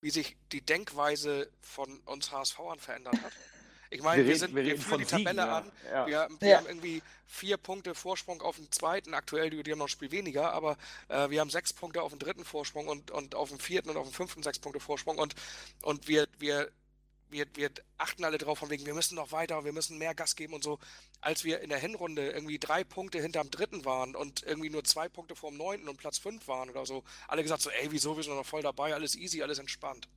wie 0.03 0.09
sich 0.11 0.35
die 0.51 0.61
Denkweise 0.61 1.49
von 1.61 1.99
uns 2.01 2.29
HSVern 2.31 2.77
verändert 2.77 3.15
hat. 3.23 3.31
Ich 3.89 4.01
meine, 4.01 4.23
wir, 4.23 4.29
reden- 4.31 4.39
sind, 4.39 4.55
wir 4.55 4.65
wir 4.65 4.77
führen 4.79 4.99
die 4.99 5.05
Siegen, 5.05 5.23
Tabelle 5.25 5.41
ja. 5.47 5.57
an. 5.59 5.71
Ja. 5.91 6.07
Wir, 6.07 6.27
wir 6.39 6.49
Ja. 6.49 6.57
haben 6.57 6.65
irgendwie 6.67 7.01
vier 7.25 7.57
Punkte 7.57 7.95
Vorsprung 7.95 8.41
auf 8.41 8.57
den 8.57 8.69
zweiten. 8.71 9.13
Aktuell, 9.13 9.49
die, 9.49 9.63
die 9.63 9.71
haben 9.71 9.79
noch 9.79 9.85
ein 9.85 9.89
Spiel 9.89 10.11
weniger, 10.11 10.51
aber 10.51 10.77
äh, 11.09 11.29
wir 11.29 11.39
haben 11.39 11.49
sechs 11.49 11.71
Punkte 11.73 12.01
auf 12.01 12.11
den 12.11 12.19
dritten 12.19 12.43
Vorsprung 12.43 12.87
und, 12.87 13.11
und 13.11 13.33
auf 13.35 13.49
dem 13.49 13.59
vierten 13.59 13.89
und 13.91 13.97
auf 13.97 14.07
dem 14.07 14.13
fünften 14.13 14.43
sechs 14.43 14.59
Punkte 14.59 14.79
Vorsprung. 14.79 15.19
Und, 15.19 15.35
und 15.83 16.07
wir, 16.07 16.27
wir, 16.39 16.69
wir, 17.33 17.45
wir 17.55 17.69
achten 17.97 18.23
alle 18.23 18.37
drauf, 18.37 18.59
von 18.59 18.69
wegen, 18.69 18.85
wir 18.85 18.93
müssen 18.93 19.15
noch 19.15 19.31
weiter, 19.31 19.65
wir 19.65 19.73
müssen 19.73 19.97
mehr 19.97 20.15
Gas 20.15 20.35
geben 20.35 20.53
und 20.53 20.63
so. 20.63 20.79
Als 21.19 21.43
wir 21.43 21.59
in 21.59 21.69
der 21.69 21.79
Hinrunde 21.79 22.31
irgendwie 22.31 22.59
drei 22.59 22.83
Punkte 22.83 23.21
hinterm 23.21 23.51
dritten 23.51 23.83
waren 23.83 24.15
und 24.15 24.43
irgendwie 24.43 24.69
nur 24.69 24.83
zwei 24.85 25.09
Punkte 25.09 25.35
vorm 25.35 25.57
neunten 25.57 25.89
und 25.89 25.97
Platz 25.97 26.17
fünf 26.17 26.47
waren 26.47 26.69
oder 26.69 26.85
so, 26.85 27.03
alle 27.27 27.43
gesagt 27.43 27.61
so, 27.61 27.69
ey, 27.69 27.91
wieso, 27.91 28.15
wir 28.15 28.23
sind 28.23 28.35
noch 28.35 28.45
voll 28.45 28.61
dabei, 28.61 28.93
alles 28.93 29.15
easy, 29.15 29.41
alles 29.43 29.59
entspannt. 29.59 30.07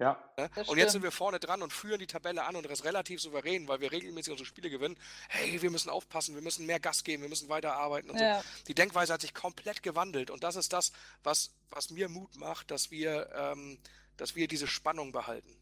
Ja, 0.00 0.16
Ne? 0.36 0.48
Und 0.68 0.78
jetzt 0.78 0.92
sind 0.92 1.02
wir 1.02 1.10
vorne 1.10 1.40
dran 1.40 1.60
und 1.60 1.72
führen 1.72 1.98
die 1.98 2.06
Tabelle 2.06 2.44
an 2.44 2.54
und 2.54 2.70
das 2.70 2.84
relativ 2.84 3.20
souverän, 3.20 3.66
weil 3.66 3.80
wir 3.80 3.90
regelmäßig 3.90 4.30
unsere 4.30 4.46
Spiele 4.46 4.70
gewinnen. 4.70 4.96
Hey, 5.28 5.60
wir 5.60 5.70
müssen 5.70 5.90
aufpassen, 5.90 6.36
wir 6.36 6.42
müssen 6.42 6.66
mehr 6.66 6.78
Gas 6.78 7.02
geben, 7.02 7.22
wir 7.22 7.28
müssen 7.28 7.48
weiter 7.48 7.74
arbeiten 7.74 8.08
und 8.10 8.20
Ja. 8.20 8.40
so. 8.40 8.48
Die 8.68 8.74
Denkweise 8.74 9.12
hat 9.12 9.20
sich 9.22 9.34
komplett 9.34 9.82
gewandelt 9.82 10.30
und 10.30 10.44
das 10.44 10.54
ist 10.54 10.72
das, 10.72 10.92
was, 11.24 11.50
was 11.70 11.90
mir 11.90 12.08
Mut 12.08 12.36
macht, 12.36 12.70
dass 12.70 12.92
wir, 12.92 13.28
ähm, 13.34 13.78
dass 14.16 14.36
wir 14.36 14.46
diese 14.46 14.68
Spannung 14.68 15.10
behalten. 15.10 15.56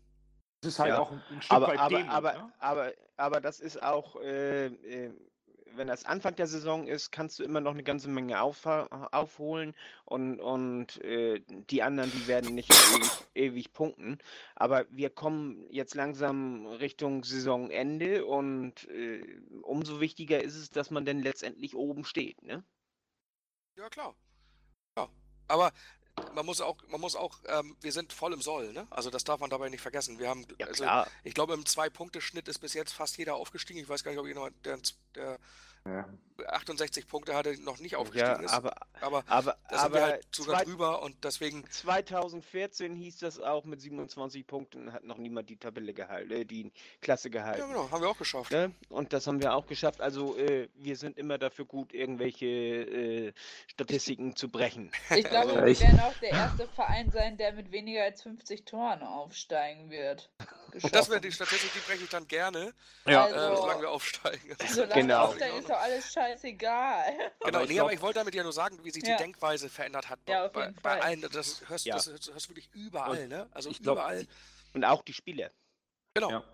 Es 0.62 0.69
ist 0.69 0.78
halt 0.78 0.91
Ja. 0.91 0.99
auch 1.01 1.12
ein, 1.12 1.23
ein 1.31 1.43
Stück 1.43 1.57
Aber, 1.57 1.69
weit 1.69 1.78
aber, 1.78 1.99
Demut, 1.99 2.12
aber, 2.12 2.33
ne? 2.33 2.53
aber, 2.59 2.93
aber 3.16 3.41
das 3.41 3.61
ist 3.61 3.83
auch, 3.83 4.16
äh, 4.16 4.66
äh, 4.66 5.12
wenn 5.77 5.89
das 5.89 6.05
Anfang 6.07 6.35
der 6.37 6.47
Saison 6.47 6.87
ist, 6.87 7.12
kannst 7.12 7.39
du 7.39 7.45
immer 7.45 7.61
noch 7.61 7.73
eine 7.73 7.83
ganze 7.83 8.09
Menge 8.09 8.41
auf, 8.41 8.65
aufholen 8.66 9.74
und, 10.07 10.41
und 10.41 11.03
äh, 11.05 11.41
die 11.47 11.83
anderen, 11.83 12.11
die 12.11 12.27
werden 12.27 12.55
nicht 12.55 12.70
ewig, 12.73 13.11
ewig 13.35 13.73
punkten. 13.74 14.19
Aber 14.55 14.87
wir 14.91 15.11
kommen 15.11 15.66
jetzt 15.70 15.95
langsam 15.95 16.66
Richtung 16.66 17.24
Saisonende 17.24 18.24
und 18.24 18.89
äh, 18.89 19.23
umso 19.62 20.01
wichtiger 20.01 20.43
ist 20.43 20.57
es, 20.57 20.70
dass 20.70 20.91
man 20.91 21.05
denn 21.05 21.20
letztendlich 21.20 21.77
oben 21.77 22.05
steht. 22.07 22.43
Ne? 22.43 22.65
Ja, 23.77 23.91
klar. 23.91 24.15
Ja. 24.97 25.09
Aber 25.49 25.73
man 26.36 26.46
muss 26.46 26.60
auch, 26.60 26.76
man 26.88 27.00
muss 27.00 27.16
auch, 27.16 27.34
ähm, 27.48 27.76
wir 27.80 27.90
sind 27.92 28.12
voll 28.12 28.32
im 28.32 28.42
Soll, 28.42 28.72
ne? 28.72 28.86
Also 28.90 29.10
das 29.10 29.24
darf 29.24 29.40
man 29.40 29.50
dabei 29.50 29.68
nicht 29.68 29.80
vergessen. 29.80 30.18
Wir 30.20 30.28
haben, 30.28 30.46
Ja, 30.58 30.66
also 30.66 30.84
ich 31.24 31.34
glaube, 31.34 31.54
im 31.54 31.66
Zwei-Punkte-Schnitt 31.66 32.46
ist 32.46 32.58
bis 32.60 32.74
jetzt 32.74 32.92
fast 32.92 33.16
jeder 33.18 33.34
aufgestiegen. 33.34 33.80
Ich 33.80 33.88
weiß 33.88 34.04
gar 34.04 34.12
nicht, 34.12 34.20
ob 34.20 34.26
jemand, 34.26 34.54
der, 34.64 34.78
der 35.14 35.38
Ja. 35.86 36.08
68 36.48 37.08
Punkte 37.08 37.34
hatte, 37.34 37.58
noch 37.62 37.78
nicht 37.78 37.92
Ja, 37.92 37.98
aufgestiegen 37.98 38.44
ist. 38.44 38.52
aber, 38.52 38.74
aber 39.00 39.24
aber, 39.26 39.56
da 39.70 39.78
sind 39.78 39.92
wir 39.94 39.98
aber 40.00 40.06
halt 40.12 40.26
sogar 40.34 40.56
zwei- 40.58 40.64
drüber 40.64 41.02
und 41.02 41.24
deswegen 41.24 41.64
2014 41.70 42.94
hieß 42.94 43.18
das 43.20 43.40
auch 43.40 43.64
mit 43.64 43.80
27 43.80 44.46
Punkten, 44.46 44.92
hat 44.92 45.04
noch 45.04 45.16
niemand 45.16 45.48
die 45.48 45.56
Tabelle 45.56 45.94
gehalten, 45.94 46.30
äh, 46.30 46.44
die 46.44 46.72
Klasse 47.00 47.30
gehalten. 47.30 47.60
Ja, 47.60 47.66
genau, 47.66 47.90
haben 47.90 48.02
wir 48.02 48.10
auch 48.10 48.18
geschafft. 48.18 48.52
Ne? 48.52 48.72
Und 48.90 49.14
das 49.14 49.26
haben 49.26 49.40
wir 49.40 49.54
auch 49.54 49.66
geschafft. 49.66 50.02
Also 50.02 50.36
äh, 50.36 50.68
wir 50.74 50.96
sind 50.96 51.16
immer 51.16 51.38
dafür 51.38 51.64
gut, 51.64 51.94
irgendwelche 51.94 52.46
äh, 52.46 53.32
Statistiken 53.68 54.36
zu 54.36 54.50
brechen. 54.50 54.90
Ich 55.16 55.24
glaube, 55.24 55.52
Ja, 55.54 55.64
wir 55.66 55.80
werden 55.80 56.00
auch 56.00 56.14
der 56.20 56.30
erste 56.30 56.68
Verein 56.68 57.10
sein, 57.10 57.38
der 57.38 57.52
mit 57.54 57.72
weniger 57.72 58.02
als 58.04 58.22
50 58.22 58.64
Toren 58.66 59.02
aufsteigen 59.02 59.88
wird. 59.90 60.30
Und 60.82 60.94
das 60.94 61.08
wäre 61.08 61.20
die 61.22 61.32
Statistik, 61.32 61.70
die 61.72 61.78
breche 61.90 62.04
ich 62.04 62.10
dann 62.10 62.28
gerne, 62.28 62.74
Ja. 63.06 63.26
äh, 63.28 63.32
Also- 63.32 63.62
solange 63.62 63.80
wir 63.82 63.90
aufsteigen. 63.90 64.56
Solange 64.68 64.94
Genau. 65.02 65.24
aufsteigen 65.26 65.58
ist 65.58 65.70
doch 65.77 65.82
alles 65.82 66.12
scheißegal. 66.12 67.05
Genau, 67.44 67.59
Aber 67.59 67.62
ich 67.65 67.70
nee, 67.70 67.81
aber 67.81 67.93
ich 67.93 68.01
wollte 68.01 68.19
damit 68.20 68.35
ja 68.35 68.43
nur 68.43 68.53
sagen, 68.53 68.78
wie 68.82 68.90
sich 68.90 69.05
Ja. 69.05 69.16
die 69.16 69.23
Denkweise 69.23 69.69
verändert 69.69 70.09
hat. 70.09 70.19
Ja, 70.28 70.48
bei, 70.48 70.66
jeden 70.66 70.74
bei 70.82 70.90
Fall. 70.90 71.01
allen, 71.01 71.20
das 71.20 71.62
hörst, 71.69 71.86
Ja. 71.86 71.94
das, 71.94 72.07
das 72.07 72.28
hörst 72.32 72.47
du 72.47 72.51
wirklich 72.51 72.69
überall, 72.74 73.23
Und 73.23 73.28
ne? 73.28 73.48
Also 73.53 73.70
ich 73.70 73.81
glaub, 73.82 73.97
überall. 73.98 74.27
Und 74.74 74.85
auch 74.85 75.03
die 75.03 75.12
Spieler. 75.15 75.51
Genau. 76.15 76.31
Ja. 76.31 76.44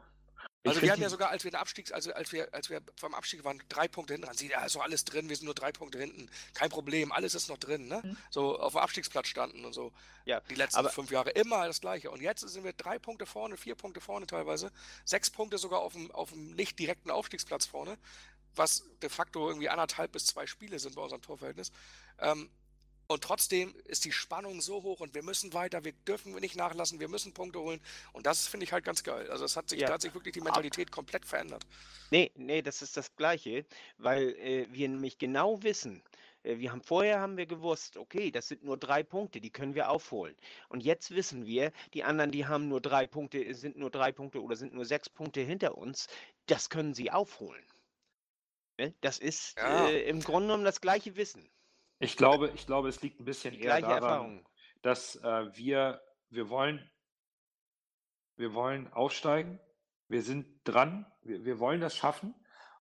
Ich 0.64 0.68
Also 0.68 0.78
find 0.78 0.82
wir 0.86 0.90
hatten 0.92 1.00
die- 1.00 1.02
ja 1.04 1.08
sogar, 1.10 1.30
als 1.30 1.42
wir 1.42 1.50
den 1.50 1.56
Abstieg, 1.56 1.92
also 1.92 2.12
als 2.12 2.30
wir, 2.30 2.54
als 2.54 2.70
wir 2.70 2.80
vom 2.96 3.14
Abstieg 3.14 3.42
waren, 3.42 3.60
drei 3.68 3.88
Punkte 3.88 4.14
hinten 4.14 4.26
dran. 4.26 4.36
Sie, 4.36 4.48
ja, 4.48 4.64
ist 4.64 4.76
doch 4.76 4.82
alles 4.82 5.04
drin, 5.04 5.28
wir 5.28 5.34
sind 5.34 5.46
nur 5.46 5.54
drei 5.56 5.72
Punkte 5.72 5.98
hinten. 5.98 6.30
Kein 6.54 6.70
Problem, 6.70 7.10
alles 7.10 7.34
ist 7.34 7.48
noch 7.48 7.58
drin, 7.58 7.88
ne? 7.88 8.00
Mhm. 8.04 8.16
So 8.30 8.60
auf 8.60 8.74
dem 8.74 8.78
Abstiegsplatz 8.78 9.26
standen 9.26 9.64
und 9.64 9.72
so. 9.72 9.92
Ja, 10.24 10.38
Die 10.50 10.54
letzten 10.54 10.78
aber- 10.78 10.90
fünf 10.90 11.10
Jahre 11.10 11.30
immer 11.30 11.66
das 11.66 11.80
gleiche. 11.80 12.12
Und 12.12 12.20
jetzt 12.22 12.42
sind 12.48 12.62
wir 12.62 12.74
drei 12.74 13.00
Punkte 13.00 13.26
vorne, 13.26 13.56
vier 13.56 13.74
Punkte 13.74 14.00
vorne 14.00 14.26
teilweise, 14.28 14.70
sechs 15.04 15.30
Punkte 15.30 15.58
sogar 15.58 15.80
auf 15.80 15.94
dem, 15.94 16.12
auf 16.12 16.30
dem 16.30 16.52
nicht 16.54 16.78
direkten 16.78 17.10
Aufstiegsplatz 17.10 17.66
vorne, 17.66 17.98
was 18.56 18.84
de 19.02 19.08
facto 19.08 19.48
irgendwie 19.48 19.68
anderthalb 19.68 20.12
bis 20.12 20.26
zwei 20.26 20.46
Spiele 20.46 20.78
sind 20.78 20.94
bei 20.94 21.02
unserem 21.02 21.22
Torverhältnis. 21.22 21.72
Ähm, 22.18 22.50
und 23.08 23.22
trotzdem 23.22 23.74
ist 23.84 24.04
die 24.06 24.12
Spannung 24.12 24.62
so 24.62 24.82
hoch 24.82 25.00
und 25.00 25.14
wir 25.14 25.22
müssen 25.22 25.52
weiter, 25.52 25.84
wir 25.84 25.92
dürfen 25.92 26.34
nicht 26.36 26.56
nachlassen, 26.56 26.98
wir 26.98 27.08
müssen 27.08 27.34
Punkte 27.34 27.60
holen. 27.60 27.80
Und 28.12 28.24
das 28.26 28.46
finde 28.46 28.64
ich 28.64 28.72
halt 28.72 28.84
ganz 28.84 29.02
geil. 29.02 29.30
Also 29.30 29.44
es 29.44 29.56
hat 29.56 29.68
sich, 29.68 29.80
Ja. 29.80 29.88
da 29.88 29.94
hat 29.94 30.02
sich 30.02 30.14
wirklich 30.14 30.32
die 30.32 30.40
Mentalität 30.40 30.90
komplett 30.90 31.26
verändert. 31.26 31.66
Nee, 32.10 32.30
nee, 32.36 32.62
das 32.62 32.80
ist 32.80 32.96
das 32.96 33.14
Gleiche, 33.16 33.66
weil 33.98 34.30
äh, 34.36 34.66
wir 34.70 34.88
nämlich 34.88 35.18
genau 35.18 35.62
wissen, 35.62 36.02
äh, 36.42 36.56
wir 36.58 36.72
haben 36.72 36.80
vorher 36.80 37.20
haben 37.20 37.36
wir 37.36 37.46
gewusst, 37.46 37.96
okay, 37.96 38.30
das 38.30 38.48
sind 38.48 38.64
nur 38.64 38.78
drei 38.78 39.02
Punkte, 39.02 39.40
die 39.40 39.50
können 39.50 39.74
wir 39.74 39.90
aufholen. 39.90 40.34
Und 40.68 40.82
jetzt 40.82 41.10
wissen 41.10 41.44
wir, 41.44 41.72
die 41.92 42.04
anderen, 42.04 42.30
die 42.30 42.46
haben 42.46 42.68
nur 42.68 42.80
drei 42.80 43.06
Punkte, 43.06 43.52
sind 43.54 43.76
nur 43.76 43.90
drei 43.90 44.12
Punkte 44.12 44.40
oder 44.42 44.56
sind 44.56 44.72
nur 44.72 44.86
sechs 44.86 45.10
Punkte 45.10 45.40
hinter 45.40 45.76
uns, 45.76 46.06
das 46.46 46.70
können 46.70 46.94
sie 46.94 47.10
aufholen. 47.10 47.64
Ne? 48.78 48.94
Das 49.00 49.18
ist 49.18 49.56
Ja. 49.58 49.86
äh, 49.88 50.08
im 50.08 50.20
Grunde 50.20 50.48
genommen 50.48 50.64
das 50.64 50.80
gleiche 50.80 51.16
Wissen, 51.16 51.48
Ich 51.98 52.16
glaube, 52.16 52.50
ich 52.54 52.66
glaube, 52.66 52.88
es 52.88 53.00
liegt 53.02 53.20
ein 53.20 53.24
bisschen 53.24 53.54
eher 53.54 53.80
daran, 53.80 54.02
Erfahrung. 54.02 54.48
dass 54.82 55.16
äh, 55.16 55.56
wir, 55.56 56.02
wir 56.30 56.48
wollen, 56.48 56.90
wir 58.36 58.54
wollen 58.54 58.92
aufsteigen. 58.92 59.60
Wir 60.08 60.22
sind 60.22 60.46
dran. 60.64 61.06
Wir, 61.22 61.44
wir 61.44 61.58
wollen 61.58 61.80
das 61.80 61.96
schaffen. 61.96 62.34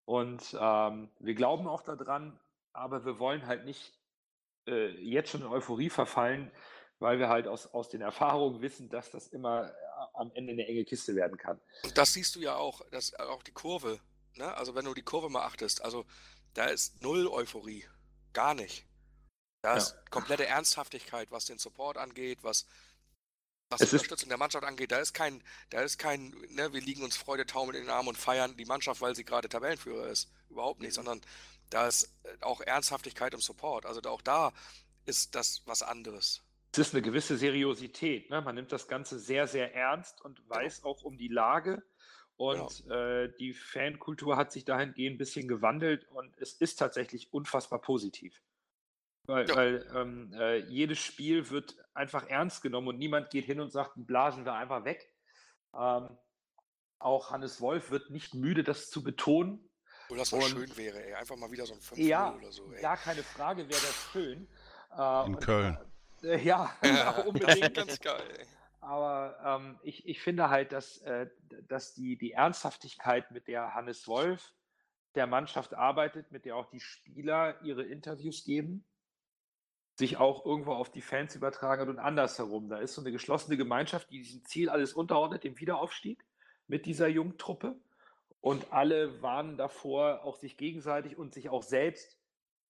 Und 0.05 0.57
ähm, 0.59 1.11
wir 1.19 1.35
glauben 1.35 1.67
auch 1.67 1.81
daran, 1.83 2.39
aber 2.73 3.05
wir 3.05 3.19
wollen 3.19 3.45
halt 3.45 3.65
nicht 3.65 3.93
äh, 4.67 4.87
jetzt 5.01 5.29
schon 5.29 5.41
in 5.41 5.47
Euphorie 5.47 5.89
verfallen, 5.89 6.51
weil 6.99 7.19
wir 7.19 7.29
halt 7.29 7.47
aus, 7.47 7.67
aus 7.67 7.89
den 7.89 8.01
Erfahrungen 8.01 8.61
wissen, 8.61 8.89
dass 8.89 9.11
das 9.11 9.27
immer 9.27 9.69
äh, 9.69 9.73
am 10.13 10.31
Ende 10.33 10.53
eine 10.53 10.67
enge 10.67 10.83
Kiste 10.85 11.15
werden 11.15 11.37
kann. 11.37 11.61
Und 11.83 11.97
das 11.97 12.13
siehst 12.13 12.35
du 12.35 12.39
ja 12.41 12.55
auch, 12.55 12.81
dass 12.89 13.13
auch 13.15 13.43
die 13.43 13.51
Kurve, 13.53 13.99
ne? 14.35 14.53
Also 14.55 14.75
wenn 14.75 14.85
du 14.85 14.93
die 14.93 15.03
Kurve 15.03 15.29
mal 15.29 15.43
achtest, 15.45 15.81
also 15.83 16.05
da 16.53 16.65
ist 16.65 17.01
null 17.01 17.27
Euphorie. 17.27 17.85
Gar 18.33 18.53
nicht. 18.55 18.85
Da 19.61 19.71
Ja. 19.71 19.77
ist 19.77 19.95
komplette 20.09 20.45
Ernsthaftigkeit, 20.45 21.31
was 21.31 21.45
den 21.45 21.57
Support 21.59 21.97
angeht, 21.97 22.39
was, 22.41 22.65
was 23.69 23.81
Es 23.81 23.89
die 23.89 23.95
Unterstützung 23.95 24.29
der 24.29 24.37
Mannschaft 24.37 24.65
angeht. 24.65 24.91
Da 24.91 24.99
ist 24.99 25.13
kein, 25.13 25.43
da 25.69 25.81
ist 25.81 25.97
kein, 25.97 26.29
ne, 26.49 26.73
wir 26.73 26.81
liegen 26.81 27.03
uns 27.03 27.15
Freudetaumel 27.15 27.75
in 27.75 27.83
den 27.83 27.89
Armen 27.91 28.09
und 28.09 28.17
feiern 28.17 28.57
die 28.57 28.65
Mannschaft, 28.65 29.01
weil 29.01 29.15
sie 29.15 29.23
gerade 29.23 29.49
Tabellenführer 29.49 30.07
ist. 30.07 30.29
Überhaupt 30.49 30.81
nicht, 30.81 30.93
sondern 30.93 31.21
da 31.69 31.87
ist 31.87 32.11
äh, 32.23 32.37
auch 32.41 32.61
Ernsthaftigkeit 32.61 33.33
im 33.33 33.39
Support. 33.41 33.85
Also 33.85 34.01
da- 34.01 34.09
auch 34.09 34.21
da 34.21 34.51
ist 35.05 35.35
das 35.35 35.61
was 35.65 35.83
anderes. 35.83 36.41
Es 36.73 36.79
ist 36.79 36.93
eine 36.93 37.01
gewisse 37.01 37.37
Seriosität. 37.37 38.29
Ne? 38.29 38.41
Man 38.41 38.55
nimmt 38.55 38.71
das 38.71 38.87
Ganze 38.87 39.19
sehr, 39.19 39.45
sehr 39.47 39.73
ernst 39.75 40.21
und 40.21 40.41
weiß 40.49 40.83
auch 40.83 41.03
um 41.03 41.17
die 41.17 41.27
Lage. 41.27 41.83
Und 42.41 42.87
äh, 42.89 43.31
die 43.37 43.53
Fankultur 43.53 44.35
hat 44.35 44.51
sich 44.51 44.65
dahingehend 44.65 45.15
ein 45.15 45.17
bisschen 45.19 45.47
gewandelt 45.47 46.07
und 46.09 46.35
es 46.39 46.53
ist 46.53 46.77
tatsächlich 46.77 47.31
unfassbar 47.31 47.79
positiv. 47.79 48.41
Weil, 49.27 49.47
Ja. 49.47 49.55
weil 49.55 49.85
ähm, 49.95 50.33
äh, 50.33 50.57
jedes 50.57 50.97
Spiel 50.97 51.47
wird 51.51 51.75
einfach 51.93 52.27
ernst 52.29 52.63
genommen 52.63 52.87
und 52.87 52.97
niemand 52.97 53.29
geht 53.29 53.45
hin 53.45 53.59
und 53.59 53.71
sagt, 53.71 53.91
blasen 53.95 54.43
wir 54.43 54.53
einfach 54.55 54.83
weg. 54.85 55.13
Ähm, 55.75 56.17
auch 56.97 57.29
Hannes 57.29 57.61
Wolf 57.61 57.91
wird 57.91 58.09
nicht 58.09 58.33
müde, 58.33 58.63
das 58.63 58.89
zu 58.89 59.03
betonen. 59.03 59.69
Wo 60.09 60.15
das 60.15 60.33
Und- 60.33 60.41
schön 60.41 60.75
wäre, 60.77 61.03
ey. 61.05 61.13
Einfach 61.13 61.35
mal 61.35 61.51
wieder 61.51 61.67
so 61.67 61.75
ein 61.75 61.81
5 61.81 61.99
Ja, 62.01 62.33
oder 62.33 62.51
so, 62.51 62.73
ey. 62.73 62.81
gar 62.81 62.97
keine 62.97 63.21
Frage, 63.21 63.61
wäre 63.69 63.69
das 63.81 64.09
schön. 64.11 64.47
Äh, 64.97 65.25
In 65.27 65.35
und, 65.35 65.41
Köln. 65.45 65.77
Äh, 66.23 66.37
ja, 66.43 66.75
Ja, 66.83 67.11
unbedingt. 67.21 67.75
ganz 67.75 67.99
geil, 67.99 68.23
ey. 68.35 68.45
Aber 68.81 69.37
ähm, 69.45 69.79
ich, 69.83 70.07
ich 70.07 70.21
finde 70.21 70.49
halt, 70.49 70.71
dass, 70.71 70.97
äh, 71.03 71.29
dass 71.67 71.93
die, 71.93 72.17
die 72.17 72.31
Ernsthaftigkeit, 72.31 73.31
mit 73.31 73.47
der 73.47 73.75
Hannes 73.75 74.07
Wolf 74.07 74.53
der 75.15 75.27
Mannschaft 75.27 75.75
arbeitet, 75.75 76.31
mit 76.31 76.45
der 76.45 76.55
auch 76.55 76.69
die 76.69 76.79
Spieler 76.79 77.61
ihre 77.61 77.83
Interviews 77.83 78.43
geben, 78.43 78.83
sich 79.95 80.17
auch 80.17 80.45
irgendwo 80.45 80.73
auf 80.73 80.89
die 80.89 81.01
Fans 81.01 81.35
übertragen 81.35 81.83
hat 81.83 81.89
und 81.89 81.99
andersherum. 81.99 82.69
Da 82.69 82.79
ist 82.79 82.95
so 82.95 83.01
eine 83.01 83.11
geschlossene 83.11 83.55
Gemeinschaft, 83.55 84.09
die 84.09 84.23
diesem 84.23 84.43
Ziel 84.45 84.69
alles 84.69 84.93
unterordnet, 84.93 85.43
dem 85.43 85.59
Wiederaufstieg 85.59 86.25
mit 86.67 86.85
dieser 86.85 87.07
Jungtruppe. 87.07 87.79
Und 88.39 88.73
alle 88.73 89.21
warnen 89.21 89.57
davor, 89.57 90.23
auch 90.23 90.35
sich 90.35 90.57
gegenseitig 90.57 91.15
und 91.15 91.35
sich 91.35 91.49
auch 91.49 91.61
selbst 91.61 92.17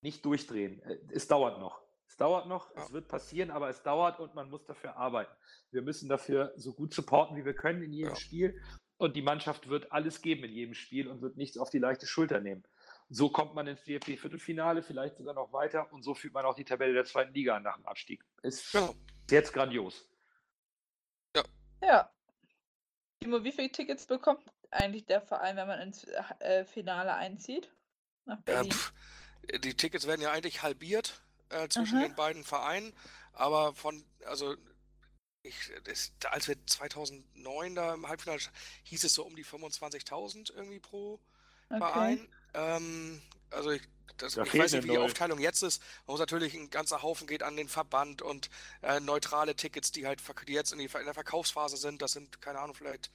nicht 0.01 0.25
durchdrehen. 0.25 0.81
Äh, 0.83 0.97
Es 1.13 1.29
dauert 1.29 1.59
noch. 1.59 1.80
Es 2.11 2.17
dauert 2.17 2.45
noch, 2.45 2.75
Ja. 2.75 2.83
es 2.83 2.91
wird 2.91 3.07
passieren, 3.07 3.51
aber 3.51 3.69
es 3.69 3.83
dauert 3.83 4.19
und 4.19 4.35
man 4.35 4.49
muss 4.49 4.65
dafür 4.65 4.97
arbeiten. 4.97 5.33
Wir 5.71 5.81
müssen 5.81 6.09
dafür 6.09 6.51
so 6.57 6.73
gut 6.73 6.93
supporten, 6.93 7.37
wie 7.37 7.45
wir 7.45 7.53
können 7.53 7.81
in 7.81 7.93
jedem 7.93 8.09
Ja. 8.09 8.15
Spiel. 8.17 8.61
Und 8.97 9.15
die 9.15 9.21
Mannschaft 9.21 9.69
wird 9.69 9.93
alles 9.93 10.21
geben 10.21 10.43
in 10.43 10.51
jedem 10.51 10.73
Spiel 10.73 11.07
und 11.07 11.21
wird 11.21 11.37
nichts 11.37 11.57
auf 11.57 11.69
die 11.69 11.79
leichte 11.79 12.05
Schulter 12.05 12.41
nehmen. 12.41 12.65
So 13.07 13.29
kommt 13.29 13.55
man 13.55 13.65
ins 13.65 13.85
DFB-Viertelfinale, 13.85 14.83
vielleicht 14.83 15.15
sogar 15.15 15.33
noch 15.33 15.53
weiter. 15.53 15.89
Und 15.93 16.03
so 16.03 16.13
führt 16.13 16.33
man 16.33 16.43
auch 16.45 16.53
die 16.53 16.65
Tabelle 16.65 16.91
der 16.93 17.05
zweiten 17.05 17.33
Liga 17.33 17.55
an 17.55 17.63
nach 17.63 17.77
dem 17.77 17.85
Abstieg. 17.85 18.25
Ist 18.43 18.73
Genau. 18.73 18.93
jetzt 19.29 19.53
grandios. 19.53 20.05
Ja. 21.81 22.11
Timo, 23.21 23.41
wie 23.45 23.53
viele 23.53 23.71
Tickets 23.71 24.05
bekommt 24.05 24.43
eigentlich 24.69 25.05
der 25.05 25.21
Verein, 25.21 25.55
wenn 25.55 25.67
man 25.67 25.79
ins 25.79 26.03
äh, 26.41 26.65
Finale 26.65 27.13
einzieht? 27.13 27.71
Nach 28.25 28.35
Ja, 28.39 28.41
Berlin? 28.43 28.71
pf, 28.73 28.93
die 29.63 29.73
Tickets 29.75 30.05
werden 30.07 30.21
ja 30.21 30.31
eigentlich 30.31 30.61
halbiert 30.61 31.21
äh, 31.51 31.67
zwischen 31.69 31.97
Aha. 31.97 32.07
den 32.07 32.15
beiden 32.15 32.43
Vereinen, 32.43 32.93
aber 33.33 33.73
von, 33.73 34.03
also 34.25 34.55
ich, 35.43 35.55
das, 35.83 36.11
als 36.29 36.47
wir 36.47 36.55
2009 36.65 37.75
da 37.75 37.93
im 37.93 38.07
Halbfinale 38.07 38.41
hieß 38.83 39.03
es 39.03 39.13
so 39.13 39.23
um 39.23 39.35
die 39.35 39.45
25.000 39.45 40.53
irgendwie 40.53 40.79
pro 40.79 41.19
okay. 41.69 41.79
Verein. 41.79 42.27
Ähm, 42.53 43.21
also 43.49 43.71
ich, 43.71 43.81
das, 44.17 44.35
Da 44.35 44.43
ich 44.43 44.57
weiß 44.57 44.73
nicht, 44.73 44.83
wie 44.83 44.91
die. 44.91 44.97
Aufteilung 44.97 45.39
jetzt 45.39 45.63
ist. 45.63 45.81
Man 46.05 46.13
muss 46.13 46.19
natürlich 46.19 46.53
ein 46.53 46.69
ganzer 46.69 47.01
Haufen 47.01 47.27
geht 47.27 47.43
an 47.43 47.55
den 47.55 47.67
Verband 47.67 48.21
und 48.21 48.49
äh, 48.81 48.99
neutrale 48.99 49.55
Tickets, 49.55 49.91
die 49.91 50.05
halt 50.05 50.21
die 50.47 50.53
jetzt 50.53 50.73
in, 50.73 50.79
die, 50.79 50.85
in 50.85 51.05
der 51.05 51.13
Verkaufsphase 51.13 51.77
sind. 51.77 52.01
Das 52.01 52.13
sind, 52.13 52.41
keine 52.41 52.59
Ahnung, 52.59 52.75
vielleicht 52.75 53.09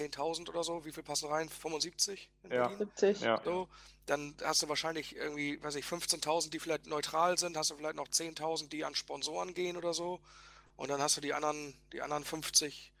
10.000 0.00 0.48
oder 0.48 0.64
so. 0.64 0.84
Wie 0.84 0.92
viel 0.92 1.02
passen 1.02 1.28
rein? 1.28 1.48
75 1.48 2.30
in 2.44 2.50
Ja. 2.50 2.68
Berlin? 2.68 2.78
70. 2.78 3.20
Ja. 3.20 3.40
So, 3.44 3.68
dann 4.06 4.34
hast 4.42 4.62
du 4.62 4.68
wahrscheinlich 4.68 5.14
irgendwie, 5.16 5.62
weiß 5.62 5.74
ich, 5.76 5.84
15.000, 5.84 6.50
die 6.50 6.58
vielleicht 6.58 6.86
neutral 6.86 7.38
sind, 7.38 7.56
hast 7.56 7.70
du 7.70 7.76
vielleicht 7.76 7.96
noch 7.96 8.08
10.000, 8.08 8.68
die 8.68 8.84
an 8.84 8.94
Sponsoren 8.94 9.54
gehen 9.54 9.76
oder 9.76 9.92
so. 9.94 10.20
Und 10.76 10.88
dann 10.88 11.02
hast 11.02 11.16
du 11.16 11.20
die 11.20 11.34
anderen, 11.34 11.74
die 11.92 12.00
anderen 12.00 12.24
50 12.24 12.92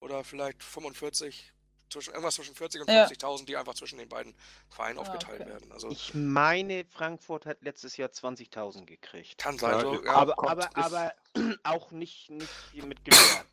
oder 0.00 0.24
vielleicht 0.24 0.62
45, 0.62 1.52
zwischen, 1.90 2.10
irgendwas 2.10 2.34
zwischen 2.34 2.54
40 2.54 2.82
und 2.82 2.90
Ja. 2.90 3.04
50.000, 3.06 3.46
die 3.46 3.56
einfach 3.56 3.74
zwischen 3.74 3.98
den 3.98 4.08
beiden 4.08 4.34
Vereinen 4.68 4.98
Ah, 4.98 5.02
aufgeteilt 5.02 5.42
okay. 5.42 5.50
werden. 5.50 5.72
Also 5.72 5.88
Ich 5.90 6.12
meine, 6.14 6.84
Frankfurt 6.84 7.46
hat 7.46 7.62
letztes 7.62 7.96
Jahr 7.96 8.10
20.000 8.10 8.84
gekriegt. 8.84 9.38
kann 9.38 9.58
sein, 9.58 9.72
Ja, 9.74 9.80
so, 9.80 10.04
aber 10.08 10.34
kommt, 10.34 10.50
aber, 10.50 10.76
aber 10.76 11.14
auch 11.62 11.92
nicht, 11.92 12.30
nicht 12.30 12.74
mit 12.82 13.04
Gewähr. 13.04 13.44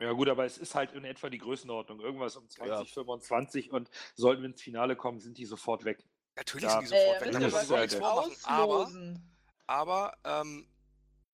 Ja 0.00 0.12
gut, 0.12 0.28
aber 0.28 0.46
es 0.46 0.56
ist 0.56 0.74
halt 0.74 0.92
in 0.92 1.04
etwa 1.04 1.28
die 1.28 1.38
Größenordnung. 1.38 2.00
Irgendwas 2.00 2.34
um 2.36 2.48
2025 2.48 3.70
und 3.70 3.90
sollten 4.14 4.42
wir 4.42 4.48
ins 4.48 4.62
Finale 4.62 4.96
kommen, 4.96 5.20
sind 5.20 5.36
die 5.38 5.44
sofort 5.44 5.84
weg. 5.84 6.02
natürlich 6.36 6.64
Ja. 6.64 6.70
sind 6.80 6.82
die 6.82 6.86
sofort 6.86 7.16
Äh, 7.22 7.26
weg, 7.26 7.32
da 7.32 7.38
da 7.38 7.44
müssen 7.44 7.56
müssen 7.58 7.70
wir 7.70 7.76
wir 7.76 7.80
nichts 7.82 7.94
halt 8.00 8.02
vormachen. 8.02 9.22
Aber, 9.66 10.12
aber, 10.14 10.16
ähm, 10.24 10.68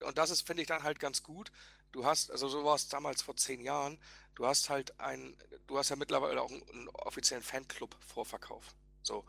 und 0.02 0.18
das 0.18 0.30
ist, 0.30 0.47
finde 0.47 0.62
ich, 0.62 0.68
dann 0.68 0.82
halt 0.82 0.98
ganz 0.98 1.22
gut. 1.22 1.52
Du 1.93 2.05
hast, 2.05 2.30
also 2.30 2.48
so 2.48 2.64
war 2.64 2.74
es 2.74 2.88
damals 2.88 3.22
vor 3.22 3.36
zehn 3.36 3.60
Jahren, 3.60 3.98
du 4.34 4.47
hast 4.47 4.68
halt 4.68 4.98
ein, 4.98 5.36
du 5.68 5.78
hast 5.78 5.90
ja 5.90 5.97
mittlerweile 5.97 6.43
auch 6.43 6.51
einen, 6.51 6.68
einen 6.70 6.88
offiziellen 6.88 7.44
Fanclub-Vorverkauf. 7.44 8.74
So. 9.02 9.24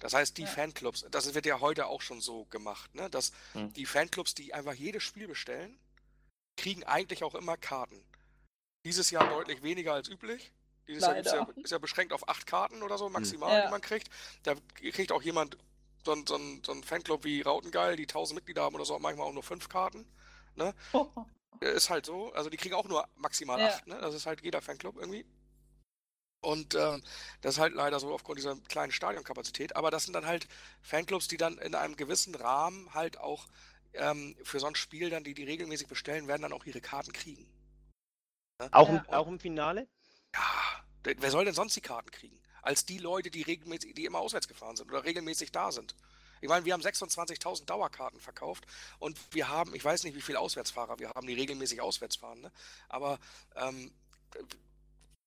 Das 0.00 0.14
heißt, 0.14 0.36
die 0.36 0.42
Ja. 0.42 0.48
Fanclubs, 0.48 1.06
das 1.10 1.32
wird 1.32 1.46
ja 1.46 1.60
heute 1.60 1.86
auch 1.86 2.00
schon 2.02 2.20
so 2.20 2.46
gemacht, 2.46 2.92
ne? 2.94 3.08
dass 3.08 3.30
Hm. 3.52 3.72
die 3.74 3.86
Fanclubs, 3.86 4.34
die 4.34 4.52
einfach 4.52 4.74
jedes 4.74 5.04
Spiel 5.04 5.28
bestellen, 5.28 5.78
kriegen 6.56 6.82
eigentlich 6.84 7.22
auch 7.22 7.34
immer 7.36 7.56
Karten. 7.56 8.02
Dieses 8.84 9.10
Jahr 9.10 9.28
deutlich 9.28 9.62
weniger 9.62 9.92
als 9.94 10.08
üblich. 10.08 10.52
Dieses 10.88 11.02
Jahr 11.02 11.16
ist 11.16 11.26
ja, 11.26 11.34
Leider. 11.40 11.56
ist 11.58 11.70
ja 11.70 11.78
beschränkt 11.78 12.12
auf 12.12 12.28
acht 12.28 12.46
Karten 12.46 12.82
oder 12.82 12.98
so 12.98 13.08
maximal, 13.08 13.58
Ja. 13.58 13.64
die 13.66 13.70
man 13.70 13.80
kriegt. 13.80 14.08
Da 14.42 14.54
kriegt 14.74 15.12
auch 15.12 15.22
jemand, 15.22 15.56
so 16.04 16.12
ein, 16.12 16.26
so 16.26 16.36
ein, 16.36 16.62
so 16.64 16.72
ein 16.72 16.82
Fanclub 16.82 17.24
wie 17.24 17.42
Rautengeil, 17.42 17.96
die 17.96 18.04
1000 18.08 18.36
Mitglieder 18.36 18.62
haben 18.62 18.74
oder 18.74 18.84
so, 18.86 18.98
manchmal 18.98 19.26
auch 19.26 19.32
nur 19.32 19.42
fünf 19.42 19.68
Karten. 19.68 20.06
Ist 21.60 21.90
halt 21.90 22.06
so. 22.06 22.32
Also 22.32 22.48
die 22.48 22.56
kriegen 22.56 22.74
auch 22.74 22.88
nur 22.88 23.06
maximal 23.16 23.58
Ja. 23.60 23.68
acht, 23.68 23.86
ne? 23.86 23.98
Das 24.00 24.14
ist 24.14 24.24
halt 24.26 24.42
jeder 24.42 24.62
Fanclub 24.62 24.96
irgendwie. 24.96 25.26
Und 26.42 26.74
ähm, 26.74 27.02
das 27.42 27.56
ist 27.56 27.60
halt 27.60 27.74
leider 27.74 28.00
so 28.00 28.12
aufgrund 28.14 28.38
dieser 28.38 28.56
kleinen 28.68 28.92
Stadionkapazität. 28.92 29.76
Aber 29.76 29.90
das 29.90 30.04
sind 30.04 30.14
dann 30.14 30.24
halt 30.26 30.48
Fanclubs, 30.80 31.28
die 31.28 31.36
dann 31.36 31.58
in 31.58 31.74
einem 31.74 31.96
gewissen 31.96 32.34
Rahmen 32.34 32.94
halt 32.94 33.18
auch 33.18 33.46
ähm, 33.92 34.36
für 34.42 34.58
so 34.58 34.66
ein 34.66 34.74
Spiel 34.74 35.10
dann, 35.10 35.22
die 35.22 35.34
die 35.34 35.44
regelmäßig 35.44 35.86
bestellen, 35.86 36.28
werden 36.28 36.42
dann 36.42 36.52
auch 36.54 36.64
ihre 36.64 36.80
Karten 36.80 37.12
kriegen. 37.12 37.46
Auch, 38.70 38.88
im, 38.88 39.00
auch 39.08 39.26
im 39.26 39.40
Finale? 39.40 39.88
Ja, 40.34 41.14
wer 41.18 41.30
soll 41.30 41.44
denn 41.44 41.54
sonst 41.54 41.76
die 41.76 41.80
Karten 41.80 42.10
kriegen? 42.10 42.38
Als 42.62 42.84
die 42.84 42.98
Leute, 42.98 43.30
die 43.30 43.42
regelmäßig, 43.42 43.94
die 43.94 44.04
immer 44.04 44.18
auswärts 44.18 44.48
gefahren 44.48 44.76
sind 44.76 44.90
oder 44.90 45.04
regelmäßig 45.04 45.50
da 45.52 45.72
sind. 45.72 45.94
Ich 46.42 46.48
meine, 46.48 46.64
wir 46.64 46.72
haben 46.72 46.82
26.000 46.82 47.66
Dauerkarten 47.66 48.20
verkauft 48.20 48.64
und 48.98 49.18
wir 49.32 49.48
haben, 49.48 49.74
ich 49.74 49.84
weiß 49.84 50.04
nicht, 50.04 50.14
wie 50.14 50.22
viele 50.22 50.40
Auswärtsfahrer 50.40 50.98
wir 50.98 51.10
haben, 51.10 51.26
die 51.26 51.34
regelmäßig 51.34 51.80
auswärts 51.80 52.16
fahren, 52.16 52.40
ne? 52.40 52.52
aber 52.88 53.18
ähm, 53.56 53.92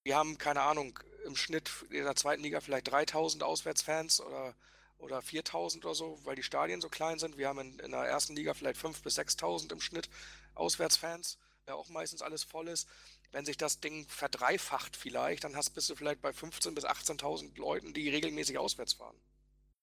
wir 0.03 0.15
haben, 0.15 0.37
keine 0.37 0.61
Ahnung, 0.61 0.99
im 1.25 1.35
Schnitt 1.35 1.69
in 1.89 2.03
der 2.03 2.15
zweiten 2.15 2.43
Liga 2.43 2.59
vielleicht 2.61 2.91
3.000 2.91 3.41
Auswärtsfans 3.43 4.21
oder, 4.21 4.55
oder 4.97 5.19
4.000 5.19 5.77
oder 5.85 5.95
so, 5.95 6.19
weil 6.23 6.35
die 6.35 6.43
Stadien 6.43 6.81
so 6.81 6.89
klein 6.89 7.19
sind. 7.19 7.37
Wir 7.37 7.47
haben 7.47 7.59
in, 7.59 7.79
in 7.79 7.91
der 7.91 8.01
ersten 8.01 8.35
Liga 8.35 8.53
vielleicht 8.53 8.79
5.000 8.79 9.03
bis 9.03 9.17
6.000 9.17 9.71
im 9.71 9.79
Schnitt 9.79 10.09
Auswärtsfans, 10.55 11.37
ja 11.67 11.75
auch 11.75 11.89
meistens 11.89 12.21
alles 12.21 12.43
voll 12.43 12.67
ist. 12.67 12.87
Wenn 13.33 13.45
sich 13.45 13.57
das 13.57 13.79
Ding 13.79 14.07
verdreifacht 14.07 14.95
vielleicht, 14.95 15.43
dann 15.43 15.55
hast, 15.55 15.71
bist 15.71 15.89
du 15.89 15.95
vielleicht 15.95 16.21
bei 16.21 16.29
15.000 16.29 16.75
bis 16.75 16.85
18.000 16.85 17.57
Leuten, 17.57 17.91
die 17.91 18.07
regelmäßig 18.09 18.59
auswärts 18.59 18.93
fahren. 18.93 19.19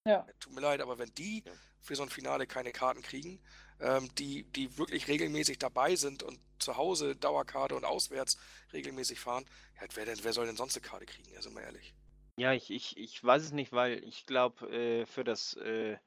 Ja. 0.06 0.24
Tut 0.38 0.54
mir 0.54 0.60
leid, 0.60 0.80
aber 0.80 0.98
wenn 0.98 1.12
die 1.16 1.42
für 1.80 1.96
so 1.96 2.04
ein 2.04 2.10
Finale 2.10 2.46
keine 2.46 2.70
Karten 2.70 3.02
kriegen, 3.02 3.40
ähm, 3.80 4.08
die, 4.14 4.44
die 4.44 4.78
wirklich 4.78 5.08
regelmäßig 5.08 5.58
dabei 5.58 5.96
sind 5.96 6.22
und 6.22 6.38
zu 6.60 6.76
Hause 6.76 7.16
Dauerkarte 7.16 7.74
und 7.74 7.84
auswärts 7.84 8.38
regelmäßig 8.72 9.18
fahren, 9.18 9.44
ja, 9.80 9.88
wer, 9.94 10.06
denn, 10.06 10.22
wer 10.22 10.32
soll 10.32 10.46
denn 10.46 10.56
sonst 10.56 10.76
eine 10.76 10.86
Karte 10.86 11.06
kriegen? 11.06 11.30
Ja, 11.32 11.42
sind 11.42 11.54
wir 11.56 11.62
ehrlich. 11.62 11.92
Ja, 12.36 12.52
ich, 12.52 12.70
ich, 12.70 12.96
ich 12.96 13.22
weiß 13.22 13.42
es 13.42 13.52
nicht, 13.52 13.72
weil 13.72 14.04
ich 14.04 14.26
glaube, 14.26 14.70
äh, 14.70 15.06
für 15.06 15.24
das 15.24 15.54
äh, 15.54 15.98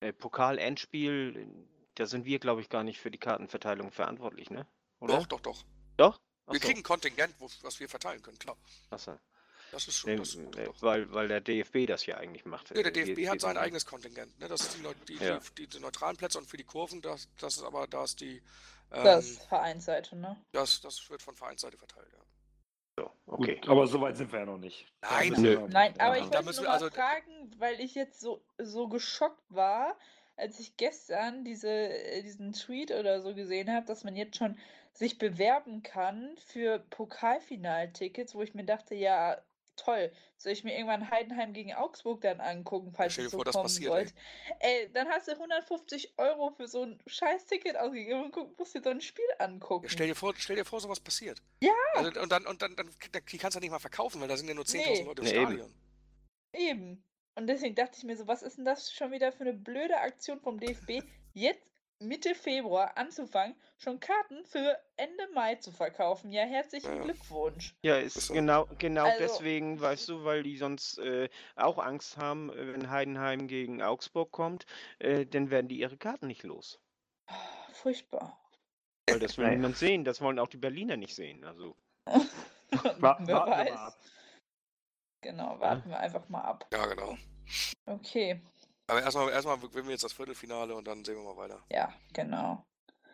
äh, 0.00 0.12
Pokal-Endspiel, 0.12 1.48
da 1.94 2.04
sind 2.04 2.26
wir, 2.26 2.38
glaube 2.40 2.60
ich, 2.60 2.68
gar 2.68 2.84
nicht 2.84 3.00
für 3.00 3.10
die 3.10 3.18
Kartenverteilung 3.18 3.90
verantwortlich, 3.90 4.50
ne? 4.50 4.66
Oder? 5.00 5.16
Doch, 5.16 5.26
doch, 5.26 5.40
doch. 5.40 5.64
Doch? 5.96 6.20
Wir 6.46 6.56
Achso, 6.56 6.66
kriegen 6.66 6.80
ein 6.80 6.82
Kontingent, 6.82 7.34
wo, 7.38 7.48
was 7.62 7.80
wir 7.80 7.88
verteilen 7.88 8.22
können, 8.22 8.38
klar. 8.38 8.56
achso. 8.90 9.18
Das 9.72 9.88
ist 9.88 9.96
schon, 9.96 10.10
Nee, 10.10 10.16
das, 10.18 10.36
doch. 10.36 10.82
weil, 10.82 11.12
weil 11.12 11.26
der 11.26 11.40
DFB 11.40 11.86
das 11.86 12.06
ja 12.06 12.16
eigentlich 12.18 12.44
macht. 12.44 12.70
Ja, 12.76 12.82
der 12.82 12.92
DFB 12.92 13.14
die- 13.16 13.28
hat 13.28 13.36
die- 13.36 13.40
sein 13.40 13.56
eigenes 13.56 13.84
Kontingent. 13.86 14.38
Ne? 14.38 14.46
Das 14.46 14.60
ist 14.60 14.76
die, 14.76 14.82
Neu- 14.82 14.94
die, 15.08 15.14
Ja. 15.16 15.40
die, 15.58 15.66
die, 15.66 15.80
neutralen 15.80 16.16
Plätze 16.16 16.38
und 16.38 16.46
für 16.46 16.56
die 16.56 16.64
Kurven, 16.64 17.00
das, 17.02 17.28
das 17.40 17.56
ist 17.56 17.62
aber, 17.64 17.86
da 17.88 18.04
ist 18.04 18.20
die, 18.20 18.40
ähm, 18.92 19.04
Das 19.04 19.24
ist 19.30 19.42
Vereinsseite, 19.46 20.14
ne? 20.16 20.40
das, 20.52 20.80
das 20.80 21.08
wird 21.10 21.22
von 21.22 21.34
Vereinsseite 21.34 21.76
verteilt, 21.76 22.06
ja. 22.12 22.20
So, 22.96 23.10
okay. 23.26 23.56
Gut, 23.56 23.68
aber 23.68 23.86
so 23.88 24.00
weit 24.00 24.16
sind 24.16 24.30
wir 24.30 24.38
ja 24.40 24.46
noch 24.46 24.58
nicht. 24.58 24.86
Nein, 25.02 25.42
wir- 25.42 25.66
Nein, 25.68 25.98
aber 25.98 26.18
ich 26.18 26.30
wollte 26.30 26.60
nur 26.62 26.70
also- 26.70 26.90
fragen, 26.90 27.50
weil 27.58 27.80
ich 27.80 27.96
jetzt 27.96 28.20
so, 28.20 28.44
so 28.58 28.86
geschockt 28.86 29.42
war, 29.48 29.98
als 30.36 30.60
ich 30.60 30.76
gestern 30.76 31.44
diese, 31.44 31.68
äh, 31.70 32.22
diesen 32.22 32.52
Tweet 32.52 32.92
oder 32.92 33.22
so 33.22 33.34
gesehen 33.34 33.72
habe, 33.72 33.86
dass 33.86 34.04
man 34.04 34.14
jetzt 34.14 34.36
schon 34.36 34.56
sich 34.94 35.18
bewerben 35.18 35.82
kann 35.82 36.36
für 36.46 36.78
Pokalfinaltickets, 36.78 38.34
wo 38.34 38.42
ich 38.42 38.54
mir 38.54 38.64
dachte, 38.64 38.94
ja, 38.94 39.42
toll, 39.76 40.12
soll 40.36 40.52
ich 40.52 40.62
mir 40.62 40.74
irgendwann 40.74 41.10
Heidenheim 41.10 41.52
gegen 41.52 41.74
Augsburg 41.74 42.20
dann 42.20 42.40
angucken, 42.40 42.92
falls 42.92 43.12
stell 43.12 43.24
dir 43.24 43.26
es 43.26 43.32
so 43.32 43.38
vor, 43.38 43.44
das 43.44 43.54
kommen 43.54 43.64
passiert, 43.64 43.90
sollte. 43.90 44.12
Ey, 44.60 44.90
dann 44.92 45.08
hast 45.08 45.26
du 45.28 45.32
150 45.32 46.14
Euro 46.18 46.50
für 46.52 46.68
so 46.68 46.82
ein 46.82 47.02
scheiß 47.06 47.46
Ticket 47.46 47.76
ausgegeben 47.76 48.24
und 48.24 48.32
guck, 48.32 48.56
musst 48.58 48.74
dir 48.74 48.82
so 48.82 48.90
ein 48.90 49.00
Spiel 49.00 49.24
angucken. 49.38 49.86
Ja, 49.86 49.90
stell 49.90 50.06
dir 50.06 50.14
vor, 50.14 50.32
stell 50.36 50.56
dir 50.56 50.64
vor, 50.64 50.80
sowas 50.80 51.00
passiert. 51.00 51.42
Ja. 51.60 51.72
Also, 51.94 52.20
und 52.20 52.30
dann, 52.30 52.46
und 52.46 52.62
dann, 52.62 52.76
dann, 52.76 52.88
die 53.30 53.38
kannst 53.38 53.56
du 53.56 53.60
nicht 53.60 53.70
mal 53.70 53.80
verkaufen, 53.80 54.20
weil 54.20 54.28
da 54.28 54.36
sind 54.36 54.48
ja 54.48 54.54
nur 54.54 54.64
10.000 54.64 54.76
Nee. 54.76 55.02
Leute 55.02 55.22
im 55.22 55.28
Nee, 55.28 55.34
eben. 55.34 55.46
Stadion. 55.46 55.74
Eben. 56.52 57.04
Und 57.36 57.48
deswegen 57.48 57.74
dachte 57.74 57.98
ich 57.98 58.04
mir 58.04 58.16
so, 58.16 58.28
was 58.28 58.42
ist 58.42 58.58
denn 58.58 58.64
das 58.64 58.92
schon 58.92 59.10
wieder 59.10 59.32
für 59.32 59.40
eine 59.40 59.54
blöde 59.54 59.98
Aktion 59.98 60.40
vom 60.40 60.60
DFB, 60.60 61.02
jetzt 61.32 61.73
Mitte 62.04 62.34
Februar 62.34 62.96
anzufangen, 62.96 63.56
schon 63.78 63.98
Karten 64.00 64.44
für 64.44 64.78
Ende 64.96 65.26
Mai 65.34 65.56
zu 65.56 65.70
verkaufen. 65.72 66.30
Ja, 66.30 66.42
herzlichen 66.44 66.86
Ja, 66.90 66.96
ja. 66.96 67.02
Glückwunsch. 67.02 67.74
Ja, 67.82 67.96
ist 67.96 68.32
genau, 68.32 68.66
genau 68.78 69.04
Also- 69.04 69.18
deswegen, 69.18 69.80
weißt 69.80 70.08
du, 70.08 70.24
weil 70.24 70.42
die 70.42 70.56
sonst 70.56 70.98
äh, 70.98 71.28
auch 71.56 71.78
Angst 71.78 72.16
haben, 72.16 72.50
äh, 72.50 72.72
wenn 72.72 72.90
Heidenheim 72.90 73.46
gegen 73.48 73.82
Augsburg 73.82 74.30
kommt, 74.32 74.66
äh, 74.98 75.26
dann 75.26 75.50
werden 75.50 75.68
die 75.68 75.78
ihre 75.80 75.96
Karten 75.96 76.26
nicht 76.26 76.42
los. 76.42 76.80
Ah, 77.26 77.34
Furchtbar. 77.72 78.40
Weil 79.08 79.18
das 79.18 79.36
will 79.36 79.48
niemand 79.50 79.76
sehen. 79.76 80.04
Das 80.04 80.20
wollen 80.22 80.38
auch 80.38 80.48
die 80.48 80.56
Berliner 80.56 80.96
nicht 80.96 81.14
sehen. 81.14 81.44
Also, 81.44 81.76
Wa 82.06 82.16
Wer 82.82 83.02
warten 83.02 83.26
wir 83.28 83.34
weiß. 83.36 83.70
mal 83.74 83.86
ab. 83.86 83.98
Genau, 85.22 85.60
warten 85.60 85.88
wir 85.90 85.98
einfach 85.98 86.28
mal 86.28 86.42
ab. 86.42 86.66
Ja, 86.72 86.86
genau. 86.86 87.16
Okay, 87.86 88.40
Aber 88.86 89.02
erstmal, 89.02 89.30
erstmal 89.30 89.58
gewinnen 89.58 89.86
wir 89.86 89.92
jetzt 89.92 90.04
das 90.04 90.12
Viertelfinale 90.12 90.74
und 90.74 90.86
dann 90.86 91.04
sehen 91.04 91.16
wir 91.16 91.24
mal 91.24 91.36
weiter. 91.36 91.62
ja, 91.70 91.92
genau. 92.12 92.64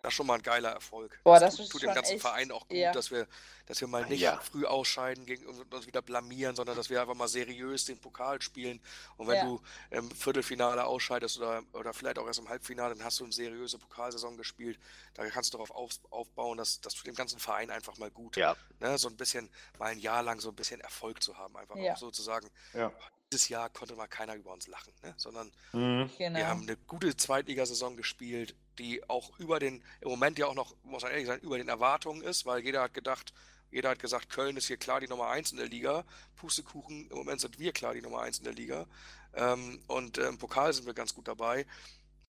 Das 0.02 0.12
ist 0.12 0.16
schon 0.16 0.26
mal 0.28 0.36
ein 0.36 0.42
geiler 0.42 0.70
Erfolg. 0.70 1.20
Boah, 1.24 1.38
das 1.38 1.56
tut, 1.56 1.66
ist 1.66 1.72
tut 1.72 1.82
dem 1.82 1.92
ganzen 1.92 2.12
echt- 2.14 2.22
Verein 2.22 2.50
auch 2.52 2.66
gut, 2.66 2.78
ja. 2.78 2.90
dass 2.90 3.10
wir, 3.10 3.28
dass 3.66 3.82
wir 3.82 3.86
mal 3.86 4.06
nicht 4.06 4.22
Ja. 4.22 4.40
früh 4.40 4.64
ausscheiden 4.64 5.26
gegen, 5.26 5.44
und 5.46 5.74
uns 5.74 5.86
wieder 5.86 6.00
blamieren, 6.00 6.56
sondern 6.56 6.74
dass 6.74 6.88
wir 6.88 7.02
einfach 7.02 7.14
mal 7.14 7.28
seriös 7.28 7.84
den 7.84 7.98
Pokal 8.00 8.40
spielen. 8.40 8.80
Und 9.18 9.26
wenn 9.28 9.36
Ja. 9.36 9.44
du 9.44 9.60
im 9.90 10.10
Viertelfinale 10.10 10.86
ausscheidest 10.86 11.36
oder, 11.36 11.62
oder 11.74 11.92
vielleicht 11.92 12.18
auch 12.18 12.26
erst 12.26 12.38
im 12.38 12.48
Halbfinale, 12.48 12.94
dann 12.94 13.04
hast 13.04 13.20
du 13.20 13.24
eine 13.24 13.32
seriöse 13.34 13.76
Pokalsaison 13.78 14.38
gespielt. 14.38 14.80
Da 15.12 15.28
kannst 15.28 15.52
du 15.52 15.58
darauf 15.58 15.70
auf, 15.70 15.90
aufbauen, 16.08 16.56
dass, 16.56 16.80
dass 16.80 16.94
du 16.94 17.02
dem 17.02 17.14
ganzen 17.14 17.38
Verein 17.38 17.70
einfach 17.70 17.98
mal 17.98 18.10
gut, 18.10 18.38
ja. 18.38 18.56
ne, 18.78 18.96
so 18.96 19.06
ein 19.08 19.18
bisschen, 19.18 19.50
mal 19.78 19.88
ein 19.92 19.98
Jahr 19.98 20.22
lang 20.22 20.40
so 20.40 20.48
ein 20.48 20.56
bisschen 20.56 20.80
Erfolg 20.80 21.22
zu 21.22 21.36
haben. 21.36 21.54
Einfach 21.58 21.76
Ja. 21.76 21.92
auch 21.92 21.98
sozusagen, 21.98 22.48
Ja. 22.72 22.90
Dieses 23.32 23.48
Jahr 23.48 23.70
konnte 23.70 23.94
mal 23.94 24.08
keiner 24.08 24.34
über 24.34 24.52
uns 24.52 24.66
lachen, 24.66 24.92
ne? 25.02 25.14
sondern 25.16 25.52
Mhm. 25.72 26.10
Genau. 26.18 26.38
wir 26.38 26.48
haben 26.48 26.62
eine 26.62 26.76
gute 26.76 27.16
Zweitligasaison 27.16 27.96
gespielt, 27.96 28.56
die 28.78 29.08
auch 29.08 29.38
über 29.38 29.60
den, 29.60 29.84
im 30.00 30.08
Moment 30.08 30.38
ja 30.38 30.46
auch 30.46 30.54
noch, 30.54 30.74
muss 30.82 31.02
man 31.02 31.12
ehrlich 31.12 31.28
sagen, 31.28 31.42
über 31.42 31.56
den 31.58 31.68
Erwartungen 31.68 32.22
ist, 32.22 32.44
weil 32.44 32.64
jeder 32.64 32.82
hat 32.82 32.94
gedacht, 32.94 33.32
jeder 33.70 33.90
hat 33.90 34.00
gesagt, 34.00 34.30
Köln 34.30 34.56
ist 34.56 34.66
hier 34.66 34.78
klar 34.78 34.98
die 34.98 35.06
Nummer 35.06 35.28
1 35.28 35.52
in 35.52 35.58
der 35.58 35.68
Liga. 35.68 36.04
Pustekuchen, 36.34 37.08
im 37.08 37.16
Moment 37.18 37.40
sind 37.40 37.56
wir 37.60 37.72
klar 37.72 37.94
die 37.94 38.02
Nummer 38.02 38.22
1 38.22 38.38
in 38.38 38.44
der 38.44 38.52
Liga. 38.52 38.86
Ähm, 39.34 39.80
und 39.86 40.18
äh, 40.18 40.26
im 40.26 40.38
Pokal 40.38 40.72
sind 40.72 40.86
wir 40.86 40.94
ganz 40.94 41.14
gut 41.14 41.28
dabei. 41.28 41.60
Ist 41.60 41.68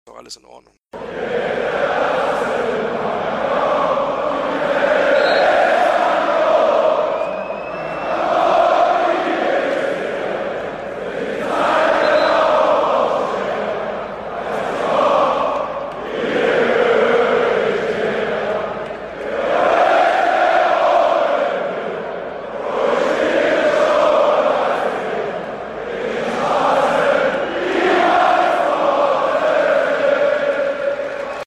doch 0.05 0.17
alles 0.17 0.35
in 0.35 0.45
Ordnung. 0.45 0.75